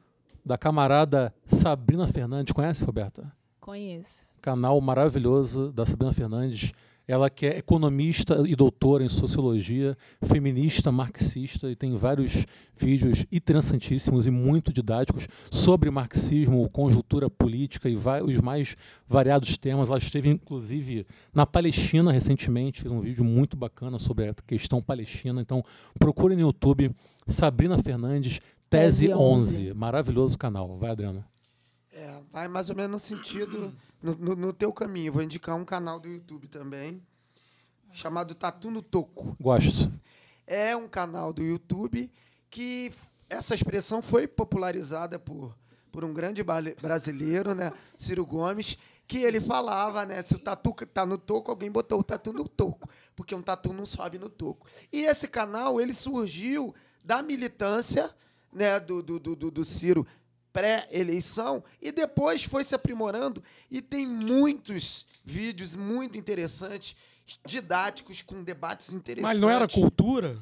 da 0.44 0.58
camarada 0.58 1.32
Sabrina 1.46 2.08
Fernandes. 2.08 2.52
Conhece, 2.52 2.84
Roberta? 2.84 3.32
Conheço. 3.60 4.26
Canal 4.42 4.80
maravilhoso 4.80 5.70
da 5.70 5.86
Sabrina 5.86 6.12
Fernandes. 6.12 6.72
Ela 7.10 7.28
que 7.28 7.44
é 7.44 7.58
economista 7.58 8.44
e 8.46 8.54
doutora 8.54 9.02
em 9.02 9.08
sociologia, 9.08 9.98
feminista, 10.22 10.92
marxista 10.92 11.68
e 11.68 11.74
tem 11.74 11.96
vários 11.96 12.46
vídeos 12.76 13.26
interessantíssimos 13.32 14.28
e 14.28 14.30
muito 14.30 14.72
didáticos 14.72 15.26
sobre 15.50 15.90
marxismo, 15.90 16.70
conjuntura 16.70 17.28
política 17.28 17.88
e 17.88 17.96
os 17.96 18.40
mais 18.40 18.76
variados 19.08 19.58
temas. 19.58 19.90
Ela 19.90 19.98
esteve 19.98 20.28
inclusive 20.28 21.04
na 21.34 21.44
Palestina 21.44 22.12
recentemente, 22.12 22.80
fez 22.80 22.92
um 22.92 23.00
vídeo 23.00 23.24
muito 23.24 23.56
bacana 23.56 23.98
sobre 23.98 24.28
a 24.28 24.34
questão 24.46 24.80
palestina. 24.80 25.40
Então, 25.40 25.64
procure 25.98 26.36
no 26.36 26.42
YouTube 26.42 26.94
Sabrina 27.26 27.76
Fernandes 27.76 28.38
Tese 28.70 29.08
Tese 29.08 29.12
11. 29.12 29.62
11. 29.70 29.74
Maravilhoso 29.74 30.38
canal. 30.38 30.78
Vai, 30.78 30.92
Adriana. 30.92 31.26
É, 31.92 32.20
vai 32.32 32.46
mais 32.48 32.70
ou 32.70 32.76
menos 32.76 32.90
no 32.92 32.98
sentido, 32.98 33.72
no, 34.02 34.14
no, 34.14 34.36
no 34.36 34.52
teu 34.52 34.72
caminho. 34.72 35.12
Vou 35.12 35.22
indicar 35.22 35.56
um 35.56 35.64
canal 35.64 35.98
do 35.98 36.08
YouTube 36.08 36.46
também, 36.48 37.02
chamado 37.92 38.34
Tatu 38.34 38.70
no 38.70 38.80
Toco. 38.82 39.36
Gosto. 39.40 39.92
É 40.46 40.76
um 40.76 40.88
canal 40.88 41.32
do 41.32 41.42
YouTube 41.42 42.10
que 42.50 42.92
essa 43.28 43.54
expressão 43.54 44.02
foi 44.02 44.26
popularizada 44.26 45.18
por, 45.18 45.56
por 45.92 46.04
um 46.04 46.12
grande 46.12 46.42
brasileiro, 46.80 47.54
né, 47.54 47.72
Ciro 47.96 48.26
Gomes, 48.26 48.76
que 49.06 49.18
ele 49.18 49.40
falava, 49.40 50.04
né, 50.06 50.22
se 50.22 50.34
o 50.34 50.38
tatu 50.38 50.72
tá 50.92 51.04
no 51.06 51.18
toco, 51.18 51.50
alguém 51.50 51.70
botou 51.70 51.98
o 52.00 52.04
tatu 52.04 52.32
no 52.32 52.48
toco, 52.48 52.88
porque 53.14 53.34
um 53.34 53.42
tatu 53.42 53.72
não 53.72 53.86
sobe 53.86 54.18
no 54.18 54.28
toco. 54.28 54.66
E 54.92 55.02
esse 55.02 55.26
canal, 55.28 55.80
ele 55.80 55.92
surgiu 55.92 56.74
da 57.04 57.22
militância, 57.22 58.10
né, 58.52 58.78
do, 58.80 59.02
do, 59.02 59.18
do, 59.20 59.36
do- 59.36 59.50
do 59.50 59.64
Ciro 59.64 60.06
pré-eleição 60.52 61.62
e 61.80 61.92
depois 61.92 62.44
foi 62.44 62.64
se 62.64 62.74
aprimorando 62.74 63.42
e 63.70 63.80
tem 63.80 64.06
muitos 64.06 65.06
vídeos 65.24 65.76
muito 65.76 66.18
interessantes, 66.18 66.96
didáticos, 67.46 68.20
com 68.20 68.42
debates 68.42 68.92
interessantes. 68.92 69.22
Mas 69.22 69.40
não 69.40 69.50
era 69.50 69.68
cultura? 69.68 70.40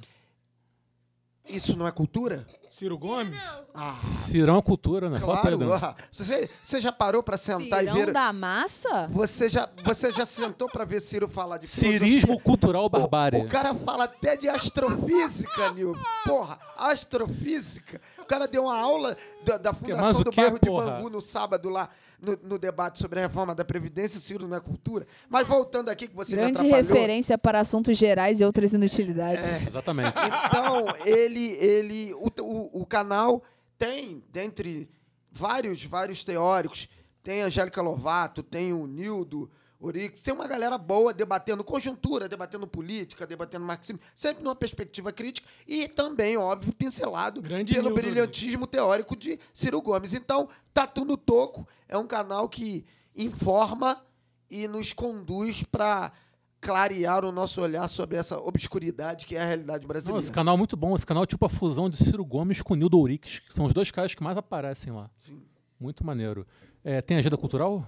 Isso 1.48 1.76
não 1.76 1.86
é 1.86 1.92
cultura? 1.92 2.46
Ciro 2.68 2.98
Gomes? 2.98 3.36
Ah, 3.74 3.92
Cirão 3.94 4.58
é 4.58 4.62
cultura, 4.62 5.08
né? 5.08 5.18
Fala 5.18 5.40
pra 5.40 5.52
ele, 5.52 5.64
claro. 5.64 5.84
Ah, 5.86 5.96
Você, 6.12 6.50
você 6.62 6.80
já 6.80 6.92
parou 6.92 7.22
para 7.22 7.36
sentar 7.36 7.80
Cirão 7.80 7.96
e 7.96 8.04
ver? 8.06 8.12
da 8.12 8.32
massa? 8.32 9.08
Você 9.10 9.48
já, 9.48 9.68
você 9.84 10.12
já 10.12 10.26
sentou 10.26 10.68
para 10.68 10.84
ver 10.84 11.00
Ciro 11.00 11.28
falar 11.28 11.58
de 11.58 11.66
filosofia? 11.66 11.98
Cirismo 11.98 12.38
cultural 12.40 12.88
barbárie. 12.88 13.40
O, 13.40 13.48
cara 13.48 13.74
fala 13.74 14.04
até 14.04 14.36
de 14.36 14.48
astrofísica, 14.48 15.70
Nil. 15.72 15.94
Porra, 16.24 16.58
astrofísica. 16.76 18.00
O 18.18 18.24
cara 18.24 18.46
deu 18.46 18.64
uma 18.64 18.76
aula 18.76 19.16
da, 19.44 19.56
da 19.58 19.72
mais 19.72 19.82
Fundação 19.84 20.20
o 20.20 20.24
do 20.24 20.30
quê, 20.30 20.40
Bairro 20.42 20.58
de 20.58 20.68
porra? 20.68 20.90
Bangu 20.92 21.10
no 21.10 21.20
sábado 21.20 21.68
lá, 21.70 21.88
no, 22.20 22.36
no 22.42 22.58
debate 22.58 22.98
sobre 22.98 23.18
a 23.20 23.22
reforma 23.22 23.54
da 23.54 23.64
Previdência. 23.64 24.20
Ciro 24.20 24.46
não 24.46 24.56
é 24.56 24.60
cultura. 24.60 25.06
Mas 25.28 25.46
voltando 25.46 25.88
aqui, 25.88 26.08
que 26.08 26.14
você 26.14 26.32
me 26.36 26.42
Grande 26.42 26.58
atrapalhou. 26.58 26.88
referência 26.94 27.38
para 27.38 27.60
assuntos 27.60 27.96
gerais 27.96 28.40
e 28.40 28.44
outras 28.44 28.72
inutilidades. 28.72 29.66
Exatamente. 29.66 30.14
Então, 30.48 30.86
ele, 31.04 31.52
ele 31.60 32.14
o, 32.14 32.30
o, 32.58 32.82
o 32.82 32.86
canal 32.86 33.42
tem, 33.76 34.24
dentre 34.30 34.90
vários, 35.30 35.84
vários 35.84 36.24
teóricos, 36.24 36.88
tem 37.22 37.42
a 37.42 37.46
Angélica 37.46 37.80
Lovato, 37.80 38.42
tem 38.42 38.72
o 38.72 38.86
Nildo, 38.86 39.50
Orix, 39.80 40.20
tem 40.20 40.34
uma 40.34 40.48
galera 40.48 40.76
boa 40.76 41.14
debatendo 41.14 41.62
conjuntura, 41.62 42.28
debatendo 42.28 42.66
política, 42.66 43.24
debatendo 43.24 43.64
marxismo, 43.64 44.00
sempre 44.12 44.42
numa 44.42 44.56
perspectiva 44.56 45.12
crítica 45.12 45.48
e 45.66 45.86
também, 45.86 46.36
óbvio, 46.36 46.72
pincelado 46.72 47.40
Grande 47.40 47.74
pelo 47.74 47.90
Nildo, 47.90 48.02
brilhantismo 48.02 48.66
teórico 48.66 49.16
de 49.16 49.38
Ciro 49.52 49.80
Gomes. 49.80 50.14
Então, 50.14 50.48
Tatu 50.74 51.04
no 51.04 51.16
Toco 51.16 51.66
é 51.86 51.96
um 51.96 52.08
canal 52.08 52.48
que 52.48 52.84
informa 53.14 54.02
e 54.50 54.66
nos 54.66 54.92
conduz 54.92 55.62
para 55.62 56.12
clarear 56.60 57.24
o 57.24 57.32
nosso 57.32 57.60
olhar 57.60 57.86
sobre 57.88 58.16
essa 58.16 58.38
obscuridade 58.38 59.24
que 59.26 59.36
é 59.36 59.42
a 59.42 59.46
realidade 59.46 59.82
Não, 59.82 59.88
brasileira. 59.88 60.18
esse 60.18 60.32
canal 60.32 60.54
é 60.54 60.58
muito 60.58 60.76
bom. 60.76 60.94
Esse 60.96 61.06
canal 61.06 61.22
é 61.22 61.26
tipo 61.26 61.44
a 61.44 61.48
fusão 61.48 61.88
de 61.88 61.96
Ciro 61.96 62.24
Gomes 62.24 62.62
com 62.62 62.74
Nildo 62.74 62.98
Ourix, 62.98 63.38
que 63.40 63.54
são 63.54 63.64
os 63.64 63.72
dois 63.72 63.90
caras 63.90 64.14
que 64.14 64.22
mais 64.22 64.36
aparecem 64.36 64.92
lá. 64.92 65.10
Sim. 65.18 65.42
Muito 65.78 66.04
maneiro. 66.04 66.46
É, 66.82 67.00
tem 67.00 67.16
agenda 67.16 67.36
cultural? 67.36 67.86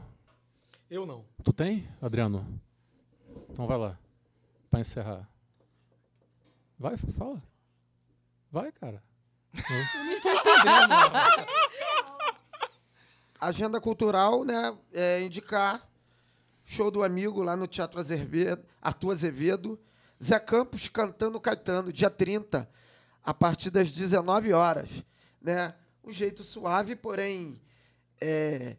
Eu 0.89 1.05
não. 1.07 1.25
Tu 1.43 1.53
tem, 1.53 1.89
Adriano? 2.01 2.47
Então 3.51 3.67
vai 3.67 3.79
lá. 3.79 3.99
Pra 4.71 4.81
encerrar. 4.81 5.29
Vai, 6.79 6.97
fala. 6.97 7.43
Vai, 8.51 8.73
cara. 8.73 9.03
Agenda 13.41 13.81
cultural, 13.81 14.45
né? 14.45 14.77
É 14.93 15.23
indicar 15.23 15.87
show 16.71 16.89
do 16.89 17.03
amigo 17.03 17.43
lá 17.43 17.57
no 17.57 17.67
Teatro 17.67 17.99
Azevedo, 17.99 18.63
Arthur 18.81 19.11
Azevedo. 19.11 19.81
Zé 20.23 20.39
Campos 20.39 20.87
cantando 20.87 21.41
Caetano, 21.41 21.93
dia 21.93 22.09
30, 22.09 22.69
a 23.25 23.35
partir 23.35 23.71
das 23.71 23.91
19 23.91 24.53
horas. 24.53 24.89
Né? 25.43 25.75
Um 26.05 26.13
jeito 26.13 26.45
suave, 26.45 26.95
porém 26.95 27.61
é, 28.21 28.77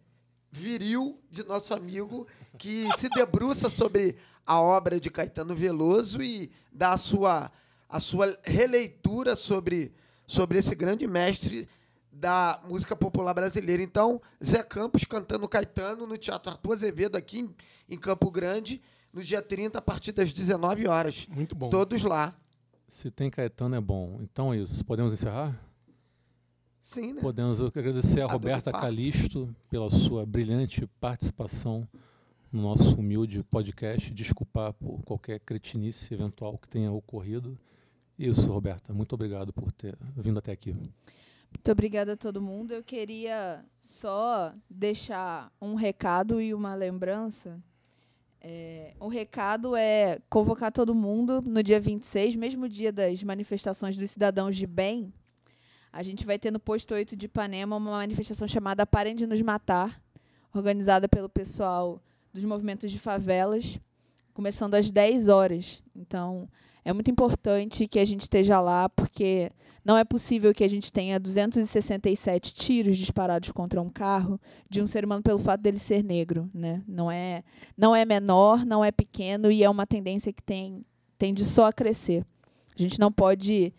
viril 0.50 1.20
de 1.30 1.44
nosso 1.44 1.74
amigo 1.74 2.26
que 2.58 2.88
se 2.98 3.10
debruça 3.10 3.68
sobre 3.68 4.16
a 4.46 4.62
obra 4.62 4.98
de 4.98 5.10
Caetano 5.10 5.54
Veloso 5.54 6.22
e 6.22 6.50
dá 6.72 6.94
a 6.94 6.98
sua, 6.98 7.52
a 7.90 8.00
sua 8.00 8.40
releitura 8.46 9.36
sobre, 9.36 9.94
sobre 10.26 10.60
esse 10.60 10.76
grande 10.76 11.06
mestre 11.08 11.68
da 12.12 12.60
música 12.68 12.96
popular 12.96 13.34
brasileira. 13.34 13.82
Então, 13.82 14.22
Zé 14.44 14.62
Campos 14.64 15.04
cantando 15.06 15.48
Caetano 15.48 16.06
no 16.06 16.18
Teatro 16.18 16.52
Arthur 16.52 16.74
Azevedo, 16.74 17.16
aqui 17.16 17.40
em, 17.40 17.56
em 17.90 17.98
Campo 17.98 18.30
Grande, 18.30 18.82
no 19.14 19.24
dia 19.24 19.42
30, 19.42 19.78
a 19.78 19.82
partir 19.82 20.12
das 20.12 20.34
19 20.34 20.88
horas. 20.88 21.28
Muito 21.28 21.56
bom. 21.56 21.70
Todos 21.70 22.04
lá. 22.04 22.36
Se 22.88 23.10
tem 23.10 23.30
Caetano 23.30 23.76
é 23.76 23.82
bom. 23.82 24.20
Então 24.22 24.54
é 24.54 24.58
isso. 24.58 24.84
Podemos 24.84 25.14
encerrar? 25.14 25.58
Sim, 26.82 27.14
né? 27.14 27.22
Podemos 27.22 27.60
eu 27.60 27.72
quero 27.72 27.90
agradecer 27.90 28.22
a 28.22 28.26
A 28.26 28.28
do 28.28 28.34
Roberta. 28.34 28.72
Calisto 28.72 29.56
pela 29.70 29.90
sua 29.90 30.26
brilhante 30.26 30.86
participação 31.00 31.88
no 32.52 32.62
nosso 32.62 32.96
humilde 32.96 33.44
podcast. 33.44 34.14
Desculpar 34.14 34.74
por 34.74 35.02
qualquer 35.04 35.40
cretinice 35.40 36.14
eventual 36.14 36.58
que 36.58 36.68
tenha 36.68 36.92
ocorrido. 36.92 37.58
Isso, 38.18 38.52
Roberta. 38.52 38.94
Muito 38.94 39.14
obrigado 39.14 39.54
por 39.54 39.72
ter 39.72 39.98
vindo 40.18 40.40
até 40.40 40.52
aqui. 40.52 40.76
Muito 41.54 41.72
obrigada 41.72 42.14
a 42.14 42.18
todo 42.18 42.42
mundo. 42.42 42.74
Eu 42.74 42.84
queria 42.84 43.64
só 43.84 44.54
deixar 44.70 45.52
um 45.62 45.76
recado 45.76 46.42
e 46.42 46.54
uma 46.54 46.74
lembrança. 46.74 47.62
É, 48.42 48.96
o 49.00 49.08
recado 49.08 49.76
é 49.76 50.20
convocar 50.28 50.72
todo 50.72 50.96
mundo 50.96 51.44
no 51.44 51.62
dia 51.62 51.80
26, 51.80 52.36
mesmo 52.36 52.68
dia 52.68 52.92
das 52.92 53.22
manifestações 53.24 53.96
dos 53.96 54.10
cidadãos 54.10 54.56
de 54.56 54.66
bem. 54.66 55.14
A 55.94 56.02
gente 56.02 56.26
vai 56.26 56.40
ter 56.40 56.50
no 56.50 56.60
posto 56.60 56.96
8 56.96 57.16
de 57.16 57.28
Ipanema 57.28 57.76
uma 57.76 57.92
manifestação 57.92 58.48
chamada 58.48 58.88
Parem 58.88 59.16
de 59.16 59.28
Nos 59.28 59.42
Matar, 59.42 60.02
organizada 60.54 61.08
pelo 61.08 61.30
pessoal 61.30 62.02
dos 62.34 62.44
movimentos 62.44 62.92
de 62.92 62.98
favelas, 62.98 63.80
começando 64.34 64.74
às 64.74 64.90
10 64.90 65.28
horas. 65.28 65.84
Então, 65.96 66.50
é 66.84 66.94
muito 66.94 67.12
importante 67.12 67.88
que 67.88 68.00
a 68.00 68.06
gente 68.06 68.22
esteja 68.22 68.60
lá, 68.60 68.90
porque 68.90 69.52
não 69.84 69.98
é 69.98 70.04
possível 70.04 70.54
que 70.54 70.64
a 70.64 70.68
gente 70.68 70.92
tenha 70.92 71.20
267 71.20 72.54
tiros 72.54 72.98
disparados 72.98 73.52
contra 73.52 73.82
um 73.82 73.90
carro 73.90 74.40
de 74.70 74.82
um 74.82 74.88
ser 74.88 75.04
humano 75.06 75.24
pelo 75.24 75.40
fato 75.40 75.62
dele 75.62 75.78
ser 75.78 76.04
negro, 76.04 76.50
né? 76.54 76.84
Não 76.88 77.10
é, 77.12 77.44
não 77.78 77.96
é 77.96 78.06
menor, 78.06 78.66
não 78.66 78.84
é 78.84 78.92
pequeno 78.92 79.52
e 79.52 79.64
é 79.64 79.70
uma 79.70 79.86
tendência 79.86 80.32
que 80.32 80.42
tem 80.42 80.86
tende 81.18 81.46
só 81.46 81.66
a 81.66 81.74
crescer. 81.74 82.26
A 82.76 82.82
gente 82.82 83.00
não 83.00 83.12
pode 83.12 83.72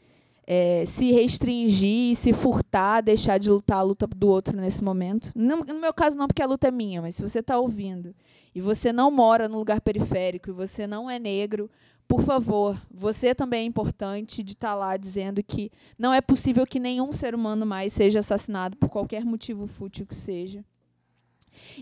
é, 0.47 0.85
se 0.87 1.11
restringir, 1.11 2.15
se 2.15 2.33
furtar, 2.33 3.01
deixar 3.01 3.39
de 3.39 3.51
lutar 3.51 3.79
a 3.79 3.83
luta 3.83 4.07
do 4.07 4.29
outro 4.29 4.57
nesse 4.57 4.83
momento. 4.83 5.33
No, 5.35 5.57
no 5.57 5.81
meu 5.81 5.93
caso 5.93 6.17
não, 6.17 6.29
porque 6.29 6.43
a 6.43 6.47
luta 6.47 6.69
é 6.69 6.71
minha, 6.71 7.03
mas 7.03 7.17
se 7.17 7.23
você 7.23 7.41
está 7.41 7.59
ouvindo 7.59 8.15
e 8.55 8.61
você 8.61 8.93
não 8.93 9.11
mora 9.11 9.49
no 9.49 9.59
lugar 9.59 9.81
periférico 9.81 10.51
e 10.51 10.53
você 10.53 10.87
não 10.87 11.11
é 11.11 11.19
negro, 11.19 11.69
por 12.13 12.23
favor, 12.23 12.79
você 12.91 13.35
também 13.35 13.61
é 13.61 13.65
importante 13.65 14.43
de 14.43 14.53
estar 14.53 14.75
lá 14.75 14.99
dizendo 14.99 15.43
que 15.43 15.73
não 15.99 16.13
é 16.13 16.21
possível 16.21 16.67
que 16.67 16.79
nenhum 16.79 17.11
ser 17.11 17.35
humano 17.35 17.65
mais 17.65 17.91
seja 17.95 18.19
assassinado 18.19 18.77
por 18.77 18.91
qualquer 18.91 19.25
motivo 19.25 19.67
fútil 19.67 20.05
que 20.05 20.15
seja. 20.15 20.63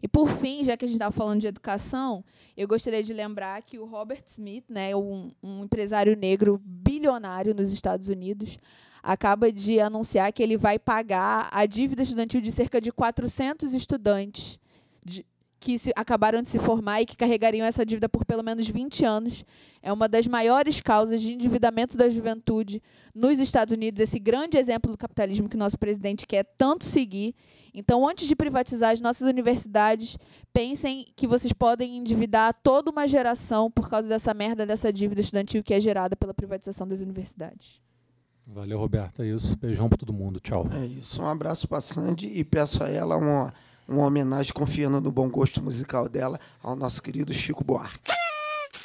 E 0.01 0.07
por 0.07 0.29
fim, 0.37 0.63
já 0.63 0.77
que 0.77 0.85
a 0.85 0.89
gente 0.89 0.99
estava 0.99 1.11
falando 1.11 1.41
de 1.41 1.49
educação, 1.49 2.25
eu 2.57 2.69
gostaria 2.69 3.03
de 3.03 3.13
lembrar 3.13 3.61
que 3.63 3.81
o 3.81 3.85
Robert 3.85 4.23
Smith, 4.29 4.67
né, 4.69 4.95
um, 4.95 5.33
um 5.43 5.65
empresário 5.65 6.17
negro 6.17 6.63
bilionário 6.65 7.53
nos 7.53 7.73
Estados 7.73 8.09
Unidos, 8.09 8.57
acaba 9.03 9.51
de 9.51 9.81
anunciar 9.81 10.33
que 10.33 10.45
ele 10.45 10.57
vai 10.57 10.79
pagar 10.79 11.49
a 11.51 11.67
dívida 11.67 12.05
estudantil 12.05 12.41
de 12.41 12.53
cerca 12.53 12.81
de 12.81 12.93
400 12.93 13.75
estudantes 13.75 14.61
de, 15.05 15.27
que 15.61 15.79
se, 15.79 15.93
acabaram 15.95 16.43
de 16.43 16.49
se 16.49 16.59
formar 16.59 17.03
e 17.03 17.07
que 17.07 17.17
carregariam 17.17 17.67
essa 17.67 17.85
dívida 17.85 18.09
por 18.09 18.25
pelo 18.25 18.43
menos 18.43 18.67
20 18.67 19.05
anos. 19.05 19.45
É 19.83 19.93
uma 19.93 20.09
das 20.09 20.27
maiores 20.27 20.81
causas 20.81 21.21
de 21.21 21.35
endividamento 21.35 21.99
da 21.99 22.09
juventude 22.09 22.83
nos 23.15 23.39
Estados 23.39 23.73
Unidos, 23.75 24.01
esse 24.01 24.19
grande 24.19 24.57
exemplo 24.57 24.91
do 24.91 24.97
capitalismo 24.97 25.49
que 25.49 25.57
o 25.57 25.59
nosso 25.59 25.79
presidente 25.79 26.27
quer 26.27 26.45
tanto 26.57 26.85
seguir. 26.87 27.35
Então, 27.75 28.09
antes 28.09 28.27
de 28.27 28.35
privatizar 28.35 28.93
as 28.93 29.01
nossas 29.01 29.29
universidades, 29.29 30.17
pensem 30.53 31.07
que 31.15 31.27
vocês 31.27 31.53
podem 31.53 31.99
endividar 31.99 32.55
toda 32.63 32.91
uma 32.91 33.07
geração 33.07 33.71
por 33.71 33.89
causa 33.89 34.09
dessa 34.09 34.33
merda 34.33 34.67
dessa 34.67 34.93
dívida 34.93 35.21
estudantil 35.21 35.63
que 35.63 35.75
é 35.75 35.81
gerada 35.81 36.17
pela 36.17 36.35
privatização 36.35 36.89
das 36.89 37.01
universidades. 37.01 37.81
Valeu, 38.47 38.79
Roberta. 38.79 39.23
É 39.25 39.29
isso. 39.29 39.57
Beijão 39.57 39.89
pra 39.89 39.99
todo 39.99 40.13
mundo. 40.13 40.41
Tchau. 40.41 40.67
É 40.73 40.85
isso. 40.85 41.23
Um 41.23 41.27
abraço 41.27 41.69
para 41.69 41.81
Sandy 41.81 42.29
e 42.29 42.43
peço 42.43 42.83
a 42.83 42.89
ela 42.89 43.17
uma, 43.17 43.55
uma 43.91 44.07
homenagem, 44.07 44.53
confiando 44.53 45.01
no 45.01 45.11
bom 45.11 45.29
gosto 45.29 45.61
musical 45.63 46.09
dela, 46.09 46.39
ao 46.63 46.77
nosso 46.77 47.03
querido 47.03 47.35
Chico 47.35 47.65
Buarque. 47.65 48.13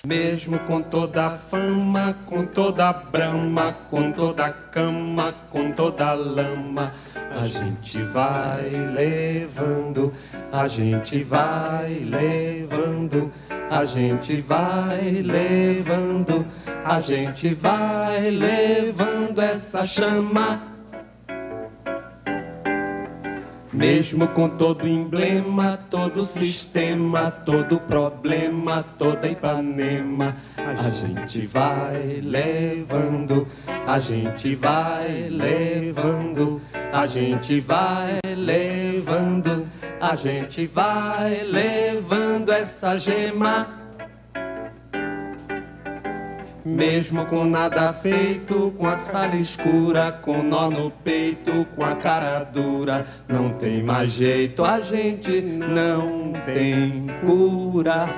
Mesmo 0.04 0.60
com 0.60 0.82
toda 0.82 1.26
a 1.28 1.38
fama, 1.38 2.16
com 2.28 2.46
toda 2.46 2.90
a 2.90 2.94
brama, 2.94 3.74
com 3.90 4.12
toda 4.12 4.46
a 4.46 4.52
cama, 4.52 5.34
com 5.52 5.72
toda 5.72 6.10
a 6.10 6.14
lama, 6.14 6.94
a 7.36 7.48
gente 7.48 8.02
vai 8.04 8.70
levando, 8.70 10.14
a 10.52 10.68
gente 10.68 11.24
vai 11.24 12.00
levando, 12.04 13.32
a 13.70 13.86
gente 13.86 14.42
vai 14.42 15.24
levando, 15.24 16.46
a 16.84 17.02
gente 17.02 17.54
vai 17.56 18.30
levando 18.30 19.40
essa 19.42 19.88
chama. 19.88 20.75
Mesmo 23.76 24.26
com 24.30 24.48
todo 24.48 24.88
emblema, 24.88 25.78
todo 25.90 26.24
sistema, 26.24 27.30
todo 27.30 27.78
problema, 27.82 28.86
toda 28.98 29.28
Ipanema, 29.28 30.38
a 30.56 30.90
gente 30.90 31.46
vai 31.46 32.22
levando, 32.24 33.46
a 33.86 34.00
gente 34.00 34.56
vai 34.56 35.28
levando, 35.30 36.62
a 36.94 37.06
gente 37.06 37.60
vai 37.60 38.18
levando, 38.24 39.68
a 40.00 40.16
gente 40.16 40.68
vai 40.68 41.44
levando 41.44 42.54
essa 42.54 42.98
gema. 42.98 43.85
Mesmo 46.66 47.28
com 47.28 47.46
nada 47.46 47.94
feito, 47.94 48.74
com 48.76 48.88
a 48.88 48.98
sala 48.98 49.36
escura, 49.36 50.12
com 50.12 50.42
nó 50.42 50.68
no 50.68 50.90
peito, 50.90 51.64
com 51.76 51.86
a 51.86 51.96
cara 51.96 52.44
dura, 52.44 53.06
não 53.28 53.52
tem 53.52 53.84
mais 53.84 54.14
jeito, 54.14 54.64
a 54.64 54.80
gente 54.80 55.42
não 55.42 56.34
tem 56.44 57.06
cura. 57.24 58.10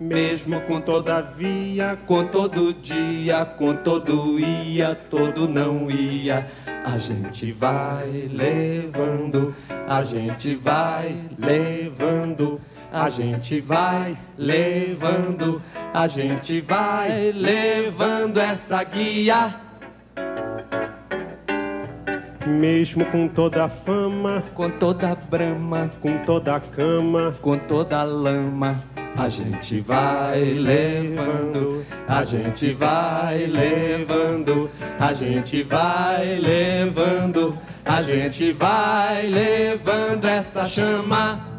Mesmo 0.00 0.60
com 0.62 0.80
todavia, 0.80 1.96
com 2.04 2.24
todo 2.24 2.74
dia, 2.74 3.44
com 3.44 3.76
todo 3.76 4.40
ia, 4.40 4.96
todo 5.08 5.48
não 5.48 5.88
ia, 5.88 6.48
a 6.84 6.98
gente 6.98 7.52
vai 7.52 8.28
levando, 8.28 9.54
a 9.86 10.02
gente 10.02 10.56
vai 10.56 11.16
levando, 11.38 12.60
a 12.94 13.10
gente 13.10 13.60
vai 13.60 14.16
levando, 14.38 15.60
a 15.92 16.06
gente 16.06 16.60
vai 16.60 17.32
levando 17.32 18.38
essa 18.38 18.84
guia. 18.84 19.56
Mesmo 22.46 23.04
com 23.06 23.26
toda 23.26 23.64
a 23.64 23.68
fama, 23.68 24.44
com 24.54 24.70
toda 24.70 25.10
a 25.10 25.14
brama, 25.16 25.90
com 26.00 26.18
toda 26.18 26.54
a 26.54 26.60
cama, 26.60 27.34
com 27.42 27.58
toda 27.58 27.98
a 27.98 28.04
lama, 28.04 28.78
a 29.16 29.28
gente 29.28 29.80
vai 29.80 30.40
levando, 30.40 31.84
a 32.06 32.22
gente 32.22 32.74
vai 32.74 33.46
levando, 33.46 34.70
a 35.00 35.12
gente 35.12 35.64
vai 35.64 36.36
levando, 36.36 37.58
a 37.84 38.02
gente 38.02 38.52
vai 38.52 39.26
levando 39.26 40.26
essa 40.26 40.68
chama. 40.68 41.53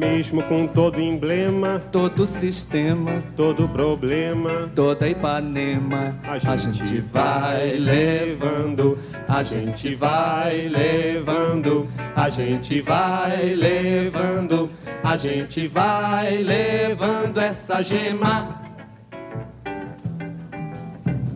Mesmo 0.00 0.42
com 0.44 0.66
todo 0.66 0.98
emblema, 0.98 1.78
todo 1.92 2.26
sistema, 2.26 3.22
todo 3.36 3.68
problema, 3.68 4.70
toda 4.74 5.06
Ipanema, 5.06 6.16
a 6.24 6.38
gente, 6.38 6.48
a 6.48 6.56
gente 6.56 7.00
vai 7.12 7.72
levando, 7.74 8.98
a 9.28 9.42
gente 9.42 9.94
vai 9.94 10.68
levando, 10.68 11.86
a 12.16 12.30
gente 12.30 12.80
vai 12.80 13.54
levando, 13.54 14.70
a 15.04 15.16
gente 15.18 15.68
vai 15.68 16.38
levando 16.38 17.38
essa 17.38 17.82
gema. 17.82 18.69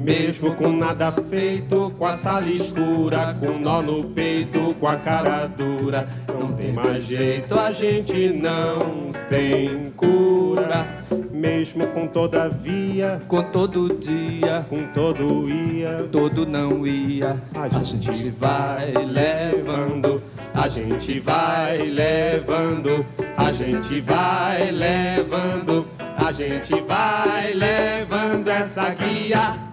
Mesmo 0.05 0.55
com 0.55 0.71
nada 0.71 1.11
feito, 1.31 1.91
com 1.97 2.05
a 2.05 2.19
sala 2.19 2.47
escura, 2.47 3.35
com 3.41 3.59
nó 3.59 3.81
no 3.81 4.05
peito, 4.05 4.75
com 4.79 4.87
a 4.87 4.97
cara 4.97 5.47
dura, 5.47 6.07
não 6.29 6.53
tem 6.53 6.75
mais 6.75 7.05
jeito, 7.05 7.59
a 7.59 7.71
gente 7.71 8.29
não 8.29 9.13
tem 9.31 9.91
cura. 9.97 10.87
Mesmo 11.33 11.87
com 11.87 12.07
toda 12.07 12.51
via, 12.51 13.23
com 13.29 13.45
todo 13.45 13.97
dia, 13.99 14.67
com 14.69 14.85
todo 14.89 15.49
ia, 15.49 16.07
todo 16.13 16.47
não 16.47 16.87
ia, 16.87 17.43
a 17.55 17.67
gente, 17.69 18.11
a 18.11 18.13
gente 18.13 18.31
vai 18.33 18.93
levando, 18.93 20.23
a 20.53 20.69
gente 20.69 21.19
vai 21.21 21.79
levando, 21.79 23.07
a 23.39 23.53
gente 23.53 24.03
vai 24.03 24.71
levando, 24.71 25.87
a 26.19 26.31
gente 26.31 26.79
vai 26.83 27.55
levando 27.55 28.49
essa 28.49 28.91
guia. 28.91 29.64